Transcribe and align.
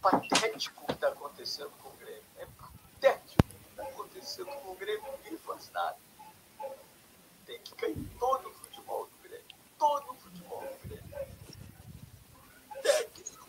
patético 0.00 0.86
que 0.86 0.92
está 0.92 1.08
acontecendo 1.08 1.70
com 1.82 1.88
o 1.88 1.92
Grêmio. 1.92 2.22
É 2.36 2.46
patético 2.46 3.42
o 3.42 3.58
que 3.58 3.70
está 3.70 3.82
acontecendo 3.82 4.50
com 4.62 4.72
o 4.72 4.76
Grêmio. 4.76 5.12
Ninguém 5.18 5.38
faz 5.38 5.70
nada. 5.70 5.96
Tem 7.46 7.60
que 7.60 7.74
cair 7.74 8.10
todo 8.18 8.48
o 8.48 8.52
futebol 8.52 9.06
do 9.06 9.28
Grêmio. 9.28 9.46
Todo 9.78 10.10
o 10.10 10.14
futebol 10.14 10.60
do 10.60 10.88
Grêmio. 10.88 11.10
Técnico, 12.82 13.46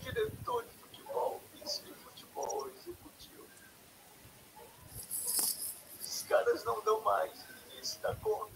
diretor 0.00 0.64
de 0.64 0.78
futebol, 0.78 1.40
vice 1.54 1.82
de 1.82 1.94
futebol, 1.94 2.68
executivo. 2.68 3.46
Os 6.00 6.22
caras 6.22 6.64
não 6.64 6.82
dão 6.82 7.00
mais. 7.00 7.32
Ninguém 7.64 7.84
se 7.84 7.98
dá 8.00 8.14
conta. 8.16 8.54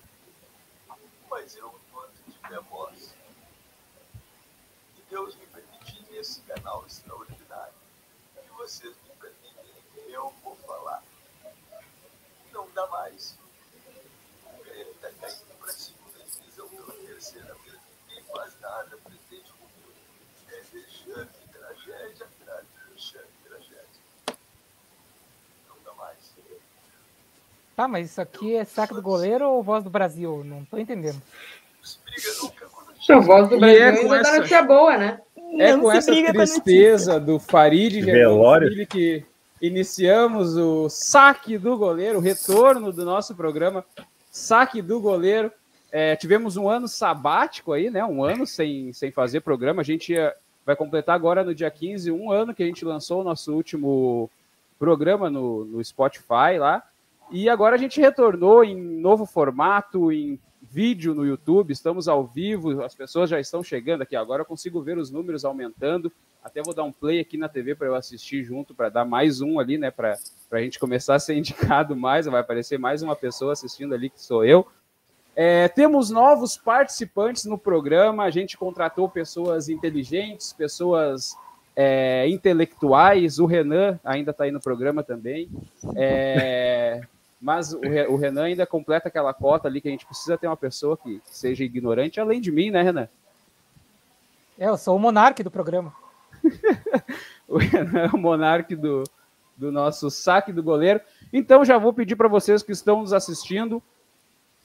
Mas 1.31 1.55
eu, 1.57 1.81
quando 1.93 2.13
tiver 2.25 2.61
voz, 2.63 3.15
e 4.97 5.03
Deus 5.09 5.37
me 5.37 5.47
nesse 6.21 6.43
canal 6.43 6.85
extraordinário, 6.87 7.73
que 8.43 8.51
vocês 8.59 8.95
me 9.05 9.11
permitem, 9.19 10.13
eu 10.13 10.31
vou 10.45 10.55
falar. 10.67 11.03
Não 12.53 12.69
dá 12.75 12.87
mais. 12.89 13.39
O 14.45 14.63
Grêmio 14.63 14.93
está 14.93 15.09
caindo 15.19 15.59
para 15.59 15.71
a 15.71 15.73
segunda 15.73 16.19
divisão 16.19 16.69
pela 16.69 16.93
terceira 16.93 17.55
vez. 17.65 17.79
Ninguém 18.07 18.23
faz 18.25 18.53
nada, 18.61 18.99
presidente 18.99 19.51
Rubio. 19.53 19.95
É 20.53 20.61
vexame, 20.61 21.31
tragédia 21.55 22.27
atrás 22.27 22.67
de 22.67 22.93
vexame, 22.93 23.29
tragédia. 23.43 24.37
Não 25.71 25.77
dá 25.83 25.93
mais. 25.95 26.19
Tá, 27.75 27.89
mas 27.89 28.11
isso 28.11 28.21
aqui 28.21 28.57
é 28.57 28.65
saque 28.67 28.93
do 28.93 29.01
goleiro 29.01 29.49
ou 29.49 29.63
voz 29.63 29.83
do 29.83 29.89
Brasil? 29.89 30.45
Não 30.45 30.67
tô 30.67 30.77
entendendo. 30.77 31.23
Briga 32.05 32.29
nunca 32.43 32.69
quando 32.69 32.91
A 33.09 33.19
voz 33.21 33.49
do 33.49 33.59
Brasil 33.59 33.83
é 33.83 33.89
ainda 33.89 34.09
tá 34.11 34.17
essa- 34.21 34.37
notícia 34.37 34.63
boa, 34.63 34.99
né? 34.99 35.23
É 35.59 35.77
com 35.77 35.91
essa 35.91 36.13
com 36.15 36.33
tristeza 36.33 37.21
do 37.21 37.39
Farid 37.39 38.01
Velório. 38.01 38.69
Germano 38.69 38.87
que 38.87 39.25
iniciamos 39.61 40.57
o 40.57 40.89
saque 40.89 41.59
do 41.59 41.77
goleiro, 41.77 42.19
o 42.19 42.23
retorno 42.23 42.93
do 42.93 43.05
nosso 43.05 43.35
programa, 43.35 43.85
saque 44.31 44.81
do 44.81 45.01
goleiro. 45.01 45.51
É, 45.93 46.15
tivemos 46.17 46.57
um 46.57 46.69
ano 46.69 46.87
sabático 46.87 47.73
aí, 47.73 47.91
né? 47.91 48.05
Um 48.05 48.23
ano 48.23 48.47
sem, 48.47 48.93
sem 48.93 49.11
fazer 49.11 49.41
programa. 49.41 49.83
A 49.83 49.85
gente 49.85 50.13
ia- 50.13 50.35
vai 50.65 50.77
completar 50.77 51.17
agora 51.17 51.43
no 51.43 51.55
dia 51.55 51.71
15, 51.71 52.13
um 52.13 52.31
ano 52.31 52.55
que 52.55 52.63
a 52.63 52.67
gente 52.67 52.85
lançou 52.85 53.21
o 53.21 53.25
nosso 53.25 53.53
último 53.53 54.31
programa 54.79 55.29
no, 55.29 55.65
no 55.65 55.85
Spotify 55.85 56.59
lá. 56.59 56.83
E 57.31 57.49
agora 57.49 57.75
a 57.75 57.79
gente 57.79 58.01
retornou 58.01 58.63
em 58.65 58.77
novo 58.77 59.27
formato, 59.27 60.11
em 60.13 60.39
vídeo 60.71 61.15
no 61.15 61.27
YouTube, 61.27 61.73
estamos 61.73 62.07
ao 62.07 62.25
vivo, 62.25 62.83
as 62.83 62.95
pessoas 62.95 63.29
já 63.29 63.41
estão 63.41 63.63
chegando 63.63 64.03
aqui. 64.03 64.15
Agora 64.15 64.43
eu 64.43 64.47
consigo 64.47 64.81
ver 64.81 64.97
os 64.97 65.11
números 65.11 65.45
aumentando. 65.45 66.13
Até 66.43 66.63
vou 66.63 66.73
dar 66.73 66.85
um 66.85 66.93
play 66.93 67.19
aqui 67.19 67.37
na 67.37 67.49
TV 67.49 67.75
para 67.75 67.89
eu 67.89 67.95
assistir 67.95 68.45
junto, 68.45 68.73
para 68.73 68.89
dar 68.89 69.05
mais 69.05 69.41
um 69.41 69.59
ali, 69.59 69.77
né? 69.77 69.91
Para 69.91 70.17
a 70.53 70.61
gente 70.61 70.79
começar 70.79 71.17
a 71.17 71.19
ser 71.19 71.37
indicado 71.37 71.97
mais. 71.97 72.27
Vai 72.27 72.41
aparecer 72.41 72.79
mais 72.79 73.03
uma 73.03 73.17
pessoa 73.17 73.53
assistindo 73.53 73.95
ali, 73.95 74.09
que 74.09 74.23
sou 74.23 74.45
eu. 74.45 74.65
É, 75.35 75.67
temos 75.69 76.09
novos 76.09 76.57
participantes 76.57 77.45
no 77.47 77.59
programa. 77.59 78.23
A 78.23 78.31
gente 78.31 78.57
contratou 78.57 79.09
pessoas 79.09 79.69
inteligentes, 79.69 80.53
pessoas 80.53 81.37
é, 81.75 82.29
intelectuais. 82.29 83.41
O 83.41 83.47
Renan 83.47 83.99
ainda 84.05 84.31
está 84.31 84.45
aí 84.45 84.53
no 84.53 84.61
programa 84.61 85.03
também. 85.03 85.51
É, 85.97 87.01
mas 87.41 87.73
o, 87.73 87.81
o 88.11 88.17
Renan 88.17 88.45
ainda 88.45 88.67
completa 88.67 89.09
aquela 89.09 89.33
cota 89.33 89.67
ali 89.67 89.81
que 89.81 89.89
a 89.89 89.91
gente 89.91 90.07
precisa 90.07 90.37
ter 90.37 90.47
uma 90.47 90.57
pessoa 90.57 90.97
que 90.97 91.21
seja 91.25 91.65
ignorante, 91.65 92.21
além 92.21 92.41
de 92.41 92.53
mim, 92.53 92.71
né, 92.71 92.83
Renan? 92.83 93.09
É, 94.59 94.69
eu 94.69 94.77
sou 94.77 94.97
o 94.97 94.99
monarca 94.99 95.43
do 95.43 95.51
programa. 95.51 95.93
O 97.49 97.59
Renan 97.59 98.03
é 98.03 98.07
o 98.07 98.17
monarque 98.17 98.77
do, 98.77 99.03
do 99.57 99.73
nosso 99.73 100.09
saque 100.09 100.53
do 100.53 100.63
goleiro. 100.63 101.01
Então 101.33 101.65
já 101.65 101.77
vou 101.77 101.93
pedir 101.93 102.15
para 102.15 102.29
vocês 102.29 102.63
que 102.63 102.71
estão 102.71 103.01
nos 103.01 103.13
assistindo, 103.13 103.83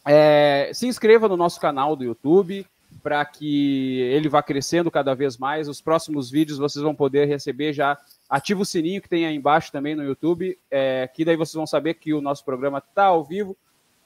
é, 0.05 0.69
se 0.71 0.85
inscreva 0.85 1.27
no 1.27 1.35
nosso 1.35 1.59
canal 1.59 1.95
do 1.95 2.03
YouTube 2.03 2.63
para 3.01 3.25
que 3.25 4.01
ele 4.01 4.29
vá 4.29 4.43
crescendo 4.43 4.91
cada 4.91 5.15
vez 5.15 5.35
mais. 5.37 5.67
Os 5.67 5.81
próximos 5.81 6.29
vídeos 6.29 6.59
vocês 6.59 6.83
vão 6.83 6.93
poder 6.93 7.25
receber 7.25 7.73
já. 7.73 7.97
Ativa 8.35 8.61
o 8.61 8.65
sininho 8.65 9.01
que 9.01 9.07
tem 9.07 9.25
aí 9.25 9.35
embaixo 9.35 9.71
também 9.71 9.95
no 9.95 10.03
YouTube, 10.03 10.57
é, 10.69 11.07
que 11.13 11.23
daí 11.23 11.37
vocês 11.37 11.53
vão 11.55 11.67
saber 11.67 11.93
que 11.93 12.13
o 12.13 12.21
nosso 12.21 12.43
programa 12.43 12.79
está 12.79 13.05
ao 13.05 13.23
vivo. 13.23 13.55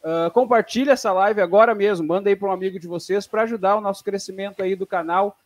Ah, 0.03 0.29
compartilhe 0.33 0.89
essa 0.89 1.11
live 1.11 1.41
agora 1.41 1.75
mesmo, 1.75 2.07
manda 2.07 2.29
aí 2.29 2.35
para 2.35 2.49
um 2.49 2.51
amigo 2.51 2.79
de 2.79 2.87
vocês 2.87 3.27
para 3.27 3.43
ajudar 3.43 3.75
o 3.75 3.81
nosso 3.81 4.03
crescimento 4.03 4.63
aí 4.63 4.75
do 4.75 4.87
canal. 4.87 5.37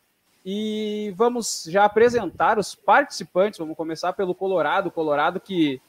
E 0.46 1.12
vamos 1.16 1.66
já 1.68 1.84
apresentar 1.84 2.58
os 2.58 2.74
participantes. 2.74 3.58
Vamos 3.58 3.76
começar 3.76 4.12
pelo 4.12 4.34
Colorado, 4.34 4.90
Colorado 4.90 5.40
que, 5.40 5.80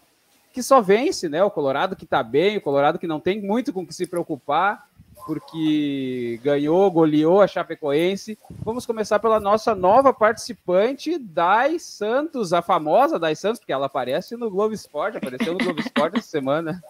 que 0.53 0.63
só 0.63 0.81
vence, 0.81 1.27
né? 1.27 1.43
O 1.43 1.51
Colorado 1.51 1.95
que 1.95 2.05
tá 2.05 2.23
bem, 2.23 2.57
o 2.57 2.61
Colorado 2.61 2.97
que 2.97 3.07
não 3.07 3.19
tem 3.19 3.41
muito 3.41 3.73
com 3.73 3.81
o 3.81 3.87
que 3.87 3.93
se 3.93 4.07
preocupar, 4.07 4.87
porque 5.25 6.39
ganhou, 6.43 6.89
goleou 6.91 7.41
a 7.41 7.47
Chapecoense. 7.47 8.37
Vamos 8.63 8.85
começar 8.85 9.19
pela 9.19 9.39
nossa 9.39 9.73
nova 9.73 10.13
participante, 10.13 11.17
Dai 11.17 11.79
Santos, 11.79 12.53
a 12.53 12.61
famosa 12.61 13.19
Dai 13.19 13.35
Santos, 13.35 13.59
porque 13.59 13.73
ela 13.73 13.87
aparece 13.87 14.35
no 14.35 14.49
Globo 14.49 14.73
Esporte, 14.73 15.17
apareceu 15.17 15.53
no 15.53 15.59
Globo 15.59 15.79
Esporte 15.79 16.19
essa 16.19 16.27
semana. 16.27 16.83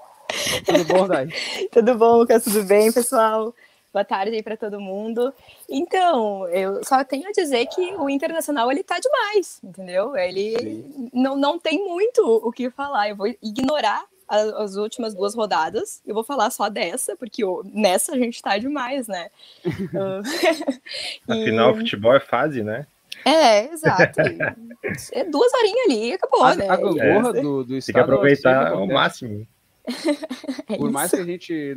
Tudo 0.66 0.84
bom, 0.85 1.08
Dai? 1.08 1.28
Tudo 1.72 1.96
bom, 1.96 2.18
Lucas? 2.18 2.44
Tudo 2.44 2.64
bem, 2.64 2.91
pessoal? 2.91 3.53
Boa 3.94 4.03
tarde 4.03 4.35
aí 4.35 4.44
para 4.44 4.58
todo 4.58 4.78
mundo. 4.81 5.34
Então, 5.69 6.46
eu 6.50 6.84
só 6.84 7.02
tenho 7.06 7.30
a 7.30 7.31
dizer 7.31 7.66
que 7.68 7.96
o 7.96 8.09
Internacional 8.09 8.69
ele 8.69 8.84
tá 8.84 9.00
demais, 9.00 9.62
entendeu? 9.64 10.18
Ele 10.18 11.09
não, 11.14 11.38
não 11.38 11.58
tem 11.58 11.88
muito 11.88 12.22
o 12.22 12.52
que 12.52 12.69
falar. 12.69 13.08
Eu 13.08 13.16
vou 13.16 13.28
ignorar 13.41 14.03
as 14.28 14.75
últimas 14.75 15.13
duas 15.13 15.36
rodadas. 15.36 16.02
Eu 16.06 16.13
vou 16.13 16.24
falar 16.24 16.50
só 16.50 16.68
dessa, 16.69 17.16
porque 17.16 17.44
nessa 17.74 18.13
a 18.13 18.18
gente 18.18 18.41
tá 18.41 18.58
demais, 18.58 19.08
né? 19.08 19.30
Ah, 19.96 20.22
e- 21.36 21.41
Afinal, 21.44 21.75
futebol 21.75 22.13
é 22.16 22.19
fase, 22.19 22.64
né? 22.64 22.85
É, 23.24 23.72
exato. 23.72 24.19
É 25.14 25.24
duas 25.24 25.52
horinhas 25.52 25.85
ali 25.88 26.09
e 26.09 26.14
acabou, 26.14 26.44
A, 26.44 26.56
né? 26.56 26.69
a 26.69 26.75
gangorra 26.75 27.30
É. 27.38 27.41
do, 27.41 27.64
do 27.64 27.69
Tem 27.81 27.81
que 27.81 28.00
aproveitar 28.00 28.72
ao 28.72 28.85
máximo. 28.85 29.47
É 30.68 30.78
Por 30.78 30.91
mais 30.91 31.07
isso. 31.13 31.16
que 31.18 31.22
a 31.22 31.25
gente. 31.25 31.75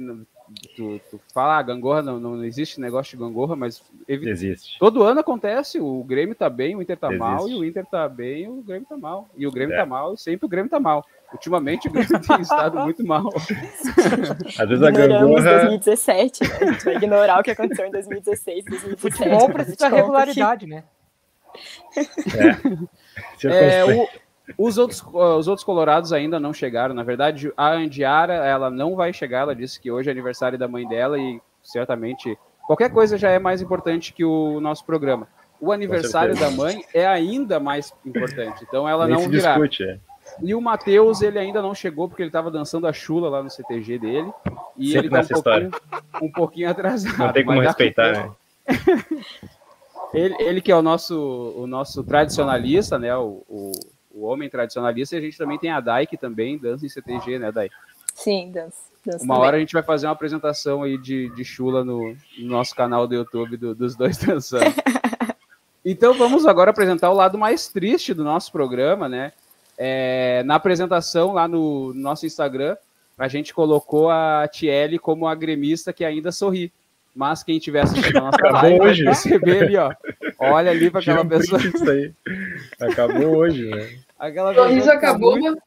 Tu, 0.74 0.98
tu 1.10 1.20
fala, 1.34 1.58
ah, 1.58 1.62
gangorra, 1.62 2.00
não, 2.00 2.18
não 2.18 2.42
existe 2.44 2.80
negócio 2.80 3.16
de 3.16 3.22
gangorra, 3.22 3.54
mas 3.54 3.82
evi- 4.08 4.30
Existe. 4.30 4.78
todo 4.78 5.02
ano 5.02 5.20
acontece. 5.20 5.78
O 5.78 6.02
Grêmio 6.04 6.34
tá 6.34 6.48
bem, 6.48 6.74
o 6.74 6.80
Inter 6.80 6.96
tá 6.96 7.08
Existe. 7.08 7.18
mal, 7.20 7.48
e 7.48 7.54
o 7.54 7.64
Inter 7.64 7.84
tá 7.84 8.08
bem, 8.08 8.48
o 8.48 8.62
Grêmio 8.62 8.86
tá 8.88 8.96
mal. 8.96 9.28
E 9.36 9.46
o 9.46 9.50
Grêmio 9.52 9.74
É. 9.74 9.78
tá 9.78 9.84
mal, 9.84 10.14
e 10.14 10.18
sempre 10.18 10.46
o 10.46 10.48
Grêmio 10.48 10.70
tá 10.70 10.80
mal. 10.80 11.04
Ultimamente 11.32 11.86
o 11.88 11.90
Grêmio 11.92 12.08
tem 12.20 12.40
estado 12.40 12.78
muito 12.80 13.04
mal. 13.06 13.28
Às 13.36 14.68
vezes 14.68 14.82
a 14.82 14.88
Ignoramos 14.88 15.44
gangorra. 15.44 15.54
2017, 15.66 16.42
né? 16.44 16.48
A 16.62 16.72
gente 16.72 16.84
vai 16.86 16.96
ignorar 16.96 17.40
o 17.40 17.42
que 17.42 17.50
aconteceu 17.50 17.84
em 17.86 17.90
2016, 17.90 18.64
2017. 18.64 19.00
Futebol 19.00 19.50
precisa 19.52 19.88
regularidade, 19.88 20.66
né? 20.66 20.84
É, 21.96 22.54
circunstância. 23.36 23.86
o- 24.02 24.08
os, 24.56 24.78
outros, 24.78 25.02
os 25.12 25.48
outros 25.48 25.64
colorados 25.64 26.12
ainda 26.12 26.38
não 26.40 26.52
chegaram. 26.52 26.94
Na 26.94 27.02
verdade, 27.02 27.52
a 27.56 27.72
Andiara, 27.72 28.34
ela 28.34 28.70
não 28.70 28.94
vai 28.96 29.12
chegar. 29.12 29.40
Ela 29.40 29.54
disse 29.54 29.80
que 29.80 29.90
hoje 29.90 30.08
é 30.08 30.12
aniversário 30.12 30.58
da 30.58 30.68
mãe 30.68 30.86
dela 30.86 31.18
e 31.18 31.40
certamente 31.62 32.38
qualquer 32.66 32.90
coisa 32.90 33.18
já 33.18 33.30
é 33.30 33.38
mais 33.38 33.60
importante 33.60 34.12
que 34.12 34.24
o 34.24 34.60
nosso 34.60 34.84
programa. 34.84 35.28
O 35.60 35.72
aniversário 35.72 36.36
da 36.38 36.50
mãe 36.50 36.84
é 36.94 37.06
ainda 37.06 37.58
mais 37.58 37.92
importante. 38.06 38.64
Então 38.66 38.88
ela 38.88 39.06
Nem 39.06 39.16
não 39.16 39.22
se 39.22 39.28
virá. 39.28 39.54
discute. 39.54 39.82
é. 39.84 39.98
E 40.42 40.54
o 40.54 40.60
Matheus, 40.60 41.22
ele 41.22 41.38
ainda 41.38 41.60
não 41.60 41.74
chegou 41.74 42.08
porque 42.08 42.22
ele 42.22 42.28
estava 42.28 42.50
dançando 42.50 42.86
a 42.86 42.92
chula 42.92 43.28
lá 43.28 43.42
no 43.42 43.50
CTG 43.50 43.98
dele. 43.98 44.30
E 44.76 44.92
Sempre 44.92 45.06
ele 45.06 45.10
tá 45.10 45.20
um 45.20 45.42
pouquinho, 45.42 45.70
um 46.22 46.32
pouquinho 46.32 46.70
atrasado. 46.70 47.18
Não 47.18 47.32
tem 47.32 47.44
como 47.44 47.60
respeitar, 47.60 48.12
né? 48.12 48.30
Ele, 50.12 50.34
ele 50.40 50.60
que 50.62 50.72
é 50.72 50.76
o 50.76 50.80
nosso, 50.80 51.54
o 51.56 51.66
nosso 51.66 52.02
tradicionalista, 52.02 52.98
né? 52.98 53.14
O, 53.16 53.44
o, 53.46 53.72
o 54.18 54.24
homem 54.24 54.48
tradicionalista, 54.48 55.14
e 55.14 55.18
a 55.18 55.22
gente 55.22 55.38
também 55.38 55.58
tem 55.58 55.70
a 55.70 55.80
Dai, 55.80 56.06
que 56.06 56.16
também 56.16 56.58
dança 56.58 56.84
em 56.84 56.88
CTG, 56.88 57.38
né, 57.38 57.52
Dai? 57.52 57.70
Sim, 58.14 58.50
dança. 58.50 58.76
dança 59.06 59.24
Uma 59.24 59.34
também. 59.34 59.46
hora 59.48 59.56
a 59.56 59.60
gente 59.60 59.72
vai 59.72 59.82
fazer 59.82 60.06
uma 60.06 60.12
apresentação 60.12 60.82
aí 60.82 60.98
de, 60.98 61.28
de 61.30 61.44
chula 61.44 61.84
no, 61.84 62.14
no 62.38 62.46
nosso 62.48 62.74
canal 62.74 63.06
do 63.06 63.14
YouTube 63.14 63.56
do- 63.56 63.74
dos 63.74 63.94
dois 63.96 64.16
dançando. 64.24 64.64
Então 65.84 66.14
vamos 66.14 66.44
agora 66.46 66.70
apresentar 66.70 67.10
o 67.10 67.14
lado 67.14 67.38
mais 67.38 67.68
triste 67.68 68.12
do 68.12 68.24
nosso 68.24 68.50
programa, 68.52 69.08
né? 69.08 69.32
É, 69.78 70.42
na 70.44 70.56
apresentação 70.56 71.32
lá 71.32 71.46
no, 71.46 71.94
no 71.94 72.00
nosso 72.00 72.26
Instagram, 72.26 72.76
a 73.16 73.28
gente 73.28 73.54
colocou 73.54 74.10
a 74.10 74.46
Tiele 74.50 74.98
como 74.98 75.26
a 75.26 75.34
gremista 75.34 75.92
que 75.92 76.04
ainda 76.04 76.32
sorri. 76.32 76.72
Mas 77.14 77.42
quem 77.42 77.58
tiver 77.58 77.80
assistindo 77.82 78.16
a 78.18 78.20
nossa 78.20 78.36
Acabou 78.36 78.60
live 78.62 78.78
vai 78.78 78.88
hoje. 78.90 79.04
perceber 79.04 79.62
ali, 79.64 79.76
ó. 79.76 79.92
Olha 80.38 80.70
ali 80.70 80.90
para 80.90 81.00
aquela 81.00 81.22
um 81.22 81.28
pessoa. 81.28 81.60
disso 81.60 81.88
aí. 81.90 82.12
Acabou 82.80 83.36
hoje, 83.38 83.68
né? 83.70 83.98
Aquela 84.18 84.50
O 84.50 84.54
sorriso 84.54 84.86
tá 84.86 84.94
acabou, 84.94 85.38
muito- 85.38 85.62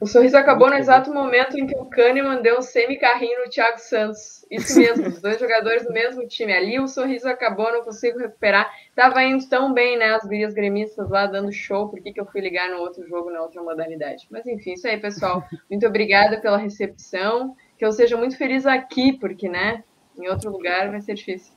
O 0.00 0.06
sorriso 0.06 0.36
acabou 0.36 0.68
no 0.68 0.74
exato 0.74 1.12
momento 1.12 1.56
em 1.58 1.66
que 1.66 1.76
o 1.76 1.84
Kahneman 1.86 2.42
deu 2.42 2.58
um 2.58 2.62
semi-carrinho 2.62 3.44
no 3.44 3.50
Thiago 3.50 3.78
Santos. 3.78 4.44
Isso 4.50 4.78
mesmo, 4.78 5.08
os 5.08 5.20
dois 5.20 5.38
jogadores 5.38 5.84
do 5.84 5.92
mesmo 5.92 6.26
time. 6.26 6.52
Ali 6.52 6.78
o 6.80 6.86
sorriso 6.88 7.28
acabou, 7.28 7.72
não 7.72 7.82
consigo 7.84 8.18
recuperar. 8.18 8.70
Tava 8.94 9.22
indo 9.22 9.48
tão 9.48 9.72
bem, 9.72 9.96
né? 9.96 10.14
As 10.14 10.22
gurias 10.24 10.52
gremistas 10.52 11.08
lá 11.08 11.26
dando 11.26 11.50
show. 11.52 11.88
Por 11.88 12.00
que, 12.00 12.12
que 12.12 12.20
eu 12.20 12.26
fui 12.26 12.40
ligar 12.40 12.70
no 12.70 12.78
outro 12.78 13.06
jogo, 13.06 13.30
na 13.30 13.40
outra 13.40 13.62
modalidade? 13.62 14.26
Mas 14.30 14.46
enfim, 14.46 14.72
isso 14.74 14.86
aí, 14.86 14.98
pessoal. 14.98 15.44
Muito 15.70 15.86
obrigada 15.86 16.40
pela 16.40 16.58
recepção. 16.58 17.54
Que 17.78 17.84
eu 17.84 17.92
seja 17.92 18.16
muito 18.16 18.36
feliz 18.36 18.66
aqui, 18.66 19.12
porque, 19.12 19.48
né? 19.48 19.84
Em 20.18 20.28
outro 20.28 20.50
lugar 20.50 20.90
vai 20.90 21.00
ser 21.00 21.14
difícil. 21.14 21.52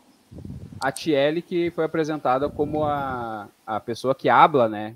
A 0.80 0.92
Tiele 0.92 1.42
que 1.42 1.72
foi 1.72 1.86
apresentada 1.86 2.50
como 2.50 2.84
a, 2.84 3.48
a 3.66 3.80
pessoa 3.80 4.14
que 4.16 4.30
habla, 4.30 4.70
né? 4.70 4.96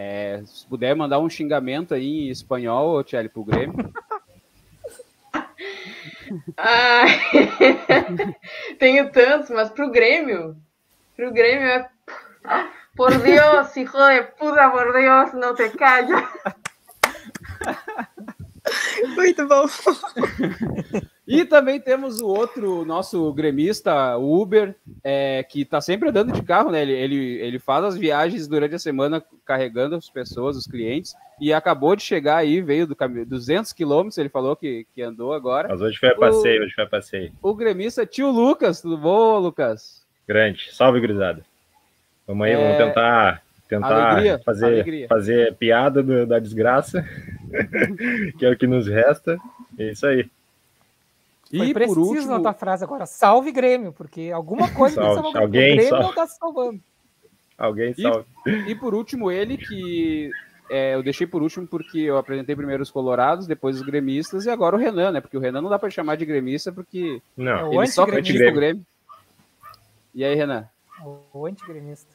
É, 0.00 0.40
se 0.46 0.64
puder 0.64 0.94
mandar 0.94 1.18
um 1.18 1.28
xingamento 1.28 1.92
aí 1.92 2.28
em 2.28 2.30
espanhol, 2.30 3.02
Tiele, 3.02 3.28
pro 3.28 3.42
Grêmio. 3.42 3.92
Ai, 6.56 7.08
tenho 8.78 9.10
tantos, 9.10 9.50
mas 9.50 9.70
pro 9.70 9.90
Grêmio, 9.90 10.56
pro 11.16 11.32
Grêmio 11.32 11.66
é. 11.66 11.90
Por 12.94 13.10
Deus, 13.18 13.76
hijo 13.76 13.92
de 13.92 14.22
puta, 14.38 14.70
por 14.70 14.92
Deus, 14.92 15.32
não 15.32 15.54
te 15.54 15.68
calles. 15.70 16.20
Muito 19.16 19.46
bom. 19.46 19.66
E 21.28 21.44
também 21.44 21.78
temos 21.78 22.20
o 22.20 22.26
outro 22.26 22.84
nosso 22.86 23.30
gremista, 23.34 24.16
o 24.16 24.40
Uber, 24.40 24.74
é, 25.04 25.42
que 25.42 25.64
tá 25.64 25.78
sempre 25.80 26.08
andando 26.08 26.32
de 26.32 26.42
carro, 26.42 26.70
né? 26.70 26.80
Ele, 26.80 26.92
ele, 26.92 27.16
ele 27.40 27.58
faz 27.58 27.84
as 27.84 27.96
viagens 27.98 28.48
durante 28.48 28.74
a 28.74 28.78
semana 28.78 29.22
carregando 29.44 29.94
as 29.94 30.08
pessoas, 30.08 30.56
os 30.56 30.66
clientes, 30.66 31.14
e 31.38 31.52
acabou 31.52 31.94
de 31.94 32.02
chegar 32.02 32.36
aí, 32.38 32.62
veio 32.62 32.86
do 32.86 32.96
caminho, 32.96 33.26
200 33.26 33.72
quilômetros, 33.74 34.16
ele 34.16 34.30
falou 34.30 34.56
que, 34.56 34.86
que 34.94 35.02
andou 35.02 35.32
agora. 35.34 35.68
Mas 35.68 35.80
hoje 35.82 35.98
foi 35.98 36.08
a 36.08 36.14
passeio, 36.14 36.62
hoje 36.62 36.74
foi 36.74 36.84
a 36.84 36.88
passeio. 36.88 37.32
O 37.42 37.54
gremista 37.54 38.06
tio 38.06 38.30
Lucas, 38.30 38.80
tudo 38.80 38.96
bom, 38.96 39.38
Lucas? 39.38 40.02
Grande. 40.26 40.68
Salve, 40.74 40.98
gurizada. 40.98 41.44
Vamos 42.26 42.46
aí, 42.46 42.52
É, 42.52 42.56
vamos 42.56 42.76
tentar, 42.88 43.42
tentar 43.68 44.10
alegria, 44.12 44.40
fazer, 44.44 44.66
alegria. 44.66 45.08
fazer 45.08 45.54
piada 45.56 46.02
do- 46.02 46.26
da 46.26 46.38
desgraça, 46.38 47.06
que 48.38 48.44
é 48.46 48.50
o 48.50 48.56
que 48.56 48.66
nos 48.66 48.86
resta. 48.86 49.38
É 49.78 49.90
isso 49.90 50.06
aí. 50.06 50.26
Foi 51.50 51.66
E 51.68 51.72
por 51.72 51.80
preciso 51.80 52.00
último, 52.00 52.30
na 52.32 52.40
tua 52.40 52.52
frase 52.52 52.84
agora. 52.84 53.06
Salve 53.06 53.50
Grêmio, 53.52 53.92
porque 53.92 54.30
alguma 54.34 54.68
coisa 54.74 54.96
que 54.96 55.02
Salve. 55.02 55.22
salvar 55.22 55.40
o 55.42 55.44
Alguém 55.44 55.74
Grêmio 55.76 55.88
salve. 55.88 56.04
não 56.04 56.14
tá 56.14 56.26
se 56.26 56.36
salvando. 56.38 56.80
Alguém 57.56 57.94
E- 57.96 58.02
salve. 58.02 58.26
E 58.66 58.74
por 58.74 58.94
último, 58.94 59.30
ele 59.30 59.56
que 59.56 60.30
é, 60.70 60.94
eu 60.94 61.02
deixei 61.02 61.26
por 61.26 61.42
último 61.42 61.66
porque 61.66 61.98
eu 61.98 62.18
apresentei 62.18 62.54
primeiro 62.54 62.82
os 62.82 62.90
colorados, 62.90 63.46
depois 63.46 63.76
os 63.76 63.82
gremistas 63.82 64.44
e 64.44 64.50
agora 64.50 64.76
o 64.76 64.78
Renan, 64.78 65.10
né? 65.12 65.20
Porque 65.20 65.36
o 65.36 65.40
Renan 65.40 65.62
não 65.62 65.70
dá 65.70 65.78
para 65.78 65.88
chamar 65.90 66.16
de 66.16 66.26
gremista 66.26 66.70
porque 66.70 67.22
Não, 67.36 67.52
É 67.52 67.64
o 67.64 67.82
ele 67.82 67.90
só 67.90 68.02
antigremista. 68.02 68.32
critica 68.34 68.50
o 68.50 68.54
Grêmio. 68.54 68.86
E 70.14 70.24
aí, 70.24 70.34
Renan? 70.34 70.68
O 71.32 71.46
antigremista. 71.46 72.10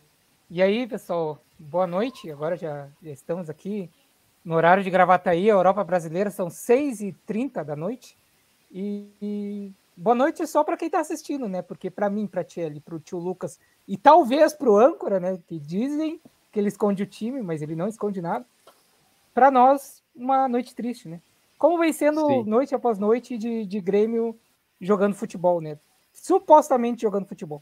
E 0.49 0.61
aí, 0.61 0.85
pessoal, 0.85 1.41
boa 1.57 1.87
noite. 1.87 2.29
Agora 2.31 2.55
já, 2.55 2.87
já 3.01 3.11
estamos 3.11 3.49
aqui 3.49 3.89
no 4.45 4.55
horário 4.55 4.83
de 4.83 4.89
Gravataí, 4.89 5.49
a 5.49 5.53
Europa 5.53 5.83
Brasileira, 5.83 6.29
são 6.29 6.47
6h30 6.49 7.63
da 7.63 7.75
noite. 7.75 8.15
E, 8.73 9.07
e 9.21 9.71
boa 9.95 10.15
noite 10.15 10.45
só 10.47 10.63
para 10.63 10.75
quem 10.75 10.87
está 10.87 10.99
assistindo, 10.99 11.47
né? 11.47 11.61
Porque 11.61 11.91
para 11.91 12.09
mim, 12.09 12.25
para 12.25 12.43
ti 12.43 12.59
ali, 12.59 12.79
para 12.79 12.95
o 12.95 12.99
tio 12.99 13.19
Lucas 13.19 13.59
e 13.87 13.95
talvez 13.95 14.53
para 14.53 14.69
o 14.69 14.77
âncora, 14.77 15.19
né? 15.19 15.39
Que 15.47 15.59
dizem 15.59 16.19
que 16.51 16.59
ele 16.59 16.69
esconde 16.69 17.03
o 17.03 17.07
time, 17.07 17.41
mas 17.43 17.61
ele 17.61 17.75
não 17.75 17.87
esconde 17.87 18.19
nada. 18.19 18.45
Para 19.33 19.51
nós, 19.51 20.03
uma 20.15 20.47
noite 20.47 20.73
triste, 20.73 21.07
né? 21.07 21.21
Como 21.57 21.77
vem 21.77 21.93
sendo 21.93 22.25
Sim. 22.25 22.43
noite 22.45 22.73
após 22.73 22.97
noite 22.97 23.37
de, 23.37 23.65
de 23.65 23.79
Grêmio 23.79 24.37
jogando 24.81 25.13
futebol, 25.13 25.61
né? 25.61 25.77
Supostamente 26.11 27.03
jogando 27.03 27.27
futebol. 27.27 27.61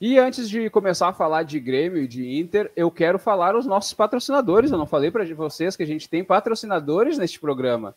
E 0.00 0.18
antes 0.18 0.48
de 0.48 0.68
começar 0.70 1.08
a 1.08 1.12
falar 1.12 1.44
de 1.44 1.60
Grêmio 1.60 2.02
e 2.02 2.08
de 2.08 2.38
Inter, 2.38 2.72
eu 2.74 2.90
quero 2.90 3.18
falar 3.18 3.54
os 3.54 3.66
nossos 3.66 3.92
patrocinadores. 3.92 4.70
Eu 4.70 4.78
não 4.78 4.86
falei 4.86 5.10
para 5.10 5.24
vocês 5.34 5.76
que 5.76 5.82
a 5.82 5.86
gente 5.86 6.08
tem 6.08 6.24
patrocinadores 6.24 7.18
neste 7.18 7.38
programa. 7.38 7.94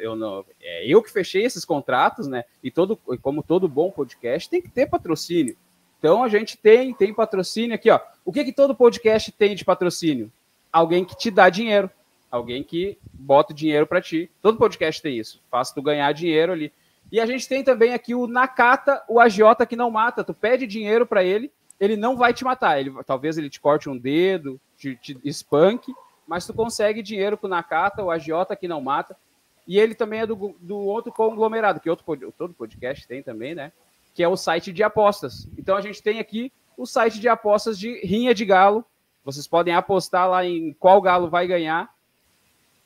Eu, 0.00 0.14
não, 0.14 0.44
é 0.60 0.86
eu 0.86 1.02
que 1.02 1.10
fechei 1.10 1.44
esses 1.44 1.64
contratos, 1.64 2.26
né? 2.26 2.44
E 2.62 2.70
todo, 2.70 2.96
como 3.22 3.42
todo 3.42 3.68
bom 3.68 3.90
podcast, 3.90 4.48
tem 4.48 4.60
que 4.60 4.68
ter 4.68 4.86
patrocínio. 4.86 5.56
Então 5.98 6.22
a 6.22 6.28
gente 6.28 6.58
tem, 6.58 6.92
tem 6.92 7.14
patrocínio 7.14 7.74
aqui, 7.74 7.90
ó. 7.90 7.98
O 8.24 8.32
que 8.32 8.44
que 8.44 8.52
todo 8.52 8.74
podcast 8.74 9.32
tem 9.32 9.54
de 9.54 9.64
patrocínio? 9.64 10.30
Alguém 10.70 11.04
que 11.04 11.16
te 11.16 11.30
dá 11.30 11.48
dinheiro, 11.48 11.90
alguém 12.30 12.62
que 12.62 12.98
bota 13.12 13.54
dinheiro 13.54 13.86
para 13.86 14.02
ti. 14.02 14.30
Todo 14.42 14.58
podcast 14.58 15.00
tem 15.00 15.16
isso. 15.16 15.40
Faz 15.50 15.72
tu 15.72 15.80
ganhar 15.80 16.12
dinheiro 16.12 16.52
ali. 16.52 16.72
E 17.10 17.20
a 17.20 17.26
gente 17.26 17.48
tem 17.48 17.62
também 17.62 17.94
aqui 17.94 18.14
o 18.14 18.26
Nakata, 18.26 19.02
o 19.08 19.20
agiota 19.20 19.64
que 19.64 19.76
não 19.76 19.90
mata. 19.90 20.24
Tu 20.24 20.34
pede 20.34 20.66
dinheiro 20.66 21.06
para 21.06 21.22
ele, 21.24 21.50
ele 21.78 21.96
não 21.96 22.16
vai 22.16 22.34
te 22.34 22.44
matar. 22.44 22.78
Ele, 22.78 22.92
talvez 23.06 23.38
ele 23.38 23.48
te 23.48 23.60
corte 23.60 23.88
um 23.88 23.96
dedo, 23.96 24.60
te, 24.76 24.96
te 24.96 25.16
espanque, 25.24 25.94
mas 26.26 26.46
tu 26.46 26.52
consegue 26.52 27.02
dinheiro 27.02 27.38
com 27.38 27.46
o 27.46 27.50
Nakata, 27.50 28.02
o 28.02 28.10
agiota 28.10 28.56
que 28.56 28.68
não 28.68 28.80
mata. 28.80 29.16
E 29.66 29.78
ele 29.78 29.94
também 29.94 30.20
é 30.20 30.26
do, 30.26 30.54
do 30.60 30.76
outro 30.76 31.10
conglomerado, 31.12 31.80
que 31.80 31.88
outro, 31.88 32.04
todo 32.36 32.54
podcast 32.54 33.06
tem 33.06 33.22
também, 33.22 33.54
né? 33.54 33.72
Que 34.14 34.22
é 34.22 34.28
o 34.28 34.36
site 34.36 34.72
de 34.72 34.82
apostas. 34.82 35.48
Então 35.58 35.76
a 35.76 35.80
gente 35.80 36.02
tem 36.02 36.18
aqui 36.18 36.52
o 36.76 36.86
site 36.86 37.18
de 37.18 37.28
apostas 37.28 37.78
de 37.78 37.98
Rinha 38.04 38.34
de 38.34 38.44
Galo. 38.44 38.84
Vocês 39.24 39.46
podem 39.46 39.74
apostar 39.74 40.28
lá 40.28 40.44
em 40.44 40.74
qual 40.74 41.00
galo 41.00 41.30
vai 41.30 41.46
ganhar. 41.46 41.92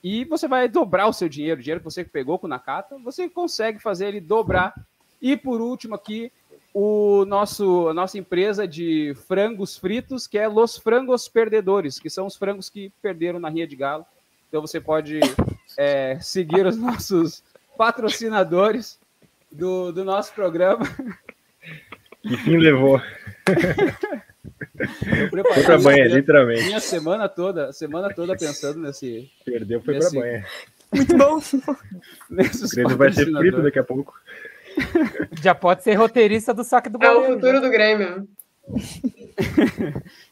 E 0.02 0.24
você 0.24 0.46
vai 0.46 0.68
dobrar 0.68 1.08
o 1.08 1.12
seu 1.12 1.28
dinheiro, 1.28 1.58
o 1.58 1.62
dinheiro 1.62 1.80
que 1.80 1.84
você 1.84 2.04
pegou 2.04 2.38
com 2.38 2.46
o 2.46 2.50
Nakata, 2.50 2.96
você 2.98 3.28
consegue 3.28 3.80
fazer 3.80 4.06
ele 4.06 4.20
dobrar. 4.20 4.72
E 5.20 5.36
por 5.36 5.60
último 5.60 5.96
aqui, 5.96 6.30
o 6.72 7.24
nosso, 7.24 7.88
a 7.88 7.94
nossa 7.94 8.16
empresa 8.16 8.68
de 8.68 9.12
frangos 9.26 9.76
fritos, 9.76 10.28
que 10.28 10.38
é 10.38 10.46
Los 10.46 10.76
Frangos 10.76 11.28
Perdedores, 11.28 11.98
que 11.98 12.08
são 12.08 12.26
os 12.26 12.36
frangos 12.36 12.70
que 12.70 12.92
perderam 13.02 13.40
na 13.40 13.48
Rinha 13.48 13.66
de 13.66 13.74
Galo. 13.74 14.06
Então 14.48 14.60
você 14.60 14.80
pode 14.80 15.18
é, 15.76 16.18
seguir 16.20 16.66
os 16.66 16.76
nossos 16.76 17.42
patrocinadores 17.76 18.98
do, 19.50 19.92
do 19.92 20.04
nosso 20.04 20.32
programa. 20.34 20.80
Que 22.22 22.36
fim 22.38 22.56
levou? 22.58 23.00
Eu 25.06 25.30
preparei 25.30 25.62
Foi 25.62 25.64
pra 25.64 25.78
banha, 25.78 26.04
minha, 26.04 26.16
literalmente. 26.16 26.64
minha 26.64 26.80
semana 26.80 27.28
toda, 27.28 27.72
semana 27.72 28.12
toda 28.12 28.36
pensando 28.36 28.78
nesse, 28.80 29.30
Perdeu, 29.44 29.80
foi 29.80 29.94
Nesse- 29.94 30.10
pra 30.10 30.20
banha. 30.20 30.46
Muito 30.92 31.16
bom. 31.16 31.40
nesses 32.30 32.72
O 32.72 32.74
Grêmio 32.76 32.96
vai 32.96 33.12
ser 33.12 33.26
frito 33.30 33.62
daqui 33.62 33.78
a 33.78 33.84
pouco. 33.84 34.14
Já 35.42 35.54
pode 35.54 35.82
ser 35.82 35.94
roteirista 35.94 36.54
do 36.54 36.64
saque 36.64 36.88
do 36.88 37.02
É 37.02 37.10
o 37.12 37.24
futuro 37.26 37.60
do 37.60 37.70
Grêmio. 37.70 38.26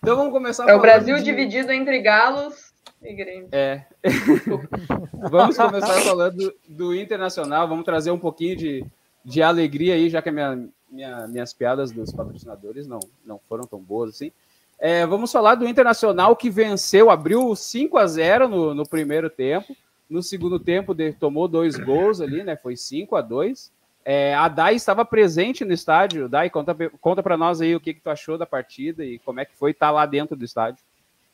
Então 0.02 0.16
vamos 0.16 0.32
começar 0.32 0.68
É 0.68 0.74
o 0.74 0.80
Brasil 0.80 1.16
de- 1.16 1.22
dividido 1.24 1.70
entre 1.72 2.00
galos 2.00 2.72
Grêmio. 3.14 3.48
É. 3.52 3.84
vamos 5.30 5.56
começar 5.56 6.00
falando 6.02 6.52
do 6.68 6.94
Internacional. 6.94 7.68
Vamos 7.68 7.84
trazer 7.84 8.10
um 8.10 8.18
pouquinho 8.18 8.56
de, 8.56 8.84
de 9.24 9.42
alegria 9.42 9.94
aí, 9.94 10.08
já 10.08 10.20
que 10.22 10.30
minha, 10.30 10.68
minha- 10.90 11.26
minhas 11.28 11.52
piadas 11.52 11.90
dos 11.92 12.12
patrocinadores 12.12 12.86
não, 12.86 13.00
não 13.24 13.38
foram 13.48 13.64
tão 13.64 13.78
boas 13.80 14.10
assim. 14.10 14.32
É, 14.78 15.06
vamos 15.06 15.32
falar 15.32 15.54
do 15.54 15.66
Internacional 15.66 16.36
que 16.36 16.50
venceu, 16.50 17.10
abriu 17.10 17.54
5 17.56 17.96
a 17.96 18.06
0 18.06 18.48
no, 18.48 18.74
no 18.74 18.88
primeiro 18.88 19.30
tempo. 19.30 19.74
No 20.08 20.22
segundo 20.22 20.60
tempo, 20.60 20.94
de- 20.94 21.12
tomou 21.12 21.48
dois 21.48 21.76
gols 21.76 22.20
ali, 22.20 22.42
né? 22.44 22.56
Foi 22.56 22.76
5 22.76 23.16
a 23.16 23.20
2 23.22 23.72
é, 24.04 24.32
A 24.34 24.46
Dai 24.46 24.76
estava 24.76 25.04
presente 25.04 25.64
no 25.64 25.72
estádio. 25.72 26.28
Dai, 26.28 26.48
conta, 26.48 26.76
conta 27.00 27.22
para 27.24 27.36
nós 27.36 27.60
aí 27.60 27.74
o 27.74 27.80
que, 27.80 27.92
que 27.94 28.00
tu 28.00 28.08
achou 28.08 28.38
da 28.38 28.46
partida 28.46 29.04
e 29.04 29.18
como 29.20 29.40
é 29.40 29.44
que 29.44 29.56
foi 29.56 29.72
estar 29.72 29.90
lá 29.90 30.06
dentro 30.06 30.36
do 30.36 30.44
estádio. 30.44 30.84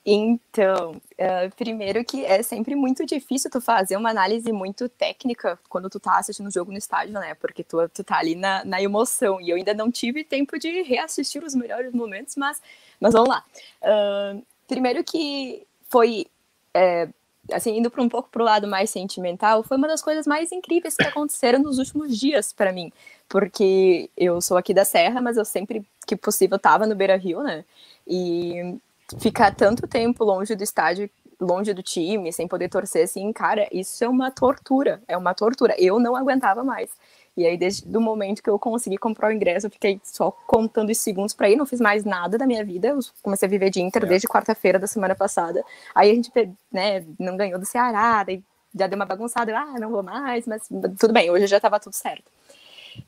Então, 0.04 1.00
eh, 1.16 1.48
primeiro 1.50 2.04
que 2.04 2.24
é 2.24 2.42
sempre 2.42 2.74
muito 2.74 3.06
difícil 3.06 3.48
tu 3.48 3.60
fazer 3.60 3.96
uma 3.96 4.10
análise 4.10 4.50
muito 4.50 4.88
técnica 4.88 5.58
quando 5.68 5.88
tu 5.88 6.00
tá 6.00 6.18
assistindo 6.18 6.48
o 6.48 6.52
jogo 6.52 6.72
no 6.72 6.78
estádio, 6.78 7.14
né? 7.14 7.34
Porque 7.36 7.62
tu, 7.62 7.88
tu 7.88 8.02
tá 8.02 8.18
ali 8.18 8.34
na, 8.34 8.64
na 8.64 8.82
emoção. 8.82 9.40
E 9.40 9.50
eu 9.50 9.56
ainda 9.56 9.72
não 9.74 9.92
tive 9.92 10.24
tempo 10.24 10.58
de 10.58 10.82
reassistir 10.82 11.44
os 11.44 11.54
melhores 11.54 11.92
momentos, 11.92 12.34
mas, 12.36 12.60
mas 13.00 13.12
vamos 13.12 13.28
lá. 13.28 13.44
Ahn, 13.82 14.42
primeiro 14.66 15.04
que 15.04 15.64
foi, 15.88 16.26
eh, 16.74 17.08
assim, 17.52 17.78
indo 17.78 17.90
para 17.90 18.02
um 18.02 18.08
pouco 18.08 18.28
pro 18.28 18.42
lado 18.42 18.66
mais 18.66 18.90
sentimental, 18.90 19.62
foi 19.62 19.76
uma 19.76 19.86
das 19.86 20.02
coisas 20.02 20.26
mais 20.26 20.50
incríveis 20.50 20.96
que 20.96 21.06
aconteceram 21.06 21.60
nos 21.60 21.78
últimos 21.78 22.18
dias 22.18 22.52
para 22.52 22.72
mim. 22.72 22.92
Porque 23.28 24.10
eu 24.16 24.40
sou 24.40 24.56
aqui 24.56 24.74
da 24.74 24.84
Serra, 24.84 25.20
mas 25.20 25.36
eu 25.36 25.44
sempre 25.44 25.86
que 26.06 26.16
possível 26.16 26.58
tava 26.58 26.86
no 26.86 26.96
Beira 26.96 27.16
Rio, 27.16 27.40
né? 27.42 27.64
E 28.06 28.76
ficar 29.18 29.54
tanto 29.54 29.86
tempo 29.86 30.24
longe 30.24 30.54
do 30.54 30.62
estádio, 30.62 31.08
longe 31.40 31.72
do 31.74 31.82
time, 31.82 32.32
sem 32.32 32.46
poder 32.46 32.68
torcer 32.68 33.04
assim, 33.04 33.32
cara, 33.32 33.68
isso 33.72 34.04
é 34.04 34.08
uma 34.08 34.30
tortura, 34.30 35.02
é 35.08 35.16
uma 35.16 35.34
tortura. 35.34 35.74
Eu 35.78 35.98
não 35.98 36.14
aguentava 36.16 36.62
mais. 36.62 36.90
E 37.36 37.46
aí, 37.46 37.56
desde 37.56 37.96
o 37.96 38.00
momento 38.00 38.42
que 38.42 38.50
eu 38.50 38.58
consegui 38.58 38.98
comprar 38.98 39.28
o 39.28 39.32
ingresso, 39.32 39.66
eu 39.66 39.70
fiquei 39.70 39.98
só 40.04 40.30
contando 40.46 40.90
os 40.90 40.98
segundos 40.98 41.32
para 41.32 41.48
ir, 41.48 41.56
não 41.56 41.64
fiz 41.64 41.80
mais 41.80 42.04
nada 42.04 42.36
da 42.36 42.46
minha 42.46 42.64
vida. 42.64 42.88
Eu 42.88 42.98
comecei 43.22 43.46
a 43.46 43.50
viver 43.50 43.70
de 43.70 43.80
Inter 43.80 44.04
é. 44.04 44.06
desde 44.06 44.28
quarta-feira 44.28 44.78
da 44.78 44.86
semana 44.86 45.14
passada. 45.14 45.64
Aí 45.94 46.10
a 46.10 46.14
gente 46.14 46.30
né, 46.70 47.04
não 47.18 47.36
ganhou 47.36 47.58
do 47.58 47.64
Ceará, 47.64 48.22
daí 48.22 48.42
já 48.74 48.86
deu 48.86 48.96
uma 48.96 49.06
bagunçada, 49.06 49.50
eu, 49.50 49.56
ah, 49.56 49.74
não 49.78 49.90
vou 49.90 50.02
mais, 50.02 50.46
mas 50.46 50.66
tudo 50.98 51.12
bem, 51.12 51.30
hoje 51.30 51.46
já 51.46 51.56
estava 51.56 51.80
tudo 51.80 51.94
certo. 51.94 52.24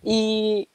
E 0.02 0.68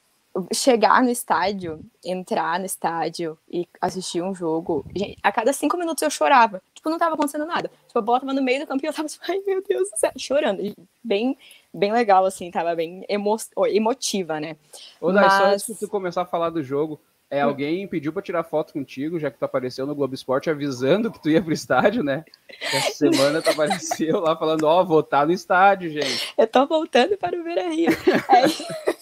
chegar 0.52 1.02
no 1.02 1.10
estádio, 1.10 1.80
entrar 2.04 2.58
no 2.58 2.66
estádio 2.66 3.36
e 3.50 3.66
assistir 3.80 4.22
um 4.22 4.34
jogo, 4.34 4.84
gente, 4.94 5.18
a 5.22 5.32
cada 5.32 5.52
cinco 5.52 5.76
minutos 5.76 6.02
eu 6.02 6.10
chorava. 6.10 6.62
Tipo, 6.74 6.88
não 6.88 6.98
tava 6.98 7.14
acontecendo 7.14 7.44
nada. 7.44 7.70
Tipo, 7.86 7.98
a 7.98 8.02
bola 8.02 8.20
tava 8.20 8.32
no 8.32 8.42
meio 8.42 8.60
do 8.60 8.66
campo 8.66 8.84
e 8.84 8.88
eu 8.88 8.92
tava 8.92 9.08
tipo, 9.08 9.24
ai 9.28 9.40
meu 9.46 9.62
Deus 9.62 9.90
do 9.90 9.96
céu, 9.96 10.12
chorando. 10.16 10.62
Bem, 11.02 11.36
bem 11.74 11.92
legal, 11.92 12.24
assim, 12.24 12.50
tava 12.50 12.74
bem 12.74 13.04
emo 13.08 13.36
emotiva, 13.68 14.38
né? 14.38 14.56
Ô, 15.00 15.12
Dai, 15.12 15.24
Mas... 15.24 15.32
só 15.32 15.44
antes 15.46 15.66
de 15.66 15.74
tu 15.78 15.88
começar 15.88 16.22
a 16.22 16.26
falar 16.26 16.50
do 16.50 16.62
jogo, 16.62 17.00
é, 17.30 17.44
hum. 17.44 17.48
alguém 17.48 17.86
pediu 17.86 18.12
para 18.12 18.22
tirar 18.22 18.42
foto 18.42 18.72
contigo, 18.72 19.18
já 19.18 19.30
que 19.30 19.38
tu 19.38 19.44
apareceu 19.44 19.86
no 19.86 19.94
Globo 19.94 20.14
Esporte 20.14 20.50
avisando 20.50 21.12
que 21.12 21.22
tu 21.22 21.30
ia 21.30 21.40
pro 21.40 21.52
estádio, 21.52 22.02
né? 22.02 22.24
Essa 22.60 22.90
semana 22.92 23.40
tu 23.40 23.50
apareceu 23.50 24.18
lá 24.18 24.36
falando, 24.36 24.64
ó, 24.64 24.80
oh, 24.80 24.84
vou 24.84 25.00
estar 25.00 25.26
no 25.26 25.32
estádio, 25.32 25.90
gente. 25.90 26.34
Eu 26.36 26.46
tô 26.48 26.66
voltando 26.66 27.16
para 27.16 27.38
o 27.38 27.44
Beira 27.44 27.68
Rio. 27.68 27.90
É... 28.30 28.99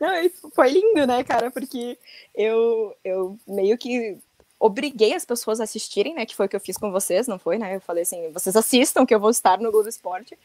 Não, 0.00 0.50
foi 0.54 0.70
lindo, 0.70 1.06
né, 1.06 1.24
cara? 1.24 1.50
Porque 1.50 1.98
eu, 2.34 2.94
eu 3.04 3.38
meio 3.46 3.76
que 3.78 4.18
obriguei 4.58 5.14
as 5.14 5.24
pessoas 5.24 5.60
a 5.60 5.64
assistirem, 5.64 6.14
né? 6.14 6.26
Que 6.26 6.36
foi 6.36 6.46
o 6.46 6.48
que 6.48 6.56
eu 6.56 6.60
fiz 6.60 6.76
com 6.76 6.90
vocês, 6.90 7.26
não 7.26 7.38
foi, 7.38 7.58
né? 7.58 7.76
Eu 7.76 7.80
falei 7.80 8.02
assim, 8.02 8.30
vocês 8.32 8.56
assistam 8.56 9.06
que 9.06 9.14
eu 9.14 9.20
vou 9.20 9.30
estar 9.30 9.58
no 9.58 9.70
Globo 9.70 9.88
Esporte. 9.88 10.36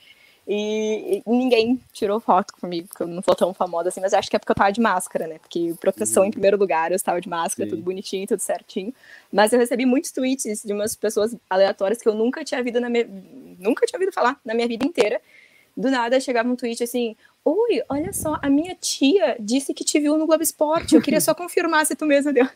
E, 0.48 1.22
e, 1.26 1.30
ninguém 1.30 1.80
tirou 1.94 2.20
foto 2.20 2.54
comigo, 2.60 2.88
porque 2.88 3.04
eu 3.04 3.08
não 3.08 3.22
sou 3.22 3.36
tão 3.36 3.54
famosa 3.54 3.90
assim, 3.90 4.02
mas 4.02 4.14
acho 4.14 4.30
que 4.30 4.36
é 4.36 4.40
porque 4.40 4.52
eu 4.52 4.56
tava 4.56 4.72
de 4.72 4.82
máscara, 4.82 5.28
né? 5.28 5.38
Porque 5.38 5.74
proteção 5.80 6.24
em 6.24 6.28
uhum. 6.28 6.32
primeiro 6.32 6.58
lugar, 6.58 6.92
eu 6.92 6.96
estava 6.96 7.22
de 7.22 7.30
máscara, 7.30 7.70
Sim. 7.70 7.76
tudo 7.76 7.84
bonitinho, 7.84 8.28
tudo 8.28 8.40
certinho. 8.40 8.94
Mas 9.32 9.54
eu 9.54 9.60
recebi 9.60 9.86
muitos 9.86 10.12
tweets 10.12 10.64
de 10.64 10.74
umas 10.74 10.96
pessoas 10.96 11.36
aleatórias 11.50 12.02
que 12.02 12.10
eu 12.10 12.16
nunca 12.16 12.44
tinha 12.44 12.60
ouvido 12.60 12.82
na 12.82 12.90
minha, 12.90 13.08
nunca 13.60 13.86
tinha 13.86 13.98
ouvido 13.98 14.14
falar 14.14 14.40
na 14.44 14.54
minha 14.54 14.68
vida 14.68 14.86
inteira. 14.86 15.22
Do 15.78 15.90
nada 15.90 16.20
chegava 16.20 16.50
um 16.50 16.56
tweet 16.56 16.84
assim: 16.84 17.16
Oi, 17.44 17.82
olha 17.90 18.14
só, 18.14 18.38
a 18.40 18.50
minha 18.50 18.76
tia 18.76 19.36
disse 19.40 19.74
que 19.74 19.84
te 19.84 20.00
viu 20.00 20.16
no 20.16 20.28
Globo 20.28 20.44
Esporte. 20.44 20.96
Eu 20.96 21.02
queria 21.02 21.20
só 21.20 21.34
confirmar 21.36 21.86
se 21.86 21.96
tu 21.96 22.06
mesmo 22.06 22.32
deu. 22.32 22.48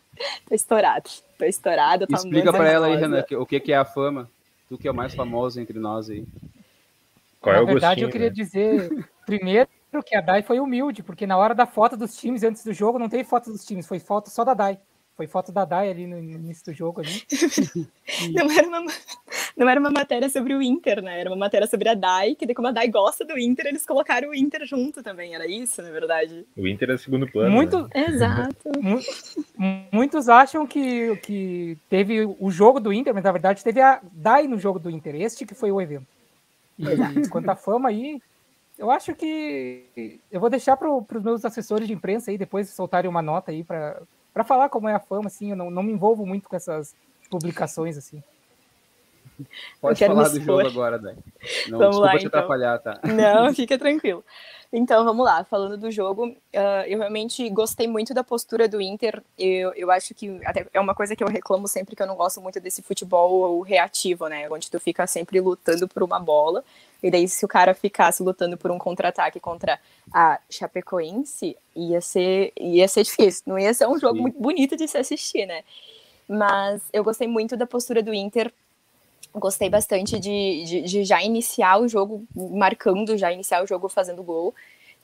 tô 0.47 0.53
estourado, 0.53 1.09
tô 1.39 1.45
estourado. 1.45 2.05
Tô 2.05 2.15
Explica 2.15 2.51
para 2.51 2.69
ela 2.69 2.87
aí, 2.87 2.95
Renan, 2.95 3.25
o 3.39 3.45
que, 3.45 3.59
que 3.59 3.73
é 3.73 3.77
a 3.77 3.85
fama. 3.85 4.29
Tu 4.69 4.77
que 4.77 4.87
é 4.87 4.91
o 4.91 4.95
mais 4.95 5.13
famoso 5.13 5.59
entre 5.59 5.79
nós 5.79 6.09
aí. 6.09 6.25
Qual 7.41 7.55
é 7.55 7.59
na 7.59 7.65
verdade, 7.65 8.01
eu 8.01 8.09
queria 8.09 8.29
né? 8.29 8.33
dizer 8.33 8.89
primeiro 9.25 9.67
que 10.05 10.15
a 10.15 10.21
Dai 10.21 10.41
foi 10.41 10.59
humilde, 10.59 11.01
porque 11.01 11.25
na 11.25 11.37
hora 11.37 11.55
da 11.55 11.65
foto 11.65 11.95
dos 11.95 12.17
times 12.17 12.43
antes 12.43 12.63
do 12.63 12.73
jogo 12.73 12.99
não 12.99 13.07
teve 13.07 13.23
foto 13.23 13.51
dos 13.51 13.65
times, 13.65 13.87
foi 13.87 13.99
foto 13.99 14.29
só 14.29 14.43
da 14.43 14.53
Dai. 14.53 14.79
Foi 15.15 15.27
foto 15.27 15.51
da 15.51 15.63
Dai 15.63 15.89
ali 15.89 16.05
no 16.05 16.19
início 16.19 16.65
do 16.65 16.73
jogo. 16.73 16.99
Ali. 16.99 17.23
não, 18.35 18.51
era 18.51 18.67
uma, 18.67 18.85
não 19.55 19.69
era 19.69 19.79
uma 19.79 19.89
matéria 19.89 20.27
sobre 20.29 20.53
o 20.53 20.61
Inter, 20.61 21.01
né? 21.01 21.21
Era 21.21 21.29
uma 21.29 21.37
matéria 21.37 21.67
sobre 21.67 21.87
a 21.87 21.93
Dai, 21.93 22.35
que 22.35 22.53
como 22.53 22.67
a 22.67 22.71
Dai 22.71 22.89
gosta 22.89 23.23
do 23.23 23.39
Inter, 23.39 23.67
eles 23.67 23.85
colocaram 23.85 24.29
o 24.29 24.35
Inter 24.35 24.65
junto 24.65 25.01
também. 25.01 25.33
Era 25.33 25.47
isso, 25.47 25.81
na 25.81 25.89
verdade. 25.89 26.45
O 26.57 26.67
Inter 26.67 26.91
é 26.91 26.97
segundo 26.97 27.31
plano. 27.31 27.49
Muito, 27.49 27.83
né? 27.83 27.89
Exato. 28.09 28.71
Muitos 29.89 30.27
acham 30.27 30.67
que, 30.67 31.15
que 31.17 31.77
teve 31.89 32.25
o 32.25 32.51
jogo 32.51 32.81
do 32.81 32.91
Inter, 32.91 33.13
mas 33.13 33.23
na 33.23 33.31
verdade 33.31 33.63
teve 33.63 33.79
a 33.79 34.01
Dai 34.11 34.47
no 34.47 34.59
jogo 34.59 34.79
do 34.79 34.89
Inter. 34.89 35.15
Este 35.15 35.45
que 35.45 35.55
foi 35.55 35.71
o 35.71 35.79
evento. 35.79 36.07
E 36.77 37.29
quanto 37.29 37.49
à 37.49 37.55
fama 37.55 37.87
aí, 37.87 38.21
eu 38.77 38.91
acho 38.91 39.15
que 39.15 40.19
eu 40.29 40.41
vou 40.41 40.49
deixar 40.49 40.75
para 40.75 40.91
os 40.91 41.23
meus 41.23 41.45
assessores 41.45 41.87
de 41.87 41.93
imprensa 41.93 42.31
aí 42.31 42.37
depois 42.37 42.69
soltarem 42.69 43.09
uma 43.09 43.21
nota 43.21 43.51
aí 43.51 43.63
para 43.63 44.01
para 44.35 44.43
falar 44.43 44.67
como 44.67 44.89
é 44.89 44.93
a 44.93 44.99
fama, 44.99 45.27
assim, 45.27 45.51
eu 45.51 45.55
não, 45.55 45.71
não 45.71 45.81
me 45.81 45.93
envolvo 45.93 46.25
muito 46.25 46.49
com 46.49 46.57
essas 46.57 46.93
publicações, 47.29 47.97
assim. 47.97 48.21
Pode 49.79 50.05
falar 50.05 50.27
do 50.27 50.41
jogo 50.41 50.67
agora, 50.67 50.99
Dani. 50.99 51.19
Não, 51.69 51.79
vamos 51.79 51.95
desculpa 51.95 51.99
lá, 51.99 52.11
te 52.11 52.25
então. 52.25 52.39
atrapalhar, 52.39 52.79
tá? 52.79 52.99
Não, 53.03 53.51
fica 53.55 53.77
tranquilo. 53.77 54.23
Então, 54.71 55.03
vamos 55.03 55.25
lá. 55.25 55.43
Falando 55.43 55.77
do 55.77 55.91
jogo, 55.91 56.27
uh, 56.27 56.85
eu 56.85 56.99
realmente 56.99 57.49
gostei 57.49 57.87
muito 57.87 58.13
da 58.13 58.23
postura 58.23 58.67
do 58.67 58.81
Inter. 58.81 59.21
Eu, 59.37 59.73
eu 59.73 59.91
acho 59.91 60.13
que 60.13 60.39
até 60.45 60.67
é 60.73 60.79
uma 60.79 60.95
coisa 60.95 61.15
que 61.15 61.23
eu 61.23 61.27
reclamo 61.27 61.67
sempre, 61.67 61.95
que 61.95 62.01
eu 62.01 62.07
não 62.07 62.15
gosto 62.15 62.41
muito 62.41 62.59
desse 62.59 62.81
futebol 62.81 63.61
reativo, 63.61 64.27
né? 64.27 64.49
Onde 64.49 64.71
tu 64.71 64.79
fica 64.79 65.05
sempre 65.07 65.39
lutando 65.39 65.87
por 65.87 66.03
uma 66.03 66.19
bola. 66.19 66.63
E 67.01 67.11
daí, 67.11 67.27
se 67.27 67.43
o 67.45 67.47
cara 67.47 67.73
ficasse 67.73 68.23
lutando 68.23 68.57
por 68.57 68.71
um 68.71 68.77
contra-ataque 68.77 69.39
contra 69.39 69.79
a 70.13 70.39
Chapecoense, 70.49 71.55
ia 71.75 72.01
ser, 72.01 72.51
ia 72.59 72.87
ser 72.87 73.03
difícil. 73.03 73.43
Não 73.45 73.59
ia 73.59 73.73
ser 73.73 73.87
um 73.87 73.99
jogo 73.99 74.15
Sim. 74.15 74.21
muito 74.21 74.39
bonito 74.39 74.75
de 74.75 74.87
se 74.87 74.97
assistir, 74.97 75.45
né? 75.45 75.63
Mas 76.27 76.81
eu 76.91 77.03
gostei 77.03 77.27
muito 77.27 77.55
da 77.55 77.67
postura 77.67 78.01
do 78.01 78.13
Inter. 78.13 78.51
Gostei 79.33 79.69
bastante 79.69 80.19
de, 80.19 80.63
de, 80.63 80.81
de 80.81 81.03
já 81.03 81.21
iniciar 81.21 81.79
o 81.79 81.87
jogo 81.87 82.25
marcando, 82.33 83.17
já 83.17 83.31
iniciar 83.31 83.63
o 83.63 83.67
jogo 83.67 83.89
fazendo 83.89 84.23
gol 84.23 84.53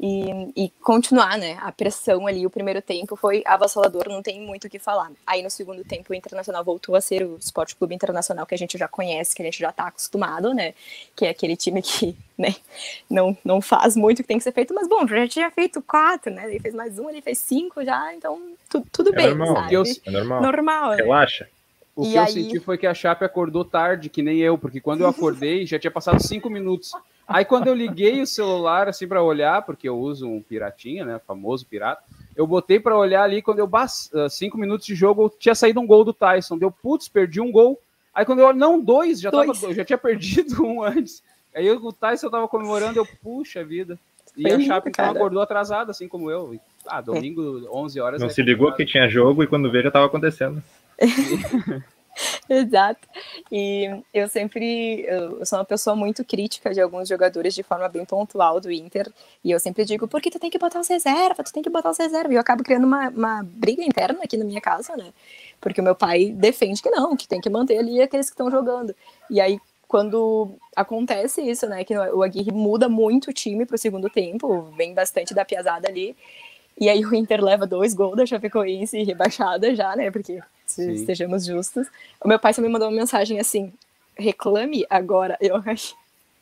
e, 0.03 0.51
e, 0.55 0.69
continuar, 0.81 1.37
né? 1.37 1.59
A 1.61 1.71
pressão 1.71 2.25
ali, 2.25 2.43
o 2.43 2.49
primeiro 2.49 2.81
tempo 2.81 3.15
foi 3.15 3.43
avassalador, 3.45 4.09
não 4.09 4.23
tem 4.23 4.41
muito 4.41 4.65
o 4.65 4.69
que 4.69 4.79
falar. 4.79 5.11
Aí 5.27 5.43
no 5.43 5.49
segundo 5.51 5.83
tempo 5.83 6.11
o 6.11 6.15
Internacional 6.15 6.63
voltou 6.63 6.95
a 6.95 7.01
ser 7.01 7.23
o 7.23 7.37
Esporte 7.37 7.75
Clube 7.75 7.93
Internacional 7.93 8.47
que 8.47 8.55
a 8.55 8.57
gente 8.57 8.79
já 8.79 8.87
conhece, 8.87 9.35
que 9.35 9.43
a 9.43 9.45
gente 9.45 9.59
já 9.59 9.71
tá 9.71 9.85
acostumado, 9.85 10.55
né? 10.55 10.73
Que 11.15 11.27
é 11.27 11.29
aquele 11.29 11.55
time 11.55 11.83
que, 11.83 12.17
né, 12.35 12.55
não, 13.07 13.37
não 13.45 13.61
faz 13.61 13.95
muito 13.95 14.21
o 14.21 14.23
que 14.23 14.27
tem 14.27 14.39
que 14.39 14.43
ser 14.43 14.53
feito, 14.53 14.73
mas 14.73 14.89
bom, 14.89 15.07
já 15.07 15.27
tinha 15.27 15.51
feito 15.51 15.79
quatro, 15.83 16.33
né? 16.33 16.49
Ele 16.49 16.59
fez 16.59 16.73
mais 16.73 16.97
um, 16.97 17.07
ele 17.07 17.21
fez 17.21 17.37
cinco 17.37 17.85
já, 17.85 18.11
então 18.15 18.41
tu, 18.67 18.83
tudo 18.91 19.13
é 19.13 19.15
bem, 19.15 19.35
normal. 19.35 19.55
sabe? 19.55 19.73
Eu, 19.75 19.83
é 19.83 20.09
normal. 20.09 20.41
Normal, 20.41 20.89
né? 20.89 20.95
Relaxa. 20.95 21.47
O 21.95 22.05
e 22.05 22.13
que 22.13 22.17
aí... 22.17 22.25
eu 22.25 22.31
senti 22.31 22.59
foi 22.59 22.75
que 22.75 22.87
a 22.87 22.93
Chape 22.95 23.23
acordou 23.23 23.63
tarde, 23.63 24.09
que 24.09 24.23
nem 24.23 24.39
eu, 24.39 24.57
porque 24.57 24.81
quando 24.81 25.01
eu 25.01 25.07
acordei 25.07 25.63
já 25.67 25.77
tinha 25.77 25.91
passado 25.91 26.19
cinco 26.23 26.49
minutos. 26.49 26.91
Aí 27.33 27.45
quando 27.45 27.67
eu 27.67 27.73
liguei 27.73 28.21
o 28.21 28.27
celular 28.27 28.87
assim 28.87 29.07
para 29.07 29.23
olhar, 29.23 29.61
porque 29.63 29.87
eu 29.87 29.97
uso 29.97 30.27
um 30.27 30.41
piratinha, 30.41 31.05
né, 31.05 31.19
famoso 31.25 31.65
pirata, 31.65 32.03
eu 32.35 32.45
botei 32.45 32.79
para 32.79 32.97
olhar 32.97 33.23
ali 33.23 33.41
quando 33.41 33.59
eu 33.59 33.65
uh, 33.65 34.29
cinco 34.29 34.57
minutos 34.57 34.85
de 34.85 34.95
jogo 34.95 35.33
tinha 35.39 35.55
saído 35.55 35.79
um 35.79 35.87
gol 35.87 36.03
do 36.03 36.13
Tyson, 36.13 36.57
deu 36.57 36.71
putz, 36.71 37.07
perdi 37.07 37.39
um 37.39 37.51
gol. 37.51 37.79
Aí 38.13 38.25
quando 38.25 38.39
eu 38.39 38.45
olho, 38.45 38.57
não, 38.57 38.79
dois, 38.79 39.21
já 39.21 39.29
dois. 39.29 39.59
Tava, 39.59 39.73
já 39.73 39.85
tinha 39.85 39.97
perdido 39.97 40.63
um 40.63 40.83
antes. 40.83 41.23
Aí 41.55 41.69
o 41.69 41.91
Tyson 41.91 42.29
tava 42.29 42.47
comemorando, 42.47 42.99
eu 42.99 43.07
puxa 43.21 43.63
vida. 43.63 43.97
E 44.35 44.43
Foi 44.43 44.51
a 44.53 44.59
Chape 44.61 44.89
então 44.89 45.09
acordou 45.09 45.41
atrasada, 45.41 45.91
assim 45.91 46.07
como 46.07 46.31
eu. 46.31 46.57
Ah, 46.87 47.01
domingo, 47.01 47.67
11 47.69 47.99
horas. 47.99 48.21
Não 48.21 48.29
se 48.29 48.41
ligou 48.41 48.71
que 48.73 48.85
tinha 48.85 49.09
jogo 49.09 49.43
e 49.43 49.47
quando 49.47 49.69
veio 49.69 49.83
já 49.83 49.91
tava 49.91 50.05
acontecendo. 50.05 50.63
Exato. 52.49 53.07
E 53.51 54.03
eu 54.13 54.27
sempre 54.27 55.05
eu 55.07 55.45
sou 55.45 55.59
uma 55.59 55.65
pessoa 55.65 55.95
muito 55.95 56.23
crítica 56.23 56.73
de 56.73 56.81
alguns 56.81 57.07
jogadores 57.07 57.53
de 57.53 57.63
forma 57.63 57.87
bem 57.87 58.05
pontual 58.05 58.59
do 58.59 58.71
Inter. 58.71 59.11
E 59.43 59.51
eu 59.51 59.59
sempre 59.59 59.85
digo, 59.85 60.07
porque 60.07 60.29
tu 60.29 60.39
tem 60.39 60.49
que 60.49 60.57
botar 60.57 60.79
os 60.79 60.87
reservas, 60.87 61.49
tu 61.49 61.53
tem 61.53 61.63
que 61.63 61.69
botar 61.69 61.89
os 61.91 61.97
reservas. 61.97 62.31
E 62.31 62.35
eu 62.35 62.41
acabo 62.41 62.63
criando 62.63 62.85
uma, 62.85 63.09
uma 63.09 63.43
briga 63.43 63.83
interna 63.83 64.19
aqui 64.23 64.37
na 64.37 64.45
minha 64.45 64.61
casa, 64.61 64.95
né? 64.95 65.13
Porque 65.59 65.81
o 65.81 65.83
meu 65.83 65.95
pai 65.95 66.31
defende 66.31 66.81
que 66.81 66.89
não, 66.89 67.15
que 67.15 67.27
tem 67.27 67.41
que 67.41 67.49
manter 67.49 67.77
ali 67.77 68.01
aqueles 68.01 68.27
que 68.27 68.33
estão 68.33 68.49
jogando. 68.49 68.95
E 69.29 69.39
aí, 69.39 69.59
quando 69.87 70.55
acontece 70.75 71.41
isso, 71.41 71.67
né? 71.67 71.83
Que 71.83 71.97
o 71.97 72.23
Aguirre 72.23 72.51
muda 72.51 72.89
muito 72.89 73.29
o 73.29 73.33
time 73.33 73.65
pro 73.65 73.77
segundo 73.77 74.09
tempo, 74.09 74.63
vem 74.75 74.93
bastante 74.93 75.33
da 75.33 75.45
piazada 75.45 75.87
ali. 75.87 76.15
E 76.79 76.89
aí 76.89 77.05
o 77.05 77.13
Inter 77.13 77.43
leva 77.43 77.67
dois 77.67 77.93
gols 77.93 78.17
da 78.17 78.25
Chapecoense 78.25 79.03
rebaixada 79.03 79.75
já, 79.75 79.95
né? 79.95 80.09
Porque 80.09 80.41
se 80.71 80.91
estejamos 80.93 81.45
justos. 81.45 81.87
O 82.23 82.27
meu 82.27 82.39
pai 82.39 82.53
também 82.53 82.71
mandou 82.71 82.87
uma 82.87 82.95
mensagem 82.95 83.39
assim: 83.39 83.71
reclame 84.17 84.85
agora. 84.89 85.37
Eu. 85.39 85.61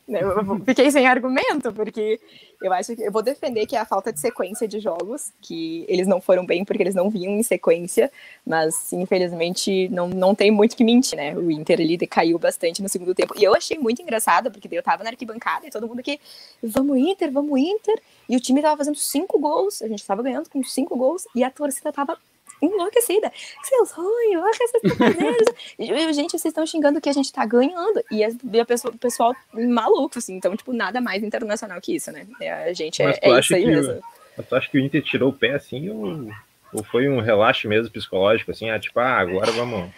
Né, 0.10 0.22
eu 0.24 0.60
fiquei 0.66 0.90
sem 0.90 1.06
argumento, 1.06 1.72
porque 1.72 2.20
eu 2.62 2.74
acho 2.74 2.96
que 2.96 3.04
eu 3.04 3.12
vou 3.12 3.22
defender 3.22 3.68
que 3.68 3.76
é 3.76 3.80
a 3.80 3.86
falta 3.86 4.12
de 4.12 4.20
sequência 4.20 4.68
de 4.68 4.80
jogos, 4.80 5.32
que 5.40 5.86
eles 5.88 6.08
não 6.08 6.20
foram 6.20 6.46
bem 6.46 6.66
porque 6.66 6.82
eles 6.82 6.96
não 6.96 7.12
vinham 7.12 7.34
em 7.34 7.44
sequência, 7.44 8.12
mas 8.46 8.92
infelizmente 8.92 9.88
não, 9.90 10.10
não 10.10 10.34
tem 10.34 10.50
muito 10.50 10.76
que 10.76 10.84
mentir, 10.84 11.16
né? 11.16 11.36
O 11.36 11.52
Inter 11.52 11.80
ele 11.80 11.96
decaiu 11.96 12.40
bastante 12.40 12.82
no 12.82 12.90
segundo 12.90 13.14
tempo. 13.14 13.36
E 13.38 13.44
eu 13.44 13.56
achei 13.56 13.78
muito 13.78 14.02
engraçado, 14.02 14.50
porque 14.52 14.68
eu 14.72 14.82
tava 14.82 15.04
na 15.04 15.12
arquibancada 15.12 15.68
e 15.68 15.70
todo 15.70 15.88
mundo 15.88 16.00
aqui, 16.00 16.20
vamos 16.62 16.98
Inter, 16.98 17.32
vamos 17.32 17.60
Inter, 17.60 18.02
e 18.28 18.36
o 18.36 18.40
time 18.40 18.64
tava 18.64 18.78
fazendo 18.78 18.98
cinco 18.98 19.40
gols, 19.40 19.82
a 19.84 19.88
gente 19.88 20.04
tava 20.04 20.24
ganhando 20.24 20.50
com 20.50 20.64
cinco 20.64 20.98
gols, 20.98 21.28
e 21.36 21.44
a 21.44 21.52
torcida 21.52 21.94
tava 21.94 22.18
enlouquecida. 22.62 23.32
Seus 23.64 23.92
ruins, 23.92 24.36
olha 24.36 24.48
o 24.48 24.52
que 24.52 24.68
vocês 24.68 24.84
estão 24.84 24.98
fazendo. 24.98 26.14
gente, 26.14 26.32
vocês 26.32 26.46
estão 26.46 26.66
xingando 26.66 27.02
que 27.02 27.10
a 27.10 27.14
gente 27.14 27.32
tá 27.32 27.46
ganhando. 27.46 28.04
E 28.12 28.24
a, 28.24 28.66
pessoa, 28.66 28.94
o 28.94 28.98
pessoal 28.98 29.36
maluco, 29.54 30.18
assim. 30.18 30.36
Então, 30.36 30.56
tipo, 30.56 30.74
nada 30.74 31.02
mais 31.02 31.24
internacional 31.24 31.80
que 31.82 31.96
isso, 31.96 32.12
né? 32.12 32.26
É, 32.42 32.70
a 32.70 32.74
gente 32.74 33.02
Mas 33.04 33.18
é, 33.22 33.30
é 33.30 33.40
isso 33.40 33.56
aí 33.56 33.64
que, 33.64 33.70
mesmo. 33.70 34.02
Tu 34.48 34.56
acha 34.56 34.70
que 34.70 34.78
o 34.78 34.82
Inter 34.82 35.02
tirou 35.02 35.30
o 35.30 35.34
pé, 35.34 35.56
assim, 35.56 35.90
ou, 35.90 36.30
ou 36.74 36.84
foi 36.84 37.10
um 37.10 37.20
relaxe 37.20 37.68
mesmo 37.68 37.92
psicológico, 37.92 38.52
assim? 38.52 38.70
Ah, 38.70 38.80
tipo, 38.80 39.00
ah, 39.00 39.18
agora 39.18 39.52
vamos... 39.52 39.90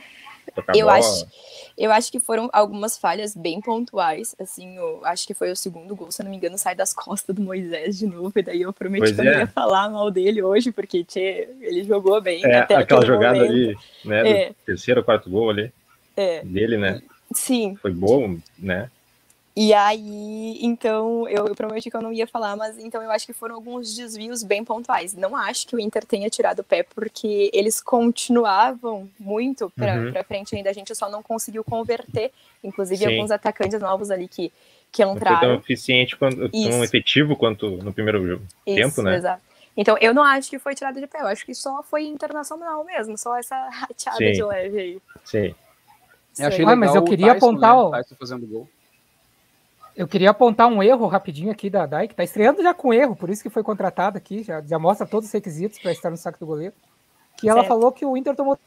tocar 0.54 0.76
Eu 0.76 0.86
bola. 0.88 0.98
acho, 1.00 1.26
eu 1.78 1.92
acho 1.92 2.12
que 2.12 2.20
foram 2.20 2.50
algumas 2.54 2.98
falhas 2.98 3.36
bem 3.36 3.60
pontuais. 3.62 4.36
Assim, 4.40 4.76
eu 4.78 5.02
acho 5.06 5.26
que 5.26 5.34
foi 5.34 5.52
o 5.52 5.56
segundo 5.56 5.96
gol, 5.96 6.12
se 6.12 6.22
eu 6.22 6.24
não 6.26 6.32
me 6.32 6.38
engano, 6.38 6.58
sai 6.58 6.76
das 6.76 6.94
costas 6.94 7.36
do 7.36 7.42
Moisés 7.42 7.98
de 7.98 8.06
novo. 8.08 8.32
E 8.36 8.42
daí 8.42 8.62
eu 8.62 8.72
prometi 8.74 9.00
Pois 9.06 9.16
que 9.16 9.22
eu 9.22 9.26
não 9.26 9.32
é. 9.32 9.40
ia 9.40 9.48
falar 9.48 9.90
mal 9.90 10.10
dele 10.12 10.42
hoje, 10.44 10.72
porque 10.72 11.04
tchê, 11.04 11.50
ele 11.62 11.84
jogou 11.84 12.20
bem. 12.22 12.44
É, 12.46 12.60
aquela 12.60 13.06
jogada 13.06 13.36
momento. 13.40 13.52
ali, 13.52 13.78
né, 14.06 14.22
do 14.24 14.28
É. 14.30 14.52
terceiro 14.66 15.00
ou 15.02 15.06
quarto 15.06 15.30
gol 15.30 15.50
ali, 15.50 15.72
É, 16.16 16.44
dele, 16.44 16.78
né, 16.78 17.02
sim. 17.34 17.76
foi 17.82 17.92
bom, 17.92 18.38
né, 18.60 18.90
E 19.54 19.74
aí, 19.74 20.58
então, 20.62 21.28
eu, 21.28 21.46
eu 21.48 21.54
prometi 21.56 21.92
que 21.92 21.98
eu 21.98 22.02
não 22.02 22.14
ia 22.14 22.26
falar, 22.26 22.56
mas 22.56 22.78
então 22.80 23.02
eu 23.04 23.12
acho 23.12 23.26
que 23.26 23.34
foram 23.34 23.56
alguns 23.56 23.94
desvios 23.96 24.44
bem 24.44 24.64
pontuais. 24.64 25.14
Não 25.14 25.36
acho 25.36 25.68
que 25.68 25.76
o 25.76 25.80
Inter 25.80 26.06
tenha 26.06 26.30
tirado 26.30 26.60
o 26.60 26.64
pé, 26.64 26.84
porque 26.84 27.50
eles 27.54 27.82
continuavam 27.82 29.10
muito 29.20 29.70
pra, 29.72 29.94
Uhum. 29.96 30.12
pra 30.14 30.24
frente 30.24 30.56
ainda. 30.56 30.70
A 30.70 30.74
gente 30.74 30.96
só 30.96 31.10
não 31.10 31.22
conseguiu 31.22 31.64
converter. 31.66 32.32
Inclusive, 32.64 33.04
Sim. 33.04 33.14
alguns 33.16 33.30
atacantes 33.32 33.78
novos 33.82 34.10
ali 34.10 34.28
que, 34.28 34.54
que 34.90 35.04
não 35.04 35.16
foi 35.18 35.22
tão 35.26 35.34
entraram. 35.36 35.56
eficiente, 35.56 36.16
quanto, 36.16 36.38
tão 36.50 36.50
Isso. 36.70 36.84
efetivo 36.86 37.36
quanto 37.36 37.70
no 37.72 37.92
primeiro 37.92 38.26
jogo. 38.26 38.44
tempo, 38.66 39.02
né? 39.02 39.18
exato. 39.18 39.42
Então, 39.76 39.98
eu 40.00 40.14
não 40.14 40.24
acho 40.24 40.50
que 40.50 40.60
foi 40.60 40.76
tirado 40.76 41.00
de 41.00 41.08
pé. 41.08 41.22
Eu 41.22 41.28
acho 41.28 41.46
que 41.46 41.54
só 41.54 41.84
foi 41.84 42.04
internacional 42.06 42.86
mesmo. 42.86 43.18
Só 43.18 43.36
essa 43.38 43.56
rateada 43.70 44.18
Sim. 44.18 44.32
de 44.32 44.44
leve 44.44 44.80
aí. 44.80 45.02
Sim, 45.26 45.54
Eu 46.40 46.48
achei 46.48 46.64
Ah, 46.66 46.76
mas 46.76 46.90
legal 46.92 46.96
eu 46.96 47.02
o 47.02 47.06
queria 47.06 47.34
Tyson, 47.34 47.48
apontar 47.50 47.76
né? 47.76 47.82
o- 47.82 47.92
Tyson 47.92 48.16
fazendo 48.18 48.48
gol. 48.48 48.70
Eu 49.96 50.08
queria 50.08 50.30
apontar 50.30 50.68
um 50.68 50.82
erro 50.82 51.06
rapidinho 51.08 51.52
aqui 51.52 51.70
da 51.70 51.86
Dai, 51.86 52.08
que 52.08 52.16
tá 52.16 52.24
estreando 52.24 52.62
já 52.64 52.74
com 52.74 52.94
erro, 52.94 53.16
por 53.16 53.30
isso 53.30 53.44
que 53.44 53.50
foi 53.50 53.62
contratada 53.62 54.18
aqui, 54.18 54.42
já, 54.44 54.62
já 54.62 54.80
mostra 54.80 55.06
todos 55.06 55.28
os 55.28 55.34
requisitos 55.34 55.80
para 55.80 55.92
estar 55.92 56.10
no 56.10 56.18
saco 56.18 56.40
do 56.40 56.46
goleiro. 56.46 56.74
Que 57.38 57.50
ela 57.50 57.62
Certo. 57.62 57.70
falou 57.70 57.92
que 57.92 58.06
o 58.06 58.16
Inter 58.16 58.36
tomou, 58.36 58.58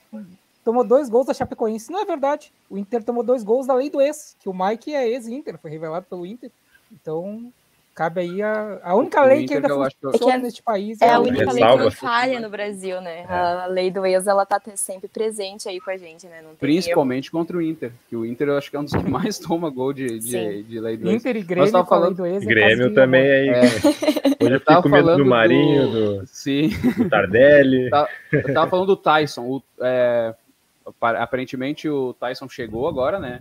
tomou 0.65 0.85
dois 0.85 1.09
gols 1.09 1.27
da 1.27 1.35
Chapecoense. 1.35 1.91
Não 1.91 2.01
é 2.01 2.05
verdade. 2.05 2.53
O 2.69 2.77
Inter 2.77 3.03
tomou 3.03 3.23
dois 3.23 3.43
gols 3.43 3.67
da 3.67 3.75
lei 3.75 3.89
do 3.89 4.01
ex, 4.01 4.37
que 4.41 4.49
o 4.49 4.55
Mike 4.55 4.95
é 4.95 5.09
ex-Inter, 5.09 5.59
foi 5.59 5.71
revelado 5.71 6.07
pelo 6.07 6.27
Inter. 6.27 6.51
Então, 6.93 7.53
cabe 7.95 8.21
aí 8.23 8.43
a, 8.43 8.81
a 8.83 8.95
única 8.97 9.23
O 9.23 9.27
lei 9.27 9.47
que 9.47 9.55
ainda 9.55 9.69
eu 9.69 9.83
acho 9.83 9.95
que- 9.97 10.03
funciona 10.11 10.33
É 10.33 10.37
que 10.39 10.43
neste 10.43 10.63
país. 10.63 11.01
É 11.01 11.09
a 11.11 11.15
Não, 11.15 11.23
única 11.23 11.53
lei 11.53 11.63
que 11.65 11.91
falha 11.97 12.41
no 12.41 12.51
Brasil, 12.51 13.01
né? 13.01 13.25
A 13.29 13.67
lei 13.67 13.91
do 13.91 14.05
ex, 14.05 14.27
ela 14.27 14.45
tá 14.45 14.61
sempre 14.75 15.09
presente 15.09 15.69
aí 15.69 15.81
com 15.81 15.91
a 15.91 15.97
gente, 15.97 16.27
né? 16.27 16.39
Não 16.43 16.51
tem 16.51 16.57
Principalmente 16.59 17.31
contra 17.31 17.57
o 17.57 17.63
Inter, 17.63 17.93
que 18.09 18.17
o 18.17 18.27
Inter 18.27 18.49
eu 18.49 18.59
acho 18.59 18.71
que 18.71 18.77
é 18.77 18.81
um 18.81 18.85
dos 18.85 18.93
que 18.93 19.09
mais 19.11 19.39
toma 19.41 19.71
gol 19.71 19.93
de, 19.93 20.19
de, 20.19 20.63
de 20.65 20.81
lei 20.81 20.97
do 20.97 21.09
ex. 21.09 21.17
Inter 21.21 21.37
e 21.37 21.43
Grêmio 21.43 21.71
tava 21.73 21.87
com 21.87 21.95
a 21.95 21.99
lei 21.99 22.15
falando- 22.15 22.17
do 22.17 22.27
ex. 22.27 22.43
é 22.43 22.47
Grêmio 22.47 22.89
de 22.89 22.95
também 22.95 23.23
aí, 23.31 23.49
É, 23.49 23.61
hoje 23.61 24.55
eu 24.55 24.61
tava 24.61 24.83
fiquei 24.83 24.83
com 24.83 24.89
medo 24.89 25.05
falando 25.05 25.17
do 25.19 25.25
do- 25.25 25.31
Marinho, 25.31 25.89
do, 25.91 26.27
sim. 26.27 26.69
do 26.97 27.09
Tardelli. 27.09 27.91
Eu 28.33 28.55
tava 28.55 28.71
falando 28.71 28.87
do 28.87 28.97
Tyson. 28.97 29.43
O, 29.43 29.63
é, 29.81 30.35
apa- 30.87 31.19
aparentemente 31.23 31.89
o 31.89 32.13
Tyson 32.15 32.49
chegou 32.49 32.89
agora, 32.89 33.19
né? 33.19 33.41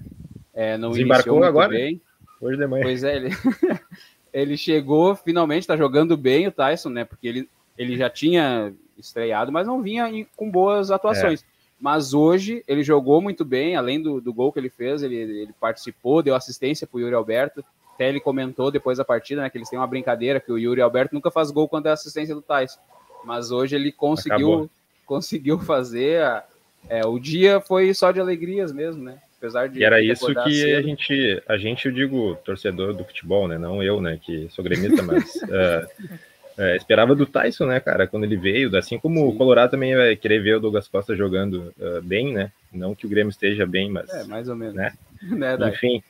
É, 0.54 0.78
não 0.78 0.92
Desembarcou 0.92 1.44
agora? 1.44 1.70
bem. 1.70 2.00
hoje 2.40 2.58
de 2.58 2.68
manhã. 2.68 2.84
Pois 2.84 3.04
é, 3.04 3.16
ele, 3.16 3.30
ele 4.34 4.58
chegou, 4.58 5.16
finalmente 5.16 5.68
tá 5.68 5.78
jogando 5.78 6.18
bem 6.18 6.48
o 6.48 6.52
Tyson, 6.52 6.90
né? 6.90 7.06
Porque 7.06 7.28
ele, 7.28 7.50
ele 7.78 7.96
já 7.96 8.10
tinha 8.10 8.74
estreado, 8.98 9.52
mas 9.52 9.68
não 9.68 9.82
vinha 9.82 10.10
com 10.36 10.50
boas 10.50 10.90
atuações. 10.92 11.42
É. 11.42 11.46
Mas 11.80 12.13
hoje 12.13 12.63
ele 12.68 12.82
jogou 12.84 13.22
muito 13.22 13.44
bem, 13.44 13.75
além 13.75 14.02
do, 14.02 14.22
do 14.22 14.34
gol 14.34 14.52
que 14.54 14.60
ele 14.60 14.70
fez, 14.70 15.04
ele, 15.04 15.16
ele 15.16 15.54
participou, 15.60 16.24
deu 16.24 16.34
assistência 16.34 16.88
pro 16.88 17.00
Yuri 17.00 17.13
Alberto. 17.13 17.63
Até 17.94 18.10
ele 18.10 18.20
comentou 18.20 18.72
depois 18.72 18.98
da 18.98 19.06
partida, 19.06 19.42
né? 19.42 19.50
Que 19.50 19.58
eles 19.58 19.70
têm 19.70 19.78
uma 19.78 19.86
brincadeira 19.88 20.40
que 20.40 20.52
o 20.52 20.58
Yuri 20.58 20.82
Alberto 20.82 21.13
nunca 21.13 21.30
faz 21.30 21.52
gol 21.52 21.68
quando 21.68 21.88
é 21.88 21.92
assistência 21.92 22.34
do 22.34 22.42
Tyson. 22.42 22.80
Mas 23.24 23.52
hoje 23.52 23.75
ele 23.75 23.92
conseguiu, 23.92 24.48
Acabou. 24.50 24.70
conseguiu 25.06 25.60
fazer. 25.60 26.22
a- 26.24 26.44
é, 26.90 27.06
o 27.06 27.18
dia 27.20 27.62
foi 27.62 27.94
só 27.94 28.12
de 28.12 28.20
alegrias 28.20 28.72
mesmo, 28.72 29.04
né? 29.04 29.18
Apesar 29.44 29.68
de. 29.68 29.80
E 29.80 29.84
era 29.84 30.02
isso 30.02 30.28
que 30.28 30.40
a 30.40 30.50
cedo. 30.50 30.88
gente, 30.88 31.44
a 31.50 31.58
gente, 31.58 31.86
eu 31.86 31.92
digo, 31.92 32.36
torcedor 32.46 32.94
do 32.94 33.04
futebol, 33.04 33.46
né? 33.46 33.58
Não 33.58 33.84
eu, 33.84 34.00
né? 34.00 34.18
Que 34.24 34.48
sou 34.52 34.64
gremista, 34.64 35.04
mas 35.04 35.36
é, 35.44 35.88
é, 36.58 36.78
esperava 36.78 37.14
do 37.14 37.26
Tyson, 37.26 37.66
né, 37.66 37.82
cara? 37.82 38.08
Quando 38.08 38.24
ele 38.24 38.38
veio, 38.38 38.74
assim 38.78 38.98
como 38.98 39.28
o 39.28 39.32
Sim. 39.34 39.38
Colorado 39.38 39.72
também 39.72 39.98
vai 39.98 40.16
querer 40.16 40.42
ver 40.42 40.56
o 40.56 40.60
Douglas 40.62 40.88
Costa 40.88 41.14
jogando 41.14 41.74
é, 41.78 42.00
bem, 42.00 42.32
né? 42.32 42.54
Não 42.72 42.96
que 42.96 43.06
o 43.06 43.10
Grêmio 43.10 43.32
esteja 43.32 43.66
bem, 43.66 43.92
mas 43.92 44.10
É, 44.10 44.24
mais 44.24 44.48
ou 44.48 44.56
menos. 44.56 44.76
Né? 44.76 44.94
né 45.22 45.58
enfim, 45.68 46.02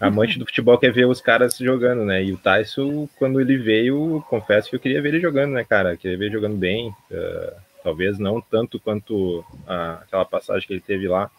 amante 0.00 0.38
do 0.38 0.46
futebol 0.46 0.78
quer 0.78 0.90
ver 0.90 1.06
os 1.06 1.20
caras 1.20 1.58
jogando, 1.58 2.06
né? 2.06 2.24
E 2.24 2.32
o 2.32 2.38
Tyson, 2.38 3.06
quando 3.18 3.38
ele 3.38 3.58
veio, 3.58 4.24
confesso 4.30 4.70
que 4.70 4.76
eu 4.76 4.80
queria 4.80 5.02
ver 5.02 5.10
ele 5.10 5.20
jogando, 5.20 5.52
né, 5.52 5.62
cara? 5.62 5.94
Queria 5.94 6.16
ver 6.16 6.24
ele 6.24 6.34
jogando 6.34 6.56
bem. 6.56 6.90
é, 7.10 7.52
talvez 7.84 8.18
não 8.18 8.40
tanto 8.40 8.80
quanto 8.80 9.44
a- 9.66 10.00
aquela 10.02 10.24
passagem 10.24 10.66
que 10.66 10.72
ele 10.72 10.80
teve 10.80 11.06
lá 11.06 11.30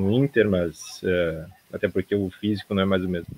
no 0.00 0.10
Inter, 0.12 0.48
mas 0.48 1.00
é, 1.04 1.44
até 1.72 1.88
porque 1.88 2.14
o 2.14 2.30
físico 2.30 2.74
não 2.74 2.82
é 2.82 2.86
mais 2.86 3.04
o 3.04 3.08
mesmo. 3.08 3.34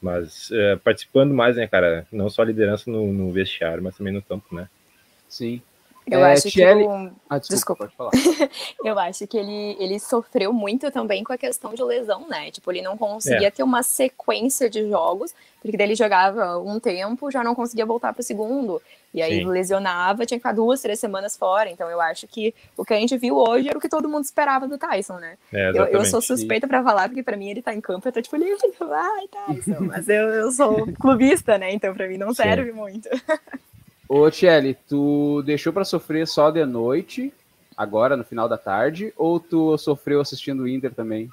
Mas 0.00 0.50
é, 0.52 0.76
participando 0.76 1.32
mais, 1.32 1.56
né, 1.56 1.66
cara? 1.66 2.06
Não 2.12 2.28
só 2.28 2.42
a 2.42 2.46
liderança 2.46 2.90
no, 2.90 3.12
no 3.12 3.32
vestiário, 3.32 3.82
mas 3.82 3.96
também 3.96 4.12
no 4.12 4.22
campo, 4.22 4.54
né? 4.54 4.68
Sim. 5.28 5.60
Eu 6.10 6.20
É, 6.24 6.32
acho 6.32 6.50
Thierry- 6.50 6.82
que 6.84 6.86
o, 6.88 7.10
Ah, 7.30 7.38
desculpa, 7.38 7.86
Desculpa. 7.86 8.10
Eu 8.84 8.98
acho 8.98 9.26
que 9.26 9.38
ele, 9.38 9.76
ele 9.80 9.98
sofreu 9.98 10.52
muito 10.52 10.90
também 10.90 11.24
com 11.24 11.32
a 11.32 11.38
questão 11.38 11.72
de 11.72 11.82
lesão, 11.82 12.28
né? 12.28 12.50
Tipo, 12.50 12.70
ele 12.70 12.82
não 12.82 12.96
conseguia 12.96 13.50
ter 13.50 13.62
uma 13.62 13.82
sequência 13.82 14.68
de 14.68 14.86
jogos, 14.88 15.34
porque 15.62 15.76
daí 15.76 15.86
ele 15.86 15.94
jogava 15.94 16.58
um 16.58 16.78
tempo, 16.78 17.30
já 17.30 17.42
não 17.42 17.54
conseguia 17.54 17.86
voltar 17.86 18.12
para 18.12 18.20
o 18.20 18.24
segundo. 18.24 18.82
E 19.14 19.22
aí 19.22 19.38
Sim. 19.38 19.46
lesionava, 19.46 20.26
tinha 20.26 20.36
que 20.38 20.42
ficar 20.42 20.52
duas, 20.52 20.82
três 20.82 20.98
semanas 20.98 21.36
fora. 21.36 21.70
Então 21.70 21.88
eu 21.88 22.00
acho 22.00 22.26
que 22.26 22.52
o 22.76 22.84
que 22.84 22.92
a 22.92 22.98
gente 22.98 23.16
viu 23.16 23.36
hoje 23.36 23.68
era 23.68 23.78
o 23.78 23.80
que 23.80 23.88
todo 23.88 24.08
mundo 24.08 24.24
esperava 24.24 24.66
do 24.68 24.76
Tyson, 24.76 25.18
né? 25.18 25.38
É, 25.52 25.70
Eu, 25.70 25.84
eu 25.86 26.04
sou 26.04 26.20
suspeita 26.20 26.66
pra 26.68 26.82
falar, 26.82 27.08
porque 27.08 27.22
pra 27.22 27.36
mim 27.36 27.48
ele 27.48 27.62
tá 27.62 27.72
em 27.72 27.80
campo, 27.80 28.06
eu 28.08 28.12
tô 28.12 28.20
tipo, 28.20 28.36
livre, 28.36 28.72
vai, 28.78 29.26
Tyson. 29.28 29.80
Mas 29.86 30.08
eu, 30.08 30.28
eu 30.30 30.50
sou 30.50 30.86
clubista, 31.00 31.56
né? 31.56 31.72
Então 31.72 31.94
pra 31.94 32.08
mim 32.08 32.18
não 32.18 32.28
Sim. 32.34 32.42
serve 32.42 32.72
muito. 32.72 33.08
Ô, 34.08 34.30
Tchelle, 34.30 34.74
tu 34.88 35.42
deixou 35.42 35.72
pra 35.72 35.84
sofrer 35.84 36.26
só 36.26 36.50
de 36.50 36.64
noite, 36.64 37.32
agora 37.76 38.16
no 38.16 38.24
final 38.24 38.48
da 38.48 38.58
tarde, 38.58 39.12
ou 39.16 39.40
tu 39.40 39.76
sofreu 39.78 40.20
assistindo 40.20 40.62
o 40.62 40.68
Inter 40.68 40.92
também? 40.94 41.30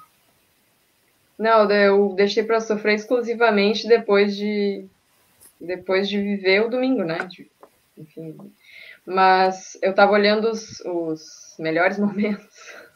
Não, 1.38 1.70
eu 1.70 2.14
deixei 2.14 2.42
para 2.42 2.60
sofrer 2.60 2.94
exclusivamente 2.94 3.86
depois 3.88 4.36
de 4.36 4.86
depois 5.60 6.08
de 6.08 6.20
viver 6.20 6.64
o 6.64 6.68
domingo, 6.68 7.04
né? 7.04 7.18
De- 7.30 7.50
enfim. 7.96 8.36
Mas 9.06 9.76
eu 9.82 9.94
tava 9.94 10.12
olhando 10.12 10.48
os, 10.50 10.80
os 10.80 11.54
melhores 11.58 11.98
momentos 12.00 12.46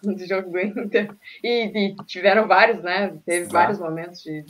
do 0.02 0.26
jogo 0.26 0.50
do 0.50 0.58
Inter 0.60 1.10
e, 1.42 1.64
e 1.92 1.96
tiveram 2.06 2.46
vários, 2.46 2.82
né? 2.82 3.16
Teve 3.24 3.46
Ah. 3.46 3.52
vários 3.52 3.78
momentos 3.78 4.22
de, 4.22 4.44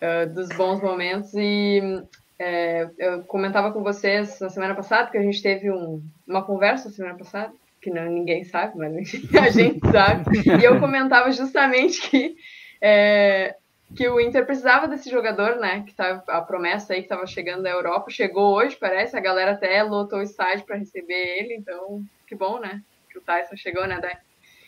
ah, 0.00 0.24
dos 0.26 0.48
bons 0.50 0.80
momentos 0.82 1.32
e 1.34 2.02
é, 2.42 2.88
eu 2.98 3.22
comentava 3.24 3.70
com 3.72 3.82
vocês 3.82 4.40
na 4.40 4.50
semana 4.50 4.74
passada 4.74 5.10
que 5.10 5.18
a 5.18 5.22
gente 5.22 5.40
teve 5.42 5.70
um- 5.70 6.02
uma 6.26 6.42
conversa 6.44 6.88
na 6.88 6.94
semana 6.94 7.16
passada 7.16 7.52
que 7.80 7.90
não, 7.90 8.04
ninguém 8.04 8.44
sabe, 8.44 8.76
mas 8.78 8.92
a 9.46 9.50
gente 9.50 9.80
sabe. 9.90 10.24
E 10.60 10.64
eu 10.64 10.78
comentava 10.80 11.30
justamente 11.32 12.00
que 12.10 12.36
é, 12.80 13.54
que 13.94 14.08
o 14.08 14.18
Inter 14.20 14.44
precisava 14.46 14.88
desse 14.88 15.10
jogador, 15.10 15.56
né? 15.56 15.84
Que 15.86 15.94
tá 15.94 16.22
a 16.28 16.40
promessa 16.40 16.92
aí 16.94 17.00
que 17.00 17.04
estava 17.06 17.26
chegando 17.26 17.62
da 17.62 17.70
Europa, 17.70 18.10
chegou 18.10 18.54
hoje, 18.56 18.74
parece. 18.76 19.16
A 19.16 19.20
galera 19.20 19.52
até 19.52 19.82
lotou 19.82 20.18
o 20.18 20.22
estádio 20.22 20.64
para 20.64 20.76
receber 20.76 21.12
ele, 21.38 21.54
então 21.54 22.02
que 22.26 22.34
bom, 22.34 22.58
né? 22.58 22.80
Que 23.10 23.18
o 23.18 23.20
Tyson 23.20 23.56
chegou, 23.56 23.86
né, 23.86 23.98
Dai? 24.00 24.16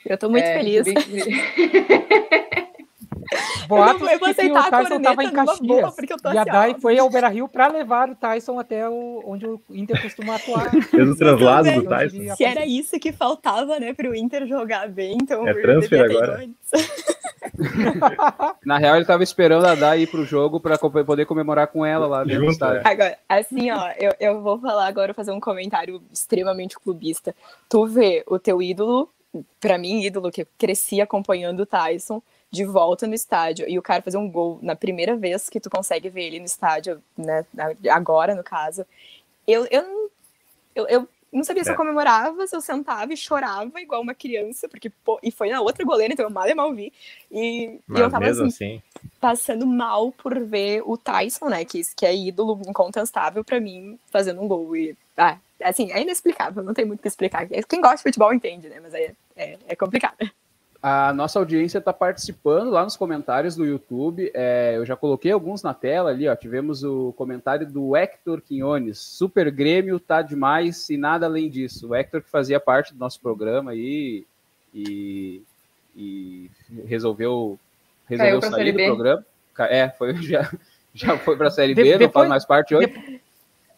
Eu 0.05 0.19
tô 0.19 0.29
muito 0.29 0.45
É, 0.45 0.59
feliz. 0.59 0.87
recebi- 0.87 1.25
Boatos 3.69 4.11
Eu 4.11 4.19
vou 4.19 4.29
de 4.29 4.35
que 4.35 4.51
o 4.51 4.55
Tyson 4.71 5.01
tava 5.01 5.25
em 5.25 5.31
boa, 5.31 5.47
Caxias. 5.47 5.95
porque 5.95 6.13
eu 6.13 6.17
tô 6.19 6.33
E 6.33 6.39
a 6.39 6.43
assim. 6.43 6.51
Dai 6.51 6.75
foi 6.81 6.99
ao 6.99 7.11
Beira-Rio 7.11 7.49
para 7.49 7.69
levar 7.69 8.11
o 8.11 8.15
Tyson 8.15 8.59
até 8.59 8.89
o, 8.89 9.23
onde 9.27 9.47
o 9.47 9.61
Inter 9.71 10.01
costuma 10.03 10.37
atuar. 10.37 10.71
Fez 10.91 11.09
o 11.09 11.15
do 11.15 11.89
Tyson. 11.89 12.35
Se 12.37 12.45
era 12.45 12.67
isso 12.67 12.99
que 12.99 13.13
faltava, 13.13 13.79
né, 13.81 13.93
pro 13.95 14.15
Inter 14.15 14.47
jogar 14.47 14.89
bem, 14.89 15.17
então 15.21 15.47
É 15.47 15.55
transfer 15.55 16.05
agora. 16.11 16.47
Na 18.65 18.79
real, 18.79 18.97
ele 18.97 19.05
tava 19.05 19.23
esperando 19.23 19.67
a 19.67 19.75
Dai 19.75 20.01
ir 20.03 20.07
pro 20.07 20.25
jogo 20.25 20.59
pra 20.61 20.79
co- 20.79 20.91
poder 20.91 21.27
comemorar 21.27 21.67
com 21.69 21.85
ela 21.85 22.07
lá 22.07 22.25
dentro 22.25 22.47
do 22.47 22.51
estádio. 22.53 22.83
Agora, 22.85 23.17
assim, 23.29 23.71
ó, 23.71 23.91
eu, 23.99 24.13
eu 24.19 24.43
vou 24.43 24.59
falar 24.59 24.87
agora, 24.87 25.15
fazer 25.15 25.33
um 25.33 25.41
comentário 25.41 26.03
extremamente 26.13 26.77
clubista. 26.79 27.35
Tu 27.69 27.87
vê 27.87 28.25
o 28.27 28.39
teu 28.39 28.63
ídolo, 28.63 29.09
pra 29.61 29.77
mim, 29.79 30.03
ídolo 30.03 30.31
que 30.31 30.43
eu 30.43 30.47
cresci 30.59 31.01
acompanhando 31.01 31.61
o 31.61 31.67
Tyson, 31.67 32.23
de 32.55 32.65
volta 32.65 33.07
no 33.07 33.15
estádio, 33.15 33.69
e 33.69 33.79
o 33.79 33.83
cara 33.83 34.01
fazer 34.03 34.17
um 34.17 34.31
gol 34.31 34.59
na 34.63 34.77
primeira 34.77 35.17
vez 35.17 35.49
que 35.51 35.61
tu 35.61 35.69
consegue 35.69 36.09
ver 36.09 36.23
ele 36.29 36.39
no 36.39 36.47
estádio, 36.47 37.03
né, 37.17 37.45
agora, 37.91 38.35
no 38.35 38.45
caso. 38.45 38.87
Eu, 39.47 39.67
eu, 39.71 39.83
não- 39.83 40.09
eu, 40.75 40.87
eu 40.89 41.09
não 41.33 41.45
sabia 41.45 41.65
se 41.65 41.71
eu 41.71 41.75
É. 41.75 41.77
comemorava, 41.77 42.47
se 42.47 42.55
eu 42.57 42.61
sentava 42.61 43.13
e 43.13 43.17
chorava 43.17 43.81
igual 43.81 44.01
uma 44.01 44.15
criança, 44.15 44.69
porque, 44.69 44.89
pô, 45.05 45.19
e 45.23 45.31
foi 45.33 45.51
na 45.51 45.61
outra 45.61 45.85
goleira, 45.85 46.13
então 46.13 46.25
eu 46.27 46.31
mal 46.31 46.49
e 46.49 46.55
mal 46.55 46.73
vi. 46.73 46.93
E, 47.31 47.81
e 47.97 48.01
eu 48.01 48.09
Mas 48.09 48.13
tava 48.13 48.21
mesmo 48.21 48.45
assim, 48.47 48.67
assim, 48.67 48.83
passando 49.21 49.67
mal 49.67 50.13
por 50.13 50.39
ver 50.45 50.83
o 50.87 50.97
Tyson, 50.97 51.49
né? 51.49 51.65
Que, 51.65 51.83
que 51.97 52.07
é 52.07 52.15
ídolo 52.15 52.61
incontestável 52.67 53.45
pra 53.45 53.61
mim, 53.61 53.99
fazendo 54.11 54.41
um 54.41 54.47
gol. 54.49 54.77
E, 54.77 54.97
ah, 55.17 55.39
assim, 55.63 55.91
é 55.93 56.01
inexplicável, 56.03 56.63
não 56.63 56.73
tem 56.75 56.85
muito 56.85 57.01
o 57.01 57.03
que 57.03 57.09
explicar. 57.09 57.47
Quem 57.69 57.81
gosta 57.81 57.97
de 57.97 58.03
futebol 58.05 58.33
entende, 58.33 58.69
né? 58.69 58.79
Mas 58.81 58.95
é, 58.95 59.13
é, 59.37 59.59
é 59.69 59.77
complicado. 59.77 60.17
A 60.87 61.15
nossa 61.15 61.39
audiência 61.39 61.79
está 61.79 61.95
participando 61.95 62.69
lá 62.69 62.85
nos 62.85 62.95
comentários 62.95 63.57
do 63.57 63.65
YouTube. 63.65 64.31
É, 64.35 64.75
eu 64.77 64.85
já 64.85 64.95
coloquei 64.95 65.33
alguns 65.33 65.63
na 65.63 65.73
tela 65.73 66.11
ali, 66.11 66.29
ó. 66.29 66.37
Tivemos 66.37 66.85
o 66.85 67.15
comentário 67.17 67.67
do 67.67 67.97
Hector 67.97 68.43
Quinones. 68.43 68.99
Super 68.99 69.51
Grêmio 69.51 69.99
tá 69.99 70.21
demais 70.21 70.91
e 70.91 70.99
nada 70.99 71.25
além 71.25 71.49
disso. 71.49 71.89
O 71.89 71.95
Hector 71.95 72.21
que 72.21 72.29
fazia 72.29 72.61
parte 72.61 72.93
do 72.93 72.99
nosso 72.99 73.19
programa 73.19 73.71
aí 73.71 74.27
e, 74.75 75.41
e 75.97 76.51
resolveu, 76.87 77.59
resolveu 78.07 78.43
sair 78.43 78.73
do 78.73 78.77
programa. 78.77 79.25
É, 79.61 79.89
foi, 79.89 80.15
já, 80.21 80.53
já 80.93 81.17
foi 81.17 81.35
para 81.35 81.49
a 81.49 81.51
Série 81.51 81.75
de, 81.75 81.83
B, 81.83 81.97
depois, 81.97 82.03
não 82.03 82.13
faz 82.13 82.29
mais 82.29 82.45
parte 82.45 82.75
hoje. 82.75 82.89
De, 82.89 83.21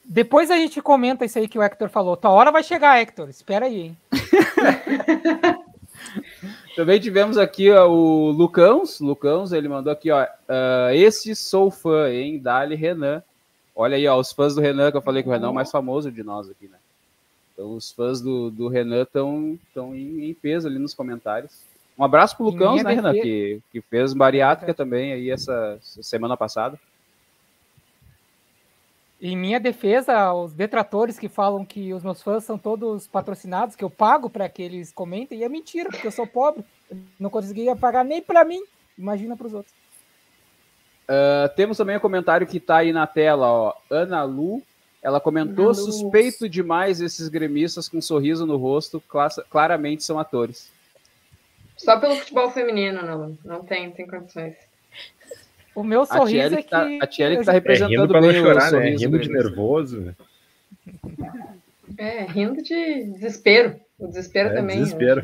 depois 0.04 0.50
a 0.50 0.56
gente 0.56 0.82
comenta 0.82 1.24
isso 1.24 1.38
aí 1.38 1.46
que 1.46 1.56
o 1.56 1.62
Hector 1.62 1.88
falou. 1.88 2.16
Tua 2.16 2.32
hora 2.32 2.50
vai 2.50 2.64
chegar, 2.64 3.00
Hector. 3.00 3.28
Espera 3.28 3.66
aí, 3.66 3.80
hein? 3.80 3.96
Também 6.76 7.00
tivemos 7.00 7.38
aqui 7.38 7.70
ó, 7.70 7.88
o 7.88 8.30
Lucãos. 8.30 9.00
Lucãos, 9.00 9.50
ele 9.50 9.66
mandou 9.66 9.90
aqui, 9.90 10.10
ó. 10.10 10.22
Uh, 10.22 10.92
esse 10.92 11.34
sou 11.34 11.70
fã, 11.70 12.10
hein? 12.10 12.38
Dali 12.38 12.74
Renan. 12.74 13.22
Olha 13.74 13.96
aí, 13.96 14.06
ó, 14.06 14.20
os 14.20 14.30
fãs 14.30 14.54
do 14.54 14.60
Renan, 14.60 14.90
que 14.90 14.96
eu 14.98 15.02
falei 15.02 15.22
que 15.22 15.28
o 15.28 15.32
Renan 15.32 15.46
é 15.46 15.50
o 15.50 15.54
mais 15.54 15.70
famoso 15.70 16.12
de 16.12 16.22
nós 16.22 16.50
aqui, 16.50 16.68
né? 16.68 16.76
Então, 17.52 17.74
os 17.74 17.90
fãs 17.90 18.20
do, 18.20 18.50
do 18.50 18.68
Renan 18.68 19.02
estão 19.02 19.58
em, 19.94 20.28
em 20.28 20.34
peso 20.34 20.68
ali 20.68 20.78
nos 20.78 20.92
comentários. 20.92 21.62
Um 21.98 22.04
abraço 22.04 22.36
pro 22.36 22.44
Lucãos, 22.44 22.82
né, 22.82 22.92
Renan? 22.92 23.12
Que, 23.14 23.60
que 23.72 23.80
fez 23.80 24.12
bariátrica 24.12 24.74
também 24.74 25.14
aí 25.14 25.30
essa 25.30 25.78
semana 25.80 26.36
passada. 26.36 26.78
Em 29.20 29.34
minha 29.34 29.58
defesa, 29.58 30.32
os 30.34 30.52
detratores 30.52 31.18
que 31.18 31.28
falam 31.28 31.64
que 31.64 31.94
os 31.94 32.02
meus 32.02 32.22
fãs 32.22 32.44
são 32.44 32.58
todos 32.58 33.06
patrocinados, 33.06 33.74
que 33.74 33.82
eu 33.82 33.88
pago 33.88 34.28
para 34.28 34.48
que 34.48 34.62
eles 34.62 34.92
comentem, 34.92 35.38
e 35.38 35.44
é 35.44 35.48
mentira, 35.48 35.88
porque 35.88 36.06
eu 36.06 36.12
sou 36.12 36.26
pobre, 36.26 36.62
não 37.18 37.30
conseguia 37.30 37.74
pagar 37.74 38.04
nem 38.04 38.20
para 38.20 38.44
mim, 38.44 38.62
imagina 38.96 39.34
para 39.34 39.46
os 39.46 39.54
outros. 39.54 39.74
Uh, 41.04 41.48
temos 41.54 41.78
também 41.78 41.94
o 41.94 41.98
um 41.98 42.02
comentário 42.02 42.46
que 42.46 42.58
está 42.58 42.78
aí 42.78 42.92
na 42.92 43.06
tela, 43.06 43.50
ó. 43.50 43.74
Ana 43.88 44.22
Lu, 44.24 44.62
ela 45.00 45.20
comentou: 45.20 45.72
suspeito 45.72 46.48
demais 46.48 47.00
esses 47.00 47.28
gremistas 47.28 47.88
com 47.88 47.98
um 47.98 48.02
sorriso 48.02 48.44
no 48.44 48.56
rosto, 48.56 49.02
claramente 49.48 50.02
são 50.02 50.18
atores. 50.18 50.70
Só 51.76 51.98
pelo 52.00 52.16
futebol 52.16 52.50
feminino, 52.50 53.02
não, 53.02 53.38
não 53.44 53.64
tem, 53.64 53.90
tem 53.92 54.06
condições. 54.06 54.56
O 55.76 55.84
meu 55.84 56.06
sorriso 56.06 56.54
é 56.54 56.62
que. 56.62 56.70
Tá, 56.70 56.88
a 57.02 57.06
Thierry 57.06 57.36
que 57.36 57.44
tá 57.44 57.52
representando 57.52 58.16
é, 58.16 58.20
bem 58.20 58.42
chorar, 58.42 58.72
o 58.72 58.78
né? 58.78 58.90
Rindo 58.96 59.18
de 59.18 59.28
nervoso. 59.28 60.16
É, 61.98 62.22
rindo 62.24 62.62
de 62.62 63.04
desespero. 63.04 63.78
O 63.98 64.08
desespero 64.08 64.48
é, 64.48 64.54
também. 64.54 64.78
Desespero. 64.78 65.22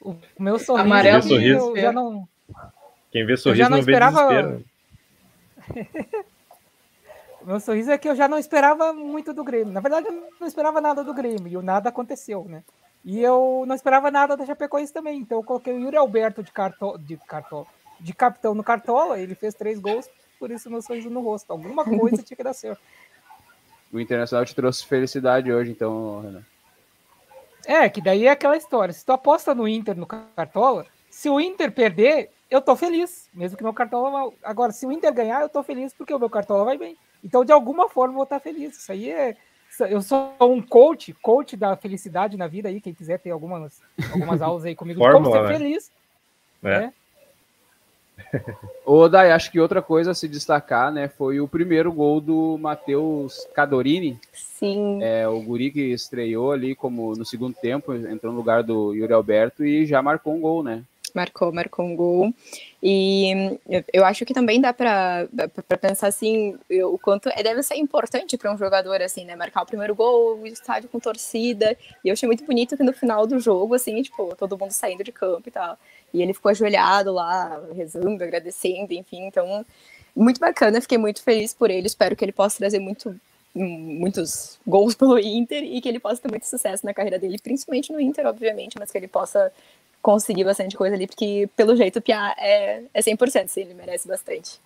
O 0.00 0.16
meu 0.38 0.60
sorriso, 0.60 0.86
Amarelo, 0.86 1.22
sorriso. 1.22 1.76
eu 1.76 1.76
já 1.76 1.92
não. 1.92 2.28
Quem 3.10 3.26
vê 3.26 3.36
sorriso 3.36 3.64
não, 3.64 3.70
não 3.70 3.78
esperava... 3.78 4.28
vê 4.28 4.42
desespero. 4.42 4.64
o 7.42 7.46
meu 7.50 7.58
sorriso 7.58 7.90
é 7.90 7.98
que 7.98 8.08
eu 8.08 8.14
já 8.14 8.28
não 8.28 8.38
esperava 8.38 8.92
muito 8.92 9.34
do 9.34 9.42
Grêmio. 9.42 9.72
Na 9.72 9.80
verdade, 9.80 10.06
eu 10.06 10.28
não 10.40 10.46
esperava 10.46 10.80
nada 10.80 11.02
do 11.02 11.12
Grêmio 11.12 11.48
e 11.48 11.56
o 11.56 11.62
nada 11.62 11.88
aconteceu, 11.88 12.44
né? 12.44 12.62
E 13.04 13.20
eu 13.20 13.64
não 13.66 13.74
esperava 13.74 14.08
nada 14.08 14.36
da 14.36 14.46
Chapecoense 14.46 14.92
também. 14.92 15.18
Então 15.18 15.38
eu 15.38 15.42
coloquei 15.44 15.72
o 15.72 15.80
Yuri 15.80 15.96
Alberto 15.96 16.44
de 16.44 16.52
cartão, 16.52 16.96
de 16.96 17.16
cartão, 17.16 17.66
de 18.00 18.12
capitão 18.12 18.54
no 18.54 18.64
Cartola, 18.64 19.18
ele 19.18 19.34
fez 19.34 19.54
três 19.54 19.78
gols, 19.78 20.08
por 20.38 20.50
isso 20.50 20.70
meu 20.70 20.82
sorriso 20.82 21.10
no 21.10 21.20
rosto. 21.20 21.50
Alguma 21.50 21.84
coisa 21.84 22.22
tinha 22.22 22.36
que 22.36 22.42
dar 22.42 22.54
certo. 22.54 22.80
O 23.92 24.00
Internacional 24.00 24.44
te 24.44 24.54
trouxe 24.54 24.84
felicidade 24.84 25.52
hoje, 25.52 25.70
então, 25.70 26.20
Renan. 26.20 26.44
É, 27.66 27.88
que 27.88 28.00
daí 28.00 28.26
é 28.26 28.30
aquela 28.30 28.56
história. 28.56 28.92
Se 28.92 29.04
tu 29.04 29.12
aposta 29.12 29.54
no 29.54 29.66
Inter 29.66 29.96
no 29.96 30.06
Cartola, 30.06 30.86
se 31.08 31.30
o 31.30 31.40
Inter 31.40 31.72
perder, 31.72 32.30
eu 32.50 32.60
tô 32.60 32.76
feliz. 32.76 33.28
Mesmo 33.32 33.56
que 33.56 33.62
meu 33.62 33.72
Cartola. 33.72 34.32
Agora, 34.42 34.72
se 34.72 34.86
o 34.86 34.92
Inter 34.92 35.12
ganhar, 35.12 35.40
eu 35.40 35.48
tô 35.48 35.62
feliz 35.62 35.94
porque 35.94 36.12
o 36.12 36.18
meu 36.18 36.28
Cartola 36.28 36.64
vai 36.64 36.76
bem. 36.76 36.96
Então, 37.22 37.44
de 37.44 37.52
alguma 37.52 37.88
forma, 37.88 38.12
eu 38.12 38.16
vou 38.16 38.24
estar 38.24 38.40
feliz. 38.40 38.76
Isso 38.76 38.92
aí 38.92 39.10
é. 39.10 39.36
Eu 39.88 40.02
sou 40.02 40.34
um 40.40 40.62
coach, 40.62 41.12
coach 41.14 41.56
da 41.56 41.76
felicidade 41.76 42.36
na 42.36 42.46
vida 42.46 42.68
aí. 42.68 42.80
Quem 42.80 42.94
quiser 42.94 43.18
ter 43.18 43.30
algumas, 43.30 43.80
algumas 44.12 44.42
aulas 44.42 44.64
aí 44.64 44.74
comigo 44.74 45.00
Fórmula, 45.00 45.24
como 45.24 45.34
ser 45.34 45.52
né? 45.52 45.58
feliz. 45.58 45.92
É. 46.62 46.80
Né? 46.80 46.92
Ô, 48.84 49.08
Dai, 49.08 49.30
acho 49.30 49.50
que 49.50 49.60
outra 49.60 49.80
coisa 49.80 50.10
a 50.10 50.14
se 50.14 50.28
destacar, 50.28 50.92
né, 50.92 51.08
foi 51.08 51.40
o 51.40 51.48
primeiro 51.48 51.92
gol 51.92 52.20
do 52.20 52.58
Matheus 52.58 53.46
Cadorini. 53.54 54.18
Sim. 54.32 55.02
É, 55.02 55.26
o 55.28 55.40
guri 55.40 55.70
que 55.70 55.92
estreou 55.92 56.52
ali 56.52 56.74
como 56.74 57.14
no 57.14 57.24
segundo 57.24 57.54
tempo, 57.54 57.94
entrou 57.94 58.32
no 58.32 58.38
lugar 58.38 58.62
do 58.62 58.94
Yuri 58.94 59.12
Alberto 59.12 59.64
e 59.64 59.86
já 59.86 60.02
marcou 60.02 60.34
um 60.34 60.40
gol, 60.40 60.62
né? 60.62 60.82
Marcou, 61.14 61.52
marcou 61.52 61.84
um 61.84 61.94
gol. 61.94 62.34
E 62.82 63.56
eu 63.92 64.04
acho 64.04 64.24
que 64.24 64.34
também 64.34 64.60
dá 64.60 64.72
para 64.72 65.28
pensar 65.80 66.08
assim, 66.08 66.58
o 66.84 66.98
quanto 66.98 67.28
é, 67.28 67.40
deve 67.40 67.62
ser 67.62 67.76
importante 67.76 68.36
para 68.36 68.52
um 68.52 68.58
jogador, 68.58 69.00
assim, 69.00 69.24
né? 69.24 69.36
Marcar 69.36 69.62
o 69.62 69.66
primeiro 69.66 69.94
gol, 69.94 70.40
o 70.40 70.46
estádio 70.46 70.88
com 70.88 70.98
torcida. 70.98 71.76
E 72.04 72.08
eu 72.08 72.14
achei 72.14 72.26
muito 72.26 72.44
bonito 72.44 72.76
que 72.76 72.82
no 72.82 72.92
final 72.92 73.28
do 73.28 73.38
jogo, 73.38 73.74
assim, 73.74 74.02
tipo, 74.02 74.34
todo 74.34 74.58
mundo 74.58 74.72
saindo 74.72 75.04
de 75.04 75.12
campo 75.12 75.48
e 75.48 75.52
tal. 75.52 75.78
E 76.14 76.22
ele 76.22 76.32
ficou 76.32 76.50
ajoelhado 76.50 77.12
lá, 77.12 77.60
rezando, 77.74 78.22
agradecendo, 78.22 78.94
enfim. 78.94 79.26
Então, 79.26 79.66
muito 80.14 80.38
bacana, 80.38 80.80
fiquei 80.80 80.96
muito 80.96 81.20
feliz 81.22 81.52
por 81.52 81.70
ele. 81.70 81.88
Espero 81.88 82.14
que 82.14 82.24
ele 82.24 82.30
possa 82.30 82.58
trazer 82.58 82.78
muito, 82.78 83.18
muitos 83.52 84.58
gols 84.64 84.94
pelo 84.94 85.18
Inter 85.18 85.64
e 85.64 85.80
que 85.80 85.88
ele 85.88 85.98
possa 85.98 86.22
ter 86.22 86.30
muito 86.30 86.46
sucesso 86.46 86.86
na 86.86 86.94
carreira 86.94 87.18
dele, 87.18 87.36
principalmente 87.42 87.92
no 87.92 88.00
Inter, 88.00 88.26
obviamente, 88.26 88.76
mas 88.78 88.92
que 88.92 88.96
ele 88.96 89.08
possa 89.08 89.52
conseguir 90.00 90.44
bastante 90.44 90.76
coisa 90.76 90.94
ali, 90.94 91.06
porque 91.06 91.48
pelo 91.56 91.74
jeito 91.74 91.98
o 91.98 92.02
Pia 92.02 92.34
é, 92.38 92.82
é 92.92 93.00
100%, 93.00 93.48
sim, 93.48 93.62
ele 93.62 93.74
merece 93.74 94.06
bastante. 94.06 94.60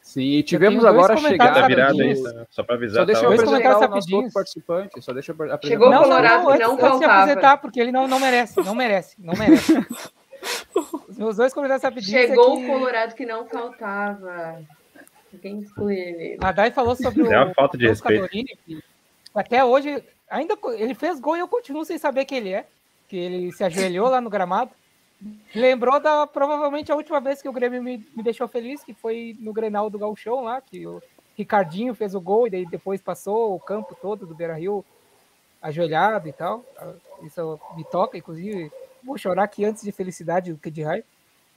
Sim, 0.00 0.22
e 0.22 0.42
tivemos 0.42 0.84
agora 0.84 1.14
a 1.14 1.16
chegada. 1.18 1.66
Virada 1.66 2.02
aí, 2.02 2.16
só 2.50 2.62
para 2.62 2.76
avisar. 2.76 3.02
Só 3.02 3.04
deixa 3.04 3.20
tá 3.20 3.26
eu 3.26 3.32
apresentar 3.34 3.78
o 3.78 3.88
nosso 3.90 4.16
outro 4.16 4.32
participante. 4.32 5.02
Só 5.02 5.12
deixa 5.12 5.32
eu 5.32 5.34
apresentar. 5.34 5.68
Chegou 5.68 5.90
o 5.90 6.02
Colorado 6.02 6.44
não, 6.44 6.50
não, 6.50 6.58
não, 6.58 6.68
não 6.68 6.78
faltava. 6.78 7.22
apresentar, 7.22 7.56
porque 7.58 7.78
ele 7.78 7.92
não, 7.92 8.08
não 8.08 8.18
merece, 8.18 8.58
não 8.64 8.74
merece, 8.74 9.14
não 9.18 9.34
merece. 9.34 9.74
Os 11.08 11.16
meus 11.16 11.36
dois 11.36 11.52
comentários 11.52 11.82
rapidinhos. 11.82 12.28
Chegou 12.28 12.54
é 12.54 12.56
que... 12.56 12.64
o 12.64 12.66
Colorado 12.66 13.14
que 13.14 13.26
não 13.26 13.46
faltava. 13.46 14.62
Quem 15.42 15.60
exclui 15.60 15.96
ele? 15.96 16.38
A 16.40 16.52
Dai 16.52 16.70
falou 16.70 16.96
sobre 16.96 17.22
o. 17.22 17.32
É 17.32 17.44
uma 17.44 17.54
falta 17.54 17.76
de 17.76 17.86
respeito. 17.86 18.28
até 19.34 19.64
hoje, 19.64 20.02
ainda 20.28 20.56
ele 20.76 20.94
fez 20.94 21.20
gol 21.20 21.36
e 21.36 21.40
eu 21.40 21.48
continuo 21.48 21.84
sem 21.84 21.98
saber 21.98 22.24
quem 22.24 22.38
ele 22.38 22.52
é. 22.52 22.66
Que 23.08 23.16
ele 23.16 23.52
se 23.52 23.64
ajoelhou 23.64 24.08
lá 24.08 24.20
no 24.20 24.30
gramado. 24.30 24.70
Lembrou 25.54 25.98
da 25.98 26.26
provavelmente 26.26 26.92
a 26.92 26.96
última 26.96 27.20
vez 27.20 27.42
que 27.42 27.48
o 27.48 27.52
Grêmio 27.52 27.82
me, 27.82 28.06
me 28.16 28.22
deixou 28.22 28.46
feliz, 28.46 28.84
que 28.84 28.94
foi 28.94 29.36
no 29.40 29.52
Grenal 29.52 29.90
do 29.90 29.98
Galchão 29.98 30.44
lá, 30.44 30.60
que 30.60 30.86
o 30.86 31.02
Ricardinho 31.36 31.94
fez 31.94 32.14
o 32.14 32.20
gol 32.20 32.46
e 32.46 32.50
daí 32.50 32.66
depois 32.66 33.00
passou 33.00 33.54
o 33.54 33.60
campo 33.60 33.96
todo 34.00 34.26
do 34.26 34.34
Beira 34.34 34.54
Rio 34.54 34.84
ajoelhado 35.60 36.28
e 36.28 36.32
tal. 36.32 36.64
Isso 37.22 37.60
me 37.76 37.84
toca, 37.84 38.16
inclusive 38.16 38.70
vou 39.08 39.18
chorar 39.18 39.44
aqui 39.44 39.64
antes 39.64 39.82
de 39.82 39.90
felicidade 39.90 40.52
do 40.52 40.58
que 40.58 40.70
de 40.70 40.82
raiva. 40.82 41.04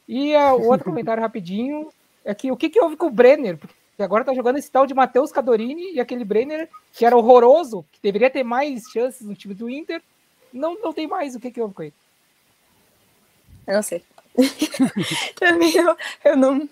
E 0.08 0.36
uh, 0.36 0.56
o 0.56 0.68
outro 0.68 0.86
comentário 0.90 1.22
rapidinho 1.22 1.90
é 2.26 2.34
que 2.34 2.52
o 2.52 2.58
que, 2.58 2.70
que 2.70 2.82
houve 2.82 2.96
com 2.96 3.08
o 3.08 3.12
Brenner? 3.12 3.58
Porque 3.58 4.02
agora 4.02 4.26
tá 4.26 4.34
jogando 4.34 4.58
esse 4.58 4.72
tal 4.72 4.88
de 4.88 4.94
Matheus 4.94 5.32
Cadorini 5.32 5.94
e 5.94 6.00
aquele 6.00 6.26
Brenner 6.26 6.68
que 6.94 7.06
era 7.06 7.16
horroroso, 7.16 7.86
que 7.92 8.00
deveria 8.02 8.30
ter 8.30 8.44
mais 8.44 8.84
chances 8.92 9.28
no 9.28 9.36
time 9.36 9.54
do 9.54 9.70
Inter, 9.70 10.02
não, 10.52 10.80
não 10.80 10.92
tem 10.92 11.08
mais. 11.08 11.36
O 11.36 11.40
que, 11.40 11.52
que 11.52 11.62
houve 11.62 11.74
com 11.74 11.84
ele? 11.84 11.94
Eu 13.68 13.76
não 13.76 13.84
sei. 13.84 14.04
Também 15.40 15.76
eu, 15.76 15.96
eu 16.26 16.38
não. 16.38 16.68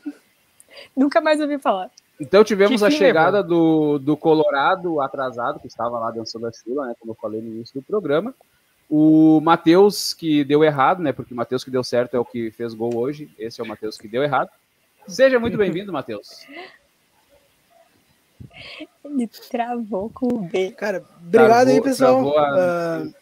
Nunca 0.96 1.22
mais 1.22 1.40
ouvi 1.40 1.58
falar. 1.60 1.92
Então 2.20 2.44
tivemos 2.44 2.84
a 2.84 2.92
chegada 2.92 3.42
do, 3.42 3.98
do 3.98 4.18
Colorado 4.18 5.00
atrasado, 5.00 5.60
que 5.60 5.68
estava 5.68 5.98
lá 5.98 6.12
dançando 6.12 6.48
a 6.48 6.52
chuva, 6.52 6.86
né? 6.86 6.94
Como 7.00 7.14
eu 7.14 7.16
falei 7.16 7.42
no 7.42 7.48
início 7.48 7.80
do 7.80 7.86
programa. 7.86 8.34
O 8.90 9.40
Matheus, 9.42 10.14
que 10.16 10.44
deu 10.44 10.64
errado, 10.64 11.04
né? 11.04 11.14
Porque 11.14 11.34
o 11.34 11.38
Matheus 11.38 11.64
que 11.64 11.70
deu 11.70 11.84
certo 11.84 12.16
é 12.16 12.20
o 12.20 12.26
que 12.26 12.50
fez 12.50 12.74
gol 12.74 12.96
hoje. 12.98 13.30
Esse 13.38 13.62
é 13.62 13.64
o 13.64 13.68
Matheus 13.68 13.98
que 13.98 14.08
deu 14.08 14.24
errado. 14.24 14.50
Seja 15.08 15.40
muito 15.40 15.56
bem-vindo, 15.60 15.94
Matheus. 15.94 16.48
Ele 19.06 19.28
travou 19.52 20.10
com 20.10 20.26
o 20.28 20.40
B. 20.40 20.72
Cara, 20.72 21.06
obrigado 21.22 21.68
travou, 21.68 21.74
aí, 21.74 21.82
pessoal. 21.82 22.38
A... 22.40 23.04
Uh, 23.04 23.14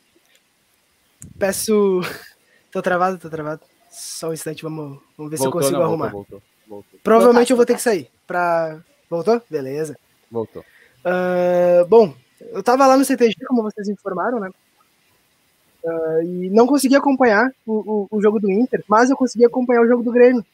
peço. 1.38 2.02
tô 2.72 2.82
travado, 2.82 3.18
tô 3.18 3.30
travado. 3.30 3.62
Só 3.90 4.30
um 4.30 4.34
instante, 4.34 4.64
vamos, 4.64 5.00
vamos 5.18 5.32
ver 5.32 5.38
voltou, 5.38 5.38
se 5.38 5.46
eu 5.46 5.52
consigo 5.52 5.80
não, 5.80 5.86
arrumar. 5.86 6.10
Voltou, 6.10 6.42
voltou, 6.66 7.00
Provavelmente 7.04 7.52
eu 7.52 7.58
vou 7.58 7.66
ter 7.66 7.76
que 7.76 7.82
sair. 7.82 8.10
Pra... 8.26 8.80
Voltou? 9.10 9.42
Beleza. 9.50 9.98
Voltou. 10.32 10.64
Uh, 11.04 11.86
bom, 11.88 12.14
eu 12.40 12.64
tava 12.64 12.86
lá 12.86 12.96
no 12.96 13.04
CTG, 13.04 13.36
como 13.48 13.64
vocês 13.64 13.90
informaram, 13.90 14.40
né? 14.40 14.50
Uh, 15.88 16.22
e 16.22 16.50
não 16.50 16.68
consegui 16.68 16.98
acompanhar 16.98 17.50
o, 17.66 18.08
o, 18.12 18.18
o, 18.18 18.22
jogo 18.22 18.42
do 18.42 18.52
Inter, 18.52 18.84
mas 18.90 19.10
eu 19.10 19.16
consegui 19.16 19.46
acompanhar 19.46 19.82
o 19.82 19.88
jogo 19.88 20.04
do 20.04 20.12
Grêmio. 20.12 20.46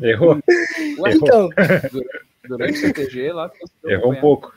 Errou. 0.00 0.38
então, 1.08 1.48
durante 2.46 2.74
o 2.74 2.80
CTG 2.80 3.32
lá. 3.32 3.50
Errou 3.84 4.12
um 4.12 4.20
pouco. 4.20 4.54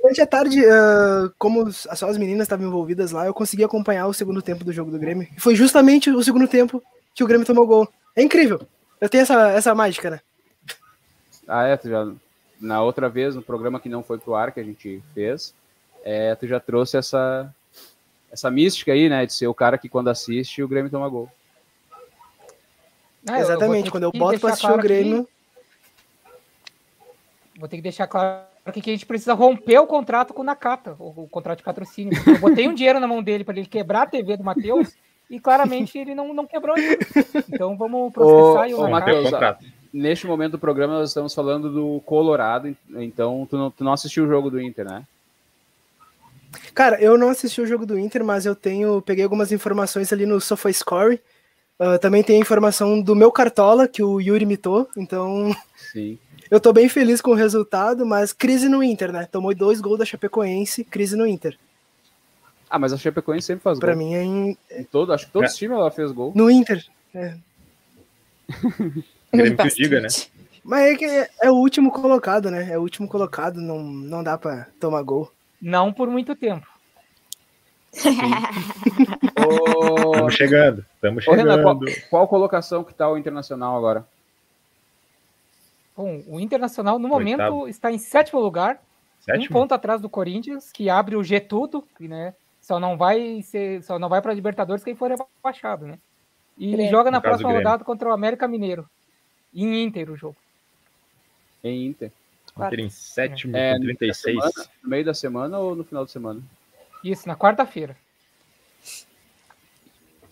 Durante 0.00 0.22
a 0.22 0.26
tarde, 0.26 0.64
uh, 0.64 1.30
como 1.38 1.70
só 1.70 2.08
as 2.08 2.16
meninas 2.16 2.46
estavam 2.46 2.66
envolvidas 2.66 3.12
lá, 3.12 3.26
eu 3.26 3.34
consegui 3.34 3.62
acompanhar 3.62 4.06
o 4.06 4.14
segundo 4.14 4.40
tempo 4.40 4.64
do 4.64 4.72
jogo 4.72 4.90
do 4.90 4.98
Grêmio. 4.98 5.28
E 5.36 5.40
foi 5.40 5.54
justamente 5.54 6.08
o 6.08 6.22
segundo 6.22 6.48
tempo 6.48 6.82
que 7.14 7.22
o 7.22 7.26
Grêmio 7.26 7.46
tomou 7.46 7.66
gol. 7.66 7.86
É 8.16 8.22
incrível. 8.22 8.66
Eu 9.00 9.08
tenho 9.08 9.22
essa, 9.22 9.50
essa 9.50 9.74
mágica, 9.74 10.08
né? 10.08 10.20
Ah, 11.46 11.66
é, 11.66 11.78
já. 11.84 12.10
Na 12.58 12.80
outra 12.82 13.08
vez, 13.08 13.34
no 13.34 13.42
programa 13.42 13.80
que 13.80 13.88
não 13.88 14.02
foi 14.02 14.18
pro 14.18 14.34
ar 14.34 14.52
que 14.52 14.60
a 14.60 14.64
gente 14.64 15.02
fez, 15.12 15.52
é, 16.04 16.34
tu 16.34 16.46
já 16.46 16.60
trouxe 16.60 16.96
essa, 16.96 17.52
essa 18.30 18.50
mística 18.50 18.92
aí, 18.92 19.08
né? 19.08 19.26
De 19.26 19.32
ser 19.32 19.46
o 19.46 19.54
cara 19.54 19.78
que 19.78 19.88
quando 19.88 20.08
assiste 20.08 20.62
o 20.62 20.68
Grêmio 20.68 20.90
toma 20.90 21.08
gol. 21.08 21.28
Ah, 23.28 23.40
Exatamente, 23.40 23.86
eu 23.86 23.92
quando 23.92 24.04
eu 24.04 24.12
boto 24.12 24.40
pra 24.40 24.50
assistir 24.50 24.66
claro 24.66 24.80
o 24.80 24.82
Grêmio. 24.82 25.28
Vou 27.58 27.68
ter 27.68 27.76
que 27.76 27.82
deixar 27.82 28.06
claro 28.06 28.44
que 28.72 28.90
a 28.90 28.92
gente 28.92 29.06
precisa 29.06 29.34
romper 29.34 29.78
o 29.78 29.86
contrato 29.86 30.32
com 30.32 30.42
o 30.42 30.44
Nakata, 30.44 30.96
o, 30.98 31.24
o 31.24 31.28
contrato 31.28 31.58
de 31.58 31.64
patrocínio. 31.64 32.12
Eu 32.26 32.38
botei 32.38 32.68
um 32.68 32.74
dinheiro 32.74 33.00
na 33.00 33.06
mão 33.06 33.22
dele 33.22 33.44
para 33.44 33.56
ele 33.56 33.66
quebrar 33.66 34.02
a 34.02 34.06
TV 34.06 34.36
do 34.36 34.44
Matheus 34.44 34.94
e 35.30 35.40
claramente 35.40 35.98
ele 35.98 36.14
não, 36.14 36.32
não 36.34 36.46
quebrou 36.46 36.76
ainda. 36.76 36.98
Então 37.48 37.76
vamos 37.76 38.12
processar 38.12 38.74
ô, 38.74 38.84
o 38.84 38.90
Matheus, 38.90 39.30
neste 39.92 40.26
momento 40.26 40.52
do 40.52 40.58
programa 40.58 40.94
nós 40.94 41.10
estamos 41.10 41.34
falando 41.34 41.70
do 41.70 42.00
Colorado, 42.00 42.74
então 42.96 43.46
tu 43.48 43.56
não, 43.56 43.70
tu 43.70 43.84
não 43.84 43.92
assistiu 43.92 44.24
o 44.24 44.28
jogo 44.28 44.50
do 44.50 44.60
Inter, 44.60 44.84
né? 44.84 45.04
Cara, 46.74 47.00
eu 47.00 47.16
não 47.18 47.28
assisti 47.28 47.60
o 47.60 47.66
jogo 47.66 47.86
do 47.86 47.98
Inter, 47.98 48.24
mas 48.24 48.46
eu 48.46 48.54
tenho 48.54 49.02
peguei 49.02 49.24
algumas 49.24 49.52
informações 49.52 50.12
ali 50.12 50.26
no 50.26 50.40
SofaScore. 50.40 51.20
Uh, 51.78 51.98
também 51.98 52.22
tem 52.22 52.36
a 52.36 52.40
informação 52.40 53.00
do 53.00 53.14
meu 53.16 53.32
cartola 53.32 53.88
que 53.88 54.02
o 54.02 54.20
Yuri 54.20 54.46
mitou, 54.46 54.88
então 54.96 55.54
Sim. 55.92 56.18
eu 56.50 56.60
tô 56.60 56.72
bem 56.72 56.88
feliz 56.88 57.20
com 57.20 57.32
o 57.32 57.34
resultado, 57.34 58.06
mas 58.06 58.32
crise 58.32 58.68
no 58.68 58.82
Inter, 58.82 59.10
né? 59.10 59.26
Tomou 59.30 59.54
dois 59.54 59.80
gols 59.80 59.98
da 59.98 60.04
Chapecoense, 60.04 60.84
crise 60.84 61.16
no 61.16 61.26
Inter. 61.26 61.58
Ah, 62.70 62.78
mas 62.78 62.92
a 62.92 62.96
Chapecoense 62.96 63.48
sempre 63.48 63.62
faz 63.62 63.78
pra 63.78 63.94
gol. 63.94 63.96
Pra 63.98 64.06
mim 64.06 64.14
é 64.14 64.22
em... 64.22 64.56
em 64.70 64.84
todo, 64.84 65.12
acho 65.12 65.26
que 65.26 65.32
todos 65.32 65.50
é. 65.50 65.52
os 65.52 65.58
times 65.58 65.76
ela 65.76 65.90
fez 65.90 66.12
gol. 66.12 66.32
No 66.34 66.50
Inter. 66.50 66.84
É. 67.14 67.34
Grêmio 69.32 69.56
que 69.56 69.74
diga, 69.74 70.00
né? 70.00 70.08
Mas 70.64 70.92
é 70.92 70.96
que 70.96 71.04
é, 71.04 71.28
é, 71.42 71.50
o 71.50 71.54
último 71.54 71.90
colocado, 71.90 72.50
né? 72.50 72.70
É 72.70 72.78
o 72.78 72.82
último 72.82 73.08
colocado, 73.08 73.60
não, 73.60 73.82
não 73.82 74.22
dá 74.22 74.38
pra 74.38 74.66
tomar 74.78 75.02
gol. 75.02 75.30
Não 75.62 75.92
por 75.92 76.10
muito 76.10 76.34
tempo. 76.34 76.66
Estamos 79.28 80.34
chegando, 80.34 80.84
estamos 80.94 81.22
chegando. 81.22 81.46
Renan, 81.46 81.62
qual, 81.62 81.78
qual, 82.10 82.26
colocação 82.26 82.82
que 82.82 82.92
tá 82.92 83.08
o 83.08 83.16
Internacional 83.16 83.76
agora? 83.76 84.04
Bom, 85.96 86.20
o 86.26 86.40
Internacional 86.40 86.98
no 86.98 87.06
momento 87.06 87.42
Oitavo. 87.42 87.68
está 87.68 87.92
em 87.92 87.98
sétimo 87.98 88.40
lugar, 88.40 88.82
sétimo? 89.20 89.44
um 89.44 89.48
ponto 89.48 89.72
atrás 89.72 90.00
do 90.00 90.08
Corinthians, 90.08 90.72
que 90.72 90.90
abre 90.90 91.14
o 91.14 91.22
G 91.22 91.38
tudo, 91.38 91.86
né? 92.00 92.34
Só 92.60 92.80
não 92.80 92.96
vai 92.96 93.42
ser, 93.42 93.84
só 93.84 93.98
não 93.98 94.08
vai 94.08 94.20
para 94.20 94.34
Libertadores 94.34 94.82
quem 94.82 94.96
for 94.96 95.10
rebaixado, 95.10 95.86
né? 95.86 95.98
E 96.58 96.72
ele 96.72 96.88
joga 96.88 97.10
na 97.10 97.20
próxima 97.20 97.52
rodada 97.52 97.84
contra 97.84 98.08
o 98.08 98.12
América 98.12 98.48
Mineiro. 98.48 98.88
Em 99.54 99.84
Inter 99.84 100.10
o 100.10 100.16
jogo. 100.16 100.36
Em 101.62 101.86
Inter. 101.86 102.10
Inter 102.58 102.80
em 102.80 102.90
sétimo, 102.90 103.56
é, 103.56 103.78
36. 103.78 104.36
Semana, 104.36 104.52
no 104.82 104.90
meio 104.90 105.04
da 105.04 105.14
semana 105.14 105.58
ou 105.58 105.74
no 105.74 105.84
final 105.84 106.04
de 106.04 106.10
semana? 106.10 106.42
Isso, 107.02 107.26
na 107.26 107.36
quarta-feira. 107.36 107.96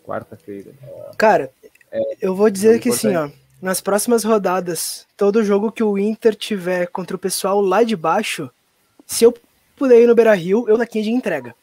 Quarta-feira. 0.04 0.72
Cara, 1.16 1.50
é, 1.90 2.00
eu 2.20 2.34
vou 2.34 2.50
dizer 2.50 2.78
que 2.78 2.90
assim, 2.90 3.14
ó, 3.16 3.30
nas 3.60 3.80
próximas 3.80 4.22
rodadas, 4.24 5.06
todo 5.16 5.44
jogo 5.44 5.72
que 5.72 5.82
o 5.82 5.98
Inter 5.98 6.34
tiver 6.34 6.86
contra 6.86 7.16
o 7.16 7.18
pessoal 7.18 7.60
lá 7.60 7.82
de 7.82 7.96
baixo, 7.96 8.50
se 9.06 9.24
eu 9.24 9.34
puder 9.76 10.00
ir 10.00 10.06
no 10.06 10.14
Beira 10.14 10.34
Rio, 10.34 10.66
eu 10.68 10.76
daqui 10.76 11.02
de 11.02 11.10
entrega. 11.10 11.54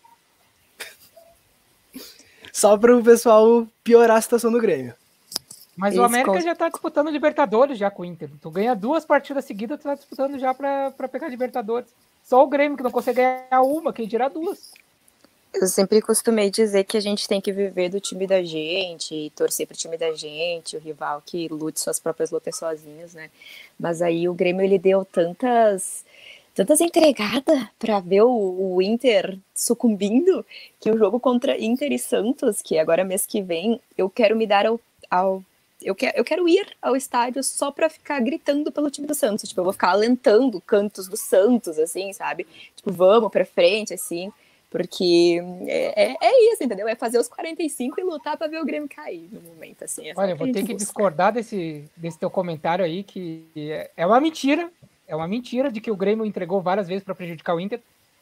Só 2.52 2.78
para 2.78 2.96
o 2.96 3.04
pessoal 3.04 3.68
piorar 3.84 4.18
a 4.18 4.22
situação 4.22 4.52
do 4.52 4.60
Grêmio. 4.60 4.94
Mas 5.78 5.94
Esse 5.94 6.02
o 6.02 6.04
América 6.04 6.42
já 6.42 6.56
tá 6.56 6.70
disputando 6.70 7.10
Libertadores 7.10 7.78
já 7.78 7.92
com 7.92 8.02
o 8.02 8.06
Inter. 8.06 8.30
Tu 8.42 8.50
ganha 8.50 8.76
duas 8.76 9.06
partidas 9.06 9.46
seguidas, 9.46 9.80
tu 9.80 9.84
tá 9.84 9.94
disputando 9.94 10.40
já 10.40 10.52
para 10.52 10.92
pegar 11.08 11.30
Libertadores. 11.30 11.88
Só 12.26 12.44
o 12.44 12.48
Grêmio 12.48 12.76
que 12.76 12.84
não 12.84 12.92
consegue 12.92 13.22
ganhar 13.22 13.62
uma, 13.62 13.94
quem 13.94 14.08
dirá 14.08 14.28
duas. 14.28 14.72
Eu 15.54 15.68
sempre 15.68 16.02
costumei 16.02 16.50
dizer 16.50 16.84
que 16.84 16.98
a 16.98 17.00
gente 17.00 17.28
tem 17.28 17.40
que 17.40 17.52
viver 17.52 17.90
do 17.90 18.00
time 18.00 18.28
da 18.28 18.44
gente, 18.44 19.14
e 19.14 19.30
torcer 19.30 19.66
pro 19.66 19.78
time 19.78 19.98
da 19.98 20.14
gente, 20.14 20.76
o 20.76 20.80
rival 20.80 21.22
que 21.26 21.48
lute 21.48 21.80
suas 21.80 22.00
próprias 22.00 22.32
lutas 22.32 22.58
sozinhos, 22.58 23.14
né? 23.14 23.30
Mas 23.80 24.02
aí 24.02 24.28
o 24.28 24.34
Grêmio 24.34 24.64
ele 24.64 24.78
deu 24.78 25.06
tantas 25.06 26.04
tantas 26.54 26.82
entregadas 26.82 27.68
para 27.78 28.00
ver 28.00 28.24
o, 28.24 28.30
o, 28.76 28.82
Inter 28.82 29.38
sucumbindo 29.54 30.44
que 30.80 30.90
o 30.90 30.98
jogo 30.98 31.20
contra 31.20 31.56
Inter 31.56 31.92
e 31.92 32.00
Santos, 32.00 32.64
que 32.64 32.80
agora 32.80 33.04
mês 33.04 33.28
que 33.28 33.44
vem, 33.44 33.80
eu 33.96 34.10
quero 34.10 34.36
me 34.36 34.48
dar 34.48 34.66
ao, 34.66 34.80
ao 35.10 35.44
eu, 35.82 35.94
quero, 35.94 36.18
eu 36.18 36.24
quero 36.24 36.48
ir 36.48 36.68
ao 36.82 36.96
estádio 36.96 37.44
só 37.44 37.72
para 37.72 37.90
ficar 37.90 38.20
gritando 38.20 38.72
pelo 38.72 38.90
time 38.90 39.08
do 39.08 39.14
Santos. 39.14 39.48
Tipo, 39.48 39.62
eu 39.62 39.66
vou 39.66 39.74
ficar 39.74 39.92
alentando 39.92 40.60
cantos 40.62 41.08
do 41.08 41.18
Santos, 41.18 41.78
assim, 41.78 42.12
sabe? 42.14 42.48
Tipo, 42.76 42.92
vamos 42.92 43.32
para 43.32 43.46
frente, 43.46 43.94
assim. 43.94 44.32
Porque 44.70 45.42
é, 45.66 46.12
é, 46.12 46.18
é, 46.22 46.54
isso, 46.54 46.64
entendeu? 46.64 46.88
É 46.88 46.96
fazer 46.96 47.18
os 47.18 47.28
45 47.28 48.02
e 48.02 48.04
lutar 48.04 48.36
para 48.38 48.48
ver 48.48 48.60
o 48.60 48.66
Grêmio 48.66 48.90
cair 48.90 49.30
no 49.32 49.40
momento, 49.42 49.84
assim. 49.84 50.10
É 50.10 50.14
Olha, 50.16 50.32
eu 50.32 50.38
vou 50.38 50.52
ter 50.52 50.66
que 50.66 50.74
discordar 50.74 51.32
desse, 51.32 51.86
desse 51.96 52.20
teu 52.20 52.30
comentário 52.30 52.84
aí, 52.84 53.04
que 53.04 53.46
é 53.96 54.06
uma 54.06 54.20
mentira. 54.20 54.70
É 55.08 55.16
uma 55.16 55.28
mentira 55.28 55.72
de 55.72 55.80
que 55.80 55.90
o 55.90 55.96
Grêmio 55.96 56.26
entregou 56.26 56.62
várias 56.62 56.88
vezes 56.88 57.04
para 57.04 57.16
prejudicar 57.16 57.56
o 57.56 57.62
Inter, 57.62 57.80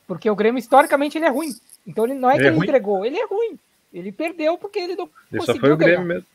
porque 0.08 0.30
o 0.30 0.36
Grêmio, 0.36 0.60
historicamente, 0.60 1.18
ele 1.18 1.26
é 1.26 1.30
ruim. 1.30 1.50
Então, 1.88 2.06
ele 2.06 2.14
não 2.14 2.30
é 2.30 2.36
ele 2.36 2.42
que 2.42 2.46
é 2.46 2.50
ele 2.50 2.58
ruim? 2.58 2.68
entregou, 2.68 3.06
ele 3.06 3.18
é 3.18 3.26
ruim. 3.26 3.60
Ele 3.92 4.12
perdeu 4.12 4.56
porque 4.58 4.78
ele 4.78 4.96
não 4.96 5.06
ele 5.32 5.40
conseguiu 5.40 5.56
só 5.56 5.60
foi 5.62 5.72
o 5.72 5.78
Grêmio 5.78 6.06
ganhar. 6.06 6.08
mesmo. 6.08 6.35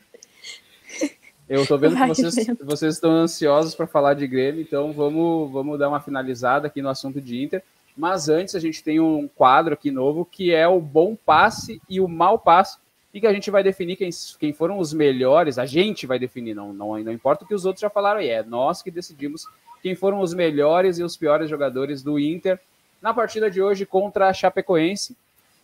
Eu 1.49 1.67
tô 1.67 1.77
vendo 1.77 1.97
que 1.97 2.07
vocês, 2.07 2.47
vocês 2.63 2.93
estão 2.95 3.11
ansiosos 3.11 3.75
para 3.75 3.85
falar 3.85 4.13
de 4.13 4.25
Grêmio, 4.25 4.61
então 4.61 4.93
vamos, 4.93 5.51
vamos 5.51 5.77
dar 5.77 5.89
uma 5.89 5.99
finalizada 5.99 6.67
aqui 6.67 6.81
no 6.81 6.87
assunto 6.87 7.19
de 7.19 7.43
Inter. 7.43 7.61
Mas 7.95 8.29
antes 8.29 8.55
a 8.55 8.59
gente 8.59 8.81
tem 8.81 9.01
um 9.01 9.27
quadro 9.27 9.73
aqui 9.73 9.91
novo 9.91 10.23
que 10.23 10.53
é 10.53 10.67
o 10.67 10.79
bom 10.79 11.13
passe 11.13 11.81
e 11.89 11.99
o 11.99 12.07
mau 12.07 12.39
passe, 12.39 12.77
e 13.13 13.19
que 13.19 13.27
a 13.27 13.33
gente 13.33 13.51
vai 13.51 13.61
definir 13.61 13.97
quem, 13.97 14.09
quem 14.39 14.53
foram 14.53 14.79
os 14.79 14.93
melhores, 14.93 15.59
a 15.59 15.65
gente 15.65 16.07
vai 16.07 16.17
definir, 16.17 16.55
não, 16.55 16.71
não, 16.71 16.97
não 16.97 17.11
importa 17.11 17.43
o 17.43 17.47
que 17.47 17.53
os 17.53 17.65
outros 17.65 17.81
já 17.81 17.89
falaram 17.89 18.21
aí, 18.21 18.29
é 18.29 18.43
nós 18.43 18.81
que 18.81 18.89
decidimos 18.89 19.45
quem 19.83 19.93
foram 19.93 20.21
os 20.21 20.33
melhores 20.33 20.99
e 20.99 21.03
os 21.03 21.17
piores 21.17 21.49
jogadores 21.49 22.01
do 22.01 22.17
Inter 22.17 22.59
na 23.01 23.13
partida 23.13 23.51
de 23.51 23.61
hoje 23.61 23.85
contra 23.85 24.29
a 24.29 24.33
Chapecoense. 24.33 25.17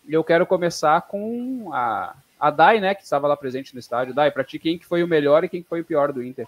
Eu 0.07 0.23
quero 0.23 0.45
começar 0.45 1.01
com 1.03 1.69
a, 1.71 2.15
a 2.39 2.49
Dai, 2.49 2.79
né, 2.79 2.95
que 2.95 3.03
estava 3.03 3.27
lá 3.27 3.35
presente 3.35 3.73
no 3.73 3.79
estádio. 3.79 4.13
Dai, 4.13 4.31
para 4.31 4.43
ti, 4.43 4.59
quem 4.59 4.77
que 4.77 4.85
foi 4.85 5.03
o 5.03 5.07
melhor 5.07 5.43
e 5.43 5.49
quem 5.49 5.61
que 5.61 5.69
foi 5.69 5.81
o 5.81 5.85
pior 5.85 6.11
do 6.11 6.23
Inter? 6.23 6.47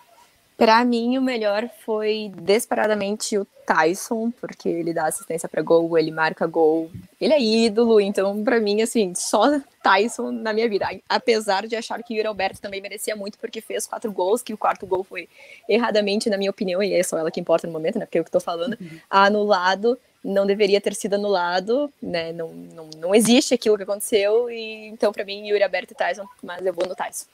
Para 0.60 0.84
mim, 0.84 1.18
o 1.18 1.22
melhor 1.22 1.70
foi 1.86 2.34
desesperadamente 2.36 3.38
o 3.38 3.48
Tyson, 3.66 4.30
porque 4.42 4.68
ele 4.68 4.94
dá 4.94 5.06
assistência 5.06 5.48
para 5.48 5.62
gol, 5.62 5.98
ele 5.98 6.12
marca 6.12 6.46
gol, 6.46 6.92
ele 7.22 7.34
é 7.34 7.42
ídolo, 7.42 8.02
então 8.02 8.44
para 8.44 8.60
mim, 8.60 8.82
assim, 8.82 9.16
só 9.16 9.58
Tyson 9.82 10.32
na 10.32 10.52
minha 10.52 10.68
vida. 10.68 10.86
Apesar 11.08 11.66
de 11.66 11.78
achar 11.78 12.04
que 12.04 12.14
o 12.14 12.18
Yuri 12.18 12.28
Alberto 12.28 12.60
também 12.60 12.82
merecia 12.82 13.16
muito, 13.16 13.38
porque 13.40 13.62
fez 13.62 13.88
quatro 13.88 14.12
gols, 14.12 14.44
que 14.44 14.54
o 14.54 14.58
quarto 14.58 14.86
gol 14.86 15.02
foi 15.02 15.30
erradamente, 15.70 16.30
na 16.30 16.38
minha 16.38 16.52
opinião, 16.52 16.84
e 16.84 16.94
é 16.94 17.04
só 17.04 17.18
ela 17.18 17.32
que 17.32 17.40
importa 17.40 17.66
no 17.66 17.72
momento, 17.72 17.98
né, 17.98 18.06
porque 18.06 18.18
é 18.18 18.22
o 18.22 18.26
que 18.26 18.28
eu 18.28 18.34
tô 18.34 18.42
falando, 18.42 18.78
uhum. 18.82 19.00
anulado 19.10 19.98
não 20.24 20.46
deveria 20.46 20.82
ter 20.82 20.94
sido 20.94 21.16
anulado, 21.16 21.92
né? 22.02 22.32
Não, 22.34 22.50
não, 22.50 22.90
não 22.98 23.16
existe 23.16 23.54
aquilo 23.54 23.78
que 23.78 23.84
aconteceu, 23.84 24.50
e 24.50 24.88
então 24.88 25.12
para 25.12 25.26
mim 25.26 25.48
Yuri 25.48 25.64
Aberto 25.64 25.92
e 25.92 25.96
Tyson, 25.96 26.26
mas 26.44 26.66
eu 26.66 26.74
vou 26.74 26.88
no 26.88 26.96
Tyson. 26.96 27.26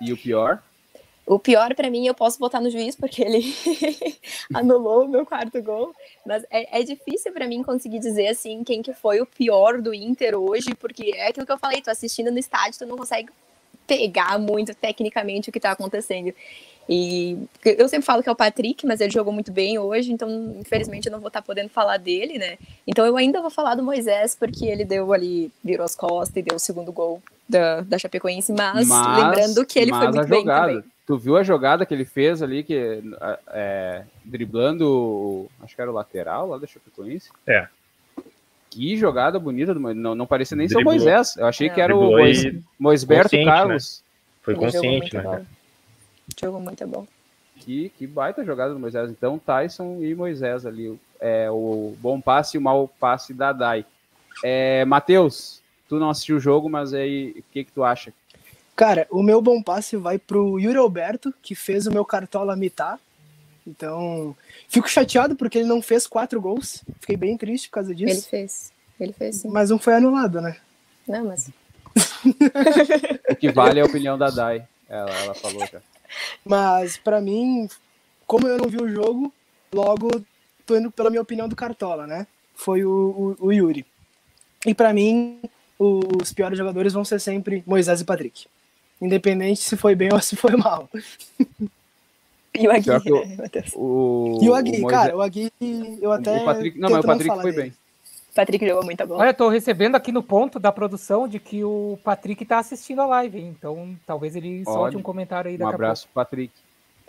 E 0.00 0.12
o 0.12 0.16
pior? 0.16 0.62
O 1.26 1.38
pior 1.38 1.74
para 1.74 1.88
mim 1.88 2.06
eu 2.06 2.14
posso 2.14 2.38
botar 2.38 2.60
no 2.60 2.68
juiz 2.68 2.94
porque 2.94 3.22
ele 3.22 3.42
anulou 4.52 5.04
o 5.04 5.08
meu 5.08 5.24
quarto 5.24 5.62
gol, 5.62 5.94
mas 6.26 6.44
é, 6.50 6.80
é 6.80 6.82
difícil 6.82 7.32
para 7.32 7.48
mim 7.48 7.62
conseguir 7.62 7.98
dizer 7.98 8.28
assim 8.28 8.62
quem 8.62 8.82
que 8.82 8.92
foi 8.92 9.22
o 9.22 9.26
pior 9.26 9.80
do 9.80 9.94
Inter 9.94 10.38
hoje, 10.38 10.74
porque 10.74 11.12
é 11.14 11.28
aquilo 11.28 11.46
que 11.46 11.52
eu 11.52 11.58
falei, 11.58 11.80
tu 11.80 11.90
assistindo 11.90 12.30
no 12.30 12.38
estádio, 12.38 12.78
tu 12.78 12.86
não 12.86 12.98
consegue 12.98 13.30
pegar 13.86 14.38
muito 14.38 14.74
tecnicamente 14.74 15.48
o 15.48 15.52
que 15.52 15.60
tá 15.60 15.70
acontecendo. 15.70 16.34
E 16.88 17.38
eu 17.64 17.88
sempre 17.88 18.04
falo 18.04 18.22
que 18.22 18.28
é 18.28 18.32
o 18.32 18.36
Patrick, 18.36 18.86
mas 18.86 19.00
ele 19.00 19.10
jogou 19.10 19.32
muito 19.32 19.50
bem 19.50 19.78
hoje, 19.78 20.12
então 20.12 20.28
infelizmente 20.60 21.06
eu 21.06 21.12
não 21.12 21.20
vou 21.20 21.28
estar 21.28 21.40
podendo 21.40 21.70
falar 21.70 21.96
dele, 21.96 22.38
né? 22.38 22.58
Então 22.86 23.06
eu 23.06 23.16
ainda 23.16 23.40
vou 23.40 23.50
falar 23.50 23.74
do 23.74 23.82
Moisés, 23.82 24.36
porque 24.38 24.66
ele 24.66 24.84
deu 24.84 25.12
ali, 25.12 25.50
virou 25.62 25.84
as 25.84 25.94
costas 25.94 26.36
e 26.36 26.42
deu 26.42 26.56
o 26.56 26.60
segundo 26.60 26.92
gol 26.92 27.22
da, 27.48 27.80
da 27.80 27.98
Chapecoense, 27.98 28.52
mas, 28.52 28.86
mas 28.86 29.22
lembrando 29.22 29.64
que 29.64 29.78
ele 29.78 29.92
foi 29.92 30.10
muito 30.10 30.28
bem 30.28 30.44
também. 30.44 30.84
Tu 31.06 31.18
viu 31.18 31.36
a 31.36 31.42
jogada 31.42 31.84
que 31.84 31.92
ele 31.92 32.06
fez 32.06 32.42
ali, 32.42 32.62
que 32.62 33.02
é, 33.48 34.04
driblando, 34.24 35.50
acho 35.62 35.74
que 35.74 35.80
era 35.80 35.90
o 35.90 35.94
lateral 35.94 36.48
lá 36.48 36.58
da 36.58 36.66
Chapecoense? 36.66 37.30
É. 37.46 37.68
Que 38.70 38.96
jogada 38.96 39.38
bonita, 39.38 39.72
do, 39.74 39.80
não, 39.94 40.14
não 40.14 40.26
parecia 40.26 40.56
nem 40.56 40.66
Driblou. 40.66 40.94
ser 40.94 41.00
o 41.00 41.04
Moisés. 41.04 41.36
Eu 41.36 41.46
achei 41.46 41.68
é. 41.68 41.70
que 41.70 41.80
era 41.80 41.92
Driblou 41.94 42.14
o 42.14 42.18
Mois, 42.18 42.54
Moisberto? 42.78 43.36
Carlos. 43.44 44.02
Né? 44.02 44.04
Foi 44.42 44.54
consciente, 44.54 45.16
né? 45.16 45.46
Jogo 46.40 46.60
muito 46.60 46.86
bom. 46.86 47.06
Que, 47.56 47.90
que 47.90 48.06
baita 48.06 48.44
jogada 48.44 48.74
do 48.74 48.80
Moisés. 48.80 49.10
Então, 49.10 49.38
Tyson 49.38 49.98
e 50.02 50.14
Moisés 50.14 50.66
ali. 50.66 50.98
é, 51.20 51.50
o 51.50 51.94
bom 52.00 52.20
passe 52.20 52.56
e 52.56 52.58
o 52.58 52.62
mau 52.62 52.88
passe 52.88 53.32
da 53.32 53.52
Dai. 53.52 53.84
É, 54.42 54.84
Matheus, 54.84 55.62
tu 55.88 55.98
não 55.98 56.10
assistiu 56.10 56.36
o 56.36 56.40
jogo, 56.40 56.68
mas 56.68 56.92
aí 56.92 57.30
o 57.30 57.44
que, 57.52 57.64
que 57.64 57.72
tu 57.72 57.84
acha? 57.84 58.12
Cara, 58.74 59.06
o 59.10 59.22
meu 59.22 59.40
bom 59.40 59.62
passe 59.62 59.96
vai 59.96 60.18
pro 60.18 60.58
Yuri 60.58 60.78
Alberto, 60.78 61.32
que 61.40 61.54
fez 61.54 61.86
o 61.86 61.92
meu 61.92 62.04
cartola 62.04 62.56
mitar. 62.56 62.98
Então, 63.66 64.36
fico 64.68 64.88
chateado 64.88 65.36
porque 65.36 65.58
ele 65.58 65.68
não 65.68 65.80
fez 65.80 66.06
quatro 66.06 66.40
gols. 66.40 66.82
Fiquei 67.00 67.16
bem 67.16 67.36
triste 67.36 67.68
por 67.68 67.74
causa 67.74 67.94
disso. 67.94 68.12
Ele 68.12 68.20
fez. 68.22 68.72
Ele 68.98 69.12
fez 69.12 69.36
sim. 69.36 69.48
Mas 69.48 69.70
um 69.70 69.78
foi 69.78 69.94
anulado, 69.94 70.40
né? 70.40 70.56
Não, 71.06 71.26
mas. 71.26 71.50
o 73.30 73.36
que 73.36 73.50
vale 73.52 73.78
é 73.78 73.82
a 73.82 73.86
opinião 73.86 74.18
da 74.18 74.28
Dai. 74.28 74.66
Ela, 74.88 75.10
ela 75.10 75.34
falou 75.34 75.64
já. 75.66 75.80
Mas, 76.44 76.96
para 76.96 77.20
mim, 77.20 77.68
como 78.26 78.48
eu 78.48 78.58
não 78.58 78.68
vi 78.68 78.82
o 78.82 78.88
jogo, 78.88 79.32
logo 79.72 80.10
tô 80.66 80.76
indo 80.76 80.90
pela 80.90 81.10
minha 81.10 81.22
opinião 81.22 81.48
do 81.48 81.56
Cartola, 81.56 82.06
né? 82.06 82.26
Foi 82.54 82.84
o, 82.84 83.36
o, 83.40 83.46
o 83.46 83.52
Yuri. 83.52 83.84
E 84.66 84.74
para 84.74 84.92
mim, 84.92 85.40
os 85.78 86.32
piores 86.32 86.56
jogadores 86.56 86.92
vão 86.92 87.04
ser 87.04 87.20
sempre 87.20 87.62
Moisés 87.66 88.00
e 88.00 88.04
Patrick. 88.04 88.46
Independente 89.00 89.60
se 89.60 89.76
foi 89.76 89.94
bem 89.94 90.10
ou 90.14 90.20
se 90.20 90.36
foi 90.36 90.56
mal. 90.56 90.88
E 92.56 92.68
o 92.68 92.70
Agui, 92.70 92.88
o, 93.74 94.38
E 94.40 94.48
o 94.48 94.54
Agui, 94.54 94.80
o 94.80 94.86
cara, 94.86 95.16
o 95.16 95.20
Agui, 95.20 95.50
eu 96.00 96.12
até. 96.12 96.40
O 96.40 96.44
Patrick, 96.44 96.78
não, 96.78 96.88
mas 96.88 97.00
o 97.00 97.06
Patrick 97.08 97.34
foi 97.34 97.50
dele. 97.50 97.62
bem. 97.62 97.72
Patrick 98.34 98.66
jogou 98.66 98.84
muita 98.84 99.06
bola. 99.06 99.20
Olha, 99.20 99.30
eu 99.30 99.34
tô 99.34 99.48
recebendo 99.48 99.94
aqui 99.94 100.10
no 100.10 100.22
ponto 100.22 100.58
da 100.58 100.72
produção 100.72 101.28
de 101.28 101.38
que 101.38 101.62
o 101.62 101.98
Patrick 102.02 102.44
tá 102.44 102.58
assistindo 102.58 103.00
a 103.00 103.06
live, 103.06 103.40
então 103.40 103.96
talvez 104.04 104.34
ele 104.34 104.64
solte 104.64 104.96
um 104.96 105.02
comentário 105.02 105.48
aí 105.48 105.56
daqui 105.56 105.70
Um 105.70 105.74
abraço, 105.74 106.08
Patrick. 106.12 106.52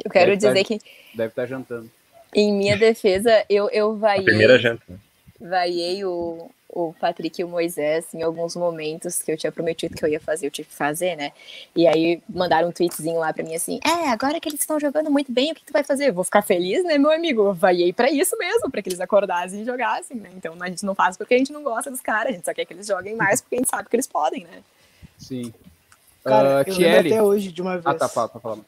Eu 0.03 0.11
quero 0.11 0.37
deve 0.37 0.37
dizer 0.37 0.63
tá, 0.63 0.67
que. 0.67 0.79
Deve 1.15 1.29
estar 1.29 1.41
tá 1.41 1.45
jantando. 1.47 1.89
Em 2.33 2.53
minha 2.53 2.77
defesa, 2.77 3.43
eu, 3.49 3.69
eu 3.69 3.95
vaiei. 3.97 4.21
A 4.21 4.25
primeira 4.25 4.59
janta. 4.59 4.99
Vaiei 5.39 6.05
o, 6.05 6.49
o 6.75 6.93
Patrick 6.93 7.39
e 7.39 7.43
o 7.43 7.47
Moisés 7.47 8.13
em 8.13 8.21
alguns 8.21 8.53
momentos 8.53 9.21
que 9.21 9.31
eu 9.31 9.37
tinha 9.37 9.51
prometido 9.51 9.95
que 9.95 10.03
eu 10.03 10.09
ia 10.09 10.19
fazer, 10.19 10.45
eu 10.45 10.51
tive 10.51 10.67
que 10.67 10.75
fazer, 10.75 11.15
né? 11.15 11.31
E 11.73 11.87
aí 11.87 12.21
mandaram 12.27 12.67
um 12.67 12.71
tweetzinho 12.71 13.17
lá 13.17 13.33
pra 13.33 13.43
mim 13.43 13.55
assim: 13.55 13.79
É, 13.83 14.09
agora 14.09 14.39
que 14.41 14.49
eles 14.49 14.59
estão 14.59 14.77
jogando 14.77 15.09
muito 15.09 15.31
bem, 15.31 15.53
o 15.53 15.55
que 15.55 15.63
tu 15.63 15.71
vai 15.71 15.83
fazer? 15.83 16.09
Eu 16.09 16.13
vou 16.13 16.25
ficar 16.25 16.41
feliz, 16.41 16.83
né, 16.83 16.97
meu 16.97 17.11
amigo? 17.11 17.43
Eu 17.43 17.53
vaiei 17.53 17.93
pra 17.93 18.11
isso 18.11 18.37
mesmo, 18.37 18.69
pra 18.69 18.81
que 18.81 18.89
eles 18.89 18.99
acordassem 18.99 19.61
e 19.61 19.65
jogassem, 19.65 20.17
né? 20.17 20.29
Então 20.35 20.53
a 20.59 20.67
gente 20.67 20.85
não 20.85 20.93
faz 20.93 21.15
porque 21.15 21.33
a 21.33 21.37
gente 21.37 21.53
não 21.53 21.63
gosta 21.63 21.89
dos 21.89 22.01
caras, 22.01 22.33
a 22.33 22.35
gente 22.35 22.45
só 22.45 22.53
quer 22.53 22.65
que 22.65 22.73
eles 22.73 22.85
joguem 22.85 23.15
mais 23.15 23.39
porque 23.39 23.55
a 23.55 23.57
gente 23.59 23.69
sabe 23.69 23.89
que 23.89 23.95
eles 23.95 24.07
podem, 24.07 24.43
né? 24.43 24.61
Sim. 25.17 25.53
Cara, 26.25 26.61
uh, 26.61 26.69
eu 26.69 26.77
lembro 26.77 26.99
até 26.99 27.23
hoje 27.23 27.51
de 27.51 27.61
uma 27.61 27.73
vez. 27.73 27.85
Ah, 27.85 27.93
tá, 27.93 28.09
tá, 28.09 28.27
tá 28.27 28.39
falando. 28.39 28.65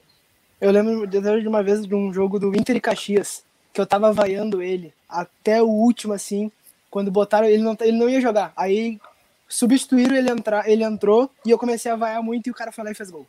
Eu 0.61 0.71
lembro 0.71 1.05
de 1.05 1.47
uma 1.47 1.61
vez 1.61 1.85
de 1.85 1.93
um 1.93 2.13
jogo 2.13 2.39
do 2.39 2.55
Inter 2.55 2.77
e 2.77 2.81
Caxias, 2.81 3.43
que 3.73 3.81
eu 3.81 3.85
tava 3.85 4.13
vaiando 4.13 4.61
ele 4.61 4.93
até 5.09 5.61
o 5.61 5.67
último, 5.67 6.13
assim, 6.13 6.51
quando 6.89 7.11
botaram, 7.11 7.47
ele 7.47 7.63
não, 7.63 7.75
ele 7.81 7.97
não 7.97 8.09
ia 8.09 8.21
jogar. 8.21 8.53
Aí 8.55 8.99
substituíram 9.47 10.15
ele 10.15 10.29
entrar, 10.29 10.67
ele 10.69 10.83
entrou 10.83 11.31
e 11.45 11.51
eu 11.51 11.57
comecei 11.57 11.91
a 11.91 11.95
vaiar 11.95 12.21
muito 12.21 12.47
e 12.47 12.51
o 12.51 12.55
cara 12.55 12.71
foi 12.71 12.83
lá 12.83 12.91
e 12.91 12.95
fez 12.95 13.09
gol. 13.09 13.25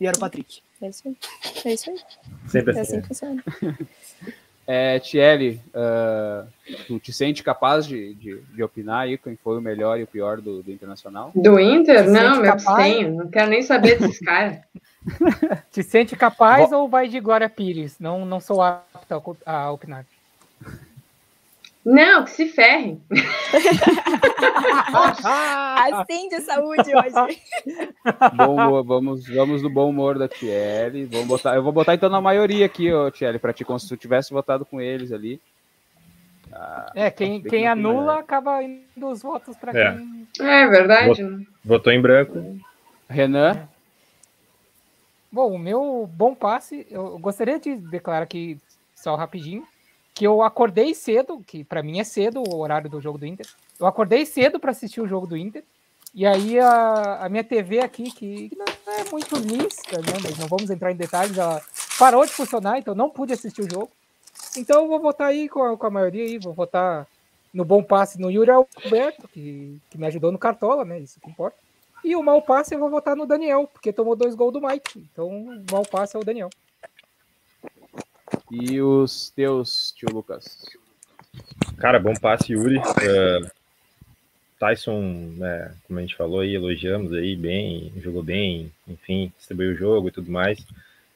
E 0.00 0.06
era 0.06 0.16
o 0.16 0.20
Patrick. 0.20 0.60
É 0.80 0.88
isso 0.88 1.06
aí. 1.06 1.16
É 1.64 1.72
isso 1.72 1.90
aí. 1.90 2.00
Sempre 2.48 2.76
é 2.76 2.80
assim. 2.80 2.96
assim 2.96 3.02
que 3.02 3.08
funciona. 3.08 3.44
É, 4.64 5.00
Thierry, 5.00 5.60
uh, 5.74 6.46
tu 6.86 7.00
te 7.00 7.12
sente 7.12 7.42
capaz 7.42 7.84
de, 7.84 8.14
de, 8.14 8.40
de, 8.40 8.62
opinar 8.62 9.00
aí 9.00 9.18
quem 9.18 9.34
foi 9.34 9.58
o 9.58 9.60
melhor 9.60 9.98
e 9.98 10.04
o 10.04 10.06
pior 10.06 10.40
do, 10.40 10.62
do 10.62 10.70
Internacional? 10.70 11.32
Do 11.34 11.58
Inter? 11.58 12.08
Não, 12.08 12.40
meu 12.40 12.56
tenho. 12.76 13.12
Não 13.12 13.28
quero 13.28 13.50
nem 13.50 13.62
saber 13.62 13.98
desses 13.98 14.20
caras. 14.24 14.58
Te 15.72 15.82
sente 15.82 16.14
capaz 16.14 16.70
Bo... 16.70 16.76
ou 16.76 16.88
vai 16.88 17.08
de 17.08 17.18
Glória 17.18 17.50
Pires? 17.50 17.98
Não, 17.98 18.24
não 18.24 18.38
sou 18.38 18.62
apto 18.62 19.36
a 19.44 19.72
opinar. 19.72 20.06
Não, 21.84 22.24
que 22.24 22.30
se 22.30 22.48
ferrem. 22.48 23.02
assim 25.92 26.28
de 26.28 26.40
saúde 26.42 26.94
hoje. 26.94 27.42
Bom, 28.36 28.82
vamos, 28.84 29.26
vamos 29.26 29.62
no 29.62 29.70
bom 29.70 29.90
humor 29.90 30.16
da 30.16 30.28
Thierry. 30.28 31.06
Vamos 31.06 31.26
botar, 31.26 31.56
eu 31.56 31.62
vou 31.62 31.72
botar 31.72 31.94
então 31.94 32.08
na 32.08 32.20
maioria 32.20 32.66
aqui, 32.66 32.92
ó, 32.92 33.10
Thierry, 33.10 33.40
para 33.40 33.52
ti, 33.52 33.64
como 33.64 33.80
se 33.80 33.88
tu 33.88 33.96
tivesse 33.96 34.32
votado 34.32 34.64
com 34.64 34.80
eles 34.80 35.10
ali. 35.10 35.40
Ah, 36.52 36.92
é, 36.94 37.10
quem, 37.10 37.42
quem 37.42 37.66
anula 37.66 38.20
acaba 38.20 38.62
indo 38.62 39.08
os 39.08 39.22
votos 39.22 39.56
para 39.56 39.76
é. 39.76 39.96
quem. 39.96 40.28
É 40.40 40.66
verdade. 40.68 41.46
Votou 41.64 41.92
em 41.92 42.00
branco. 42.00 42.60
Renan. 43.08 43.68
Bom, 45.32 45.52
o 45.52 45.58
meu 45.58 46.08
bom 46.14 46.34
passe, 46.34 46.86
eu 46.90 47.18
gostaria 47.18 47.58
de 47.58 47.74
declarar 47.74 48.22
aqui 48.22 48.58
só 48.94 49.16
rapidinho 49.16 49.66
que 50.14 50.26
eu 50.26 50.42
acordei 50.42 50.94
cedo, 50.94 51.42
que 51.46 51.64
para 51.64 51.82
mim 51.82 52.00
é 52.00 52.04
cedo 52.04 52.42
o 52.42 52.58
horário 52.58 52.90
do 52.90 53.00
jogo 53.00 53.18
do 53.18 53.26
Inter. 53.26 53.46
Eu 53.78 53.86
acordei 53.86 54.26
cedo 54.26 54.60
para 54.60 54.70
assistir 54.70 55.00
o 55.00 55.08
jogo 55.08 55.26
do 55.26 55.36
Inter. 55.36 55.64
E 56.14 56.26
aí 56.26 56.58
a, 56.58 57.24
a 57.24 57.28
minha 57.28 57.42
TV 57.42 57.80
aqui, 57.80 58.10
que, 58.10 58.50
não 58.56 58.92
é 58.92 59.10
muito 59.10 59.34
lícita, 59.36 59.98
né, 59.98 60.12
mas 60.22 60.36
não 60.38 60.46
vamos 60.46 60.68
entrar 60.68 60.92
em 60.92 60.96
detalhes, 60.96 61.38
ela 61.38 61.62
parou 61.98 62.26
de 62.26 62.32
funcionar, 62.32 62.78
então 62.78 62.94
não 62.94 63.08
pude 63.08 63.32
assistir 63.32 63.62
o 63.62 63.70
jogo. 63.70 63.90
Então 64.56 64.82
eu 64.82 64.88
vou 64.88 65.00
votar 65.00 65.28
aí 65.28 65.48
com 65.48 65.62
a, 65.62 65.76
com 65.76 65.86
a 65.86 65.90
maioria 65.90 66.24
aí, 66.24 66.38
vou 66.38 66.52
votar 66.52 67.06
no 67.52 67.64
bom 67.64 67.82
passe 67.82 68.20
no 68.20 68.30
Yuri 68.30 68.50
Alberto, 68.50 69.26
que, 69.28 69.78
que 69.88 69.98
me 69.98 70.06
ajudou 70.06 70.30
no 70.30 70.38
Cartola, 70.38 70.84
né? 70.84 71.00
Isso 71.00 71.18
que 71.18 71.30
importa. 71.30 71.56
E 72.04 72.16
o 72.16 72.22
mau 72.22 72.42
passe 72.42 72.74
eu 72.74 72.78
vou 72.78 72.90
votar 72.90 73.16
no 73.16 73.26
Daniel, 73.26 73.68
porque 73.72 73.92
tomou 73.92 74.16
dois 74.16 74.34
gols 74.34 74.52
do 74.52 74.60
Mike. 74.60 75.06
Então 75.12 75.28
o 75.28 75.64
mau 75.70 75.84
passe 75.84 76.16
é 76.16 76.18
o 76.18 76.24
Daniel. 76.24 76.50
E 78.54 78.82
os 78.82 79.30
teus, 79.30 79.92
tio 79.92 80.10
Lucas? 80.12 80.66
Cara, 81.78 81.98
bom 81.98 82.12
passe, 82.12 82.52
Yuri. 82.52 82.76
Uh, 82.76 83.50
Tyson, 84.60 85.00
né, 85.38 85.74
como 85.86 85.98
a 85.98 86.02
gente 86.02 86.14
falou 86.14 86.40
aí, 86.40 86.54
elogiamos 86.54 87.14
aí 87.14 87.34
bem, 87.34 87.90
jogou 87.96 88.22
bem, 88.22 88.70
enfim, 88.86 89.32
distribuiu 89.38 89.72
o 89.72 89.74
jogo 89.74 90.08
e 90.08 90.12
tudo 90.12 90.30
mais. 90.30 90.66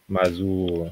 Mas 0.08 0.40
o 0.40 0.90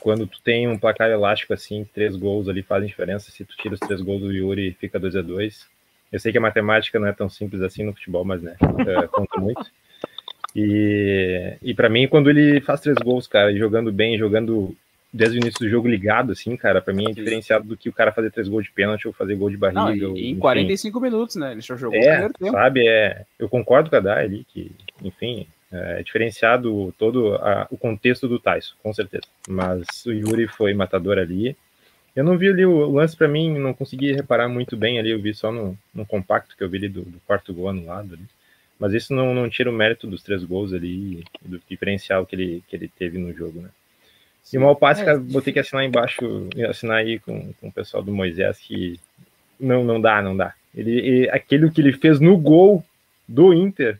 quando 0.00 0.24
tu 0.24 0.40
tem 0.40 0.68
um 0.68 0.78
placar 0.78 1.10
elástico 1.10 1.52
assim, 1.52 1.84
três 1.92 2.14
gols 2.14 2.48
ali 2.48 2.62
fazem 2.62 2.88
diferença. 2.88 3.32
Se 3.32 3.44
tu 3.44 3.56
tira 3.56 3.74
os 3.74 3.80
três 3.80 4.00
gols 4.00 4.20
do 4.20 4.32
Yuri, 4.32 4.76
fica 4.78 5.00
2 5.00 5.16
a 5.16 5.22
2 5.22 5.66
Eu 6.12 6.20
sei 6.20 6.30
que 6.30 6.38
a 6.38 6.40
matemática 6.40 7.00
não 7.00 7.08
é 7.08 7.12
tão 7.12 7.28
simples 7.28 7.60
assim 7.60 7.82
no 7.82 7.92
futebol, 7.92 8.24
mas 8.24 8.40
né, 8.40 8.56
uh, 8.62 9.08
conta 9.08 9.40
muito. 9.40 9.68
E, 10.54 11.56
e 11.60 11.74
para 11.74 11.88
mim, 11.88 12.06
quando 12.06 12.30
ele 12.30 12.60
faz 12.60 12.80
três 12.80 12.96
gols, 12.98 13.26
cara, 13.26 13.52
jogando 13.56 13.90
bem, 13.90 14.16
jogando 14.16 14.76
desde 15.12 15.38
o 15.38 15.40
início 15.40 15.60
do 15.60 15.68
jogo 15.68 15.86
ligado, 15.86 16.32
assim, 16.32 16.56
cara, 16.56 16.80
para 16.80 16.94
mim 16.94 17.10
é 17.10 17.12
diferenciado 17.12 17.68
do 17.68 17.76
que 17.76 17.88
o 17.88 17.92
cara 17.92 18.12
fazer 18.12 18.30
três 18.30 18.48
gols 18.48 18.64
de 18.64 18.72
pênalti 18.72 19.06
ou 19.06 19.12
fazer 19.12 19.34
gol 19.34 19.50
de 19.50 19.58
barriga. 19.58 20.08
Não, 20.08 20.16
e, 20.16 20.30
em 20.30 20.38
45 20.38 21.00
minutos, 21.00 21.36
né? 21.36 21.52
Ele 21.52 21.60
só 21.60 21.76
jogou 21.76 21.98
é, 21.98 22.00
o 22.00 22.04
primeiro 22.04 22.34
tempo. 22.34 22.52
Sabe, 22.52 22.88
é, 22.88 23.24
eu 23.38 23.48
concordo 23.48 23.90
com 23.90 23.96
a 23.96 24.00
Dai 24.00 24.24
ali, 24.24 24.46
que, 24.48 24.72
enfim, 25.02 25.46
é 25.70 26.02
diferenciado 26.02 26.94
todo 26.98 27.34
a, 27.34 27.66
o 27.70 27.76
contexto 27.76 28.26
do 28.26 28.38
Tyson, 28.38 28.74
com 28.82 28.92
certeza. 28.94 29.24
Mas 29.46 30.06
o 30.06 30.12
Yuri 30.12 30.46
foi 30.46 30.72
matador 30.72 31.18
ali. 31.18 31.56
Eu 32.16 32.24
não 32.24 32.36
vi 32.36 32.48
ali 32.48 32.64
o 32.64 32.90
lance 32.90 33.16
para 33.16 33.28
mim, 33.28 33.58
não 33.58 33.74
consegui 33.74 34.12
reparar 34.12 34.48
muito 34.48 34.76
bem 34.76 34.98
ali, 34.98 35.10
eu 35.10 35.20
vi 35.20 35.34
só 35.34 35.50
no, 35.50 35.76
no 35.94 36.06
compacto 36.06 36.56
que 36.56 36.62
eu 36.62 36.68
vi 36.68 36.78
ali 36.78 36.88
do, 36.88 37.02
do 37.02 37.20
quarto 37.26 37.52
gol 37.52 37.68
anulado 37.68 38.14
ali. 38.14 38.24
Mas 38.78 38.94
isso 38.94 39.14
não, 39.14 39.32
não 39.32 39.48
tira 39.48 39.70
o 39.70 39.72
mérito 39.72 40.06
dos 40.06 40.22
três 40.22 40.42
gols 40.42 40.72
ali, 40.72 41.22
do 41.40 41.60
diferencial 41.68 42.26
que 42.26 42.34
ele, 42.34 42.64
que 42.66 42.76
ele 42.76 42.88
teve 42.88 43.16
no 43.16 43.32
jogo, 43.32 43.60
né? 43.60 43.68
E 44.52 44.58
o 44.58 44.60
mal 44.60 44.76
passe, 44.76 45.02
é. 45.02 45.16
vou 45.16 45.40
ter 45.40 45.52
que 45.52 45.58
assinar 45.58 45.84
embaixo, 45.84 46.48
assinar 46.68 46.98
aí 46.98 47.18
com, 47.18 47.52
com 47.54 47.68
o 47.68 47.72
pessoal 47.72 48.02
do 48.02 48.12
Moisés, 48.12 48.58
que 48.58 49.00
não, 49.58 49.82
não 49.82 50.00
dá, 50.00 50.20
não 50.20 50.36
dá. 50.36 50.54
Ele, 50.74 50.98
ele, 50.98 51.30
aquele 51.30 51.70
que 51.70 51.80
ele 51.80 51.92
fez 51.92 52.20
no 52.20 52.36
gol 52.36 52.84
do 53.26 53.54
Inter 53.54 53.98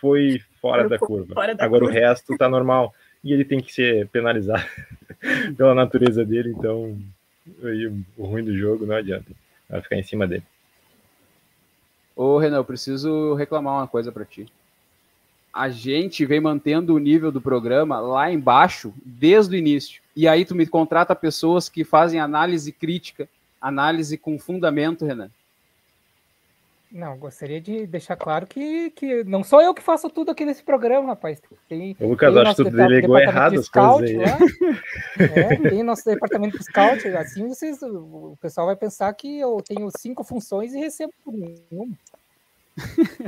foi 0.00 0.42
fora 0.60 0.86
da 0.88 0.98
curva. 0.98 1.34
Fora 1.34 1.54
da 1.54 1.64
Agora 1.64 1.84
curva. 1.84 1.98
o 1.98 2.00
resto 2.00 2.36
tá 2.36 2.48
normal. 2.48 2.94
E 3.24 3.32
ele 3.32 3.44
tem 3.44 3.60
que 3.60 3.72
ser 3.72 4.06
penalizado 4.08 4.64
pela 5.56 5.74
natureza 5.74 6.24
dele, 6.24 6.50
então 6.50 6.96
aí, 7.64 7.86
o 8.16 8.26
ruim 8.26 8.44
do 8.44 8.56
jogo 8.56 8.84
não 8.84 8.96
adianta. 8.96 9.30
Vai 9.68 9.80
ficar 9.80 9.96
em 9.96 10.02
cima 10.02 10.26
dele. 10.26 10.44
Ô, 12.14 12.38
Renan, 12.38 12.56
eu 12.56 12.64
preciso 12.64 13.34
reclamar 13.34 13.74
uma 13.74 13.88
coisa 13.88 14.12
para 14.12 14.24
ti 14.24 14.46
a 15.56 15.70
gente 15.70 16.26
vem 16.26 16.38
mantendo 16.38 16.94
o 16.94 16.98
nível 16.98 17.32
do 17.32 17.40
programa 17.40 17.98
lá 17.98 18.30
embaixo 18.30 18.92
desde 19.02 19.56
o 19.56 19.58
início. 19.58 20.02
E 20.14 20.28
aí 20.28 20.44
tu 20.44 20.54
me 20.54 20.66
contrata 20.66 21.16
pessoas 21.16 21.66
que 21.66 21.82
fazem 21.82 22.20
análise 22.20 22.70
crítica, 22.70 23.26
análise 23.58 24.18
com 24.18 24.38
fundamento, 24.38 25.06
Renan. 25.06 25.30
Não, 26.92 27.16
gostaria 27.16 27.58
de 27.58 27.86
deixar 27.86 28.16
claro 28.16 28.46
que, 28.46 28.90
que 28.90 29.24
não 29.24 29.42
sou 29.42 29.62
eu 29.62 29.72
que 29.72 29.82
faço 29.82 30.10
tudo 30.10 30.30
aqui 30.30 30.44
nesse 30.44 30.62
programa, 30.62 31.08
rapaz. 31.08 31.40
Tem, 31.66 31.96
o 32.00 32.08
Lucas, 32.10 32.36
acho 32.36 32.56
que 32.56 32.70
tu 32.70 32.76
delegou 32.76 33.18
errado 33.18 33.58
as 33.58 33.68
coisas 33.68 34.10
aí. 34.10 34.16
Lá, 34.18 34.38
é, 35.18 35.56
tem 35.70 35.82
nosso 35.82 36.04
departamento 36.04 36.58
de 36.58 36.64
scout, 36.64 37.08
assim 37.08 37.48
vocês, 37.48 37.82
o 37.82 38.36
pessoal 38.42 38.66
vai 38.66 38.76
pensar 38.76 39.12
que 39.14 39.40
eu 39.40 39.58
tenho 39.66 39.88
cinco 39.98 40.22
funções 40.22 40.74
e 40.74 40.78
recebo 40.78 41.12
nenhuma. 41.26 41.96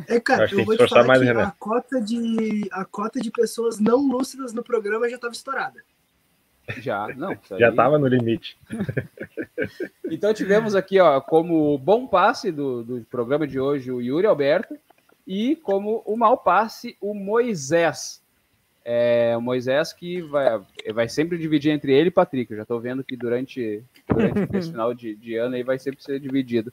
É, 0.06 0.20
cara, 0.20 0.48
eu, 0.50 0.58
eu 0.58 0.64
vou 0.64 0.76
te 0.76 0.88
falar 0.88 1.06
mais, 1.06 1.22
que 1.22 1.28
a 1.28 1.50
cota, 1.52 2.00
de, 2.00 2.68
a 2.70 2.84
cota 2.84 3.20
de 3.20 3.30
pessoas 3.30 3.78
não 3.78 4.06
lúcidas 4.06 4.52
no 4.52 4.62
programa 4.62 5.08
já 5.08 5.16
estava 5.16 5.32
estourada. 5.32 5.82
Já, 6.76 7.08
não. 7.16 7.36
Já 7.58 7.70
estava 7.70 7.98
no 7.98 8.06
limite. 8.06 8.58
então 10.10 10.34
tivemos 10.34 10.74
aqui, 10.74 11.00
ó, 11.00 11.20
como 11.20 11.78
bom 11.78 12.06
passe 12.06 12.52
do, 12.52 12.84
do 12.84 13.06
programa 13.10 13.46
de 13.46 13.58
hoje, 13.58 13.90
o 13.90 14.02
Yuri 14.02 14.26
Alberto, 14.26 14.76
e 15.26 15.56
como 15.56 16.02
o 16.04 16.16
mau 16.16 16.36
passe, 16.36 16.96
o 17.00 17.14
Moisés. 17.14 18.22
É, 18.90 19.36
o 19.36 19.42
Moisés 19.42 19.92
que 19.92 20.22
vai, 20.22 20.62
vai 20.94 21.06
sempre 21.10 21.36
dividir 21.36 21.70
entre 21.70 21.92
ele 21.92 22.08
e 22.08 22.10
Patrick. 22.10 22.50
Eu 22.50 22.56
já 22.56 22.62
estou 22.62 22.80
vendo 22.80 23.04
que 23.04 23.18
durante, 23.18 23.84
durante 24.08 24.48
esse 24.56 24.70
final 24.70 24.94
de, 24.94 25.14
de, 25.14 25.36
ano 25.36 25.56
aí 25.56 25.62
vai 25.62 25.78
sempre 25.78 26.02
ser 26.02 26.18
dividido. 26.18 26.72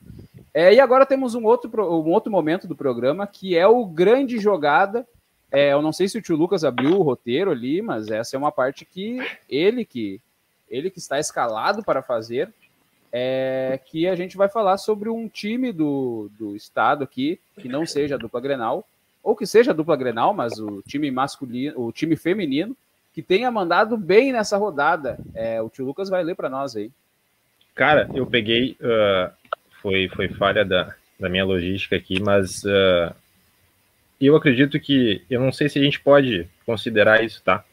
É, 0.53 0.74
e 0.74 0.80
agora 0.80 1.05
temos 1.05 1.36
um 1.36 1.43
outro, 1.43 1.70
um 1.84 2.09
outro 2.11 2.32
momento 2.32 2.70
do 2.70 2.76
programa 2.76 3.28
que 3.28 3.57
é 3.57 3.68
o 3.68 3.86
grande 3.86 4.39
jogada. 4.39 5.05
É, 5.51 5.74
eu 5.74 5.82
não 5.82 5.91
sei 5.91 6.07
se 6.07 6.18
o 6.18 6.22
tio 6.22 6.38
Lucas 6.38 6.63
abriu 6.63 6.97
o 6.97 7.03
roteiro 7.03 7.51
ali, 7.51 7.82
mas 7.82 8.07
essa 8.07 8.38
é 8.38 8.39
uma 8.39 8.51
parte 8.51 8.86
que 8.86 9.20
ele 9.49 9.84
que 9.84 10.22
ele 10.70 10.89
que 10.89 10.99
está 10.99 11.20
escalado 11.20 11.84
para 11.84 12.01
fazer. 12.01 12.49
É, 13.11 13.78
que 13.86 14.07
a 14.07 14.16
gente 14.16 14.38
vai 14.38 14.47
falar 14.47 14.78
sobre 14.78 15.09
um 15.09 15.28
time 15.28 15.74
do, 15.74 16.32
do 16.39 16.55
estado 16.55 17.03
aqui, 17.03 17.41
que 17.59 17.68
não 17.68 17.86
seja 17.86 18.16
a 18.16 18.18
dupla 18.18 18.39
Grenal, 18.39 18.88
ou 19.26 19.36
que 19.36 19.48
seja 19.48 19.72
a 19.72 19.74
dupla 19.74 19.98
Grenal, 19.98 20.36
mas 20.36 20.60
o 20.60 20.84
time 20.84 21.10
masculino, 21.10 21.74
o 21.82 21.92
time 21.92 22.16
feminino, 22.16 22.78
que 23.12 23.24
tenha 23.24 23.50
mandado 23.50 23.98
bem 23.98 24.32
nessa 24.32 24.56
rodada. 24.56 25.18
É, 25.34 25.60
o 25.60 25.68
tio 25.68 25.84
Lucas 25.84 26.10
vai 26.10 26.24
ler 26.24 26.36
para 26.36 26.48
nós 26.48 26.76
aí. 26.76 26.92
Cara, 27.74 28.08
eu 28.14 28.28
peguei, 28.28 28.78
uh, 28.80 29.34
foi, 29.82 30.08
foi 30.10 30.30
falha 30.30 30.64
da, 30.64 30.94
da 31.20 31.28
minha 31.28 31.44
logística 31.44 31.96
aqui, 31.96 32.22
mas 32.22 32.64
uh, 32.66 33.16
eu 34.22 34.36
acredito 34.36 34.80
que, 34.80 35.24
eu 35.28 35.42
não 35.42 35.52
sei 35.52 35.70
se 35.70 35.80
a 35.80 35.82
gente 35.82 36.00
pode 36.00 36.48
considerar 36.64 37.24
isso, 37.24 37.42
tá? 37.42 37.66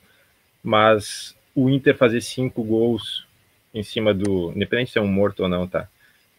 Mas 0.64 1.36
o 1.54 1.68
Inter 1.68 1.94
fazer 1.94 2.22
cinco 2.22 2.64
gols 2.64 3.26
em 3.74 3.82
cima 3.82 4.14
do, 4.14 4.52
independente 4.56 4.92
se 4.92 4.98
é 4.98 5.02
um 5.02 5.06
morto 5.06 5.42
ou 5.42 5.50
não, 5.50 5.68
tá? 5.68 5.86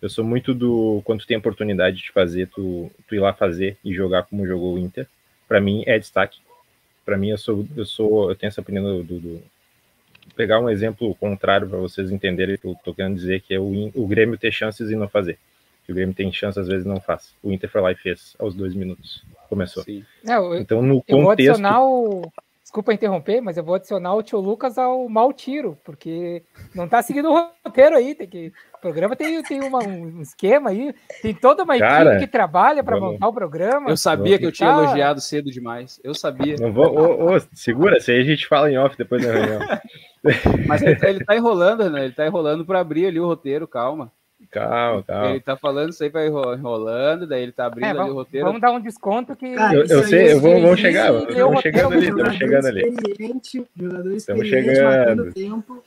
Eu 0.03 0.09
sou 0.09 0.25
muito 0.25 0.53
do 0.53 1.01
quando 1.05 1.21
tu 1.21 1.27
tem 1.27 1.37
oportunidade 1.37 1.95
de 1.95 2.11
fazer, 2.11 2.49
tu, 2.49 2.91
tu 3.07 3.15
ir 3.15 3.19
lá 3.19 3.31
fazer 3.31 3.77
e 3.85 3.93
jogar 3.93 4.23
como 4.23 4.45
jogou 4.45 4.73
o 4.73 4.77
Inter. 4.77 5.07
Para 5.47 5.61
mim 5.61 5.81
é 5.87 5.97
destaque. 5.97 6.41
Para 7.05 7.17
mim 7.17 7.29
eu 7.29 7.37
sou 7.37 7.65
eu 7.73 7.85
sou 7.85 8.29
eu 8.29 8.35
tenho 8.35 8.49
essa 8.49 8.59
opinião 8.59 9.01
do, 9.01 9.17
do, 9.17 9.41
pegar 10.35 10.59
um 10.59 10.69
exemplo 10.69 11.15
contrário 11.15 11.69
para 11.69 11.77
vocês 11.77 12.11
entenderem 12.11 12.55
o 12.55 12.57
que 12.57 12.67
eu 12.67 12.75
tô 12.83 12.93
querendo 12.93 13.15
dizer 13.15 13.39
que 13.43 13.53
é 13.53 13.59
o, 13.61 13.91
o 13.95 14.05
Grêmio 14.05 14.37
ter 14.37 14.51
chances 14.51 14.89
e 14.89 14.95
não 14.97 15.07
fazer. 15.07 15.39
Que 15.85 15.93
o 15.93 15.95
Grêmio 15.95 16.13
tem 16.13 16.33
chance 16.33 16.59
às 16.59 16.67
vezes 16.67 16.85
não 16.85 16.99
faz. 16.99 17.33
O 17.41 17.49
Inter 17.53 17.69
foi 17.69 17.79
lá 17.79 17.93
e 17.93 17.95
fez 17.95 18.35
aos 18.37 18.53
dois 18.53 18.75
minutos. 18.75 19.23
Começou. 19.47 19.85
Não, 20.21 20.53
então 20.53 20.81
no 20.81 20.95
eu 20.95 21.01
contexto 21.01 21.21
vou 21.21 21.31
adicionar 21.31 21.81
o 21.81 22.33
desculpa 22.73 22.91
interromper, 22.91 23.39
mas 23.39 23.55
eu 23.55 23.63
vou 23.63 23.75
adicionar 23.75 24.15
o 24.15 24.23
tio 24.23 24.39
Lucas 24.39 24.79
ao 24.79 25.07
mau 25.07 25.31
tiro, 25.31 25.77
porque 25.83 26.41
não 26.73 26.87
tá 26.87 27.03
seguindo 27.03 27.29
o 27.29 27.51
roteiro 27.63 27.95
aí, 27.95 28.15
tem 28.15 28.27
que. 28.27 28.51
O 28.73 28.81
programa 28.81 29.15
tem, 29.15 29.41
tem 29.43 29.61
uma, 29.61 29.77
um 29.83 30.21
esquema 30.21 30.71
aí, 30.71 30.93
tem 31.21 31.35
toda 31.35 31.63
uma 31.63 31.77
Cara, 31.77 32.15
equipe 32.15 32.25
que 32.25 32.31
trabalha 32.31 32.83
para 32.83 32.99
montar 32.99 33.27
o 33.27 33.33
programa. 33.33 33.91
Eu 33.91 33.95
sabia 33.95 34.39
que 34.39 34.45
eu 34.45 34.51
tinha 34.51 34.73
tá... 34.73 34.83
elogiado 34.83 35.21
cedo 35.21 35.51
demais. 35.51 36.01
Eu 36.03 36.15
sabia. 36.15 36.55
Não 36.59 36.73
vou, 36.73 36.91
ô, 36.97 37.35
ô, 37.35 37.39
segura, 37.53 37.99
se 37.99 38.11
aí 38.11 38.19
a 38.19 38.25
gente 38.25 38.47
fala 38.47 38.71
em 38.71 38.77
off 38.77 38.97
depois 38.97 39.23
da 39.23 39.31
reunião. 39.31 39.59
Mas 40.67 40.81
ele, 40.81 40.97
ele 41.03 41.23
tá 41.23 41.35
enrolando, 41.35 41.89
né? 41.91 42.05
Ele 42.05 42.13
tá 42.13 42.25
enrolando 42.25 42.65
para 42.65 42.79
abrir 42.79 43.05
ali 43.05 43.19
o 43.19 43.27
roteiro, 43.27 43.67
calma. 43.67 44.11
Calma, 44.53 45.01
calma. 45.01 45.29
Ele 45.31 45.39
tá 45.39 45.57
falando 45.57 45.89
isso 45.89 46.03
aí, 46.03 46.09
vai 46.09 46.27
enrolando, 46.27 47.25
daí 47.25 47.41
ele 47.41 47.51
tá 47.51 47.65
abrindo 47.65 47.85
é, 47.85 47.89
ali 47.89 47.97
vamos, 47.97 48.11
o 48.11 48.15
roteiro. 48.15 48.45
Vamos 48.45 48.61
dar 48.61 48.71
um 48.71 48.79
desconto 48.79 49.35
que. 49.35 49.55
Cara, 49.55 49.75
eu, 49.75 49.85
eu 49.85 50.03
sei, 50.03 50.33
eu 50.33 50.39
vou, 50.39 50.61
vamos 50.61 50.79
chegar, 50.79 51.11
vamos 51.11 51.61
chegando 51.61 51.93
ali, 51.95 52.07
estamos 52.07 52.35
chegando 52.35 52.67
ali. 52.67 54.15
Estamos 54.15 54.47
chegando. 54.47 55.33
Tempo. 55.33 55.83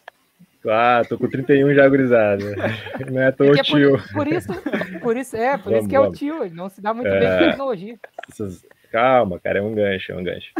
Ah, 0.68 1.02
tô 1.08 1.16
com 1.16 1.28
31 1.28 1.74
já 1.74 1.88
gurizada. 1.88 2.44
Não 3.08 3.22
é 3.22 3.28
à 3.28 3.32
toa 3.32 3.52
o 3.52 3.62
tio. 3.62 3.98
Por, 3.98 4.12
por, 4.12 4.26
isso, 4.26 4.48
por 5.00 5.16
isso, 5.16 5.36
é, 5.36 5.56
por 5.56 5.64
vamos, 5.70 5.78
isso 5.78 5.88
que 5.88 5.94
é 5.94 6.00
o 6.00 6.10
tio, 6.10 6.42
ele 6.42 6.56
não 6.56 6.68
se 6.68 6.80
dá 6.80 6.92
muito 6.92 7.06
é, 7.06 7.20
bem 7.20 7.28
com 7.28 7.50
tecnologia. 7.50 7.96
Calma, 8.90 9.38
cara, 9.38 9.60
é 9.60 9.62
um 9.62 9.72
gancho, 9.72 10.10
é 10.10 10.16
um 10.16 10.24
gancho. 10.24 10.50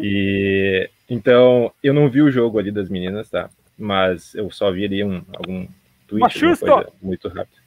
E 0.00 0.90
então, 1.08 1.70
eu 1.80 1.94
não 1.94 2.10
vi 2.10 2.22
o 2.22 2.30
jogo 2.30 2.58
ali 2.58 2.72
das 2.72 2.88
meninas, 2.88 3.30
tá? 3.30 3.48
Mas 3.78 4.34
eu 4.34 4.50
só 4.50 4.72
vi 4.72 4.84
ali 4.84 5.04
um, 5.04 5.22
algum 5.32 5.68
tweet, 6.12 6.20
Machista! 6.20 6.92
muito 7.00 7.28
rápido. 7.28 7.62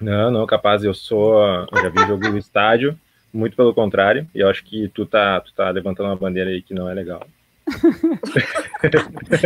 Não, 0.00 0.30
não, 0.30 0.46
capaz, 0.46 0.84
eu 0.84 0.94
sou. 0.94 1.42
Eu 1.42 1.82
já 1.82 1.88
vi 1.88 2.06
jogo 2.06 2.28
no 2.28 2.38
estádio, 2.38 2.98
muito 3.32 3.56
pelo 3.56 3.74
contrário, 3.74 4.28
e 4.34 4.40
eu 4.40 4.48
acho 4.48 4.62
que 4.64 4.88
tu 4.88 5.06
tá, 5.06 5.40
tu 5.40 5.52
tá 5.54 5.70
levantando 5.70 6.08
uma 6.08 6.16
bandeira 6.16 6.50
aí 6.50 6.62
que 6.62 6.74
não 6.74 6.88
é 6.88 6.94
legal. 6.94 7.26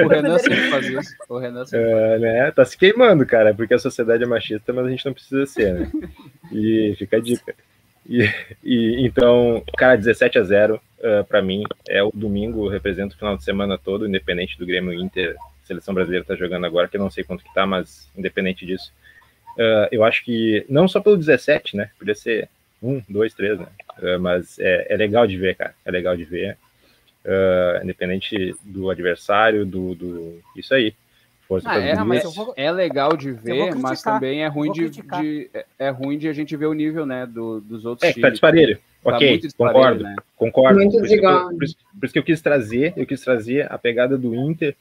o 0.04 0.08
Renan 0.08 0.38
sempre 0.38 0.70
faz 0.70 0.86
isso. 0.86 1.16
O 1.28 1.38
Renan 1.38 1.64
sempre 1.64 1.88
é, 1.88 2.18
né? 2.18 2.50
Tá 2.50 2.64
se 2.64 2.76
queimando, 2.76 3.24
cara, 3.24 3.54
porque 3.54 3.72
a 3.72 3.78
sociedade 3.78 4.22
é 4.22 4.26
machista, 4.26 4.72
mas 4.72 4.86
a 4.86 4.90
gente 4.90 5.06
não 5.06 5.14
precisa 5.14 5.46
ser, 5.46 5.72
né? 5.72 5.90
E 6.52 6.94
fica 6.98 7.16
a 7.16 7.20
dica. 7.20 7.54
E, 8.06 8.28
e 8.62 9.06
então, 9.06 9.62
cara, 9.78 9.96
17 9.96 10.38
a 10.38 10.42
0 10.42 10.74
uh, 10.74 11.24
para 11.24 11.40
mim 11.40 11.62
é 11.88 12.02
o 12.02 12.10
domingo, 12.12 12.68
representa 12.68 13.14
o 13.14 13.18
final 13.18 13.36
de 13.36 13.44
semana 13.44 13.78
todo, 13.78 14.06
independente 14.06 14.58
do 14.58 14.66
Grêmio 14.66 14.92
Inter 14.92 15.36
seleção 15.70 15.94
brasileira 15.94 16.24
está 16.24 16.34
jogando 16.34 16.66
agora, 16.66 16.88
que 16.88 16.96
eu 16.96 17.00
não 17.00 17.10
sei 17.10 17.22
quanto 17.22 17.44
que 17.44 17.54
tá, 17.54 17.64
mas 17.64 18.08
independente 18.16 18.66
disso, 18.66 18.92
uh, 19.56 19.86
eu 19.92 20.02
acho 20.02 20.24
que 20.24 20.66
não 20.68 20.88
só 20.88 21.00
pelo 21.00 21.16
17, 21.16 21.76
né? 21.76 21.90
Podia 21.98 22.14
ser 22.14 22.48
um, 22.82 23.00
dois, 23.08 23.32
três, 23.32 23.58
né? 23.58 23.66
Uh, 23.98 24.18
mas 24.18 24.58
é, 24.58 24.92
é, 24.92 24.96
legal 24.96 25.26
de 25.26 25.36
ver, 25.36 25.54
cara. 25.54 25.74
É 25.84 25.90
legal 25.90 26.16
de 26.16 26.24
ver. 26.24 26.56
Uh, 27.24 27.84
independente 27.84 28.56
do 28.64 28.90
adversário, 28.90 29.64
do, 29.66 29.94
do 29.94 30.40
isso 30.56 30.74
aí. 30.74 30.94
Ah, 31.64 31.80
é, 31.80 31.96
vou... 31.96 32.54
é, 32.56 32.70
legal 32.70 33.16
de 33.16 33.32
ver, 33.32 33.74
mas 33.74 34.00
também 34.00 34.44
é 34.44 34.46
ruim 34.46 34.70
de, 34.70 34.88
de, 34.88 35.50
é, 35.52 35.66
é 35.80 35.90
ruim 35.90 36.16
de 36.16 36.28
a 36.28 36.32
gente 36.32 36.56
ver 36.56 36.66
o 36.66 36.72
nível, 36.72 37.04
né, 37.04 37.26
do, 37.26 37.60
dos 37.60 37.84
outros 37.84 38.08
é, 38.08 38.12
times. 38.12 38.22
Tá 38.22 38.30
desparelho. 38.30 38.78
Tá 39.02 39.16
ok, 39.16 39.40
concordo, 39.56 40.04
né? 40.04 40.14
concordo. 40.36 40.78
Muito 40.78 40.96
por, 40.96 41.06
isso 41.06 41.14
eu, 41.14 41.20
por, 41.20 41.64
isso, 41.64 41.76
por, 41.98 42.04
isso 42.04 42.12
que 42.12 42.18
eu 42.20 42.22
quis 42.22 42.40
trazer, 42.40 42.92
eu 42.96 43.04
quis 43.04 43.20
trazer 43.20 43.70
a 43.70 43.76
pegada 43.76 44.16
do 44.16 44.32
Inter 44.32 44.76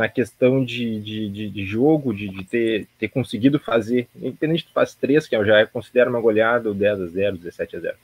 na 0.00 0.08
questão 0.08 0.64
de, 0.64 0.98
de, 0.98 1.28
de, 1.28 1.50
de 1.50 1.64
jogo, 1.66 2.14
de, 2.14 2.26
de, 2.26 2.42
ter, 2.42 2.86
ter 2.98 3.08
conseguido 3.08 3.58
fazer, 3.58 4.08
independente 4.16 4.64
de 4.64 4.72
faz 4.72 4.94
três, 4.94 5.28
que 5.28 5.36
eu 5.36 5.44
já 5.44 5.66
considero 5.66 6.08
uma 6.08 6.22
goleada, 6.22 6.70
o 6.70 6.74
10 6.74 7.00
a 7.02 7.06
0, 7.06 7.36
17 7.36 7.76
a 7.76 7.80
0, 7.80 7.96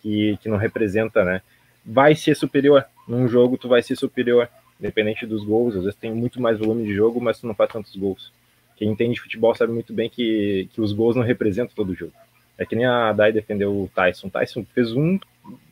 que, 0.00 0.38
que 0.38 0.48
não 0.48 0.56
representa, 0.56 1.22
né? 1.22 1.42
Vai 1.84 2.14
ser 2.14 2.34
superior. 2.34 2.86
Num 3.06 3.28
jogo, 3.28 3.58
tu 3.58 3.68
vai 3.68 3.82
ser 3.82 3.96
superior, 3.96 4.48
independente 4.80 5.26
dos 5.26 5.44
gols. 5.44 5.76
Às 5.76 5.84
vezes 5.84 5.98
tem 5.98 6.10
muito 6.14 6.40
mais 6.40 6.58
volume 6.58 6.86
de 6.86 6.94
jogo, 6.94 7.20
mas 7.20 7.38
tu 7.38 7.46
não 7.46 7.54
faz 7.54 7.70
tantos 7.70 7.94
gols. 7.96 8.32
Quem 8.74 8.88
entende 8.88 9.20
futebol 9.20 9.54
sabe 9.54 9.74
muito 9.74 9.92
bem 9.92 10.08
que, 10.08 10.70
que 10.72 10.80
os 10.80 10.94
gols 10.94 11.14
não 11.16 11.22
representam 11.22 11.74
todo 11.76 11.90
o 11.90 11.94
jogo. 11.94 12.14
É 12.56 12.64
que 12.64 12.74
nem 12.74 12.86
a 12.86 13.12
Dai 13.12 13.30
defendeu 13.30 13.70
o 13.72 13.90
Tyson. 13.94 14.30
Tyson 14.30 14.64
fez 14.74 14.90
um, 14.94 15.18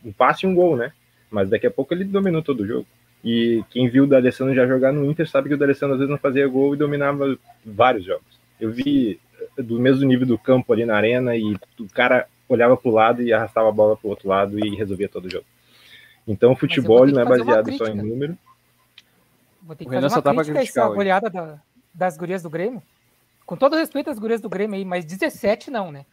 um 0.04 0.12
passe 0.12 0.44
e 0.44 0.46
um 0.46 0.54
gol, 0.54 0.76
né? 0.76 0.92
Mas 1.30 1.48
daqui 1.48 1.66
a 1.66 1.70
pouco 1.70 1.94
ele 1.94 2.04
dominou 2.04 2.42
todo 2.42 2.64
o 2.64 2.66
jogo. 2.66 2.86
E 3.22 3.62
quem 3.70 3.88
viu 3.88 4.04
o 4.04 4.06
D'Alessandro 4.06 4.54
já 4.54 4.66
jogar 4.66 4.92
no 4.92 5.04
Inter 5.04 5.28
sabe 5.28 5.48
que 5.48 5.54
o 5.54 5.58
D'Alessandro 5.58 5.94
às 5.94 5.98
vezes 5.98 6.10
não 6.10 6.18
fazia 6.18 6.48
gol 6.48 6.74
e 6.74 6.78
dominava 6.78 7.36
vários 7.64 8.04
jogos. 8.04 8.40
Eu 8.58 8.70
vi 8.70 9.20
do 9.56 9.78
mesmo 9.78 10.06
nível 10.06 10.26
do 10.26 10.38
campo 10.38 10.72
ali 10.72 10.84
na 10.84 10.96
arena 10.96 11.36
e 11.36 11.54
o 11.78 11.88
cara 11.92 12.26
olhava 12.48 12.76
para 12.76 12.90
o 12.90 12.94
lado 12.94 13.22
e 13.22 13.32
arrastava 13.32 13.68
a 13.68 13.72
bola 13.72 13.96
para 13.96 14.06
o 14.06 14.10
outro 14.10 14.28
lado 14.28 14.58
e 14.58 14.74
resolvia 14.74 15.08
todo 15.08 15.26
o 15.26 15.30
jogo. 15.30 15.44
Então 16.26 16.52
o 16.52 16.56
futebol 16.56 17.06
não 17.06 17.20
é 17.20 17.24
baseado 17.24 17.72
só 17.76 17.86
em 17.86 17.96
número. 17.96 18.36
Vou 19.62 19.76
ter 19.76 19.84
que 19.84 19.90
fazer 19.90 20.06
uma 20.06 20.44
crítica 20.44 20.60
essa 20.60 20.88
goleada 20.88 21.30
da, 21.30 21.58
das 21.92 22.16
gurias 22.16 22.42
do 22.42 22.50
Grêmio. 22.50 22.82
Com 23.44 23.56
todo 23.56 23.76
respeito 23.76 24.10
às 24.10 24.18
gurias 24.18 24.40
do 24.40 24.48
Grêmio 24.48 24.76
aí, 24.76 24.84
mas 24.84 25.04
17 25.04 25.70
não, 25.70 25.90
né? 25.90 26.06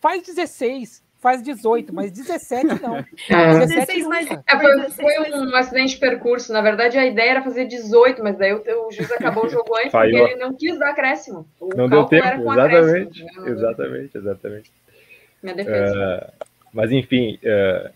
Faz 0.00 0.22
16, 0.24 1.02
faz 1.20 1.42
18, 1.42 1.92
mas 1.92 2.10
17 2.10 2.82
não. 2.82 2.96
É. 2.96 3.66
17 3.66 4.02
mais, 4.04 4.26
é, 4.30 4.40
foi, 4.58 4.90
foi, 4.90 5.32
um 5.32 5.54
acidente 5.54 5.94
de 5.94 6.00
percurso. 6.00 6.52
Na 6.52 6.60
verdade, 6.60 6.96
a 6.98 7.06
ideia 7.06 7.32
era 7.32 7.42
fazer 7.42 7.66
18, 7.66 8.22
mas 8.22 8.38
daí 8.38 8.52
o, 8.52 8.62
o 8.86 8.92
juiz 8.92 9.10
acabou 9.12 9.46
o 9.46 9.48
jogo 9.48 9.74
antes 9.76 9.90
porque 9.90 10.16
ele 10.16 10.36
não 10.36 10.54
quis 10.54 10.78
dar 10.78 10.90
acréscimo. 10.90 11.46
O 11.60 11.68
não 11.76 11.88
deu 11.88 12.04
tempo, 12.04 12.52
exatamente. 12.52 13.24
Né? 13.24 13.50
Exatamente, 13.50 14.18
exatamente. 14.18 14.72
Minha 15.42 15.54
defesa. 15.54 16.32
Uh, 16.40 16.46
mas 16.72 16.92
enfim, 16.92 17.38
uh, 17.42 17.90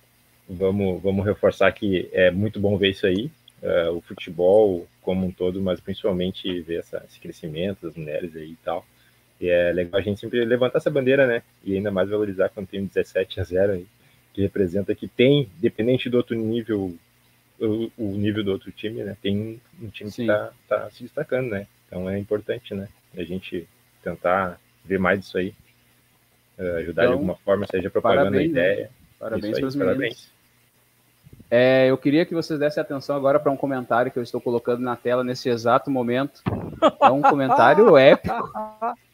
vamos, 0.49 1.03
vamos 1.03 1.25
reforçar 1.25 1.73
que 1.73 2.09
é 2.12 2.31
muito 2.31 2.61
bom 2.61 2.77
ver 2.77 2.91
isso 2.91 3.07
aí. 3.07 3.31
Uh, 3.62 3.97
o 3.97 4.01
futebol 4.01 4.89
como 5.01 5.27
um 5.27 5.31
todo, 5.31 5.61
mas 5.61 5.81
principalmente 5.81 6.61
ver 6.62 6.81
essa, 6.81 7.05
esse 7.09 7.20
crescimento 7.20 7.87
das 7.87 7.97
mulheres 7.97 8.35
aí 8.35 8.51
e 8.51 8.59
tal. 8.64 8.85
E 9.43 9.51
é 9.51 9.72
legal 9.72 10.01
a 10.01 10.05
gente 10.05 10.20
sempre 10.20 10.45
levantar 10.45 10.78
essa 10.78 10.88
bandeira, 10.88 11.26
né? 11.26 11.43
E 11.64 11.74
ainda 11.74 11.90
mais 11.90 12.09
valorizar 12.09 12.49
quando 12.51 12.68
tem 12.68 12.80
um 12.80 12.86
17 12.86 13.40
a 13.40 13.43
0 13.43 13.72
aí, 13.72 13.86
que 14.32 14.40
representa 14.40 14.95
que 14.95 15.09
tem, 15.09 15.51
dependente 15.59 16.09
do 16.09 16.16
outro 16.16 16.36
nível, 16.36 16.97
o, 17.59 17.90
o 17.99 18.12
nível 18.12 18.45
do 18.45 18.53
outro 18.53 18.70
time, 18.70 19.03
né? 19.03 19.16
Tem 19.20 19.61
um 19.82 19.88
time 19.88 20.12
Sim. 20.12 20.22
que 20.22 20.28
tá, 20.28 20.53
tá 20.68 20.90
se 20.90 21.03
destacando, 21.03 21.51
né? 21.51 21.66
Então 21.88 22.09
é 22.09 22.16
importante, 22.16 22.72
né? 22.72 22.86
A 23.18 23.24
gente 23.24 23.66
tentar 24.01 24.61
ver 24.84 25.01
mais 25.01 25.18
disso 25.18 25.36
aí, 25.36 25.53
uh, 26.57 26.76
ajudar 26.76 27.03
então, 27.03 27.07
de 27.07 27.12
alguma 27.14 27.34
forma, 27.34 27.66
seja 27.66 27.90
propagando 27.90 28.30
parabéns, 28.30 28.51
a 28.51 28.55
né? 28.55 28.62
ideia. 28.62 28.84
Né? 28.84 28.90
Parabéns 29.18 29.57
aí, 29.57 29.78
parabéns. 29.78 30.32
É, 31.51 31.90
eu 31.90 31.99
queria 31.99 32.24
que 32.24 32.32
vocês 32.32 32.61
dessem 32.61 32.80
atenção 32.80 33.16
agora 33.16 33.40
para 33.40 33.51
um 33.51 33.57
comentário 33.57 34.12
que 34.12 34.18
eu 34.20 34.22
estou 34.22 34.40
colocando 34.40 34.82
na 34.82 34.95
tela 34.95 35.24
nesse 35.24 35.49
exato 35.49 35.90
momento. 35.90 36.43
É 37.03 37.11
um 37.11 37.20
comentário 37.20 37.95
épico. 37.99 38.53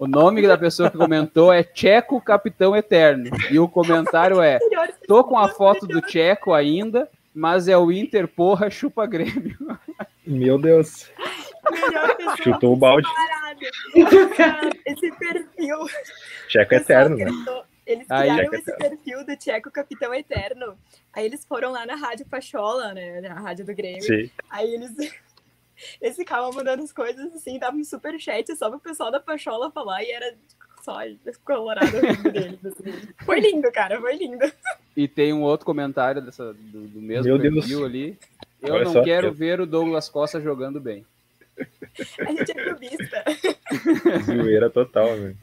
O 0.00 0.08
nome 0.08 0.40
da 0.40 0.56
pessoa 0.56 0.90
que 0.90 0.96
comentou 0.96 1.52
é 1.52 1.62
Tcheco 1.62 2.18
Capitão 2.22 2.74
Eterno. 2.74 3.28
E 3.50 3.58
o 3.58 3.68
comentário 3.68 4.40
é: 4.40 4.58
Tô 5.06 5.22
com 5.22 5.38
a 5.38 5.46
foto 5.46 5.86
do 5.86 6.00
Tcheco 6.00 6.54
ainda, 6.54 7.06
mas 7.34 7.68
é 7.68 7.76
o 7.76 7.92
Inter, 7.92 8.26
porra, 8.26 8.70
chupa 8.70 9.04
Grêmio. 9.04 9.58
Meu 10.26 10.58
Deus. 10.58 11.12
Chutou 12.42 12.72
o 12.72 12.76
balde. 12.76 13.06
Esse 14.86 15.12
perfil. 15.18 15.76
Tcheco 16.48 16.74
Eterno, 16.74 17.16
né? 17.16 17.26
Eles 17.86 18.06
criaram 18.06 18.32
Aí, 18.32 18.48
esse 18.52 18.76
perfil 18.78 19.26
do 19.26 19.36
Tcheco 19.36 19.70
Capitão 19.70 20.14
Eterno. 20.14 20.78
Aí 21.12 21.26
eles 21.26 21.44
foram 21.44 21.72
lá 21.72 21.84
na 21.84 21.96
Rádio 21.96 22.24
Pachola, 22.24 22.94
né? 22.94 23.20
Na 23.20 23.34
rádio 23.34 23.66
do 23.66 23.74
Grêmio. 23.74 24.02
Sim. 24.02 24.30
Aí 24.48 24.72
eles. 24.72 24.92
Eles 26.00 26.16
ficavam 26.16 26.52
mandando 26.52 26.82
as 26.82 26.92
coisas 26.92 27.32
assim, 27.34 27.58
dava 27.58 27.76
um 27.76 27.84
super 27.84 28.18
chat 28.18 28.54
só 28.56 28.70
pro 28.70 28.80
pessoal 28.80 29.10
da 29.10 29.20
Pachola 29.20 29.70
falar 29.70 30.02
e 30.02 30.10
era 30.10 30.34
só 30.82 30.98
colorado 31.44 31.90
dele. 32.32 32.58
Assim. 32.64 33.08
Foi 33.24 33.40
lindo, 33.40 33.70
cara, 33.70 34.00
foi 34.00 34.16
lindo. 34.16 34.50
E 34.96 35.06
tem 35.06 35.32
um 35.32 35.42
outro 35.42 35.66
comentário 35.66 36.22
dessa, 36.22 36.54
do, 36.54 36.88
do 36.88 37.00
mesmo 37.00 37.24
Meu 37.24 37.38
perfil 37.40 37.78
Deus. 37.80 37.84
ali. 37.84 38.18
Eu 38.62 38.74
Olha 38.74 38.84
não 38.84 38.92
só, 38.92 39.02
quero 39.02 39.32
ver 39.32 39.60
o 39.60 39.66
Douglas 39.66 40.08
Costa 40.08 40.40
jogando 40.40 40.80
bem. 40.80 41.04
A 42.26 42.32
gente 42.32 42.50
é 42.50 42.54
clubista. 42.54 43.24
Zoeira 44.24 44.70
total, 44.70 45.08
velho. 45.16 45.36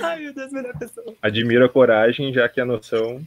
Ai, 0.00 0.20
meu 0.20 0.34
Deus, 0.34 0.52
melhor 0.52 0.76
pessoa. 0.78 1.14
Admiro 1.20 1.64
a 1.64 1.68
coragem, 1.68 2.32
já 2.32 2.48
que 2.48 2.60
a 2.60 2.64
noção. 2.64 3.24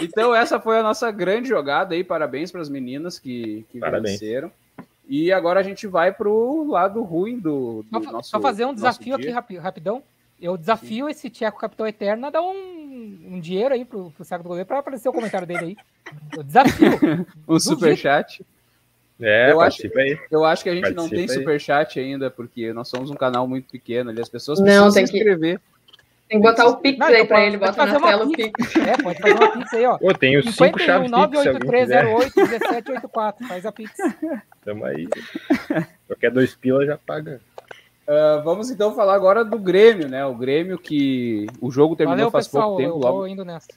Então, 0.00 0.34
essa 0.34 0.60
foi 0.60 0.78
a 0.78 0.82
nossa 0.82 1.10
grande 1.10 1.48
jogada 1.48 1.94
aí. 1.94 2.04
Parabéns 2.04 2.50
para 2.50 2.60
as 2.60 2.68
meninas 2.68 3.18
que, 3.18 3.64
que 3.70 3.78
venceram. 3.80 4.50
E 5.08 5.30
agora 5.32 5.60
a 5.60 5.62
gente 5.62 5.86
vai 5.86 6.12
para 6.12 6.28
o 6.28 6.70
lado 6.70 7.02
ruim 7.02 7.38
do, 7.38 7.84
do 7.90 8.04
só, 8.04 8.12
nosso. 8.12 8.30
Só 8.30 8.40
fazer 8.40 8.64
um 8.64 8.74
desafio 8.74 9.14
aqui 9.14 9.30
rapidão. 9.58 10.02
Eu 10.40 10.56
desafio 10.56 11.06
Sim. 11.06 11.10
esse 11.10 11.30
Tcheco 11.30 11.58
Capitão 11.58 11.86
Eterno 11.86 12.26
a 12.26 12.30
dar 12.30 12.42
um, 12.42 13.18
um 13.32 13.40
dinheiro 13.40 13.74
aí 13.74 13.84
pro, 13.84 14.10
pro 14.10 14.24
saco 14.24 14.42
do 14.42 14.48
goleiro 14.48 14.66
para 14.66 14.78
aparecer 14.78 15.08
o 15.08 15.12
comentário 15.12 15.46
dele 15.46 15.64
aí. 15.64 15.76
Eu 16.36 16.42
desafio. 16.42 17.26
um 17.48 17.58
superchat. 17.58 18.44
É, 19.20 19.52
eu 19.52 19.60
acho, 19.60 19.82
aí. 19.96 20.18
Eu 20.30 20.44
acho 20.44 20.64
que 20.64 20.70
a 20.70 20.74
gente 20.74 20.82
participa 20.82 21.02
não 21.02 21.08
tem 21.08 21.28
superchat 21.28 22.00
ainda, 22.00 22.30
porque 22.30 22.72
nós 22.72 22.88
somos 22.88 23.10
um 23.10 23.14
canal 23.14 23.46
muito 23.46 23.70
pequeno 23.70 24.10
ali, 24.10 24.20
as 24.20 24.28
pessoas 24.28 24.60
precisam 24.60 24.86
não, 24.86 24.92
tem 24.92 25.06
se 25.06 25.16
inscrever. 25.16 25.58
Que... 25.58 25.73
Tem 26.34 26.42
que 26.42 26.48
botar 26.48 26.66
o 26.66 26.78
Pix 26.78 26.98
não, 26.98 27.06
aí 27.06 27.24
pra 27.24 27.46
ele, 27.46 27.58
bota 27.58 27.86
na 27.86 28.00
tela 28.00 28.24
o 28.24 28.32
Pix. 28.32 28.76
É, 28.76 29.00
pode 29.00 29.20
fazer 29.20 29.34
uma 29.34 29.52
Pix 29.52 29.72
aí, 29.72 29.86
ó. 29.86 29.98
Pô, 29.98 30.12
tem 30.12 30.36
os 30.36 30.52
5 30.52 30.80
chaves 30.80 31.08
983081784, 31.12 33.46
faz 33.46 33.64
a 33.64 33.70
Pix. 33.70 33.92
Tamo 34.64 34.84
aí. 34.84 35.06
Qualquer 36.08 36.32
dois 36.32 36.52
pila 36.56 36.84
já 36.84 36.98
paga. 36.98 37.40
Uh, 38.02 38.42
vamos 38.42 38.68
então 38.68 38.92
falar 38.96 39.14
agora 39.14 39.44
do 39.44 39.60
Grêmio, 39.60 40.08
né? 40.08 40.26
O 40.26 40.34
Grêmio 40.34 40.76
que 40.76 41.46
o 41.60 41.70
jogo 41.70 41.94
terminou 41.94 42.16
Valeu, 42.16 42.32
faz 42.32 42.48
pessoal, 42.48 42.70
pouco 42.70 42.82
tempo. 42.82 42.98
Logo, 42.98 43.28
indo 43.28 43.44
nessa. 43.44 43.68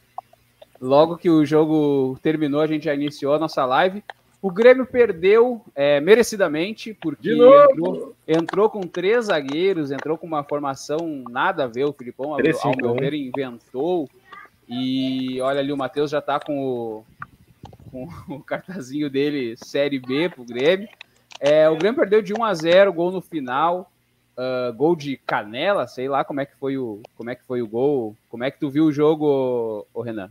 logo 0.81 1.15
que 1.15 1.29
o 1.29 1.45
jogo 1.45 2.17
terminou, 2.23 2.59
a 2.59 2.67
gente 2.67 2.85
já 2.85 2.95
iniciou 2.95 3.35
a 3.35 3.39
nossa 3.39 3.63
live. 3.65 4.03
O 4.39 4.51
Grêmio 4.51 4.85
perdeu 4.85 5.65
é, 5.73 5.99
merecidamente, 5.99 6.93
porque 6.93 7.33
entrou, 7.33 8.15
entrou, 8.27 8.69
com 8.69 8.81
três 8.81 9.25
zagueiros, 9.25 9.91
entrou 9.91 10.17
com 10.17 10.27
uma 10.27 10.43
formação 10.43 11.23
nada 11.29 11.63
a 11.63 11.67
ver. 11.67 11.85
O 11.85 11.93
Filipão, 11.93 12.33
ao, 12.33 12.39
ao 12.39 12.77
meu 12.77 12.93
ver, 12.93 13.13
inventou. 13.15 14.07
E 14.69 15.41
olha 15.41 15.59
ali, 15.59 15.71
o 15.71 15.77
Matheus 15.77 16.11
já 16.11 16.19
está 16.19 16.39
com 16.39 16.59
o, 16.59 17.05
com 17.89 18.07
o 18.35 18.43
cartazinho 18.43 19.09
dele, 19.09 19.55
Série 19.57 19.99
B 19.99 20.29
pro 20.29 20.45
Grêmio. 20.45 20.87
É, 21.39 21.67
o 21.67 21.75
Grêmio 21.75 21.99
perdeu 21.99 22.21
de 22.21 22.33
1 22.33 22.43
a 22.43 22.53
0 22.53 22.93
gol 22.93 23.11
no 23.11 23.21
final. 23.21 23.91
Uh, 24.37 24.71
gol 24.73 24.95
de 24.95 25.17
canela, 25.17 25.87
sei 25.87 26.07
lá 26.07 26.23
como 26.23 26.39
é 26.39 26.45
que 26.45 26.55
foi 26.57 26.77
o 26.77 27.01
como 27.15 27.31
é 27.31 27.33
que 27.33 27.43
foi 27.43 27.59
o 27.59 27.67
gol. 27.67 28.15
Como 28.29 28.43
é 28.43 28.51
que 28.51 28.59
tu 28.59 28.69
viu 28.69 28.85
o 28.85 28.91
jogo, 28.91 29.87
o 29.91 30.01
Renan? 30.01 30.29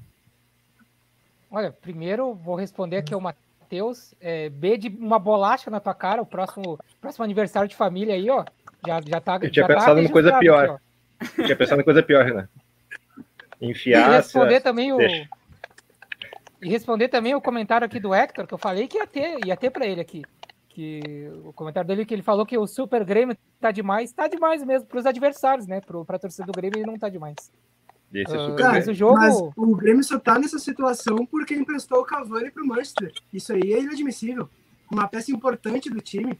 Olha, 1.51 1.73
primeiro 1.73 2.33
vou 2.33 2.55
responder 2.55 2.99
aqui 2.99 3.13
ao 3.13 3.21
Matheus 3.21 3.46
Matheus. 3.67 4.15
É, 4.21 4.49
B 4.49 4.79
de 4.79 4.89
uma 4.89 5.19
bolacha 5.19 5.71
na 5.71 5.81
tua 5.81 5.95
cara, 5.95 6.23
o 6.23 6.27
próximo, 6.27 6.79
próximo 7.01 7.25
aniversário 7.25 7.69
de 7.69 7.75
família 7.75 8.15
aí, 8.15 8.31
ó. 8.31 8.45
Já, 8.87 9.01
já 9.05 9.21
tá. 9.21 9.39
Eu 9.43 9.51
tinha 9.51 9.67
tá 9.67 9.75
pensado 9.75 10.01
em 10.01 10.09
coisa 10.09 10.39
pior. 10.39 10.81
Aqui, 11.19 11.41
Eu 11.41 11.45
tinha 11.45 11.57
pensado 11.57 11.81
em 11.81 11.85
coisa 11.85 12.03
pior, 12.03 12.25
Renan. 12.25 12.49
Enfiar. 13.61 14.11
E 14.11 14.17
responder 14.17 14.61
também 14.61 14.93
o. 14.93 15.01
E 15.01 16.69
responder 16.69 17.09
também 17.09 17.35
o 17.35 17.41
comentário 17.41 17.85
aqui 17.85 17.99
do 17.99 18.15
Hector, 18.15 18.47
que 18.47 18.55
eu 18.55 18.59
falei 18.59 18.87
que 18.87 18.97
ia 18.97 19.07
ter, 19.07 19.45
ia 19.45 19.57
ter 19.57 19.71
para 19.71 19.87
ele 19.87 20.01
aqui. 20.01 20.23
Que 20.69 21.31
o 21.45 21.53
comentário 21.53 21.89
dele 21.89 22.05
que 22.05 22.15
ele 22.15 22.23
falou 22.23 22.47
que 22.47 22.57
o 22.57 22.67
Super 22.67 23.05
Grêmio 23.05 23.37
tá 23.61 23.71
demais, 23.71 24.13
tá 24.13 24.29
demais 24.29 24.63
mesmo 24.63 24.87
para 24.87 24.99
os 24.99 25.07
adversários, 25.07 25.67
né? 25.67 25.81
Para 25.81 26.17
a 26.17 26.19
torcida 26.19 26.47
do 26.47 26.53
Grêmio 26.53 26.79
ele 26.79 26.87
não 26.87 26.99
tá 26.99 27.09
demais. 27.09 27.37
Desse 28.17 28.35
uh, 28.35 28.57
Cara, 28.57 28.73
mas 28.73 28.89
o 28.89 28.95
jogo... 28.95 29.17
Mas 29.17 29.37
o 29.55 29.77
Grêmio 29.77 30.03
só 30.03 30.19
tá 30.19 30.39
nessa 30.39 30.59
situação 30.59 31.27
porque 31.27 31.55
emprestou 31.55 32.01
o 32.01 32.05
Cavani 32.05 32.51
pro 32.51 32.67
Manchester. 32.67 33.13
Isso 33.31 33.53
aí 33.53 33.75
é 33.75 33.81
inadmissível. 33.81 34.49
Uma 34.91 35.07
peça 35.07 35.31
importante 35.31 35.91
do 35.91 36.01
time. 36.01 36.39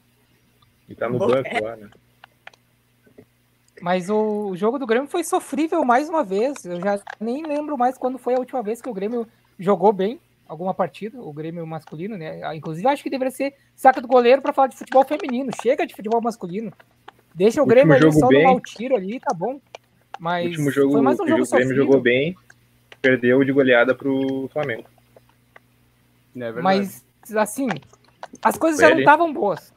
E 0.89 0.95
tá 0.95 1.09
no 1.09 1.19
banco 1.19 1.47
é. 1.47 1.61
lá, 1.61 1.77
né? 1.77 1.91
Mas 3.83 4.09
o 4.09 4.57
jogo 4.57 4.79
do 4.79 4.87
Grêmio 4.87 5.09
foi 5.09 5.23
sofrível 5.23 5.85
mais 5.85 6.09
uma 6.09 6.25
vez. 6.25 6.65
Eu 6.65 6.81
já 6.81 6.99
nem 7.21 7.47
lembro 7.47 7.77
mais 7.77 7.99
quando 7.99 8.17
foi 8.17 8.35
a 8.35 8.39
última 8.39 8.63
vez 8.63 8.81
que 8.81 8.89
o 8.89 8.95
Grêmio 8.95 9.27
jogou 9.59 9.93
bem 9.93 10.19
alguma 10.49 10.73
partida, 10.73 11.21
o 11.21 11.33
Grêmio 11.33 11.67
masculino, 11.67 12.17
né? 12.17 12.41
Ah, 12.43 12.55
inclusive, 12.57 12.89
acho 12.89 13.03
que 13.03 13.11
deveria 13.11 13.33
ser 13.33 13.55
saca 13.75 14.01
do 14.01 14.09
goleiro 14.09 14.41
para 14.41 14.53
falar 14.53 14.69
de 14.69 14.77
futebol 14.77 15.05
feminino. 15.05 15.51
Chega 15.61 15.87
de 15.87 15.95
futebol 15.95 16.23
masculino. 16.23 16.73
Deixa 17.35 17.61
o, 17.61 17.65
o 17.65 17.67
Grêmio 17.67 17.95
ali 17.95 18.13
só 18.13 18.29
bem. 18.29 18.45
no 18.45 18.51
mau 18.51 18.61
tiro 18.61 18.97
ali, 18.97 19.21
tá 19.21 19.35
bom. 19.35 19.61
Mas 20.19 20.47
o 20.47 20.49
último 20.49 20.71
jogo, 20.71 20.93
foi 20.93 21.01
mais 21.03 21.21
um 21.21 21.27
jogo 21.27 21.43
o 21.43 21.51
Grêmio 21.51 21.77
jogou 21.77 22.01
bem, 22.01 22.37
perdeu 23.01 23.45
de 23.45 23.53
goleada 23.53 23.95
pro 23.95 24.49
Flamengo. 24.53 24.85
É 26.37 26.53
Mas, 26.53 27.05
assim, 27.35 27.69
as 28.43 28.59
coisas 28.59 28.81
já 28.81 28.91
não 28.91 28.99
estavam 28.99 29.33
boas. 29.33 29.73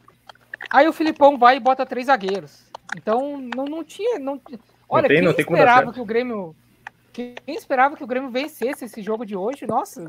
Aí 0.69 0.87
o 0.87 0.93
Filipão 0.93 1.37
vai 1.37 1.57
e 1.57 1.59
bota 1.59 1.85
três 1.85 2.07
zagueiros. 2.07 2.63
Então, 2.97 3.37
não, 3.55 3.65
não 3.65 3.83
tinha. 3.83 4.19
Não, 4.19 4.41
olha, 4.89 5.03
não 5.03 5.07
tem, 5.07 5.17
quem 5.17 5.25
não 5.25 5.33
tem 5.33 5.45
esperava 5.45 5.93
que 5.93 6.01
o 6.01 6.05
Grêmio. 6.05 6.55
Quem 7.11 7.35
esperava 7.47 7.97
que 7.97 8.03
o 8.03 8.07
Grêmio 8.07 8.29
vencesse 8.29 8.85
esse 8.85 9.01
jogo 9.01 9.25
de 9.25 9.35
hoje, 9.35 9.65
nossa, 9.65 10.01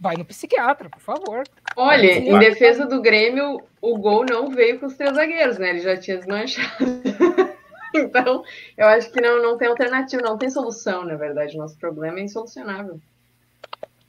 vai 0.00 0.16
no 0.16 0.24
psiquiatra, 0.24 0.88
por 0.88 1.00
favor. 1.00 1.44
Olha, 1.76 2.18
em 2.18 2.38
defesa 2.38 2.86
do 2.86 3.00
Grêmio, 3.00 3.62
o 3.80 3.98
gol 3.98 4.24
não 4.28 4.50
veio 4.50 4.80
com 4.80 4.86
os 4.86 4.94
três 4.94 5.14
zagueiros, 5.14 5.58
né? 5.58 5.70
Ele 5.70 5.80
já 5.80 5.96
tinha 5.96 6.16
desmanchado. 6.16 6.84
Então, 8.02 8.42
eu 8.76 8.86
acho 8.86 9.10
que 9.12 9.20
não, 9.20 9.42
não 9.42 9.58
tem 9.58 9.68
alternativa, 9.68 10.22
não 10.22 10.38
tem 10.38 10.50
solução, 10.50 11.04
na 11.04 11.14
verdade. 11.14 11.56
Nosso 11.56 11.78
problema 11.78 12.18
é 12.18 12.22
insolucionável. 12.22 13.00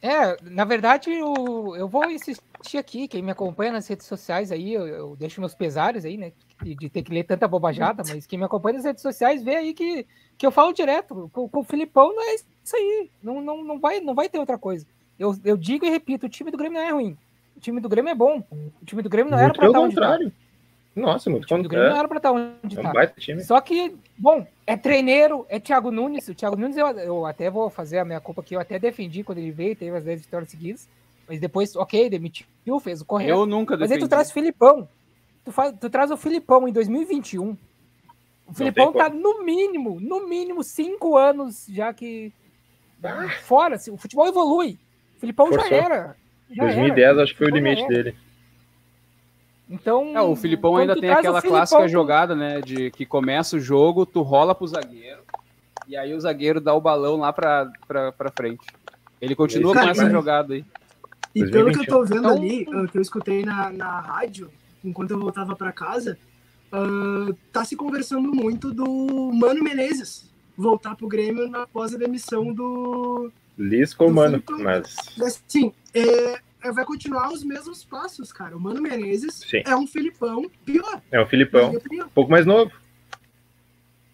É, 0.03 0.37
na 0.43 0.65
verdade, 0.65 1.09
eu, 1.09 1.75
eu 1.77 1.87
vou 1.87 2.03
insistir 2.11 2.77
aqui, 2.77 3.07
quem 3.07 3.21
me 3.21 3.31
acompanha 3.31 3.71
nas 3.71 3.87
redes 3.87 4.05
sociais 4.05 4.51
aí, 4.51 4.73
eu, 4.73 4.85
eu 4.85 5.15
deixo 5.15 5.39
meus 5.39 5.55
pesares 5.55 6.03
aí, 6.03 6.17
né, 6.17 6.33
de, 6.61 6.75
de, 6.75 6.89
ter 6.89 7.03
que 7.03 7.13
ler 7.13 7.23
tanta 7.23 7.47
bobajada, 7.47 8.03
mas 8.05 8.25
quem 8.25 8.37
me 8.37 8.43
acompanha 8.43 8.75
nas 8.75 8.83
redes 8.83 9.01
sociais 9.01 9.41
vê 9.41 9.55
aí 9.55 9.73
que, 9.73 10.05
que 10.37 10.45
eu 10.45 10.51
falo 10.51 10.73
direto, 10.73 11.29
com, 11.31 11.47
com 11.47 11.59
o 11.61 11.63
Filipão 11.63 12.13
não 12.13 12.21
é 12.21 12.35
isso 12.35 12.75
aí, 12.75 13.09
não, 13.23 13.41
não, 13.41 13.63
não, 13.63 13.79
vai, 13.79 14.01
não 14.01 14.13
vai 14.13 14.27
ter 14.27 14.39
outra 14.39 14.57
coisa. 14.57 14.85
Eu, 15.17 15.37
eu 15.45 15.55
digo 15.55 15.85
e 15.85 15.89
repito, 15.89 16.25
o 16.25 16.29
time 16.29 16.51
do 16.51 16.57
Grêmio 16.57 16.81
não 16.81 16.85
é 16.85 16.91
ruim, 16.91 17.17
o 17.55 17.61
time 17.61 17.79
do 17.79 17.87
Grêmio 17.87 18.11
é 18.11 18.15
bom, 18.15 18.43
o 18.51 18.85
time 18.85 19.01
do 19.01 19.09
Grêmio 19.09 19.31
não 19.31 19.37
Muito 19.37 19.51
era 19.51 19.57
para 19.57 19.67
estar 19.67 19.79
onde 19.79 19.95
tá. 19.95 20.35
Nossa, 20.95 21.29
muito 21.29 21.51
o 21.51 21.67
Grêmio 21.67 21.89
não 21.89 21.97
era 21.97 22.07
pra 22.07 22.17
estar 22.17 22.31
onde 22.31 22.77
é 22.77 22.79
um 22.79 22.83
tá. 22.83 23.07
Time. 23.07 23.43
Só 23.43 23.59
que, 23.59 23.95
bom, 24.17 24.45
é 24.65 24.77
treineiro, 24.77 25.45
é 25.49 25.59
Thiago 25.59 25.89
Nunes. 25.89 26.27
O 26.27 26.35
Thiago 26.35 26.55
Nunes, 26.55 26.77
eu, 26.77 26.87
eu 26.99 27.25
até 27.25 27.49
vou 27.49 27.69
fazer 27.69 27.97
a 27.97 28.05
minha 28.05 28.19
culpa 28.19 28.41
aqui, 28.41 28.55
eu 28.55 28.59
até 28.59 28.77
defendi 28.77 29.23
quando 29.23 29.39
ele 29.39 29.51
veio, 29.51 29.75
teve 29.75 29.95
as 29.97 30.03
10 30.03 30.21
vitórias 30.21 30.51
seguidas. 30.51 30.87
Mas 31.27 31.39
depois, 31.39 31.75
ok, 31.75 32.09
demitiu, 32.09 32.79
fez 32.79 33.01
o 33.01 33.05
correto. 33.05 33.31
Eu 33.31 33.45
nunca 33.45 33.75
defendi. 33.75 33.89
Mas 33.89 34.03
aí 34.03 34.07
tu 34.07 34.09
traz 34.09 34.29
o 34.29 34.33
Filipão. 34.33 34.87
Tu, 35.43 35.51
faz, 35.51 35.73
tu 35.79 35.89
traz 35.89 36.11
o 36.11 36.17
Filipão 36.17 36.67
em 36.67 36.71
2021. 36.71 37.57
O 38.45 38.53
Filipão 38.53 38.93
tá 38.93 39.09
no 39.09 39.43
mínimo, 39.43 39.99
no 39.99 40.27
mínimo, 40.27 40.63
cinco 40.63 41.17
anos 41.17 41.65
já 41.69 41.93
que. 41.93 42.31
Ah. 43.01 43.29
Fora, 43.41 43.75
assim, 43.75 43.91
o 43.91 43.97
futebol 43.97 44.27
evolui. 44.27 44.77
O 45.17 45.19
Filipão 45.19 45.47
Forçou. 45.47 45.69
já 45.69 45.75
era. 45.75 46.15
Já 46.51 46.63
2010 46.65 46.99
era. 46.99 47.23
acho 47.23 47.31
que 47.33 47.37
foi 47.39 47.47
o 47.47 47.55
limite 47.55 47.87
dele. 47.87 48.15
Então. 49.69 50.15
É, 50.15 50.21
o 50.21 50.35
Filipão 50.35 50.75
ainda 50.75 50.99
tem 50.99 51.09
aquela 51.09 51.41
Filipão... 51.41 51.59
clássica 51.59 51.87
jogada, 51.87 52.35
né? 52.35 52.61
De 52.61 52.91
que 52.91 53.05
começa 53.05 53.57
o 53.57 53.59
jogo, 53.59 54.05
tu 54.05 54.21
rola 54.21 54.53
pro 54.53 54.67
zagueiro, 54.67 55.21
e 55.87 55.95
aí 55.95 56.13
o 56.13 56.19
zagueiro 56.19 56.61
dá 56.61 56.73
o 56.73 56.81
balão 56.81 57.17
lá 57.17 57.31
pra, 57.33 57.71
pra, 57.87 58.11
pra 58.11 58.31
frente. 58.31 58.65
Ele 59.21 59.35
continua 59.35 59.73
com 59.73 59.79
essa 59.79 60.09
jogada 60.09 60.53
aí. 60.53 60.65
E 61.33 61.49
pelo 61.49 61.71
que 61.71 61.79
eu 61.79 61.85
tô 61.85 62.03
vendo 62.03 62.19
então... 62.19 62.31
ali, 62.31 62.65
que 62.91 62.97
eu 62.97 63.01
escutei 63.01 63.43
na, 63.43 63.71
na 63.71 63.99
rádio, 63.99 64.49
enquanto 64.83 65.11
eu 65.11 65.19
voltava 65.19 65.55
para 65.55 65.71
casa, 65.71 66.17
uh, 66.71 67.33
tá 67.51 67.65
se 67.65 67.75
conversando 67.75 68.31
muito 68.33 68.71
do 68.71 69.31
Mano 69.33 69.63
Menezes 69.63 70.31
voltar 70.55 70.95
pro 70.95 71.07
Grêmio 71.07 71.49
após 71.55 71.95
a 71.95 71.97
demissão 71.97 72.53
do, 72.53 73.31
Lisca 73.57 74.03
ou 74.03 74.11
Mano, 74.11 74.41
mas... 74.59 74.95
Assim, 75.21 75.71
é, 75.93 76.01
é, 76.01 76.39
vai 76.71 76.85
continuar 76.85 77.31
os 77.31 77.43
mesmos 77.43 77.83
passos, 77.83 78.31
cara. 78.31 78.55
O 78.55 78.59
Mano 78.59 78.81
Menezes 78.81 79.35
Sim. 79.35 79.61
é 79.65 79.75
um 79.75 79.87
Filipão 79.87 80.49
pior. 80.63 81.01
É 81.11 81.21
um 81.21 81.27
Filipão, 81.27 81.71
um 81.71 82.09
pouco 82.09 82.31
mais 82.31 82.45
novo. 82.45 82.71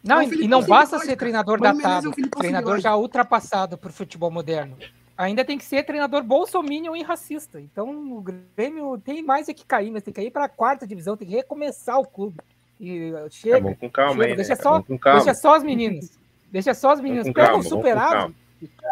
Não, 0.03 0.21
é 0.21 0.25
um 0.25 0.33
e 0.33 0.47
não 0.47 0.63
basta 0.63 0.97
ser 0.99 1.15
treinador 1.15 1.59
datado, 1.59 2.07
é 2.07 2.09
um 2.09 2.29
treinador 2.29 2.79
já 2.79 2.95
ultrapassado 2.95 3.77
por 3.77 3.91
futebol 3.91 4.31
moderno. 4.31 4.77
Ainda 5.17 5.43
tem 5.43 5.57
que 5.57 5.65
ser 5.65 5.83
treinador 5.83 6.23
bolsominion 6.23 6.95
e 6.95 7.03
racista. 7.03 7.59
Então 7.59 7.89
o 8.17 8.21
Grêmio 8.21 8.97
tem 8.97 9.21
mais 9.21 9.49
é 9.49 9.53
que 9.53 9.65
cair, 9.65 9.91
mas 9.91 10.01
tem 10.01 10.13
que 10.13 10.21
ir 10.21 10.31
para 10.31 10.45
a 10.45 10.49
quarta 10.49 10.87
divisão, 10.87 11.17
tem 11.17 11.27
que 11.27 11.35
recomeçar 11.35 11.99
o 11.99 12.07
clube. 12.07 12.37
E 12.79 13.11
chega. 13.29 13.57
É 13.57 13.61
bom 13.61 13.75
com 13.75 13.89
calma, 13.89 14.23
chega, 14.23 14.27
aí, 14.27 14.35
deixa, 14.37 14.55
né? 14.55 14.61
só, 14.61 14.83
deixa 15.13 15.33
só 15.33 15.55
as 15.55 15.63
meninas. 15.63 16.17
Deixa 16.49 16.73
só 16.73 16.91
as 16.91 17.01
meninas. 17.01 17.29
Pega 17.31 17.57
o 17.57 17.61
superávit, 17.61 18.33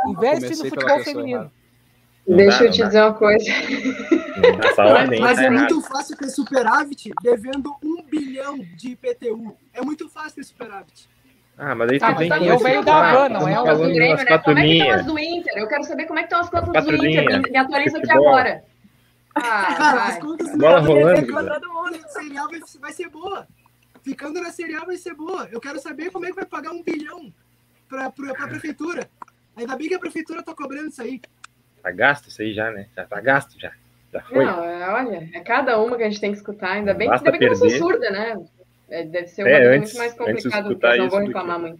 investe 0.09 0.49
no 0.61 0.69
futebol 0.69 1.03
feminino. 1.03 1.51
Deixa 2.27 2.65
eu 2.65 2.71
te 2.71 2.83
dizer 2.83 3.01
uma 3.01 3.13
coisa. 3.13 3.45
Ordem, 4.77 5.19
mas 5.21 5.39
é 5.39 5.49
muito 5.49 5.81
fácil 5.81 6.17
ter 6.17 6.29
superávit 6.29 7.11
devendo 7.21 7.75
um 7.81 8.03
bilhão 8.03 8.57
de 8.75 8.89
IPTU. 8.91 9.55
É 9.73 9.81
muito 9.81 10.09
fácil 10.09 10.35
ter 10.35 10.43
superávit. 10.43 11.09
Ah, 11.57 11.73
mas 11.73 11.89
aí 11.89 11.99
tá, 11.99 12.13
tem 12.13 12.29
que... 12.29 12.45
Eu 12.45 12.59
venho 12.59 12.83
da 12.83 13.13
Van, 13.13 13.29
não 13.29 13.47
é 13.47 13.59
o 13.59 13.77
do 13.77 13.93
Grêmio, 13.93 14.17
né? 14.17 14.37
Como 14.37 14.59
é 14.59 14.61
que 14.61 14.77
estão 14.77 14.91
as 14.91 15.05
do 15.05 15.17
Inter? 15.19 15.57
Eu 15.57 15.67
quero 15.67 15.83
saber 15.85 16.05
como 16.05 16.19
é 16.19 16.23
que 16.23 16.27
estão 16.27 16.41
as 16.41 16.49
contas 16.49 16.85
do 16.85 16.95
Inter. 16.95 17.51
Me, 17.51 17.57
atualiza 17.57 17.97
aqui 17.97 18.11
agora. 18.11 18.63
Ah, 19.33 19.41
Cara, 19.77 20.03
as 20.03 20.19
contas 20.19 20.51
do 20.51 20.57
Bola 20.57 20.79
rolando. 20.79 21.33
Mundo, 21.73 21.99
serial 22.09 22.47
vai, 22.49 22.59
vai 22.79 22.91
ser 22.91 23.09
boa. 23.09 23.47
Ficando 24.03 24.41
na 24.41 24.51
serial 24.51 24.85
vai 24.85 24.97
ser 24.97 25.15
boa. 25.15 25.47
Eu 25.51 25.59
quero 25.59 25.79
saber 25.79 26.11
como 26.11 26.25
é 26.25 26.29
que 26.29 26.35
vai 26.35 26.45
pagar 26.45 26.71
um 26.71 26.83
bilhão 26.83 27.33
para 27.89 28.05
a 28.05 28.47
prefeitura. 28.47 29.09
Ainda 29.55 29.75
bem 29.75 29.87
que 29.87 29.95
a 29.95 29.99
prefeitura 29.99 30.43
tá 30.43 30.53
cobrando 30.53 30.89
isso 30.89 31.01
aí. 31.01 31.19
Tá 31.81 31.91
gasto 31.91 32.27
isso 32.27 32.41
aí 32.41 32.53
já, 32.53 32.71
né? 32.71 32.87
Já 32.95 33.05
tá 33.05 33.19
gasto 33.21 33.59
já. 33.59 33.71
Já 34.13 34.21
foi. 34.21 34.45
Não, 34.45 34.63
é, 34.63 34.89
olha, 34.89 35.29
é 35.33 35.39
cada 35.41 35.79
uma 35.79 35.97
que 35.97 36.03
a 36.03 36.09
gente 36.09 36.21
tem 36.21 36.31
que 36.31 36.37
escutar. 36.37 36.71
Ainda 36.71 36.93
bem, 36.93 37.09
ainda 37.11 37.31
bem 37.31 37.39
que 37.39 37.45
eu 37.45 37.49
não 37.49 37.55
sou 37.55 37.69
surda, 37.69 38.09
né? 38.09 38.37
É, 38.89 39.03
deve 39.03 39.27
ser 39.27 39.45
é, 39.45 39.75
antes, 39.75 39.93
muito 39.93 39.97
mais 39.97 40.13
complicado, 40.13 40.69
porque 40.69 40.85
eu 40.85 40.97
não 40.97 41.09
vou 41.09 41.19
reclamar 41.19 41.59
muito. 41.59 41.79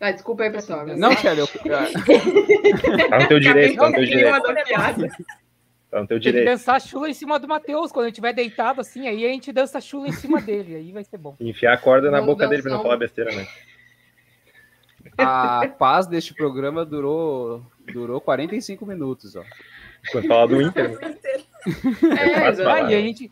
Ah, 0.00 0.12
desculpa 0.12 0.44
aí, 0.44 0.50
pessoal. 0.50 0.86
Não, 0.86 1.12
Shelly, 1.16 1.40
eu... 1.40 1.48
tá 3.10 3.18
no 3.18 3.28
teu 3.28 3.40
direito, 3.40 3.76
tá 3.76 3.88
no 3.88 3.94
teu 3.94 4.04
direito. 4.04 4.42
Tá 5.90 6.00
no 6.00 6.06
teu 6.06 6.18
direito. 6.18 6.44
Tem 6.44 6.44
que 6.44 6.50
dançar 6.50 6.80
chula 6.80 7.10
em 7.10 7.14
cima 7.14 7.38
do 7.38 7.48
Matheus, 7.48 7.90
quando 7.90 8.04
a 8.04 8.08
gente 8.08 8.14
estiver 8.14 8.32
deitado 8.32 8.80
assim, 8.80 9.08
aí 9.08 9.24
a 9.24 9.28
gente 9.28 9.52
dança 9.52 9.80
chula 9.80 10.08
em 10.08 10.12
cima 10.12 10.40
dele, 10.40 10.76
aí 10.76 10.92
vai 10.92 11.02
ser 11.02 11.18
bom. 11.18 11.34
Enfiar 11.40 11.72
a 11.72 11.76
corda 11.76 12.10
na 12.10 12.22
boca 12.22 12.46
dele 12.46 12.62
pra 12.62 12.72
não 12.72 12.82
falar 12.82 12.96
besteira, 12.96 13.34
né? 13.34 13.46
A 15.18 15.66
paz 15.78 16.06
deste 16.06 16.32
programa 16.32 16.84
durou, 16.84 17.62
durou 17.92 18.20
45 18.20 18.86
minutos, 18.86 19.34
ó. 19.36 19.42
Quando 20.12 20.28
fala 20.28 20.48
do 20.48 20.62
Inter. 20.62 20.90
Né? 20.90 21.18
É, 22.18 22.48
é, 22.62 22.90
e 22.90 22.94
a 22.94 23.00
gente, 23.00 23.30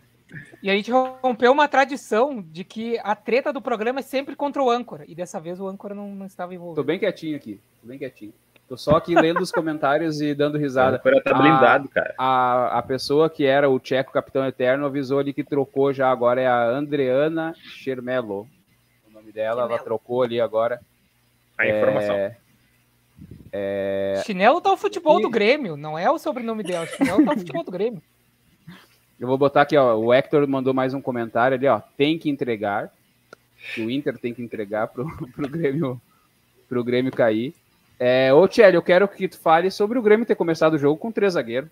e 0.62 0.70
a 0.70 0.74
gente 0.74 0.90
rompeu 0.90 1.52
uma 1.52 1.68
tradição 1.68 2.42
de 2.42 2.64
que 2.64 2.98
a 3.02 3.14
treta 3.14 3.52
do 3.52 3.62
programa 3.62 4.00
é 4.00 4.02
sempre 4.02 4.34
contra 4.34 4.62
o 4.62 4.70
âncora. 4.70 5.04
E 5.06 5.14
dessa 5.14 5.40
vez 5.40 5.60
o 5.60 5.68
âncora 5.68 5.94
não, 5.94 6.14
não 6.14 6.26
estava 6.26 6.54
envolvido. 6.54 6.82
Tô 6.82 6.86
bem 6.86 6.98
quietinho 6.98 7.36
aqui. 7.36 7.60
Tô 7.80 7.88
bem 7.88 7.98
quietinho. 7.98 8.32
Tô 8.68 8.76
só 8.76 8.96
aqui 8.96 9.14
lendo 9.14 9.40
os 9.40 9.52
comentários 9.52 10.20
e 10.20 10.34
dando 10.34 10.58
risada. 10.58 10.96
O 10.96 10.98
âncora 10.98 11.22
tá 11.22 11.34
blindado, 11.34 11.88
a, 11.88 11.94
cara. 11.94 12.14
A, 12.18 12.78
a 12.78 12.82
pessoa 12.82 13.30
que 13.30 13.44
era 13.44 13.70
o 13.70 13.78
Tcheco 13.78 14.12
Capitão 14.12 14.44
Eterno 14.44 14.86
avisou 14.86 15.20
ali 15.20 15.32
que 15.32 15.44
trocou 15.44 15.92
já 15.92 16.10
agora. 16.10 16.40
É 16.40 16.48
a 16.48 16.68
Andreana 16.68 17.54
Chermelo. 17.56 18.48
O 19.08 19.12
nome 19.12 19.30
dela, 19.30 19.62
Chermelo. 19.62 19.72
ela 19.72 19.84
trocou 19.84 20.22
ali 20.22 20.40
agora. 20.40 20.80
A 21.58 21.66
informação. 21.66 22.14
É... 22.14 22.36
É... 23.52 24.22
Chinelo 24.26 24.60
tá 24.60 24.72
o 24.72 24.76
futebol 24.76 25.18
e... 25.18 25.22
do 25.22 25.30
Grêmio, 25.30 25.76
não 25.76 25.98
é 25.98 26.10
o 26.10 26.18
sobrenome 26.18 26.62
dela. 26.62 26.86
Chinelo 26.86 27.24
tá 27.24 27.32
o 27.32 27.38
futebol 27.38 27.64
do 27.64 27.70
Grêmio. 27.70 28.02
Eu 29.18 29.26
vou 29.26 29.38
botar 29.38 29.62
aqui, 29.62 29.76
ó. 29.76 29.96
O 29.96 30.12
Hector 30.12 30.46
mandou 30.46 30.74
mais 30.74 30.92
um 30.92 31.00
comentário 31.00 31.56
ali, 31.56 31.66
ó. 31.66 31.80
Tem 31.96 32.18
que 32.18 32.28
entregar. 32.28 32.92
O 33.78 33.90
Inter 33.90 34.18
tem 34.18 34.34
que 34.34 34.42
entregar 34.42 34.88
pro, 34.88 35.06
pro 35.34 35.48
Grêmio 35.48 36.00
pro 36.68 36.84
Grêmio 36.84 37.12
cair. 37.12 37.54
É, 37.98 38.32
ô, 38.32 38.46
Tchelle, 38.46 38.76
eu 38.76 38.82
quero 38.82 39.08
que 39.08 39.28
tu 39.28 39.38
fale 39.38 39.70
sobre 39.70 39.98
o 39.98 40.02
Grêmio 40.02 40.26
ter 40.26 40.34
começado 40.34 40.74
o 40.74 40.78
jogo 40.78 40.98
com 40.98 41.10
três 41.10 41.32
zagueiros. 41.32 41.70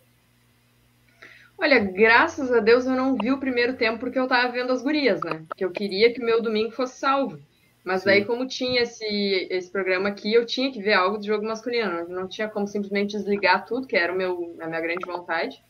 Olha, 1.59 1.79
graças 1.79 2.51
a 2.51 2.61
Deus 2.61 2.87
eu 2.87 2.97
não 2.97 3.17
vi 3.17 3.31
o 3.31 3.39
primeiro 3.39 3.75
tempo 3.75 3.99
porque 3.99 4.19
eu 4.19 4.27
tava 4.27 4.53
vendo 4.53 4.73
as 4.73 4.83
gurias, 4.83 5.21
né? 5.23 5.43
Porque 5.49 5.65
eu 5.65 5.71
queria 5.71 6.13
que 6.13 6.21
o 6.21 6.25
meu 6.25 6.43
domingo 6.43 6.73
fosse 6.73 6.99
salvo. 6.99 7.39
Mas 7.85 8.01
Sim. 8.01 8.07
daí, 8.07 8.25
como 8.25 8.47
tinha 8.47 8.83
esse, 8.83 9.05
esse 9.51 9.71
programa 9.71 10.09
aqui, 10.09 10.33
eu 10.33 10.47
tinha 10.47 10.73
que 10.73 10.81
ver 10.81 10.95
algo 10.95 11.19
do 11.19 11.27
jogo 11.27 11.45
masculino. 11.45 12.09
Não 12.09 12.27
tinha 12.27 12.49
como 12.49 12.67
simplesmente 12.67 13.17
desligar 13.17 13.67
tudo, 13.67 13.87
que 13.87 13.97
era 13.97 14.13
o 14.13 14.17
meu, 14.17 14.57
a 14.59 14.67
minha 14.67 14.81
grande 14.81 15.05
vontade. 15.07 15.63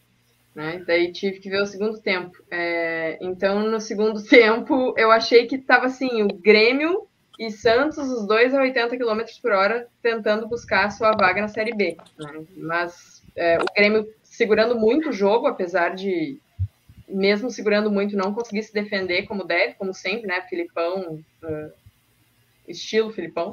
Né? 0.54 0.84
Daí 0.86 1.10
tive 1.10 1.40
que 1.40 1.50
ver 1.50 1.60
o 1.60 1.66
segundo 1.66 2.00
tempo. 2.00 2.36
É, 2.48 3.18
então, 3.20 3.68
no 3.68 3.80
segundo 3.80 4.22
tempo, 4.24 4.94
eu 4.96 5.10
achei 5.10 5.46
que 5.46 5.56
estava 5.56 5.86
assim, 5.86 6.22
o 6.22 6.28
Grêmio 6.28 7.08
e 7.36 7.50
Santos, 7.50 7.98
os 7.98 8.26
dois 8.28 8.54
a 8.54 8.60
80 8.60 8.96
km 8.96 9.22
por 9.42 9.50
hora, 9.50 9.88
tentando 10.00 10.46
buscar 10.46 10.86
a 10.86 10.90
sua 10.90 11.10
vaga 11.12 11.40
na 11.40 11.48
Série 11.48 11.74
B. 11.74 11.96
Né? 12.16 12.44
Mas 12.56 13.24
é, 13.34 13.58
o 13.58 13.64
Grêmio 13.74 14.06
segurando 14.22 14.78
muito 14.78 15.08
o 15.08 15.12
jogo, 15.12 15.48
apesar 15.48 15.96
de, 15.96 16.38
mesmo 17.08 17.50
segurando 17.50 17.90
muito, 17.90 18.16
não 18.16 18.32
conseguir 18.32 18.62
se 18.62 18.72
defender 18.72 19.26
como 19.26 19.44
deve, 19.44 19.74
como 19.74 19.92
sempre, 19.92 20.26
né? 20.26 20.42
Filipão, 20.42 21.20
uh, 21.42 21.72
estilo 22.66 23.12
Filipão. 23.12 23.52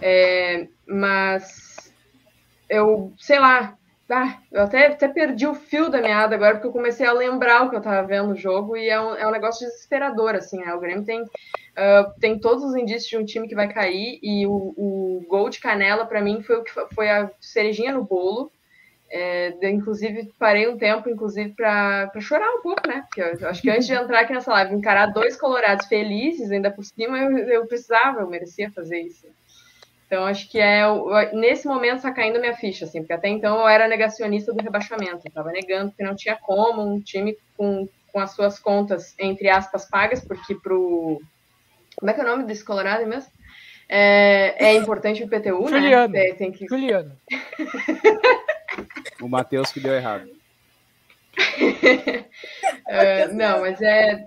É, 0.00 0.68
mas 0.86 1.92
eu, 2.68 3.12
sei 3.18 3.38
lá, 3.38 3.76
ah, 4.08 4.38
eu 4.52 4.62
até, 4.62 4.86
até 4.86 5.08
perdi 5.08 5.46
o 5.46 5.54
fio 5.54 5.90
da 5.90 6.00
meada 6.00 6.34
agora, 6.36 6.54
porque 6.54 6.68
eu 6.68 6.72
comecei 6.72 7.04
a 7.06 7.12
lembrar 7.12 7.64
o 7.64 7.70
que 7.70 7.76
eu 7.76 7.80
tava 7.80 8.06
vendo 8.06 8.28
no 8.28 8.36
jogo, 8.36 8.76
e 8.76 8.88
é 8.88 9.00
um, 9.00 9.14
é 9.16 9.26
um 9.26 9.32
negócio 9.32 9.66
desesperador, 9.66 10.34
assim, 10.36 10.58
né? 10.58 10.72
O 10.74 10.80
Grêmio 10.80 11.04
tem, 11.04 11.22
uh, 11.22 12.20
tem 12.20 12.38
todos 12.38 12.62
os 12.62 12.76
indícios 12.76 13.08
de 13.08 13.18
um 13.18 13.24
time 13.24 13.48
que 13.48 13.54
vai 13.54 13.72
cair, 13.72 14.20
e 14.22 14.46
o, 14.46 14.52
o 14.76 15.24
gol 15.28 15.50
de 15.50 15.58
Canela, 15.58 16.06
para 16.06 16.20
mim, 16.20 16.40
foi, 16.40 16.56
o 16.56 16.62
que 16.62 16.72
foi 16.94 17.10
a 17.10 17.30
cerejinha 17.40 17.92
no 17.92 18.04
bolo. 18.04 18.52
É, 19.08 19.52
de, 19.52 19.70
inclusive, 19.70 20.32
parei 20.38 20.68
um 20.68 20.76
tempo, 20.76 21.08
inclusive, 21.08 21.50
para 21.50 22.10
chorar 22.20 22.50
um 22.54 22.62
pouco, 22.62 22.86
né? 22.88 23.04
Porque 23.06 23.20
eu, 23.20 23.38
eu 23.38 23.48
acho 23.48 23.62
que 23.62 23.70
antes 23.70 23.86
de 23.86 23.94
entrar 23.94 24.20
aqui 24.20 24.32
nessa 24.32 24.52
live, 24.52 24.74
encarar 24.74 25.06
dois 25.06 25.36
colorados 25.36 25.86
felizes 25.86 26.50
ainda 26.50 26.70
por 26.70 26.84
cima, 26.84 27.16
eu, 27.18 27.38
eu 27.38 27.66
precisava, 27.66 28.20
eu 28.20 28.28
merecia 28.28 28.70
fazer 28.72 29.00
isso. 29.00 29.26
Então, 30.06 30.24
acho 30.24 30.48
que 30.48 30.58
é 30.58 30.84
nesse 31.32 31.66
momento 31.66 31.96
está 31.96 32.12
caindo 32.12 32.38
minha 32.38 32.54
ficha, 32.54 32.84
assim, 32.84 33.00
porque 33.00 33.12
até 33.12 33.28
então 33.28 33.58
eu 33.58 33.68
era 33.68 33.88
negacionista 33.88 34.52
do 34.52 34.62
rebaixamento, 34.62 35.22
eu 35.24 35.28
estava 35.28 35.50
negando 35.50 35.92
que 35.92 36.02
não 36.02 36.14
tinha 36.14 36.36
como 36.36 36.82
um 36.82 37.00
time 37.00 37.36
com, 37.56 37.88
com 38.12 38.20
as 38.20 38.30
suas 38.30 38.58
contas, 38.58 39.14
entre 39.18 39.48
aspas, 39.48 39.88
pagas, 39.88 40.24
porque 40.24 40.54
pro. 40.54 41.20
Como 41.96 42.10
é 42.10 42.14
que 42.14 42.20
é 42.20 42.24
o 42.24 42.26
nome 42.26 42.44
desse 42.44 42.64
Colorado 42.64 43.04
mesmo? 43.06 43.30
É, 43.88 44.66
é 44.66 44.74
importante 44.74 45.22
o 45.22 45.26
IPTU, 45.26 45.68
Juliano. 45.68 46.12
né? 46.12 46.28
É, 46.28 46.34
tem 46.34 46.52
que... 46.52 46.66
Juliano. 46.68 47.12
o 49.20 49.28
Matheus 49.28 49.72
que 49.72 49.80
deu 49.80 49.94
errado. 49.94 50.28
uh, 52.88 53.34
não, 53.34 53.60
mas 53.60 53.80
é, 53.82 54.26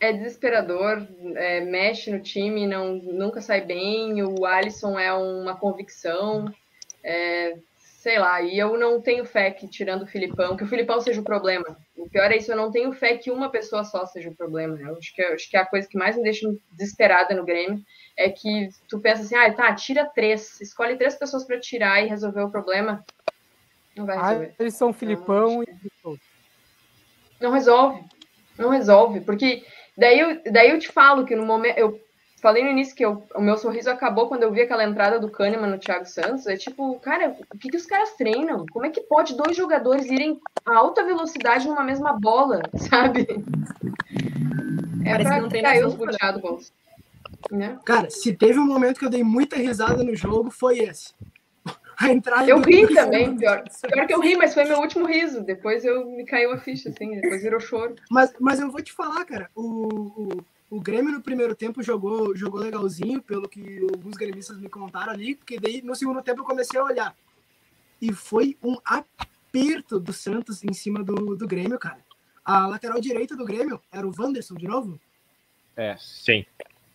é 0.00 0.12
desesperador, 0.12 1.06
é, 1.36 1.60
mexe 1.60 2.10
no 2.10 2.20
time, 2.20 2.66
não, 2.66 2.94
nunca 2.94 3.40
sai 3.40 3.60
bem. 3.60 4.22
O 4.22 4.46
Alisson 4.46 4.98
é 4.98 5.12
uma 5.12 5.56
convicção, 5.56 6.52
é, 7.04 7.56
sei 7.76 8.18
lá. 8.18 8.40
E 8.40 8.58
eu 8.58 8.78
não 8.78 9.00
tenho 9.00 9.26
fé 9.26 9.50
que, 9.50 9.68
tirando 9.68 10.02
o 10.02 10.06
Filipão, 10.06 10.56
que 10.56 10.64
o 10.64 10.68
Filipão 10.68 11.00
seja 11.00 11.20
o 11.20 11.24
problema. 11.24 11.76
O 11.96 12.08
pior 12.08 12.32
é 12.32 12.38
isso, 12.38 12.50
eu 12.50 12.56
não 12.56 12.70
tenho 12.70 12.92
fé 12.92 13.18
que 13.18 13.30
uma 13.30 13.50
pessoa 13.50 13.84
só 13.84 14.06
seja 14.06 14.30
o 14.30 14.34
problema. 14.34 14.74
Né? 14.74 14.88
Eu 14.88 14.96
acho 14.96 15.14
que, 15.14 15.22
acho 15.22 15.50
que 15.50 15.56
a 15.56 15.66
coisa 15.66 15.86
que 15.86 15.98
mais 15.98 16.16
me 16.16 16.22
deixa 16.22 16.50
desesperada 16.72 17.34
no 17.34 17.44
Grêmio 17.44 17.78
é 18.16 18.30
que 18.30 18.70
tu 18.88 18.98
pensa 19.00 19.22
assim, 19.22 19.36
ah, 19.36 19.52
tá, 19.52 19.74
tira 19.74 20.06
três, 20.06 20.60
escolhe 20.62 20.96
três 20.96 21.14
pessoas 21.14 21.44
para 21.44 21.60
tirar 21.60 22.02
e 22.02 22.08
resolver 22.08 22.40
o 22.40 22.50
problema. 22.50 23.04
Não 24.00 24.06
vai 24.06 24.18
resolver. 24.18 24.50
Ah, 24.50 24.54
eles 24.58 24.74
são 24.74 24.92
Filipão 24.92 25.56
não, 25.56 25.62
e. 25.62 26.18
Não 27.40 27.50
resolve. 27.50 28.04
Não 28.58 28.68
resolve, 28.68 29.20
porque 29.20 29.64
Daí 30.00 30.18
eu, 30.18 30.40
daí 30.50 30.70
eu 30.70 30.78
te 30.78 30.88
falo 30.88 31.26
que 31.26 31.36
no 31.36 31.44
momento. 31.44 31.76
Eu 31.76 32.00
falei 32.40 32.64
no 32.64 32.70
início 32.70 32.96
que 32.96 33.04
eu, 33.04 33.22
o 33.34 33.40
meu 33.42 33.58
sorriso 33.58 33.90
acabou 33.90 34.28
quando 34.28 34.44
eu 34.44 34.50
vi 34.50 34.62
aquela 34.62 34.82
entrada 34.82 35.20
do 35.20 35.30
Kahneman 35.30 35.68
no 35.68 35.78
Thiago 35.78 36.06
Santos. 36.06 36.46
É 36.46 36.56
tipo, 36.56 36.98
cara, 37.00 37.36
o 37.54 37.58
que, 37.58 37.68
que 37.68 37.76
os 37.76 37.84
caras 37.84 38.12
treinam? 38.16 38.64
Como 38.72 38.86
é 38.86 38.90
que 38.90 39.02
pode 39.02 39.36
dois 39.36 39.54
jogadores 39.54 40.06
irem 40.06 40.40
a 40.64 40.74
alta 40.74 41.04
velocidade 41.04 41.68
numa 41.68 41.84
mesma 41.84 42.14
bola, 42.14 42.62
sabe? 42.88 43.26
É 45.04 45.10
Parece 45.10 45.24
pra 45.24 45.34
que 45.34 45.40
não 45.42 45.48
tem 45.50 45.62
cair 45.62 45.84
os 45.84 45.94
buteados, 45.94 46.72
né? 47.50 47.78
Cara, 47.84 48.08
se 48.08 48.34
teve 48.34 48.58
um 48.58 48.66
momento 48.66 48.98
que 48.98 49.04
eu 49.04 49.10
dei 49.10 49.22
muita 49.22 49.56
risada 49.56 50.02
no 50.02 50.16
jogo, 50.16 50.50
foi 50.50 50.78
esse 50.78 51.12
a 52.00 52.10
entrada. 52.10 52.48
Eu 52.48 52.60
ri 52.60 52.86
também, 52.94 53.36
pior. 53.36 53.62
Pior 53.92 54.06
que 54.06 54.14
eu 54.14 54.20
ri, 54.20 54.36
mas 54.36 54.54
foi 54.54 54.64
meu 54.64 54.78
último 54.78 55.06
riso. 55.06 55.42
Depois 55.42 55.84
eu 55.84 56.04
me 56.10 56.24
caiu 56.24 56.52
a 56.52 56.58
ficha, 56.58 56.88
assim, 56.88 57.20
depois 57.20 57.42
virou 57.42 57.60
choro. 57.60 57.94
Mas, 58.10 58.32
mas 58.40 58.58
eu 58.58 58.70
vou 58.70 58.82
te 58.82 58.92
falar, 58.92 59.24
cara, 59.24 59.50
o, 59.54 59.62
o 59.62 60.44
O 60.70 60.80
Grêmio 60.80 61.12
no 61.12 61.20
primeiro 61.20 61.54
tempo 61.54 61.82
jogou, 61.82 62.34
jogou 62.36 62.60
legalzinho, 62.60 63.20
pelo 63.20 63.48
que 63.48 63.80
alguns 63.92 64.16
gremistas 64.16 64.56
me 64.58 64.68
contaram 64.68 65.12
ali, 65.12 65.34
porque 65.34 65.58
daí 65.58 65.82
no 65.82 65.94
segundo 65.96 66.22
tempo 66.22 66.40
eu 66.40 66.44
comecei 66.44 66.78
a 66.80 66.84
olhar. 66.84 67.14
E 68.00 68.12
foi 68.12 68.56
um 68.62 68.76
aperto 68.84 69.98
do 69.98 70.12
Santos 70.12 70.62
em 70.64 70.72
cima 70.72 71.02
do, 71.02 71.36
do 71.36 71.46
Grêmio, 71.46 71.78
cara. 71.78 71.98
A 72.44 72.66
lateral 72.68 73.00
direita 73.00 73.36
do 73.36 73.44
Grêmio 73.44 73.80
era 73.92 74.06
o 74.06 74.12
Wanderson 74.16 74.54
de 74.54 74.66
novo? 74.66 74.98
É, 75.76 75.96
sim. 75.98 76.46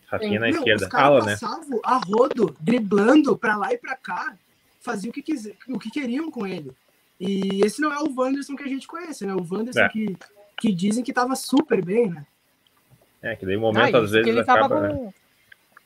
Rafinha 0.07 0.39
na 0.39 0.47
Meu, 0.47 0.59
esquerda. 0.59 0.87
Os 0.87 0.93
Ala, 0.93 1.25
né? 1.25 1.31
passavam 1.33 1.79
a 1.83 1.97
rodo, 1.97 2.55
driblando 2.59 3.37
pra 3.37 3.57
lá 3.57 3.73
e 3.73 3.77
pra 3.77 3.95
cá, 3.95 4.37
faziam 4.85 5.09
o 5.09 5.13
que, 5.13 5.21
quis, 5.21 5.51
o 5.67 5.79
que 5.79 5.89
queriam 5.89 6.31
com 6.31 6.45
ele. 6.47 6.71
E 7.19 7.61
esse 7.65 7.81
não 7.81 7.91
é 7.91 7.99
o 7.99 8.13
Wanderson 8.15 8.55
que 8.55 8.63
a 8.63 8.67
gente 8.67 8.87
conhece, 8.87 9.25
né? 9.25 9.33
O 9.33 9.45
Wanderson 9.49 9.81
é. 9.81 9.89
que, 9.89 10.17
que 10.57 10.73
dizem 10.73 11.03
que 11.03 11.13
tava 11.13 11.35
super 11.35 11.83
bem, 11.83 12.09
né? 12.09 12.25
É, 13.21 13.35
que 13.35 13.45
daí 13.45 13.57
momento 13.57 13.97
ah, 13.97 14.01
às 14.01 14.11
vezes 14.11 14.37
acaba, 14.37 14.81
né? 14.81 14.89
com... 14.89 15.05
né? 15.05 15.13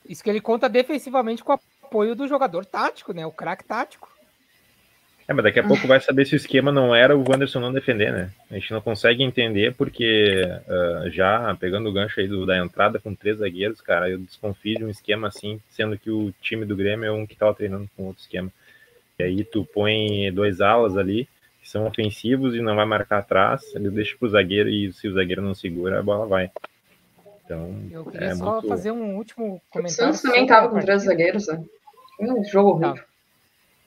Isso 0.07 0.23
que 0.23 0.29
ele 0.29 0.41
conta 0.41 0.67
defensivamente 0.67 1.43
com 1.43 1.53
o 1.53 1.59
apoio 1.83 2.15
do 2.15 2.27
jogador 2.27 2.65
tático, 2.65 3.13
né? 3.13 3.25
O 3.25 3.31
craque 3.31 3.63
tático. 3.63 4.09
É, 5.29 5.33
mas 5.33 5.43
daqui 5.43 5.59
a 5.59 5.63
pouco 5.63 5.85
vai 5.85 6.01
saber 6.01 6.25
se 6.25 6.33
o 6.33 6.37
esquema 6.37 6.71
não 6.71 6.95
era 6.95 7.15
o 7.15 7.23
Wanderson 7.23 7.59
não 7.59 7.71
defender, 7.71 8.11
né? 8.11 8.31
A 8.49 8.55
gente 8.55 8.71
não 8.71 8.81
consegue 8.81 9.21
entender 9.21 9.75
porque 9.75 10.41
uh, 10.43 11.07
já 11.11 11.55
pegando 11.59 11.87
o 11.87 11.93
gancho 11.93 12.19
aí 12.19 12.27
do, 12.27 12.47
da 12.47 12.57
entrada 12.57 12.97
com 12.97 13.13
três 13.13 13.37
zagueiros, 13.37 13.79
cara, 13.79 14.09
eu 14.09 14.17
desconfio 14.17 14.79
de 14.79 14.85
um 14.85 14.89
esquema 14.89 15.27
assim, 15.27 15.61
sendo 15.69 15.99
que 15.99 16.09
o 16.09 16.33
time 16.41 16.65
do 16.65 16.75
Grêmio 16.75 17.05
é 17.05 17.11
um 17.11 17.27
que 17.27 17.35
tava 17.35 17.53
treinando 17.53 17.87
com 17.95 18.05
outro 18.05 18.23
esquema. 18.23 18.51
E 19.19 19.23
aí 19.23 19.43
tu 19.43 19.65
põe 19.65 20.31
dois 20.31 20.61
alas 20.61 20.95
ali, 20.95 21.27
que 21.61 21.69
são 21.69 21.85
ofensivos 21.85 22.55
e 22.55 22.61
não 22.61 22.75
vai 22.75 22.85
marcar 22.85 23.19
atrás, 23.19 23.75
ele 23.75 23.89
deixa 23.89 24.15
pro 24.17 24.29
zagueiro 24.29 24.69
e 24.69 24.93
se 24.93 25.09
o 25.09 25.13
zagueiro 25.13 25.41
não 25.41 25.53
segura, 25.53 25.99
a 25.99 26.03
bola 26.03 26.25
vai. 26.25 26.49
Então, 27.43 27.75
eu 27.91 28.05
queria 28.05 28.27
é 28.27 28.35
só 28.35 28.53
muito... 28.53 28.67
fazer 28.69 28.91
um 28.91 29.17
último 29.17 29.61
comentário. 29.69 30.13
O 30.13 30.15
Santos 30.15 30.21
também 30.21 30.47
tava 30.47 30.69
com 30.69 30.79
três 30.79 31.03
zagueiros, 31.03 31.47
né? 31.47 31.61
Um 32.19 32.43
jogo 32.45 32.69
horrível. 32.69 33.03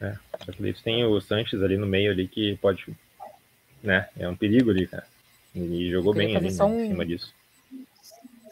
É, 0.01 0.17
que 0.51 0.63
eles 0.63 0.83
têm 0.83 1.05
o 1.05 1.21
Sanches 1.21 1.63
ali 1.63 1.79
no 1.79 1.87
meio 1.87 2.11
ali 2.11 2.29
que 2.29 2.57
pode, 2.57 2.85
né? 3.83 4.09
É 4.19 4.29
um 4.29 4.37
perigo 4.37 4.71
ali, 4.71 4.87
cara. 4.87 5.07
E 5.55 5.91
jogou 5.91 6.13
bem 6.13 6.37
ali 6.37 6.53
né, 6.53 6.65
um... 6.65 6.85
em 6.85 6.89
cima 6.89 7.07
disso. 7.07 7.33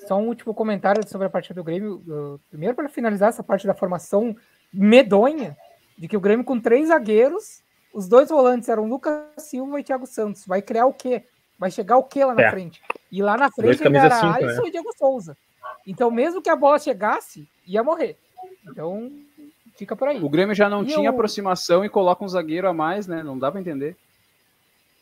Só 0.07 0.19
um 0.19 0.29
último 0.29 0.55
comentário 0.55 1.07
sobre 1.07 1.27
a 1.27 1.31
partida 1.31 1.55
do 1.55 1.65
Grêmio. 1.65 2.41
Primeiro, 2.49 2.75
para 2.75 2.89
finalizar 2.89 3.29
essa 3.29 3.43
parte 3.43 3.67
da 3.67 3.75
formação 3.75 4.37
medonha, 4.73 5.57
de 6.01 6.09
que 6.09 6.17
o 6.17 6.21
Grêmio 6.21 6.45
com 6.45 6.59
três 6.59 6.89
zagueiros, 6.89 7.63
os 7.93 8.09
dois 8.09 8.31
volantes 8.31 8.69
eram 8.69 8.89
Lucas 8.89 9.23
Silva 9.37 9.79
e 9.79 9.85
Thiago 9.85 10.07
Santos. 10.07 10.47
Vai 10.47 10.63
criar 10.63 10.87
o 10.87 10.95
quê? 10.95 11.25
Vai 11.59 11.71
chegar 11.71 11.99
o 11.99 12.05
quê 12.05 12.25
lá 12.25 12.35
na 12.35 12.43
é. 12.43 12.51
frente? 12.51 12.81
E 13.13 13.23
lá 13.23 13.37
na 13.37 13.51
frente 13.51 13.85
ele 13.85 13.97
era 13.97 14.15
cinco, 14.17 14.35
Alisson 14.35 14.63
né? 14.63 14.69
e 14.69 14.71
Diego 14.73 14.91
Souza. 14.97 15.37
Então, 15.87 16.11
mesmo 16.11 16.41
que 16.41 16.49
a 16.49 16.57
bola 16.57 16.79
chegasse, 16.79 17.47
ia 17.67 17.85
morrer. 17.85 18.17
Então, 18.67 19.13
Fica 19.81 19.97
por 19.97 20.09
aí. 20.09 20.23
O 20.23 20.29
Grêmio 20.29 20.55
já 20.55 20.69
não 20.69 20.83
e 20.83 20.87
tinha 20.89 21.09
eu... 21.09 21.11
aproximação 21.11 21.83
e 21.83 21.89
coloca 21.89 22.23
um 22.23 22.29
zagueiro 22.29 22.69
a 22.69 22.73
mais, 22.75 23.07
né? 23.07 23.23
Não 23.23 23.39
dá 23.39 23.51
para 23.51 23.63
entender. 23.63 23.97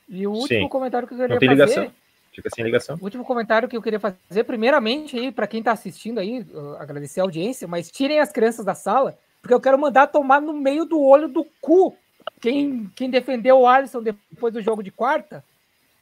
E 0.09 0.25
o 0.25 0.31
último 0.31 0.63
Sim. 0.63 0.69
comentário 0.69 1.09
que 1.09 1.15
eu 1.15 1.19
queria 1.19 1.35
não 1.35 1.41
tem 1.41 1.49
fazer. 1.49 1.65
Ligação. 1.65 1.93
Fica 2.33 2.51
sem 2.55 2.65
ligação. 2.65 2.97
O 3.01 3.05
último 3.05 3.25
comentário 3.25 3.69
que 3.69 3.77
eu 3.77 3.83
queria 3.83 3.99
fazer, 3.99 4.45
primeiramente, 4.45 5.19
aí, 5.19 5.33
para 5.33 5.49
quem 5.49 5.59
está 5.59 5.73
assistindo 5.73 6.21
aí, 6.21 6.47
agradecer 6.79 7.19
a 7.19 7.25
audiência, 7.25 7.67
mas 7.67 7.91
tirem 7.91 8.21
as 8.21 8.31
crianças 8.31 8.65
da 8.65 8.75
sala, 8.75 9.19
porque 9.49 9.55
eu 9.55 9.61
quero 9.61 9.79
mandar 9.79 10.09
tomar 10.09 10.43
no 10.43 10.53
meio 10.53 10.85
do 10.85 11.01
olho 11.01 11.27
do 11.27 11.43
cu 11.59 11.97
quem, 12.39 12.87
quem 12.95 13.09
defendeu 13.09 13.61
o 13.61 13.67
Alisson 13.67 14.03
depois 14.03 14.53
do 14.53 14.61
jogo 14.61 14.83
de 14.83 14.91
quarta. 14.91 15.43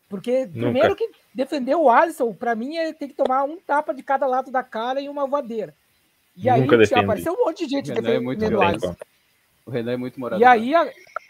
Porque, 0.08 0.46
Nunca. 0.46 0.58
primeiro 0.58 0.96
que 0.96 1.08
defendeu 1.32 1.84
o 1.84 1.88
Alisson, 1.88 2.34
para 2.34 2.56
mim, 2.56 2.76
é 2.76 2.92
ter 2.92 3.06
que 3.06 3.14
tomar 3.14 3.44
um 3.44 3.56
tapa 3.56 3.94
de 3.94 4.02
cada 4.02 4.26
lado 4.26 4.50
da 4.50 4.64
cara 4.64 5.00
e 5.00 5.08
uma 5.08 5.28
voadeira. 5.28 5.72
E 6.36 6.50
aí 6.50 6.66
apareceu 6.92 7.34
um 7.34 7.44
monte 7.44 7.66
de 7.66 7.70
gente 7.70 7.86
defendendo 7.86 8.16
é 8.16 8.18
muito 8.18 8.44
o 8.44 8.60
Alisson. 8.60 8.96
O 9.64 9.70
Renan 9.70 9.92
é 9.92 9.96
muito 9.96 10.18
morador. 10.18 10.42
E 10.42 10.44
aí, 10.44 10.72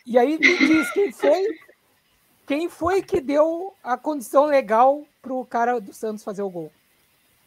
e 0.07 0.19
aí 0.19 0.39
me 0.39 0.59
diz 0.59 0.91
quem 0.93 1.13
foi, 1.13 1.59
quem 2.47 2.69
foi 2.71 3.03
que 3.03 3.21
deu 3.21 3.75
a 3.85 3.99
condição 3.99 4.47
legal 4.47 5.05
pro 5.21 5.45
cara 5.45 5.79
do 5.83 5.93
Santos 5.93 6.25
fazer 6.25 6.41
o 6.41 6.49
gol? 6.49 6.73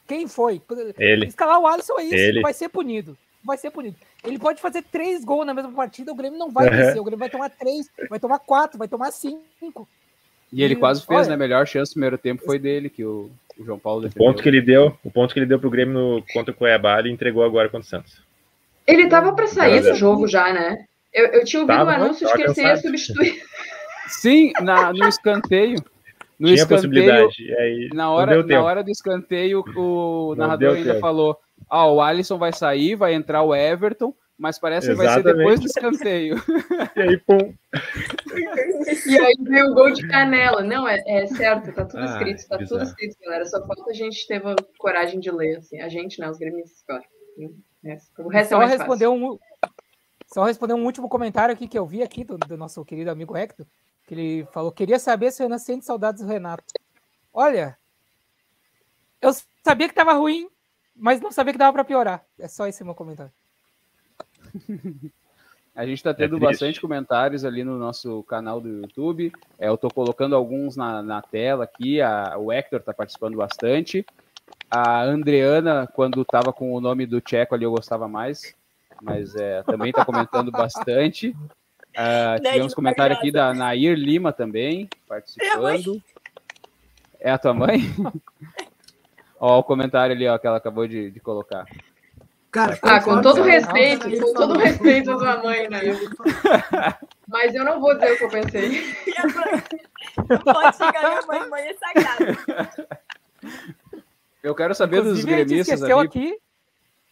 Quem 0.07 0.28
foi? 0.28 0.61
Ele. 0.99 1.26
Escalar 1.26 1.59
o 1.59 1.65
Alisson 1.65 1.97
é 1.99 2.03
isso, 2.03 2.15
Ele. 2.15 2.41
vai 2.41 2.53
ser 2.53 2.70
punido. 2.70 3.17
Vai 3.43 3.57
ser 3.57 3.71
punido. 3.71 3.95
Ele 4.23 4.37
pode 4.37 4.61
fazer 4.61 4.83
três 4.83 5.23
gols 5.23 5.45
na 5.45 5.53
mesma 5.53 5.71
partida, 5.71 6.11
o 6.11 6.15
Grêmio 6.15 6.37
não 6.37 6.51
vai 6.51 6.69
uhum. 6.69 6.75
vencer. 6.75 7.01
O 7.01 7.03
Grêmio 7.03 7.19
vai 7.19 7.29
tomar 7.29 7.49
três, 7.49 7.89
vai 8.09 8.19
tomar 8.19 8.39
quatro, 8.39 8.77
vai 8.77 8.87
tomar 8.87 9.11
cinco. 9.11 9.87
E 10.51 10.63
ele 10.63 10.75
quase 10.75 11.05
fez, 11.05 11.21
olha, 11.21 11.29
né? 11.29 11.37
Melhor 11.37 11.65
chance 11.67 11.91
no 11.91 11.93
primeiro 11.93 12.17
tempo 12.17 12.43
foi 12.43 12.57
dele, 12.57 12.89
que 12.89 13.05
o, 13.05 13.29
o 13.57 13.63
João 13.63 13.79
Paulo 13.79 14.01
defendeu. 14.01 14.23
O 14.23 14.31
ponto 14.31 14.43
que 14.43 14.49
ele 14.49 14.61
deu, 14.61 14.97
o 15.03 15.11
ponto 15.11 15.33
que 15.33 15.39
ele 15.39 15.45
deu 15.45 15.59
pro 15.59 15.69
Grêmio 15.69 15.93
no, 15.93 16.23
contra 16.33 16.51
o 16.51 16.55
Cuiabá, 16.55 16.99
ele 16.99 17.11
entregou 17.11 17.43
agora 17.43 17.69
contra 17.69 17.85
o 17.85 17.89
Santos. 17.89 18.21
Ele 18.85 19.07
tava 19.07 19.33
para 19.33 19.47
sair 19.47 19.81
do 19.81 19.93
jogo 19.93 20.27
já, 20.27 20.51
né? 20.51 20.85
Eu, 21.13 21.27
eu 21.27 21.45
tinha 21.45 21.61
ouvido 21.61 21.77
tava, 21.77 21.91
um 21.91 21.93
anúncio 21.93 22.27
de 22.27 22.33
que 22.33 22.41
ele 22.41 22.53
seria 22.53 22.77
substituído. 22.77 23.37
Sim, 24.07 24.51
na, 24.61 24.91
no 24.91 25.07
escanteio. 25.07 25.77
No 26.39 26.47
Tinha 26.47 26.61
escanteio, 26.63 27.29
aí, 27.59 27.89
na, 27.93 28.09
hora, 28.09 28.43
na 28.43 28.63
hora 28.63 28.83
do 28.83 28.89
escanteio, 28.89 29.63
o 29.75 30.35
narrador 30.35 30.75
ainda 30.75 30.93
tempo. 30.93 31.01
falou: 31.01 31.37
Ah, 31.70 31.88
o 31.88 32.01
Alisson 32.01 32.38
vai 32.38 32.51
sair, 32.51 32.95
vai 32.95 33.13
entrar 33.13 33.43
o 33.43 33.53
Everton, 33.53 34.13
mas 34.38 34.57
parece 34.57 34.88
que 34.88 34.95
vai 34.95 35.09
ser 35.09 35.24
depois 35.24 35.59
do 35.59 35.67
escanteio. 35.67 36.36
E 36.95 37.01
aí, 37.01 37.17
pum. 37.17 37.53
e 39.05 39.20
aí 39.20 39.36
veio 39.41 39.72
o 39.72 39.74
gol 39.74 39.91
de 39.91 40.05
canela. 40.07 40.61
Não, 40.63 40.88
é, 40.88 41.01
é 41.05 41.28
certo, 41.28 41.72
tá 41.74 41.86
tudo 41.86 41.99
ah, 41.99 42.05
escrito, 42.05 42.47
tá 42.47 42.57
bizarro. 42.57 42.82
tudo 42.82 42.89
escrito, 42.89 43.17
galera. 43.22 43.45
Só 43.45 43.65
falta 43.65 43.89
a 43.89 43.93
gente 43.93 44.28
ter 44.28 44.41
coragem 44.78 45.20
de 45.20 45.32
ler, 45.32 45.57
assim. 45.57 45.80
A 45.80 45.88
gente, 45.88 46.20
né, 46.20 46.30
os 46.30 46.38
gremistas, 46.38 46.82
claro. 46.86 47.03
É, 47.86 47.97
o 48.17 48.28
resto 48.28 48.49
só 48.49 48.61
é 48.61 48.65
responder 48.65 49.07
um 49.07 49.38
Só 50.28 50.43
responder 50.43 50.74
um 50.74 50.84
último 50.84 51.07
comentário 51.07 51.53
aqui 51.53 51.67
que 51.67 51.78
eu 51.78 51.86
vi 51.86 52.03
aqui 52.03 52.24
do, 52.24 52.38
do 52.38 52.57
nosso 52.57 52.84
querido 52.84 53.11
amigo 53.11 53.38
Hector, 53.38 53.65
que 54.07 54.13
ele 54.13 54.45
falou, 54.51 54.72
queria 54.72 54.99
saber 54.99 55.32
se 55.32 55.41
o 55.41 55.45
Renan 55.45 55.57
sente 55.57 55.86
saudades 55.86 56.22
do 56.22 56.28
Renato. 56.28 56.65
Olha, 57.34 57.78
eu 59.22 59.32
sabia 59.63 59.88
que 59.88 59.95
tava 59.95 60.13
ruim, 60.13 60.49
mas 61.00 61.22
não 61.22 61.32
sabia 61.32 61.54
que 61.54 61.60
dava 61.60 61.74
para 61.74 61.84
piorar. 61.84 62.24
É 62.38 62.47
só 62.47 62.68
esse 62.68 62.84
meu 62.84 62.93
comentário. 62.93 63.32
A 65.76 65.86
gente 65.86 65.97
está 65.97 66.14
tendo 66.14 66.36
é 66.36 66.39
bastante 66.39 66.82
comentários 66.82 67.45
ali 67.45 67.64
no 67.64 67.78
nosso 67.78 68.22
canal 68.24 68.60
do 68.60 68.68
YouTube. 68.68 69.32
É, 69.58 69.70
eu 69.70 69.76
estou 69.76 69.89
colocando 69.89 70.36
alguns 70.36 70.76
na, 70.76 71.02
na 71.02 71.22
tela 71.22 71.64
aqui. 71.64 72.02
A, 72.02 72.36
o 72.38 72.52
Hector 72.52 72.80
está 72.80 72.93
participando 72.93 73.38
bastante. 73.38 74.06
A 74.70 75.04
Andreana, 75.04 75.88
quando 75.93 76.22
estava 76.22 76.52
com 76.52 76.74
o 76.74 76.82
nome 76.82 77.06
do 77.06 77.22
Tcheco 77.22 77.56
ali, 77.56 77.64
eu 77.64 77.72
gostava 77.72 78.08
mais. 78.08 78.54
Mas 79.02 79.34
é, 79.36 79.64
também 79.64 79.91
está 79.91 80.04
comentando 80.04 80.52
bastante. 80.52 81.30
Uh, 81.30 82.41
tivemos 82.43 82.74
comentário 82.74 83.16
aqui 83.16 83.32
da 83.32 83.54
Nair 83.54 83.97
Lima 83.97 84.34
também, 84.34 84.89
participando. 85.08 86.02
É 87.20 87.32
a 87.32 87.38
tua 87.38 87.54
mãe? 87.54 87.80
ó, 89.39 89.59
o 89.59 89.63
comentário 89.63 90.15
ali 90.15 90.27
ó, 90.27 90.37
que 90.37 90.47
ela 90.47 90.57
acabou 90.57 90.87
de, 90.87 91.11
de 91.11 91.19
colocar. 91.19 91.65
Cara, 92.51 92.79
ah, 92.81 93.01
com 93.01 93.21
todo 93.21 93.43
respeito, 93.43 94.09
com 94.09 94.33
todo 94.33 94.57
respeito 94.57 95.11
à 95.11 95.19
sua 95.19 95.43
mãe, 95.43 95.69
né? 95.69 95.81
Mas 97.27 97.53
eu 97.53 97.63
não 97.63 97.79
vou 97.79 97.93
dizer 97.93 98.13
o 98.13 98.17
que 98.17 98.23
eu 98.23 98.29
pensei. 98.29 98.95
Pode 100.43 100.77
chegar 100.77 101.09
minha 101.09 101.21
mãe, 101.27 101.49
mãe 101.49 101.61
é 101.67 101.73
sagrada. 101.75 102.37
Eu 104.41 104.55
quero 104.55 104.73
saber 104.73 104.97
Inclusive, 104.97 105.25
dos 105.27 105.47
gremistas 105.47 105.83
ali. 105.83 105.93
Aqui, 105.93 106.39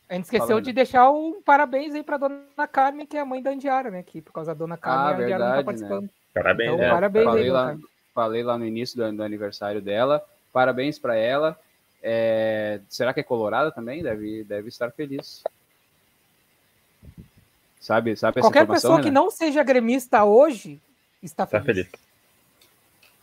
a 0.09 0.15
gente 0.15 0.23
esqueceu 0.23 0.47
Falando. 0.47 0.63
de 0.63 0.73
deixar 0.73 1.11
um 1.11 1.41
parabéns 1.43 1.93
aí 1.93 2.01
para 2.01 2.17
dona 2.17 2.67
Carmen, 2.71 3.05
que 3.05 3.17
é 3.17 3.19
a 3.19 3.25
mãe 3.25 3.43
da 3.43 3.51
Andiara, 3.51 3.91
né? 3.91 4.01
Que 4.01 4.21
por 4.21 4.31
causa 4.31 4.55
da 4.55 4.57
dona 4.57 4.77
Carmen, 4.77 5.03
ah, 5.03 5.09
a 5.09 5.11
Andiara 5.11 5.27
verdade, 5.27 5.51
não 5.51 5.57
tá 5.57 5.65
participando. 5.65 6.03
Né? 6.03 6.09
Parabéns, 6.33 6.73
então, 6.73 6.85
é, 6.85 6.89
parabéns 6.89 7.25
falei, 7.25 7.43
aí, 7.43 7.49
lá, 7.49 7.77
falei 8.13 8.43
lá 8.43 8.57
no 8.57 8.65
início 8.65 8.97
do, 8.97 9.17
do 9.17 9.23
aniversário 9.23 9.81
dela. 9.81 10.23
Parabéns 10.51 10.97
para 10.97 11.15
ela. 11.15 11.59
É, 12.01 12.79
será 12.87 13.13
que 13.13 13.19
é 13.19 13.23
colorada 13.23 13.71
também? 13.71 14.03
Deve, 14.03 14.43
deve 14.43 14.69
estar 14.69 14.91
feliz. 14.91 15.43
Sabe, 17.79 18.15
sabe 18.15 18.41
Qualquer 18.41 18.67
pessoa 18.67 19.01
que 19.01 19.11
não 19.11 19.31
seja 19.31 19.63
gremista 19.63 20.23
hoje 20.23 20.79
está 21.23 21.45
feliz. 21.47 21.65
Tá 21.65 21.73
feliz. 21.73 21.87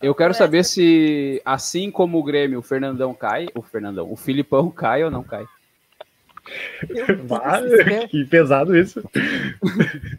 Eu 0.00 0.14
quero 0.14 0.34
saber 0.34 0.64
se, 0.64 1.40
assim 1.44 1.90
como 1.90 2.18
o 2.18 2.22
Grêmio, 2.22 2.58
o 2.58 2.62
Fernandão 2.62 3.14
cai, 3.14 3.48
o 3.54 3.62
Fernandão, 3.62 4.10
o 4.10 4.16
Filipão 4.16 4.70
cai 4.70 5.02
ou 5.02 5.10
não 5.10 5.22
cai. 5.22 5.46
que 8.10 8.24
pesado 8.26 8.76
isso. 8.76 9.02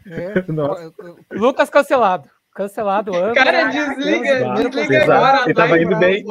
É. 0.06 0.44
Lucas 1.30 1.70
cancelado. 1.70 2.28
Cancelado. 2.52 3.12
Cara, 3.34 3.64
desliga, 3.68 4.54
desliga 4.54 5.02
agora. 5.02 5.44
Ele 5.44 5.54
tava 5.54 5.80
indo 5.80 5.96
bem. 5.96 6.24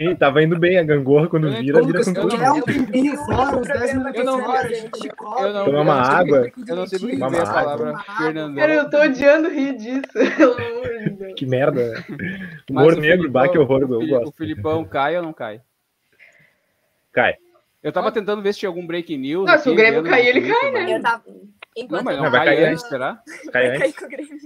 Sim, 0.00 0.14
tava 0.14 0.40
indo 0.40 0.56
bem 0.56 0.78
a 0.78 0.84
gangorra 0.84 1.26
quando 1.28 1.48
é, 1.48 1.60
vira, 1.60 1.84
vira 1.84 2.04
com 2.04 2.14
tudo. 2.14 2.36
É 2.40 2.52
um 2.52 2.62
tempinho 2.62 3.16
fora, 3.16 3.56
uns 3.56 3.66
10 3.66 3.94
minutos 3.94 4.22
fora, 4.22 4.68
gente. 4.68 5.08
Tomar 5.16 5.80
uma 5.80 5.94
água. 5.94 6.52
Eu 6.68 6.76
não 6.76 6.86
sei 6.86 7.00
por 7.00 7.10
que 7.10 7.16
a 7.16 7.28
palavra 7.28 7.98
Fernandão. 8.16 8.54
Cara, 8.54 8.74
eu 8.74 8.88
tô 8.90 9.00
odiando 9.00 9.48
rir 9.48 9.76
disso, 9.76 10.02
pelo 10.36 10.52
amor 10.52 10.98
de 10.98 11.10
Deus. 11.10 11.34
Que 11.34 11.46
merda. 11.46 12.04
Humor 12.70 12.96
negro, 12.96 13.28
bate 13.28 13.58
horror, 13.58 13.82
eu 13.82 13.88
gosto. 13.88 14.28
O 14.28 14.32
Filipão 14.32 14.84
cai 14.84 15.16
ou 15.16 15.22
não 15.24 15.32
cai? 15.32 15.60
Cai. 17.10 17.34
Eu 17.82 17.92
tava 17.92 18.12
tentando 18.12 18.40
ver 18.40 18.52
se 18.52 18.60
tinha 18.60 18.68
algum 18.68 18.86
breaking 18.86 19.18
news. 19.18 19.46
Não, 19.46 19.58
se 19.58 19.68
o 19.68 19.74
Grêmio 19.74 20.04
cair, 20.04 20.28
ele 20.28 20.48
cai, 20.48 20.70
né? 20.70 20.96
Eu 20.96 21.02
tava... 21.02 21.24
Enquanto 21.76 22.04
não, 22.04 22.04
mas 22.04 22.18
não 22.18 22.30
vai 22.30 22.44
cair 22.44 22.68
antes, 22.68 22.86
será? 22.86 23.20
Cai 23.52 23.76
antes. 23.76 23.96
com 23.96 24.04
o 24.04 24.08
Grêmio. 24.08 24.38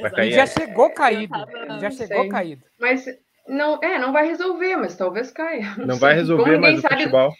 Vai 0.00 0.10
cair. 0.10 0.26
Ele 0.26 0.34
já 0.34 0.46
chegou 0.46 0.90
caído. 0.90 1.34
Ele 1.68 1.80
já 1.80 1.90
chegou 1.92 2.28
caído. 2.28 2.62
Mas 2.76 3.06
não, 3.48 3.78
é, 3.82 3.98
não 3.98 4.12
vai 4.12 4.26
resolver, 4.26 4.76
mas 4.76 4.96
talvez 4.96 5.30
caia. 5.30 5.74
Não, 5.78 5.86
não 5.86 5.96
vai 5.96 6.14
resolver, 6.14 6.58
mas 6.58 6.78
o 6.78 6.82
futebol. 6.82 7.32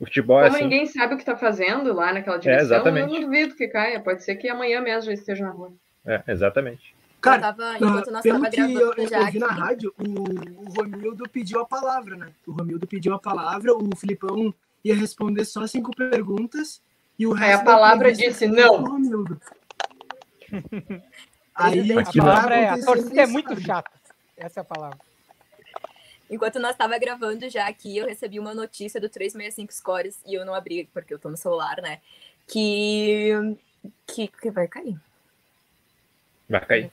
O 0.00 0.04
futebol 0.04 0.40
é 0.40 0.44
Como 0.44 0.56
assim. 0.56 0.64
ninguém 0.64 0.86
sabe 0.86 1.14
o 1.14 1.16
que 1.16 1.22
está 1.22 1.36
fazendo 1.36 1.92
lá 1.92 2.12
naquela 2.12 2.36
direção, 2.36 2.60
é, 2.60 2.64
exatamente. 2.64 3.14
eu 3.14 3.20
não 3.20 3.28
duvido 3.28 3.54
que 3.54 3.68
caia. 3.68 4.00
Pode 4.00 4.24
ser 4.24 4.34
que 4.34 4.48
amanhã 4.48 4.80
mesmo 4.80 5.02
já 5.02 5.12
esteja 5.12 5.44
na 5.44 5.52
rua. 5.52 5.72
É, 6.04 6.20
exatamente. 6.26 6.94
Cara, 7.20 7.40
tava, 7.40 7.76
enquanto 7.76 8.10
nós 8.10 8.22
pelo 8.22 8.50
que 8.50 8.60
eu, 8.60 8.94
eu 8.94 9.26
vi 9.30 9.38
na 9.38 9.46
rádio, 9.46 9.94
o, 9.96 10.64
o 10.66 10.72
Romildo 10.76 11.28
pediu 11.28 11.60
a 11.60 11.64
palavra, 11.64 12.16
né? 12.16 12.32
O 12.44 12.50
Romildo 12.50 12.84
pediu 12.84 13.14
a 13.14 13.18
palavra, 13.18 13.72
o 13.72 13.96
Filipão 13.96 14.52
ia 14.84 14.96
responder 14.96 15.44
só 15.44 15.64
cinco 15.68 15.94
perguntas 15.94 16.82
e 17.16 17.24
o 17.24 17.32
resto. 17.32 17.44
Aí 17.54 17.60
a 17.60 17.64
palavra 17.64 18.12
disse 18.12 18.48
não. 18.48 18.82
Romildo. 18.82 19.40
Aí 21.54 21.92
a 21.92 22.04
palavra 22.04 22.56
é, 22.56 22.68
a 22.70 22.84
torcida 22.84 23.22
é 23.22 23.26
muito 23.26 23.60
chata. 23.60 23.92
Essa 24.36 24.58
é 24.58 24.62
a 24.62 24.64
palavra. 24.64 24.98
Enquanto 26.32 26.58
nós 26.58 26.72
estava 26.72 26.98
gravando 26.98 27.46
já 27.50 27.68
aqui, 27.68 27.98
eu 27.98 28.06
recebi 28.06 28.40
uma 28.40 28.54
notícia 28.54 28.98
do 28.98 29.06
365 29.06 29.70
Scores 29.70 30.18
e 30.26 30.32
eu 30.32 30.46
não 30.46 30.54
abri 30.54 30.88
porque 30.94 31.12
eu 31.12 31.18
tô 31.18 31.28
no 31.28 31.36
celular, 31.36 31.76
né? 31.82 32.00
Que 32.48 33.58
que, 34.06 34.28
que 34.28 34.50
vai 34.50 34.66
cair. 34.66 34.98
Vai 36.48 36.64
cair. 36.64 36.90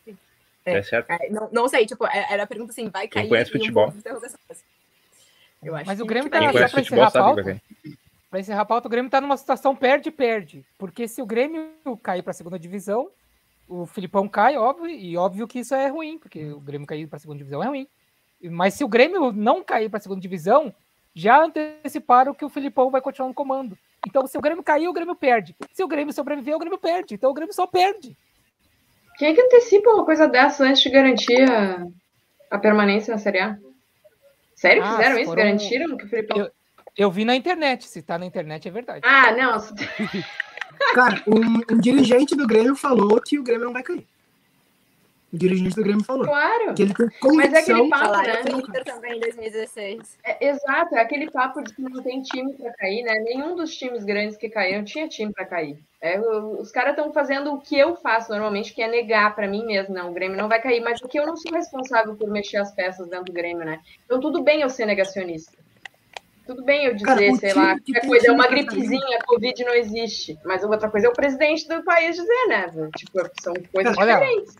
É, 0.66 0.80
é 0.80 0.84
certo. 0.84 1.10
É, 1.10 1.30
não, 1.30 1.50
não 1.54 1.68
sei, 1.70 1.86
tipo, 1.86 2.06
é, 2.06 2.34
era 2.34 2.44
a 2.44 2.48
pergunta 2.48 2.74
assim, 2.74 2.90
vai 2.90 3.08
cair. 3.08 3.24
Quem 3.24 3.30
conhece 3.30 3.52
futebol. 3.52 3.94
Eu 5.64 5.74
acho 5.74 5.88
Mas 5.88 6.02
o 6.02 6.06
Grêmio 6.06 6.30
tá, 6.30 6.40
pra 6.52 6.82
encerrar 6.82 7.08
a 7.08 7.12
pauta, 7.12 7.62
pra 8.30 8.40
encerrar 8.42 8.62
a 8.62 8.66
pauta, 8.66 8.88
o 8.88 8.92
Grêmio 8.92 9.10
tá 9.10 9.22
numa 9.22 9.38
situação 9.38 9.74
perde-perde. 9.74 10.66
Porque 10.78 11.08
se 11.08 11.22
o 11.22 11.26
Grêmio 11.26 11.72
cair 12.04 12.24
pra 12.24 12.34
segunda 12.34 12.60
divisão, 12.60 13.10
o 13.70 13.86
Filipão 13.86 14.28
cai, 14.28 14.58
óbvio, 14.58 14.90
e 14.90 15.16
óbvio 15.16 15.48
que 15.48 15.60
isso 15.60 15.74
é 15.74 15.88
ruim, 15.88 16.18
porque 16.18 16.52
o 16.52 16.60
Grêmio 16.60 16.86
cair 16.86 17.08
pra 17.08 17.20
segunda 17.20 17.38
divisão 17.38 17.64
é 17.64 17.68
ruim. 17.68 17.88
Mas 18.44 18.74
se 18.74 18.84
o 18.84 18.88
Grêmio 18.88 19.32
não 19.32 19.64
cair 19.64 19.90
pra 19.90 20.00
segunda 20.00 20.22
divisão, 20.22 20.74
já 21.14 21.44
anteciparam 21.44 22.34
que 22.34 22.46
o 22.46 22.50
Filipão 22.50 22.90
vai 22.90 23.02
continuar 23.02 23.28
no 23.28 23.34
comando. 23.34 23.78
Então, 24.08 24.26
se 24.28 24.38
o 24.38 24.42
Grêmio 24.42 24.64
cair, 24.64 24.88
o 24.88 24.94
Grêmio 24.94 25.16
perde. 25.16 25.56
Se 25.74 25.84
o 25.84 25.88
Grêmio 25.88 26.14
sobreviver, 26.14 26.56
o 26.56 26.60
Grêmio 26.60 26.78
perde. 26.78 27.16
Então, 27.16 27.32
o 27.32 27.34
Grêmio 27.34 27.54
só 27.54 27.68
perde. 27.68 28.16
Quem 29.18 29.30
é 29.30 29.34
que 29.34 29.42
antecipa 29.42 29.90
uma 29.90 30.06
coisa 30.06 30.28
dessa 30.28 30.64
antes 30.64 30.82
de 30.82 30.90
garantir 30.90 31.42
a, 31.52 31.86
a 32.50 32.58
permanência 32.58 33.12
na 33.12 33.18
Série 33.18 33.40
A? 33.40 33.58
Sério? 34.56 34.84
Ah, 34.84 34.92
Fizeram 34.92 35.18
isso? 35.18 35.26
Foram... 35.26 35.44
Garantiram 35.44 35.98
que 35.98 36.06
o 36.06 36.08
Felipe. 36.08 36.40
Eu, 36.40 36.52
eu, 36.96 37.12
vi 37.12 37.26
na 37.26 37.36
internet. 37.36 37.86
Se 37.88 38.02
tá 38.02 38.18
na 38.18 38.26
internet, 38.26 38.68
é 38.68 38.72
verdade. 38.72 39.02
Ah, 39.04 39.34
não. 39.34 39.58
Cara, 40.96 41.22
um, 41.28 41.76
um 41.76 41.80
dirigente 41.80 42.36
do 42.36 42.48
Grêmio 42.48 42.76
falou 42.76 43.22
que 43.22 43.38
o 43.38 43.44
Grêmio 43.44 43.66
não 43.66 43.74
vai 43.74 43.84
cair. 43.84 44.08
O 45.32 45.38
dirigente 45.38 45.76
do 45.76 45.84
Grêmio 45.84 46.04
falou. 46.04 46.26
Claro. 46.26 46.74
Que 46.74 46.84
ele 46.84 46.94
tem. 46.94 47.08
Mas 47.36 47.54
é 47.54 47.60
aquele 47.60 47.90
papo, 47.90 48.18
né? 48.18 48.42
Inter 48.42 48.84
também 48.84 49.18
em 49.18 49.20
2016. 49.20 50.18
É, 50.24 50.48
exato, 50.48 50.96
é 50.96 51.02
aquele 51.02 51.30
papo 51.30 51.62
de 51.62 51.74
que 51.74 51.82
não 51.82 52.02
tem 52.02 52.22
time 52.22 52.54
para 52.54 52.74
cair, 52.74 53.04
né? 53.04 53.20
Nenhum 53.20 53.56
dos 53.56 53.76
times 53.76 54.04
grandes 54.04 54.38
que 54.38 54.50
caíram 54.50 54.84
tinha 54.84 55.08
time 55.08 55.32
para 55.32 55.46
cair. 55.46 55.78
É, 56.02 56.20
os 56.20 56.72
caras 56.72 56.92
estão 56.92 57.12
fazendo 57.12 57.54
o 57.54 57.60
que 57.60 57.78
eu 57.78 57.96
faço 57.96 58.32
normalmente, 58.32 58.74
que 58.74 58.82
é 58.82 58.88
negar 58.88 59.36
para 59.36 59.48
mim 59.48 59.66
mesmo, 59.66 59.94
não, 59.94 60.10
o 60.10 60.14
Grêmio 60.14 60.38
não 60.38 60.48
vai 60.48 60.62
cair, 60.62 60.80
mas 60.80 61.00
porque 61.00 61.20
eu 61.20 61.28
não 61.28 61.36
sou 61.36 61.52
responsável 61.52 62.16
por 62.16 62.30
mexer 62.30 62.58
as 62.58 62.74
peças 62.74 63.08
dentro 63.10 63.26
do 63.26 63.34
Grêmio, 63.34 63.66
né? 63.66 63.82
Então 64.06 64.20
tudo 64.20 64.42
bem 64.42 64.62
eu 64.62 64.70
ser 64.70 64.86
negacionista. 64.86 65.52
Tudo 66.50 66.64
bem 66.64 66.86
eu 66.86 66.96
dizer, 66.96 67.06
Cara, 67.06 67.36
sei 67.36 67.54
lá, 67.54 67.76
qualquer 67.76 68.08
coisa 68.08 68.28
é 68.28 68.32
uma 68.32 68.48
gripezinha, 68.48 69.18
a 69.20 69.24
Covid 69.24 69.64
não 69.64 69.76
existe. 69.76 70.36
Mas 70.44 70.64
outra 70.64 70.90
coisa 70.90 71.06
é 71.06 71.10
o 71.12 71.14
presidente 71.14 71.68
do 71.68 71.84
país 71.84 72.16
dizer, 72.16 72.48
né? 72.48 72.90
Tipo, 72.98 73.20
são 73.40 73.54
coisas 73.72 73.96
Cara, 73.96 74.14
diferentes. 74.14 74.56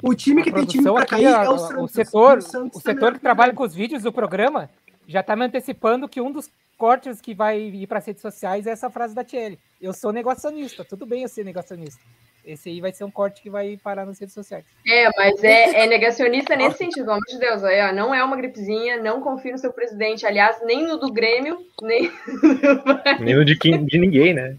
O 0.00 0.14
time 0.14 0.44
que 0.44 0.52
tem 0.52 0.64
time 0.64 0.84
pra 0.84 1.04
cair 1.04 1.24
é 1.24 1.48
o 1.48 1.58
Santos. 1.58 1.82
O 1.82 1.88
setor, 1.88 2.38
o, 2.38 2.78
o 2.78 2.80
setor 2.80 3.14
que 3.14 3.18
trabalha 3.18 3.52
com 3.52 3.64
os 3.64 3.74
vídeos 3.74 4.04
do 4.04 4.12
programa 4.12 4.70
já 5.08 5.24
tá 5.24 5.34
me 5.34 5.44
antecipando 5.44 6.08
que 6.08 6.20
um 6.20 6.30
dos 6.30 6.48
cortes 6.78 7.20
que 7.20 7.34
vai 7.34 7.60
ir 7.60 7.88
para 7.88 7.98
as 7.98 8.06
redes 8.06 8.22
sociais 8.22 8.68
é 8.68 8.70
essa 8.70 8.88
frase 8.88 9.12
da 9.12 9.24
Thierry. 9.24 9.58
Eu 9.82 9.92
sou 9.92 10.12
negacionista, 10.12 10.84
tudo 10.84 11.04
bem 11.04 11.22
eu 11.22 11.28
ser 11.28 11.44
negacionista. 11.44 12.00
Esse 12.44 12.68
aí 12.68 12.80
vai 12.80 12.92
ser 12.92 13.04
um 13.04 13.10
corte 13.10 13.40
que 13.40 13.48
vai 13.48 13.78
parar 13.82 14.04
nas 14.04 14.18
redes 14.18 14.34
sociais. 14.34 14.64
É, 14.86 15.08
mas 15.16 15.42
é, 15.42 15.84
é 15.84 15.86
negacionista 15.86 16.54
nesse 16.54 16.76
sentido, 16.78 17.04
pelo 17.04 17.12
amor 17.12 17.24
de 17.26 17.38
Deus. 17.38 17.64
Aí, 17.64 17.80
ó, 17.80 17.92
não 17.92 18.14
é 18.14 18.22
uma 18.22 18.36
gripezinha, 18.36 19.02
não 19.02 19.20
confio 19.20 19.52
no 19.52 19.58
seu 19.58 19.72
presidente. 19.72 20.26
Aliás, 20.26 20.58
nem 20.64 20.86
no 20.86 20.98
do 20.98 21.10
Grêmio, 21.10 21.58
nem. 21.82 22.10
nem 23.20 23.34
no 23.34 23.44
de, 23.44 23.56
quem, 23.56 23.84
de 23.86 23.98
ninguém, 23.98 24.34
né? 24.34 24.58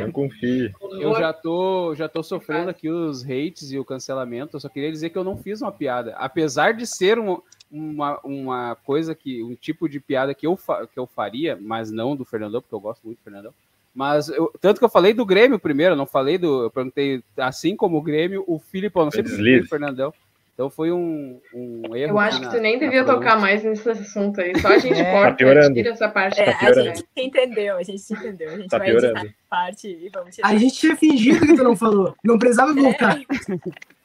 Não 0.00 0.12
confio. 0.12 0.72
Eu 1.00 1.14
já 1.14 1.32
tô, 1.32 1.94
já 1.94 2.08
tô 2.08 2.22
sofrendo 2.22 2.70
aqui 2.70 2.88
os 2.88 3.24
hates 3.24 3.72
e 3.72 3.78
o 3.78 3.84
cancelamento. 3.84 4.56
Eu 4.56 4.60
só 4.60 4.68
queria 4.68 4.92
dizer 4.92 5.10
que 5.10 5.18
eu 5.18 5.24
não 5.24 5.36
fiz 5.36 5.62
uma 5.62 5.72
piada. 5.72 6.14
Apesar 6.16 6.72
de 6.72 6.86
ser 6.86 7.18
um, 7.18 7.40
uma, 7.70 8.20
uma 8.22 8.76
coisa 8.84 9.14
que. 9.14 9.42
um 9.42 9.54
tipo 9.54 9.88
de 9.88 9.98
piada 9.98 10.34
que 10.34 10.46
eu, 10.46 10.56
que 10.92 10.98
eu 10.98 11.06
faria, 11.06 11.58
mas 11.60 11.90
não 11.90 12.14
do 12.14 12.24
Fernandão, 12.24 12.60
porque 12.60 12.74
eu 12.74 12.80
gosto 12.80 13.04
muito 13.04 13.18
do 13.18 13.24
Fernandão. 13.24 13.54
Mas 13.96 14.28
eu, 14.28 14.52
tanto 14.60 14.78
que 14.78 14.84
eu 14.84 14.90
falei 14.90 15.14
do 15.14 15.24
Grêmio 15.24 15.58
primeiro, 15.58 15.96
não 15.96 16.04
falei 16.04 16.36
do. 16.36 16.64
Eu 16.64 16.70
perguntei, 16.70 17.22
assim 17.38 17.74
como 17.74 17.96
o 17.96 18.02
Grêmio, 18.02 18.44
o 18.46 18.58
Filipão, 18.58 19.04
não 19.04 19.10
sei 19.10 19.24
se 19.24 19.60
o 19.60 19.66
Fernandão. 19.66 20.12
Então 20.52 20.68
foi 20.68 20.92
um, 20.92 21.40
um 21.54 21.96
erro. 21.96 22.12
Eu 22.12 22.18
acho 22.18 22.38
que 22.40 22.50
tu 22.50 22.60
nem 22.60 22.78
devia 22.78 23.06
tocar 23.06 23.40
mais 23.40 23.64
nesse 23.64 23.88
assunto 23.88 24.38
aí. 24.38 24.52
Só 24.60 24.68
a 24.68 24.76
gente 24.78 25.00
é, 25.00 25.10
corta 25.10 25.42
tá 25.42 25.72
tira 25.72 25.90
essa 25.90 26.10
parte. 26.10 26.38
É, 26.38 26.52
tá 26.52 26.68
a 26.68 26.72
gente 26.74 27.04
entendeu, 27.16 27.78
a 27.78 27.82
gente 27.82 28.12
entendeu. 28.12 28.50
A 28.50 28.56
gente 28.58 28.68
tá 28.68 28.76
vai 28.76 28.90
piorando. 28.90 29.18
editar 29.18 29.34
parte 29.48 29.88
e 29.88 30.10
vamos 30.10 30.34
tirar. 30.34 30.48
A 30.48 30.56
gente 30.58 30.74
tinha 30.74 30.94
fingido 30.94 31.40
que 31.40 31.56
tu 31.56 31.64
não 31.64 31.74
falou. 31.74 32.14
Não 32.22 32.38
precisava 32.38 32.72
é. 32.72 32.74
voltar. 32.74 33.18
É. 33.18 33.24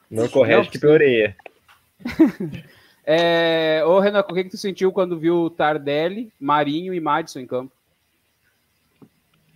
Não 0.10 0.30
corrige 0.30 0.70
que 0.70 0.80
piorei. 0.80 1.36
É, 3.04 3.84
ô, 3.84 4.00
Renan, 4.00 4.20
o 4.20 4.34
que, 4.34 4.44
que 4.44 4.52
tu 4.52 4.58
sentiu 4.58 4.92
quando 4.92 5.18
viu 5.18 5.50
Tardelli, 5.50 6.32
Marinho 6.40 6.94
e 6.94 7.00
Madison 7.00 7.40
em 7.40 7.48
campo? 7.48 7.74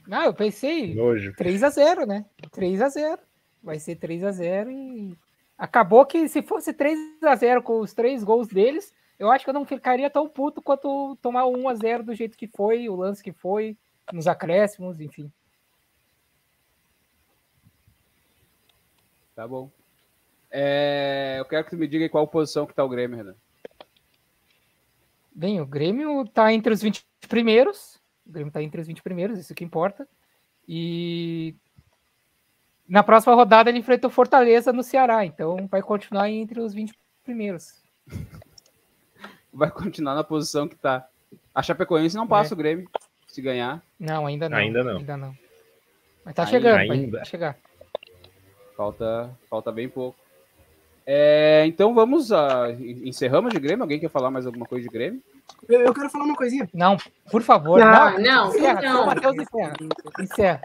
Não, 0.08 0.24
eu 0.24 0.34
pensei 0.34 0.94
Nojo. 0.94 1.34
3 1.36 1.64
a 1.64 1.70
0 1.70 2.06
né? 2.06 2.26
3 2.52 2.82
a 2.82 2.90
0 2.90 3.22
Vai 3.64 3.80
ser 3.80 3.96
3 3.96 4.24
a 4.24 4.32
0 4.32 4.70
e 4.70 5.18
acabou 5.58 6.06
que 6.06 6.28
se 6.28 6.42
fosse 6.42 6.74
3 6.74 6.98
a 7.24 7.36
0 7.36 7.64
com 7.64 7.80
os 7.80 7.94
três 7.94 8.24
gols 8.24 8.48
deles, 8.48 8.94
eu 9.18 9.32
acho 9.32 9.44
que 9.44 9.50
eu 9.50 9.54
não 9.54 9.66
ficaria 9.66 10.10
tão 10.10 10.28
puto 10.30 10.62
quanto 10.62 11.18
tomar 11.22 11.48
1 11.48 11.70
a 11.70 11.76
0 11.76 12.04
do 12.04 12.14
jeito 12.14 12.38
que 12.38 12.48
foi, 12.48 12.88
o 12.90 12.96
lance 12.96 13.24
que 13.24 13.32
foi, 13.32 13.78
nos 14.14 14.28
acréscimos, 14.28 15.00
enfim. 15.00 15.32
Tá 19.36 19.48
bom. 19.48 19.70
É, 20.52 21.36
eu 21.40 21.46
quero 21.46 21.66
que 21.66 21.72
tu 21.72 21.78
me 21.78 21.88
diga 21.88 22.06
em 22.06 22.10
qual 22.10 22.28
posição 22.28 22.66
que 22.66 22.74
tá 22.74 22.84
o 22.84 22.90
Grêmio, 22.90 23.18
Renan. 23.18 23.36
Bem, 25.34 25.60
o 25.60 25.66
Grêmio 25.66 26.26
tá 26.28 26.54
entre 26.54 26.74
os 26.74 26.82
20 26.82 27.06
primeiros, 27.28 28.02
o 28.26 28.32
Grêmio 28.32 28.50
está 28.50 28.62
entre 28.62 28.82
os 28.82 28.88
20 28.88 29.02
primeiros, 29.02 29.40
isso 29.40 29.54
que 29.54 29.64
importa. 29.64 30.08
E 30.68 31.56
na 32.88 33.04
próxima 33.04 33.36
rodada 33.36 33.70
ele 33.70 33.80
enfrenta 33.80 34.08
o 34.08 34.12
Fortaleza 34.12 34.74
no 34.74 34.84
Ceará, 34.84 35.26
então 35.26 35.68
vai 35.68 35.82
continuar 35.82 36.30
entre 36.30 36.60
os 36.60 36.74
20 36.74 36.94
primeiros. 37.24 37.84
Vai 39.54 39.72
continuar 39.72 40.16
na 40.16 40.24
posição 40.24 40.68
que 40.68 40.76
está. 40.76 41.08
A 41.54 41.64
Chapecoense 41.64 42.16
não 42.16 42.28
passa 42.28 42.54
é. 42.54 42.56
o 42.56 42.58
Grêmio 42.58 42.90
se 43.28 43.42
ganhar. 43.42 43.82
Não, 44.00 44.26
ainda 44.26 44.50
não. 44.50 44.58
Ainda 44.58 44.84
não. 44.84 44.98
Ainda 44.98 45.18
não. 45.18 45.38
Mas 46.24 46.36
tá 46.36 46.44
ainda, 46.44 46.52
chegando, 46.52 46.92
ainda. 46.92 47.18
vai 47.18 47.26
chegar. 47.26 47.58
Falta, 48.76 49.30
falta 49.50 49.72
bem 49.72 49.88
pouco. 49.88 50.20
É, 51.06 51.64
então 51.68 51.94
vamos 51.94 52.32
a. 52.32 52.72
Encerramos 52.72 53.54
de 53.54 53.60
Grêmio? 53.60 53.84
Alguém 53.84 54.00
quer 54.00 54.10
falar 54.10 54.32
mais 54.32 54.46
alguma 54.46 54.66
coisa 54.66 54.84
de 54.84 54.92
Grêmio? 54.92 55.22
Eu, 55.68 55.82
eu 55.82 55.94
quero 55.94 56.10
falar 56.10 56.26
uma 56.26 56.36
coisinha. 56.36 56.70
Não, 56.74 56.98
por 57.32 57.42
favor. 57.42 57.80
Não, 57.80 58.20
não. 58.20 58.50
Encerra, 58.50 58.82
não. 58.82 59.06
Matheus 59.08 59.36
encerra. 59.36 59.74
Encerra. 60.20 60.62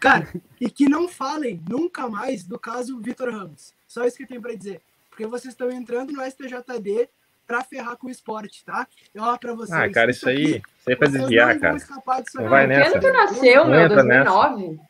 Cara, 0.00 0.28
e 0.60 0.70
que 0.70 0.88
não 0.88 1.08
falem 1.08 1.60
nunca 1.68 2.08
mais 2.08 2.44
do 2.44 2.58
caso 2.58 3.00
Vitor 3.00 3.32
Ramos. 3.32 3.72
Só 3.88 4.04
isso 4.04 4.16
que 4.16 4.24
eu 4.24 4.28
tenho 4.28 4.42
para 4.42 4.54
dizer. 4.54 4.80
Porque 5.08 5.26
vocês 5.26 5.54
estão 5.54 5.70
entrando 5.70 6.12
no 6.12 6.22
STJD 6.22 7.08
para 7.46 7.62
ferrar 7.62 7.96
com 7.96 8.06
o 8.06 8.10
esporte, 8.10 8.64
tá? 8.64 8.86
Eu 9.14 9.22
ó, 9.22 9.36
para 9.36 9.54
vocês. 9.54 9.78
Ah, 9.78 9.88
cara, 9.90 10.10
isso, 10.10 10.28
aí, 10.28 10.56
isso 10.56 10.62
aí 10.86 10.92
é 10.92 10.96
pra 10.96 11.08
desviar, 11.08 11.58
cara. 11.58 11.76
Não 12.34 12.48
vai 12.48 12.66
nessa. 12.66 12.90
Quando 12.92 13.02
tu 13.02 13.12
nasceu, 13.12 13.66
meu, 13.66 13.88
2009? 13.88 14.80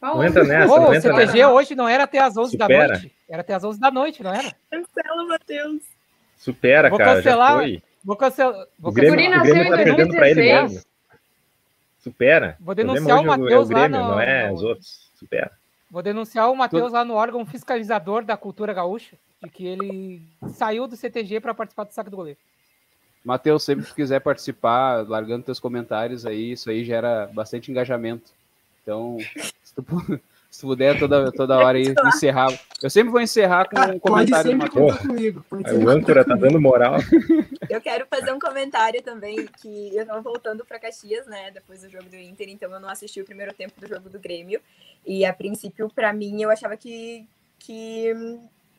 Não 0.00 0.24
entra 0.24 0.44
nessa. 0.44 0.66
Não 0.66 0.90
o 0.90 0.94
CTG 0.94 1.38
nessa. 1.38 1.48
hoje 1.48 1.74
não 1.74 1.88
era 1.88 2.04
até 2.04 2.18
as 2.18 2.36
11 2.36 2.52
Supera. 2.52 2.68
da 2.68 2.88
noite. 2.88 3.14
Era 3.28 3.40
até 3.40 3.54
as 3.54 3.64
11 3.64 3.80
da 3.80 3.90
noite, 3.90 4.22
não 4.22 4.34
era? 4.34 4.52
Cancela, 4.70 5.26
Matheus. 5.26 5.82
Supera, 6.36 6.88
Vou 6.90 6.98
cara. 6.98 7.16
Cancelar. 7.16 7.50
Já 7.50 7.58
foi. 7.58 7.82
Vou 8.04 8.16
cancelar. 8.16 8.66
Vou 8.78 8.90
o 8.90 8.94
Grêmio, 8.94 9.14
o 9.14 9.42
Grêmio 9.42 9.70
tá 9.70 9.76
perdendo 9.76 10.14
para 10.14 10.30
ele 10.30 10.40
mesmo. 10.42 10.82
Supera. 12.00 12.56
Vou 12.60 12.74
denunciar 12.74 13.18
o, 13.18 13.22
o 13.22 13.26
Matheus 13.26 13.52
é 13.52 13.58
o 13.58 13.66
Grêmio, 13.66 13.98
lá 13.98 14.04
no... 14.04 14.10
não 14.10 14.20
é 14.20 14.52
os 14.52 14.62
outros. 14.62 15.10
Supera. 15.14 15.52
Vou 15.90 16.02
denunciar 16.02 16.50
o 16.50 16.56
Matheus 16.56 16.92
lá 16.92 17.04
no 17.04 17.14
órgão 17.14 17.44
fiscalizador 17.44 18.24
da 18.24 18.36
cultura 18.36 18.72
gaúcha, 18.72 19.16
de 19.42 19.50
que 19.50 19.66
ele 19.66 20.22
saiu 20.54 20.88
do 20.88 20.96
CTG 20.96 21.38
para 21.38 21.54
participar 21.54 21.84
do 21.84 21.92
saque 21.92 22.10
do 22.10 22.16
goleiro. 22.16 22.38
Matheus, 23.24 23.62
sempre 23.62 23.86
que 23.86 23.94
quiser 23.94 24.20
participar, 24.20 25.06
largando 25.08 25.44
teus 25.44 25.60
comentários 25.60 26.26
aí, 26.26 26.52
isso 26.52 26.70
aí 26.70 26.84
gera 26.84 27.30
bastante 27.32 27.70
engajamento. 27.70 28.32
Então, 28.82 29.18
se 29.62 29.74
tu, 29.74 29.84
se 30.52 30.60
puder 30.60 30.98
toda, 30.98 31.32
toda 31.32 31.56
hora 31.56 31.78
aí 31.78 31.94
encerrar. 32.08 32.48
Eu 32.82 32.90
sempre 32.90 33.10
vou 33.10 33.22
encerrar 33.22 33.66
com 33.70 33.80
um 33.80 33.98
comentário 33.98 34.50
do 34.50 34.58
Matheus. 34.58 34.98
Comigo, 34.98 35.44
o 35.50 35.88
âncora 35.88 36.22
tá 36.26 36.34
dando 36.34 36.60
moral. 36.60 36.96
Eu 37.70 37.80
quero 37.80 38.06
fazer 38.06 38.32
um 38.32 38.38
comentário 38.38 39.02
também, 39.02 39.48
que 39.60 39.96
eu 39.96 40.04
tava 40.04 40.20
voltando 40.20 40.62
para 40.62 40.78
Caxias, 40.78 41.26
né, 41.26 41.50
depois 41.50 41.80
do 41.80 41.88
jogo 41.88 42.04
do 42.04 42.16
Inter, 42.16 42.50
então 42.50 42.70
eu 42.70 42.78
não 42.78 42.90
assisti 42.90 43.18
o 43.18 43.24
primeiro 43.24 43.54
tempo 43.54 43.80
do 43.80 43.88
jogo 43.88 44.10
do 44.10 44.20
Grêmio. 44.20 44.60
E 45.06 45.24
a 45.24 45.32
princípio, 45.32 45.88
para 45.88 46.12
mim, 46.12 46.42
eu 46.42 46.50
achava 46.50 46.76
que, 46.76 47.26
que 47.58 48.12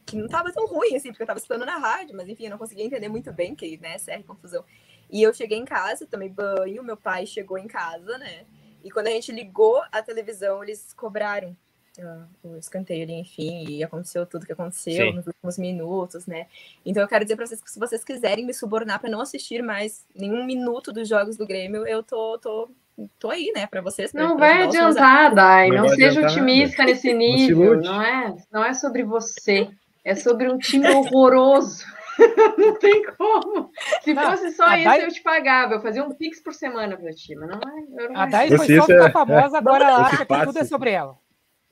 que 0.05 0.15
não 0.15 0.27
tava 0.27 0.51
tão 0.51 0.67
ruim, 0.67 0.95
assim, 0.95 1.09
porque 1.09 1.23
eu 1.23 1.27
tava 1.27 1.39
escutando 1.39 1.65
na 1.65 1.77
rádio, 1.77 2.15
mas 2.15 2.29
enfim, 2.29 2.43
eu 2.43 2.51
não 2.51 2.57
conseguia 2.57 2.85
entender 2.85 3.07
muito 3.07 3.33
bem, 3.33 3.55
que, 3.55 3.77
né, 3.77 3.95
CR 3.97 4.23
confusão. 4.27 4.63
E 5.09 5.23
eu 5.23 5.33
cheguei 5.33 5.57
em 5.57 5.65
casa, 5.65 6.05
tomei 6.05 6.29
banho, 6.29 6.83
meu 6.83 6.97
pai 6.97 7.25
chegou 7.25 7.57
em 7.57 7.67
casa, 7.67 8.17
né? 8.19 8.43
E 8.83 8.91
quando 8.91 9.07
a 9.07 9.11
gente 9.11 9.31
ligou 9.31 9.81
a 9.91 10.01
televisão, 10.01 10.63
eles 10.63 10.93
cobraram 10.93 11.55
uh, 11.99 12.27
o 12.43 12.57
escanteio 12.57 13.03
ali, 13.03 13.13
enfim, 13.13 13.65
e 13.67 13.83
aconteceu 13.83 14.25
tudo 14.25 14.45
que 14.45 14.53
aconteceu 14.53 15.07
Sim. 15.07 15.13
nos 15.13 15.27
últimos 15.27 15.57
minutos, 15.57 16.25
né? 16.25 16.47
Então 16.85 17.01
eu 17.01 17.07
quero 17.07 17.23
dizer 17.23 17.35
para 17.35 17.45
vocês 17.45 17.61
que 17.61 17.71
se 17.71 17.79
vocês 17.79 18.03
quiserem 18.03 18.45
me 18.45 18.53
subornar 18.53 18.99
para 18.99 19.09
não 19.09 19.21
assistir 19.21 19.61
mais 19.61 20.05
nenhum 20.15 20.45
minuto 20.45 20.91
dos 20.91 21.07
jogos 21.07 21.37
do 21.37 21.47
Grêmio, 21.47 21.87
eu 21.87 22.03
tô, 22.03 22.37
tô 22.39 22.69
tô 23.19 23.29
aí, 23.29 23.51
né, 23.55 23.65
para 23.67 23.81
vocês. 23.81 24.13
Não 24.13 24.37
vai 24.37 24.63
adiantar, 24.63 25.33
Dai. 25.33 25.69
Não, 25.69 25.83
não 25.83 25.89
seja 25.89 26.21
otimista 26.21 26.83
nesse 26.83 27.13
nível. 27.13 27.81
Não 27.81 28.01
é, 28.01 28.35
não 28.51 28.63
é 28.63 28.73
sobre 28.73 29.03
você. 29.03 29.69
É 30.05 30.15
sobre 30.15 30.51
um 30.51 30.57
time 30.57 30.87
horroroso. 30.89 31.85
não 32.57 32.75
tem 32.75 33.03
como. 33.17 33.71
Se 34.01 34.13
não, 34.13 34.31
fosse 34.31 34.51
só 34.51 34.73
isso, 34.75 34.83
Dai... 34.85 35.05
eu 35.05 35.11
te 35.11 35.21
pagava. 35.21 35.75
Eu 35.75 35.81
fazia 35.81 36.03
um 36.03 36.13
pix 36.13 36.41
por 36.41 36.53
semana 36.53 36.97
para 36.97 37.11
ti, 37.11 37.35
mas 37.35 37.49
não 37.49 37.59
é. 37.59 38.07
Não 38.09 38.17
a 38.17 38.25
Dai 38.25 38.47
foi 38.49 38.75
só 38.75 38.85
ficar 38.85 39.09
é, 39.09 39.11
famosa, 39.11 39.57
agora 39.57 39.85
ela 39.85 40.05
acha 40.05 40.25
que 40.25 40.45
tudo 40.45 40.59
é 40.59 40.63
sobre 40.63 40.91
ela. 40.91 41.17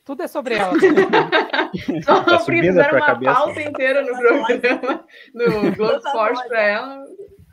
Tudo 0.04 0.24
é 0.24 0.28
sobre 0.28 0.56
ela. 0.56 0.74
só 2.04 2.24
tá 2.24 2.40
fizeram 2.40 2.98
uma 2.98 3.06
cabeça. 3.06 3.34
pauta 3.34 3.62
inteira 3.62 4.02
no 4.02 4.18
programa, 4.18 5.06
no 5.34 5.76
Globo 5.76 5.98
Esporte 5.98 6.48
para 6.48 6.62
ela. 6.62 7.04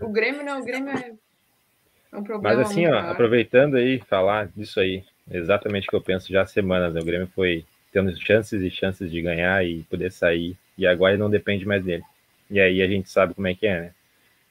O 0.01 0.09
Grêmio 0.09 0.45
não, 0.45 0.61
o 0.61 0.65
Grêmio 0.65 0.91
é 0.91 2.17
um 2.17 2.23
problema. 2.23 2.57
Mas 2.57 2.71
assim, 2.71 2.87
ó, 2.87 2.99
aproveitando 2.99 3.77
aí, 3.77 4.01
falar 4.01 4.49
disso 4.49 4.81
aí, 4.81 5.05
exatamente 5.31 5.87
o 5.87 5.91
que 5.91 5.97
eu 5.97 6.01
penso 6.01 6.33
já 6.33 6.43
há 6.43 6.47
semanas, 6.47 6.95
né? 6.95 7.01
O 7.01 7.05
Grêmio 7.05 7.31
foi 7.35 7.65
tendo 7.93 8.15
chances 8.17 8.63
e 8.63 8.71
chances 8.71 9.11
de 9.11 9.21
ganhar 9.21 9.65
e 9.65 9.83
poder 9.85 10.11
sair 10.11 10.57
e 10.77 10.87
agora 10.87 11.19
não 11.19 11.29
depende 11.29 11.67
mais 11.67 11.85
dele. 11.85 12.05
E 12.51 12.61
aí 12.61 12.83
a 12.83 12.87
gente 12.87 13.11
sabe 13.11 13.35
como 13.35 13.47
é 13.47 13.55
que 13.55 13.67
é, 13.67 13.81
né? 13.81 13.91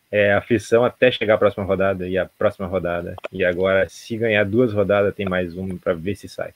É 0.09 0.33
aflição 0.33 0.85
até 0.85 1.11
chegar 1.11 1.33
a 1.33 1.37
próxima 1.37 1.65
rodada 1.65 2.07
e 2.07 2.17
a 2.17 2.25
próxima 2.25 2.65
rodada. 2.65 3.15
E 3.31 3.43
agora, 3.43 3.89
se 3.89 4.15
ganhar 4.15 4.45
duas 4.45 4.71
rodadas, 4.71 5.13
tem 5.13 5.25
mais 5.25 5.55
uma 5.57 5.77
para 5.77 5.93
ver 5.93 6.15
se 6.15 6.29
sai. 6.29 6.53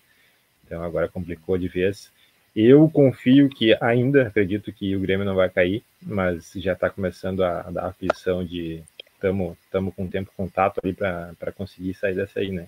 Então 0.66 0.82
agora 0.84 1.10
complicou 1.10 1.58
de 1.58 1.68
vez. 1.68 2.10
Eu 2.56 2.90
confio 2.90 3.50
que 3.50 3.76
ainda 3.82 4.28
acredito 4.28 4.72
que 4.72 4.96
o 4.96 5.00
Grêmio 5.00 5.26
não 5.26 5.36
vai 5.36 5.50
cair, 5.50 5.84
mas 6.02 6.52
já 6.56 6.74
está 6.74 6.90
começando 6.90 7.44
a, 7.44 7.62
a 7.62 7.72
dar 7.72 7.86
aflição 7.88 8.44
de 8.44 8.82
estamos 9.16 9.94
com 9.96 10.08
tempo 10.08 10.32
contato 10.36 10.80
ali 10.84 10.94
para 10.94 11.52
conseguir 11.56 11.94
sair 11.94 12.16
dessa 12.16 12.40
aí, 12.40 12.52
né? 12.52 12.68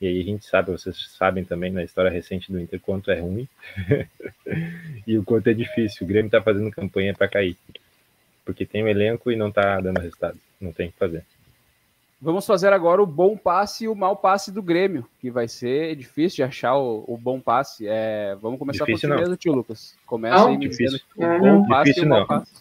E 0.00 0.06
aí 0.06 0.20
a 0.20 0.24
gente 0.24 0.44
sabe, 0.44 0.70
vocês 0.70 1.12
sabem 1.16 1.44
também 1.44 1.72
na 1.72 1.82
história 1.82 2.10
recente 2.10 2.52
do 2.52 2.60
Inter 2.60 2.80
quanto 2.80 3.10
é 3.10 3.20
ruim 3.20 3.48
e 5.06 5.16
o 5.16 5.24
quanto 5.24 5.48
é 5.48 5.54
difícil. 5.54 6.04
O 6.04 6.08
Grêmio 6.08 6.26
está 6.26 6.42
fazendo 6.42 6.70
campanha 6.70 7.14
para 7.14 7.28
cair, 7.28 7.56
porque 8.44 8.66
tem 8.66 8.84
um 8.84 8.88
elenco 8.88 9.30
e 9.30 9.36
não 9.36 9.48
está 9.48 9.80
dando 9.80 10.00
resultado. 10.00 10.38
Não 10.60 10.72
tem 10.72 10.88
o 10.88 10.92
que 10.92 10.98
fazer. 10.98 11.24
Vamos 12.20 12.46
fazer 12.46 12.72
agora 12.72 13.02
o 13.02 13.06
bom 13.06 13.36
passe 13.36 13.84
e 13.84 13.88
o 13.88 13.94
mau 13.94 14.16
passe 14.16 14.50
do 14.50 14.62
Grêmio, 14.62 15.06
que 15.20 15.30
vai 15.30 15.46
ser 15.46 15.94
difícil 15.94 16.36
de 16.36 16.42
achar 16.42 16.76
o, 16.76 17.04
o 17.06 17.18
bom 17.18 17.38
passe. 17.38 17.86
É, 17.86 18.34
vamos 18.40 18.58
começar 18.58 18.86
difícil 18.86 19.10
por 19.10 19.18
mesmo, 19.18 19.36
tio 19.36 19.52
Lucas. 19.52 19.94
Começa 20.06 20.36
não, 20.36 20.48
aí 20.48 20.56
me 20.56 20.68
difícil. 20.68 21.00
o 21.16 21.38
bom 21.38 21.66
passe 21.66 21.90
difícil, 21.90 22.04
e 22.04 22.06
o 22.06 22.08
mau 22.08 22.26
passe. 22.26 22.52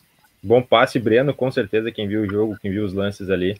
Bom 0.42 0.62
passe, 0.62 1.00
Breno, 1.00 1.34
com 1.34 1.50
certeza, 1.50 1.92
quem 1.92 2.08
viu 2.08 2.24
o 2.24 2.30
jogo, 2.30 2.58
quem 2.62 2.72
viu 2.72 2.84
os 2.84 2.94
lances 2.94 3.30
ali, 3.30 3.58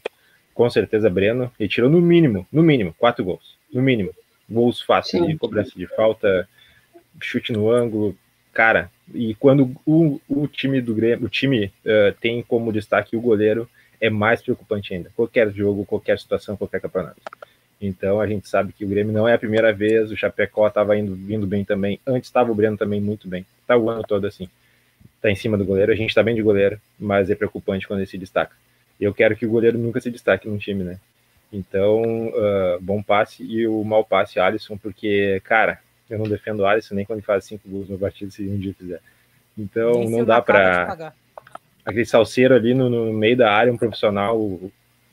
com 0.52 0.68
certeza 0.68 1.08
Breno, 1.08 1.50
e 1.58 1.66
tirou 1.66 1.88
no 1.88 2.00
mínimo, 2.00 2.46
no 2.52 2.62
mínimo, 2.62 2.94
quatro 2.98 3.24
gols 3.24 3.56
no 3.72 3.82
mínimo. 3.82 4.10
Gols 4.48 4.80
fáceis 4.82 5.26
de 5.26 5.36
cobrança 5.36 5.72
de 5.74 5.86
falta, 5.86 6.48
chute 7.20 7.52
no 7.52 7.70
ângulo, 7.70 8.16
cara. 8.52 8.90
E 9.12 9.34
quando 9.34 9.74
o, 9.84 10.20
o 10.28 10.46
time 10.46 10.80
do 10.80 10.94
Grêmio, 10.94 11.26
o 11.26 11.28
time 11.28 11.66
uh, 11.66 12.14
tem 12.20 12.42
como 12.42 12.72
destaque 12.72 13.16
o 13.16 13.20
goleiro, 13.20 13.68
é 14.00 14.08
mais 14.08 14.40
preocupante 14.40 14.94
ainda. 14.94 15.10
Qualquer 15.14 15.50
jogo, 15.52 15.84
qualquer 15.84 16.18
situação, 16.18 16.56
qualquer 16.56 16.80
campeonato. 16.80 17.20
Então 17.80 18.20
a 18.20 18.26
gente 18.26 18.48
sabe 18.48 18.72
que 18.72 18.84
o 18.84 18.88
Grêmio 18.88 19.12
não 19.12 19.28
é 19.28 19.34
a 19.34 19.38
primeira 19.38 19.72
vez, 19.72 20.10
o 20.10 20.16
Chapecó 20.16 20.68
estava 20.68 20.96
indo 20.96 21.14
vindo 21.14 21.46
bem 21.46 21.64
também, 21.64 22.00
antes 22.06 22.28
estava 22.28 22.50
o 22.50 22.54
Breno 22.54 22.76
também 22.76 23.00
muito 23.00 23.28
bem. 23.28 23.44
Tá 23.66 23.76
o 23.76 23.90
ano 23.90 24.02
todo 24.02 24.26
assim. 24.26 24.48
Tá 25.20 25.30
em 25.30 25.34
cima 25.34 25.56
do 25.56 25.64
goleiro, 25.64 25.92
a 25.92 25.96
gente 25.96 26.10
está 26.10 26.22
bem 26.22 26.34
de 26.34 26.42
goleiro, 26.42 26.80
mas 26.98 27.30
é 27.30 27.34
preocupante 27.34 27.86
quando 27.86 28.00
ele 28.00 28.06
se 28.06 28.18
destaca. 28.18 28.54
Eu 29.00 29.12
quero 29.12 29.36
que 29.36 29.46
o 29.46 29.50
goleiro 29.50 29.76
nunca 29.78 30.00
se 30.00 30.10
destaque 30.10 30.48
num 30.48 30.58
time, 30.58 30.84
né? 30.84 30.98
Então, 31.52 32.02
uh, 32.28 32.80
bom 32.80 33.02
passe 33.02 33.42
e 33.42 33.66
o 33.66 33.82
mau 33.84 34.04
passe 34.04 34.38
Alisson, 34.38 34.76
porque, 34.76 35.40
cara, 35.44 35.78
eu 36.08 36.18
não 36.18 36.26
defendo 36.26 36.60
o 36.60 36.66
Alisson 36.66 36.94
nem 36.94 37.04
quando 37.04 37.18
ele 37.18 37.26
faz 37.26 37.44
cinco 37.44 37.68
gols 37.68 37.88
no 37.88 37.98
partido, 37.98 38.30
se 38.30 38.46
um 38.48 38.58
dia 38.58 38.74
fizer. 38.74 39.00
Então, 39.56 40.00
nem 40.00 40.10
não 40.10 40.24
dá 40.24 40.42
para 40.42 41.12
aquele 41.84 42.04
salseiro 42.04 42.54
ali 42.54 42.74
no, 42.74 42.88
no, 42.88 43.12
meio 43.12 43.36
da 43.36 43.52
área, 43.52 43.72
um 43.72 43.76
profissional, 43.76 44.60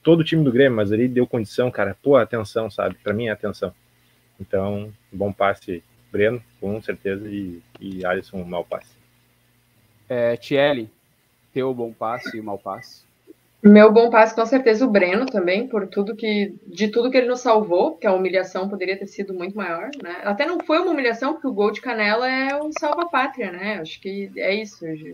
todo 0.02 0.22
o 0.22 0.24
time 0.24 0.44
do 0.44 0.52
Grêmio, 0.52 0.76
mas 0.76 0.92
ali 0.92 1.08
deu 1.08 1.28
condição, 1.28 1.70
cara, 1.70 1.96
pô, 2.02 2.16
atenção, 2.16 2.70
sabe? 2.70 2.96
Para 2.96 3.14
mim 3.14 3.28
é 3.28 3.32
atenção. 3.32 3.74
Então, 4.40 4.92
bom 5.12 5.32
passe, 5.32 5.84
Breno, 6.12 6.42
com 6.60 6.82
certeza, 6.82 7.28
e, 7.28 7.62
e 7.80 8.06
Alisson, 8.06 8.44
mau 8.44 8.64
passe. 8.64 8.92
É, 10.10 10.36
Thierry, 10.36 10.90
teu 11.54 11.74
bom 11.74 11.94
passe 11.94 12.38
e 12.38 12.42
mau 12.42 12.58
passe. 12.58 13.04
Meu 13.64 13.94
bom 13.94 14.10
passe, 14.10 14.34
com 14.34 14.44
certeza, 14.44 14.84
o 14.84 14.90
Breno 14.90 15.28
também, 15.28 15.68
por 15.68 15.88
tudo 15.88 16.16
que. 16.16 16.56
de 16.66 16.88
tudo 16.88 17.12
que 17.12 17.18
ele 17.18 17.28
nos 17.28 17.42
salvou, 17.42 17.96
que 17.96 18.08
a 18.08 18.14
humilhação 18.14 18.68
poderia 18.68 18.98
ter 18.98 19.06
sido 19.06 19.36
muito 19.36 19.56
maior, 19.56 19.92
né? 20.02 20.18
Até 20.24 20.48
não 20.48 20.60
foi 20.60 20.80
uma 20.80 20.90
humilhação, 20.90 21.34
porque 21.34 21.48
o 21.48 21.54
gol 21.54 21.72
de 21.72 21.80
canela 21.80 22.28
é 22.28 22.56
o 22.56 22.72
salva-pátria, 22.80 23.52
né? 23.52 23.78
Acho 23.80 24.02
que 24.02 24.32
é 24.36 24.56
isso. 24.56 24.84
Já, 24.96 25.12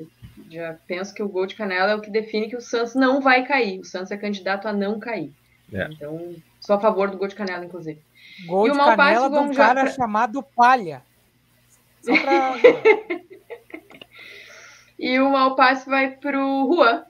já 0.50 0.76
penso 0.88 1.14
que 1.14 1.22
o 1.22 1.28
gol 1.28 1.46
de 1.46 1.56
canela 1.56 1.92
é 1.92 1.96
o 1.96 2.00
que 2.00 2.10
define 2.10 2.48
que 2.48 2.56
o 2.56 2.62
Santos 2.62 2.96
não 2.96 3.20
vai 3.20 3.46
cair. 3.46 3.82
O 3.82 3.86
Santos 3.86 4.12
é 4.12 4.18
candidato 4.18 4.66
a 4.66 4.72
não 4.72 4.98
cair. 4.98 5.34
É. 5.74 5.90
Então, 5.92 6.34
sou 6.62 6.78
a 6.78 6.80
favor 6.80 7.12
do 7.12 7.18
gol 7.18 7.28
de 7.28 7.36
canela, 7.36 7.66
inclusive. 7.66 8.00
Gol 8.46 8.68
e 8.68 8.72
de 8.72 8.78
canela 8.78 8.96
passe, 8.96 9.30
de 9.30 9.38
um 9.40 9.54
cara 9.54 9.82
pra... 9.82 9.92
chamado 9.92 10.42
Palha. 10.56 11.02
Só 12.02 12.16
pra... 12.16 12.56
e 14.98 15.20
o 15.20 15.32
mau 15.32 15.54
passe 15.54 15.90
vai 15.90 16.12
pro 16.12 16.74
Juan 16.74 17.04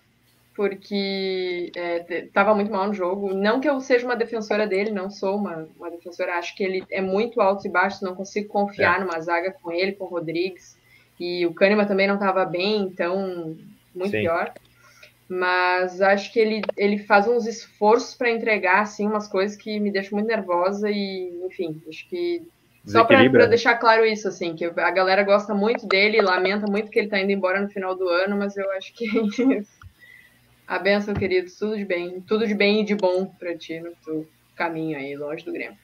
porque 0.58 1.72
estava 2.10 2.50
é, 2.50 2.54
muito 2.56 2.72
mal 2.72 2.88
no 2.88 2.94
jogo. 2.96 3.32
Não 3.32 3.62
que 3.62 3.70
eu 3.70 3.80
seja 3.80 4.08
uma 4.08 4.16
defensora 4.16 4.66
dele, 4.66 4.90
não 4.90 5.08
sou 5.08 5.36
uma, 5.36 5.70
uma 5.78 5.92
defensora. 5.92 6.34
Acho 6.34 6.56
que 6.56 6.64
ele 6.64 6.84
é 6.90 7.00
muito 7.00 7.40
alto 7.40 7.68
e 7.68 7.70
baixo, 7.70 8.04
não 8.04 8.16
consigo 8.16 8.48
confiar 8.48 8.98
é. 8.98 9.04
numa 9.04 9.22
zaga 9.22 9.52
com 9.52 9.72
ele, 9.72 9.92
com 9.92 10.06
o 10.06 10.08
Rodrigues. 10.08 10.76
E 11.20 11.46
o 11.46 11.54
Kahneman 11.54 11.86
também 11.86 12.08
não 12.08 12.16
estava 12.16 12.44
bem, 12.44 12.82
então 12.82 13.56
muito 13.94 14.12
Sim. 14.12 14.22
pior. 14.22 14.52
Mas 15.30 16.02
acho 16.02 16.34
que 16.34 16.40
ele, 16.40 16.62
ele 16.76 16.98
faz 16.98 17.28
uns 17.28 17.46
esforços 17.46 18.16
para 18.16 18.32
entregar 18.32 18.82
assim 18.82 19.06
umas 19.06 19.28
coisas 19.28 19.56
que 19.56 19.80
me 19.80 19.92
deixam 19.92 20.18
muito 20.18 20.28
nervosa 20.28 20.90
e, 20.90 21.40
enfim, 21.46 21.80
acho 21.88 22.10
que 22.10 22.42
só 22.84 23.04
para 23.04 23.46
deixar 23.46 23.76
claro 23.76 24.06
isso, 24.06 24.28
assim, 24.28 24.56
que 24.56 24.64
a 24.66 24.92
galera 24.92 25.22
gosta 25.22 25.54
muito 25.54 25.86
dele, 25.86 26.22
lamenta 26.22 26.66
muito 26.66 26.90
que 26.90 26.98
ele 26.98 27.08
está 27.08 27.20
indo 27.20 27.32
embora 27.32 27.62
no 27.62 27.70
final 27.70 27.94
do 27.94 28.08
ano, 28.08 28.38
mas 28.38 28.56
eu 28.56 28.72
acho 28.72 28.94
que 28.94 29.06
A 30.68 30.78
benção, 30.78 31.14
querido, 31.14 31.50
tudo 31.58 31.78
de 31.78 31.86
bem, 31.86 32.20
tudo 32.22 32.46
de 32.46 32.54
bem 32.54 32.82
e 32.82 32.84
de 32.84 32.94
bom 32.94 33.26
para 33.26 33.58
ti 33.58 33.80
no 33.80 33.92
teu 34.04 34.28
caminho 34.54 34.98
aí, 34.98 35.16
longe 35.16 35.46
do 35.46 35.54
Grêmio. 35.54 35.78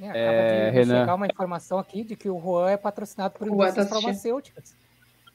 É, 0.00 0.08
acaba 0.08 0.22
é, 0.22 0.70
de 0.70 0.76
Renan. 0.76 1.00
chegar 1.00 1.14
uma 1.14 1.26
informação 1.26 1.78
aqui 1.78 2.02
de 2.02 2.16
que 2.16 2.28
o 2.28 2.40
Juan 2.40 2.70
é 2.70 2.76
patrocinado 2.76 3.38
por 3.38 3.46
indústrias 3.46 3.88
tá 3.88 3.94
farmacêuticas. 3.94 4.76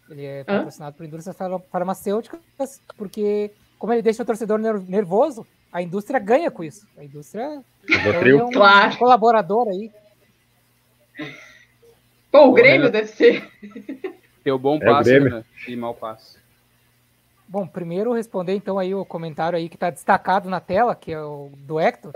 Ele 0.09 0.25
é 0.25 0.43
patrocinado 0.43 0.93
Hã? 0.93 0.97
por 0.97 1.05
indústrias 1.05 1.37
farmacêuticas 1.71 2.81
porque, 2.97 3.51
como 3.79 3.93
ele 3.93 4.01
deixa 4.01 4.23
o 4.23 4.25
torcedor 4.25 4.59
nervoso, 4.59 5.47
a 5.71 5.81
indústria 5.81 6.19
ganha 6.19 6.51
com 6.51 6.63
isso. 6.63 6.87
A 6.97 7.03
indústria 7.03 7.63
é 7.89 8.43
um 8.43 8.49
claro. 8.51 8.97
colaborador 8.97 9.67
aí. 9.69 9.91
Pô, 12.31 12.47
o 12.47 12.53
Grêmio 12.53 12.91
deve 12.91 13.07
ser. 13.07 13.49
Teu 14.43 14.59
bom 14.59 14.79
passo 14.79 15.09
é 15.09 15.19
né? 15.19 15.45
e 15.67 15.75
mau 15.75 15.93
passo. 15.93 16.37
Bom, 17.47 17.67
primeiro 17.67 18.13
responder 18.13 18.55
então 18.55 18.79
aí 18.79 18.93
o 18.95 19.05
comentário 19.05 19.57
aí 19.57 19.69
que 19.69 19.75
está 19.75 19.89
destacado 19.89 20.49
na 20.49 20.59
tela, 20.59 20.95
que 20.95 21.11
é 21.11 21.21
o 21.21 21.49
do 21.57 21.79
Hector, 21.79 22.13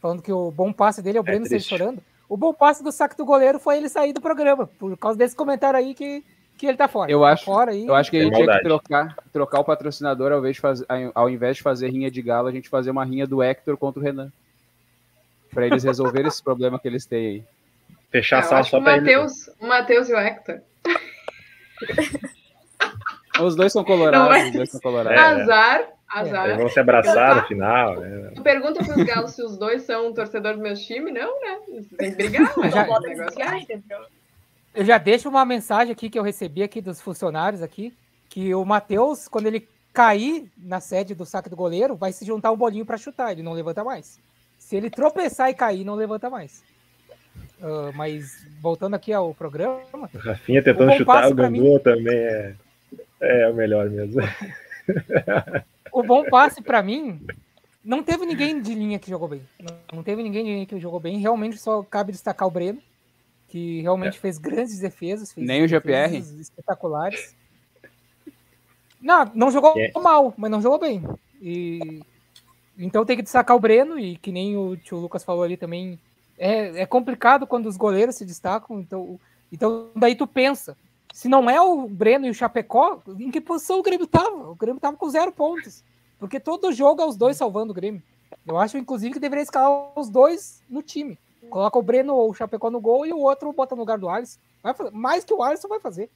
falando 0.00 0.22
que 0.22 0.32
o 0.32 0.50
bom 0.50 0.72
passe 0.72 1.00
dele 1.00 1.18
é 1.18 1.20
o 1.20 1.24
Breno 1.24 1.46
é 1.46 1.58
chorando. 1.58 2.02
O 2.28 2.36
bom 2.36 2.52
passe 2.52 2.82
do 2.82 2.90
saco 2.90 3.16
do 3.16 3.24
goleiro 3.24 3.60
foi 3.60 3.76
ele 3.76 3.88
sair 3.88 4.12
do 4.12 4.20
programa, 4.20 4.66
por 4.66 4.96
causa 4.98 5.18
desse 5.18 5.36
comentário 5.36 5.78
aí 5.78 5.94
que 5.94 6.24
que 6.56 6.66
ele 6.66 6.76
tá 6.76 6.86
fora. 6.86 7.10
Eu 7.10 7.20
tá 7.20 7.28
acho, 7.28 7.44
fora 7.44 7.72
aí, 7.72 7.86
eu 7.86 7.94
acho 7.94 8.10
que 8.10 8.16
a 8.16 8.22
gente 8.22 8.34
tinha 8.34 8.46
que 8.46 8.62
trocar, 8.62 9.16
trocar 9.32 9.60
o 9.60 9.64
patrocinador 9.64 10.32
ao 10.32 10.38
invés, 10.38 10.54
de 10.54 10.60
fazer, 10.60 10.86
ao 11.14 11.28
invés 11.28 11.56
de 11.56 11.62
fazer 11.62 11.90
rinha 11.90 12.10
de 12.10 12.22
galo, 12.22 12.48
a 12.48 12.52
gente 12.52 12.68
fazer 12.68 12.90
uma 12.90 13.04
rinha 13.04 13.26
do 13.26 13.42
Hector 13.42 13.76
contra 13.76 14.00
o 14.00 14.02
Renan. 14.02 14.32
Para 15.52 15.66
eles 15.66 15.84
resolverem 15.84 16.28
esse 16.28 16.42
problema 16.42 16.78
que 16.78 16.86
eles 16.88 17.06
têm 17.06 17.26
aí. 17.26 17.44
Fechar 18.10 18.38
a 18.38 18.42
sala 18.42 18.62
só 18.64 18.80
para 18.80 18.96
eles. 18.98 19.50
O 19.60 19.66
Matheus 19.66 20.08
e 20.08 20.14
o 20.14 20.18
Hector. 20.18 20.60
Os 23.40 23.56
dois 23.56 23.72
são 23.72 23.84
colorados. 23.84 24.46
Os 24.46 24.52
dois 24.52 24.70
são 24.70 24.80
colorados. 24.80 25.42
Azar, 25.42 25.88
azar. 26.08 26.46
Eles 26.46 26.58
vão 26.58 26.68
se 26.68 26.80
abraçar 26.80 27.36
no 27.36 27.42
final. 27.48 27.96
Né? 28.00 28.32
Tu 28.34 28.42
pergunta 28.42 28.84
para 28.84 28.98
os 28.98 29.04
galos 29.04 29.30
se 29.32 29.42
os 29.42 29.56
dois 29.56 29.82
são 29.82 30.12
torcedores 30.12 30.58
do 30.58 30.62
meu 30.62 30.74
time? 30.74 31.10
Não, 31.10 31.40
né? 31.40 31.58
Tem 31.98 32.10
que 32.10 32.16
brigar. 32.16 32.52
Mas 32.56 32.72
já, 32.72 32.88
o 32.88 33.00
negócio 33.00 33.42
é. 33.42 34.04
Eu 34.74 34.84
já 34.84 34.98
deixo 34.98 35.28
uma 35.28 35.44
mensagem 35.44 35.92
aqui 35.92 36.10
que 36.10 36.18
eu 36.18 36.22
recebi 36.22 36.60
aqui 36.60 36.80
dos 36.80 37.00
funcionários 37.00 37.62
aqui, 37.62 37.94
que 38.28 38.52
o 38.52 38.64
Matheus, 38.64 39.28
quando 39.28 39.46
ele 39.46 39.68
cair 39.92 40.50
na 40.58 40.80
sede 40.80 41.14
do 41.14 41.24
saque 41.24 41.48
do 41.48 41.54
goleiro, 41.54 41.94
vai 41.94 42.12
se 42.12 42.24
juntar 42.24 42.50
um 42.50 42.56
bolinho 42.56 42.84
para 42.84 42.98
chutar, 42.98 43.30
ele 43.30 43.44
não 43.44 43.52
levanta 43.52 43.84
mais. 43.84 44.18
Se 44.58 44.74
ele 44.74 44.90
tropeçar 44.90 45.48
e 45.48 45.54
cair, 45.54 45.84
não 45.84 45.94
levanta 45.94 46.28
mais. 46.28 46.64
Uh, 47.60 47.92
mas 47.94 48.44
voltando 48.60 48.94
aqui 48.94 49.12
ao 49.12 49.32
programa. 49.32 50.10
O 50.12 50.18
Rafinha 50.18 50.60
tentando 50.60 50.90
o 50.90 50.96
chutar 50.96 51.30
o 51.30 51.34
Gandula 51.34 51.78
também 51.78 52.16
é, 52.16 52.54
é 53.20 53.48
o 53.48 53.54
melhor 53.54 53.88
mesmo. 53.90 54.20
o 55.92 56.02
bom 56.02 56.24
passe 56.24 56.62
para 56.62 56.82
mim, 56.82 57.20
não 57.84 58.02
teve 58.02 58.24
ninguém 58.24 58.60
de 58.60 58.74
linha 58.74 58.98
que 58.98 59.10
jogou 59.10 59.28
bem. 59.28 59.42
Não, 59.92 60.02
teve 60.02 60.22
ninguém 60.22 60.44
de 60.44 60.50
linha 60.50 60.66
que 60.66 60.78
jogou 60.80 61.00
bem. 61.00 61.18
Realmente 61.18 61.58
só 61.58 61.82
cabe 61.82 62.12
destacar 62.12 62.48
o 62.48 62.50
Breno, 62.50 62.80
que 63.48 63.82
realmente 63.82 64.16
é. 64.16 64.20
fez 64.20 64.38
grandes 64.38 64.78
defesas. 64.78 65.32
Fez 65.32 65.46
Nem 65.46 65.62
o 65.62 65.68
GPR. 65.68 66.16
Espetaculares. 66.16 67.36
Não, 69.00 69.30
não 69.34 69.50
jogou 69.50 69.74
é. 69.76 69.92
mal, 70.00 70.32
mas 70.36 70.50
não 70.50 70.62
jogou 70.62 70.78
bem. 70.78 71.02
E 71.40 72.00
então 72.78 73.04
tem 73.04 73.16
que 73.16 73.22
destacar 73.22 73.56
o 73.56 73.60
Breno, 73.60 73.98
e 73.98 74.16
que 74.16 74.32
nem 74.32 74.56
o 74.56 74.76
tio 74.76 74.98
Lucas 74.98 75.22
falou 75.22 75.42
ali 75.42 75.56
também, 75.56 75.98
é, 76.36 76.82
é 76.82 76.86
complicado 76.86 77.46
quando 77.46 77.66
os 77.66 77.76
goleiros 77.76 78.16
se 78.16 78.24
destacam, 78.24 78.80
então, 78.80 79.20
então 79.52 79.90
daí 79.94 80.16
tu 80.16 80.26
pensa, 80.26 80.76
se 81.14 81.28
não 81.28 81.48
é 81.48 81.60
o 81.60 81.86
Breno 81.86 82.26
e 82.26 82.30
o 82.30 82.34
Chapecó, 82.34 83.00
em 83.20 83.30
que 83.30 83.40
posição 83.40 83.78
o 83.78 83.82
Grêmio 83.84 84.04
tava? 84.04 84.50
O 84.50 84.56
Grêmio 84.56 84.80
tava 84.80 84.96
com 84.96 85.08
zero 85.08 85.30
pontos, 85.30 85.84
porque 86.18 86.40
todo 86.40 86.72
jogo 86.72 87.00
é 87.00 87.06
os 87.06 87.16
dois 87.16 87.36
salvando 87.36 87.70
o 87.70 87.74
Grêmio. 87.74 88.02
Eu 88.44 88.58
acho, 88.58 88.76
inclusive, 88.76 89.14
que 89.14 89.20
deveria 89.20 89.44
escalar 89.44 89.96
os 89.96 90.10
dois 90.10 90.60
no 90.68 90.82
time. 90.82 91.16
Coloca 91.48 91.78
o 91.78 91.82
Breno 91.82 92.16
ou 92.16 92.30
o 92.30 92.34
Chapecó 92.34 92.68
no 92.68 92.80
gol 92.80 93.06
e 93.06 93.12
o 93.12 93.20
outro 93.20 93.52
bota 93.52 93.76
no 93.76 93.82
lugar 93.82 93.96
do 93.96 94.08
Alisson. 94.08 94.40
Vai 94.60 94.74
fazer, 94.74 94.90
mais 94.90 95.24
que 95.24 95.32
o 95.32 95.40
Alisson 95.40 95.68
vai 95.68 95.78
fazer. 95.78 96.10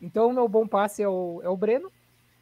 Então, 0.00 0.32
meu 0.32 0.48
bom 0.48 0.66
passe 0.66 1.02
é 1.02 1.08
o, 1.08 1.42
é 1.44 1.48
o 1.50 1.56
Breno. 1.56 1.92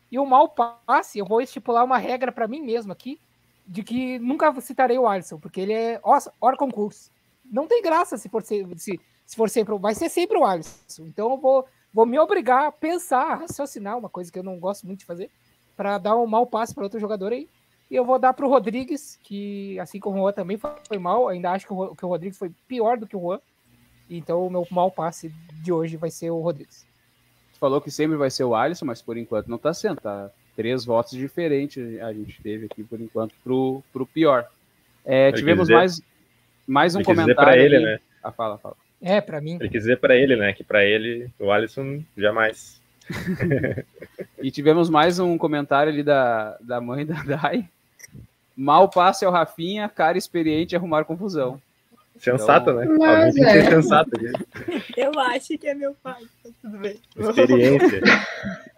E 0.09 0.17
o 0.17 0.25
mau 0.25 0.49
passe, 0.49 1.19
eu 1.19 1.27
vou 1.27 1.41
estipular 1.41 1.85
uma 1.85 1.99
regra 1.99 2.31
para 2.31 2.47
mim 2.47 2.61
mesmo 2.61 2.93
aqui, 2.93 3.19
de 3.67 3.83
que 3.83 4.21
nunca 4.21 4.61
citarei 4.61 4.97
o 4.97 5.09
Alisson, 5.09 5.41
porque 5.41 5.61
ele 5.61 5.73
é 5.73 6.01
hora 6.41 6.57
concurso. 6.57 7.11
Não 7.45 7.67
tem 7.67 7.83
graça 7.83 8.17
se 8.17 8.29
for, 8.29 8.45
se, 8.45 8.65
se 8.77 9.37
for 9.37 9.51
sempre. 9.51 9.77
Vai 9.77 9.97
ser 9.97 10.09
sempre 10.09 10.39
o 10.39 10.45
Alisson. 10.45 11.05
Então 11.07 11.33
eu 11.33 11.37
vou, 11.37 11.67
vou 11.97 12.05
me 12.05 12.19
obrigar 12.19 12.67
a 12.67 12.73
pensar, 12.73 13.23
a 13.23 13.35
raciocinar, 13.37 13.97
uma 13.97 14.11
coisa 14.11 14.31
que 14.31 14.39
eu 14.39 14.43
não 14.43 14.59
gosto 14.59 14.87
muito 14.87 14.99
de 14.99 15.07
fazer, 15.07 15.31
para 15.75 15.97
dar 15.97 16.15
um 16.15 16.27
mau 16.27 16.47
passe 16.47 16.75
para 16.75 16.85
outro 16.85 17.01
jogador 17.01 17.33
aí. 17.33 17.49
E 17.91 17.97
eu 17.97 18.05
vou 18.05 18.19
dar 18.19 18.35
para 18.35 18.45
o 18.45 18.51
Rodrigues, 18.51 19.19
que 19.23 19.81
assim 19.81 19.99
como 19.99 20.19
o 20.19 20.21
Juan 20.21 20.33
também 20.33 20.59
foi 20.59 20.99
mal, 20.99 21.27
ainda 21.27 21.53
acho 21.53 21.67
que 21.67 21.73
o, 21.73 21.97
que 21.97 22.05
o 22.05 22.09
Rodrigues 22.09 22.37
foi 22.37 22.51
pior 22.69 22.99
do 22.99 23.07
que 23.07 23.17
o 23.17 23.21
Juan. 23.21 23.41
Então 24.11 24.47
o 24.47 24.51
meu 24.51 24.67
mau 24.71 24.91
passe 24.91 25.33
de 25.63 25.73
hoje 25.73 25.97
vai 25.97 26.11
ser 26.11 26.31
o 26.31 26.41
Rodrigues. 26.41 26.87
Tu 27.55 27.59
falou 27.59 27.81
que 27.81 27.91
sempre 27.91 28.19
vai 28.19 28.31
ser 28.31 28.45
o 28.45 28.55
Alisson, 28.55 28.85
mas 28.85 29.01
por 29.01 29.17
enquanto 29.17 29.49
não 29.49 29.57
está 29.57 29.73
sendo, 29.73 29.99
tá? 29.99 30.31
três 30.55 30.85
votos 30.85 31.13
diferentes 31.13 31.99
a 32.01 32.13
gente 32.13 32.43
teve 32.43 32.67
aqui 32.67 32.85
por 32.85 33.01
enquanto 33.01 33.35
pro, 33.43 33.83
pro 33.91 34.05
pior. 34.05 34.47
É, 35.03 35.33
tivemos 35.33 35.69
dizer, 35.69 35.75
mais, 35.75 36.03
mais 36.67 36.95
um 36.95 37.03
comentário. 37.03 37.37
para 37.37 37.57
ele, 37.57 37.79
né? 37.79 38.01
Ah, 38.23 38.33
fala, 38.33 38.59
fala. 38.59 38.77
É, 39.01 39.21
para 39.21 39.41
mim. 39.41 39.57
Ele 39.61 39.69
quis 39.69 39.83
dizer 39.83 39.99
para 39.99 40.17
ele, 40.17 40.37
né? 40.37 40.53
Que 40.53 40.65
para 40.65 40.85
ele, 40.85 41.31
o 41.39 41.51
Alisson, 41.51 42.03
jamais. 42.17 42.81
e 44.43 44.51
tivemos 44.51 44.91
mais 44.91 45.19
um 45.19 45.39
comentário 45.39 45.93
ali 45.93 46.03
da, 46.03 46.57
da 46.61 46.81
mãe 46.81 47.05
da 47.07 47.23
Dai. 47.23 47.69
Mal 48.57 48.89
passe 48.89 49.25
ao 49.25 49.33
Rafinha, 49.33 49.89
cara 49.89 50.17
experiente 50.17 50.75
arrumar 50.75 51.05
confusão. 51.05 51.61
Sensato, 52.19 52.71
então... 52.71 52.99
né? 52.99 53.33
Ser 53.33 53.47
é. 53.47 53.71
sensato. 53.71 54.11
Eu 54.97 55.19
acho 55.21 55.59
que 55.59 55.69
é 55.69 55.75
meu 55.75 55.95
pai, 56.03 56.23
tá 56.43 56.51
tudo 56.63 56.79
bem. 56.79 56.99
Experiência. 57.17 58.01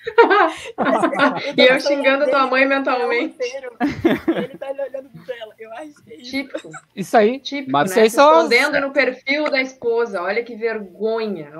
e 1.56 1.62
eu 1.62 1.80
xingando 1.80 2.26
tua 2.26 2.46
mãe 2.46 2.66
mentalmente. 2.66 3.36
Ele 3.40 4.58
tá 4.58 4.70
olhando 4.70 5.10
pra 5.24 5.36
ela. 5.36 5.54
Eu 5.58 5.72
acho 5.74 6.02
que 6.02 6.12
é 6.12 6.16
isso. 6.16 6.30
Tipo, 6.30 6.70
isso 6.96 7.16
aí. 7.16 7.42
Mas 7.68 7.94
né? 7.94 8.06
Escondendo 8.06 8.80
no 8.80 8.90
perfil 8.92 9.50
da 9.50 9.60
esposa. 9.60 10.22
Olha 10.22 10.42
que 10.42 10.56
vergonha. 10.56 11.50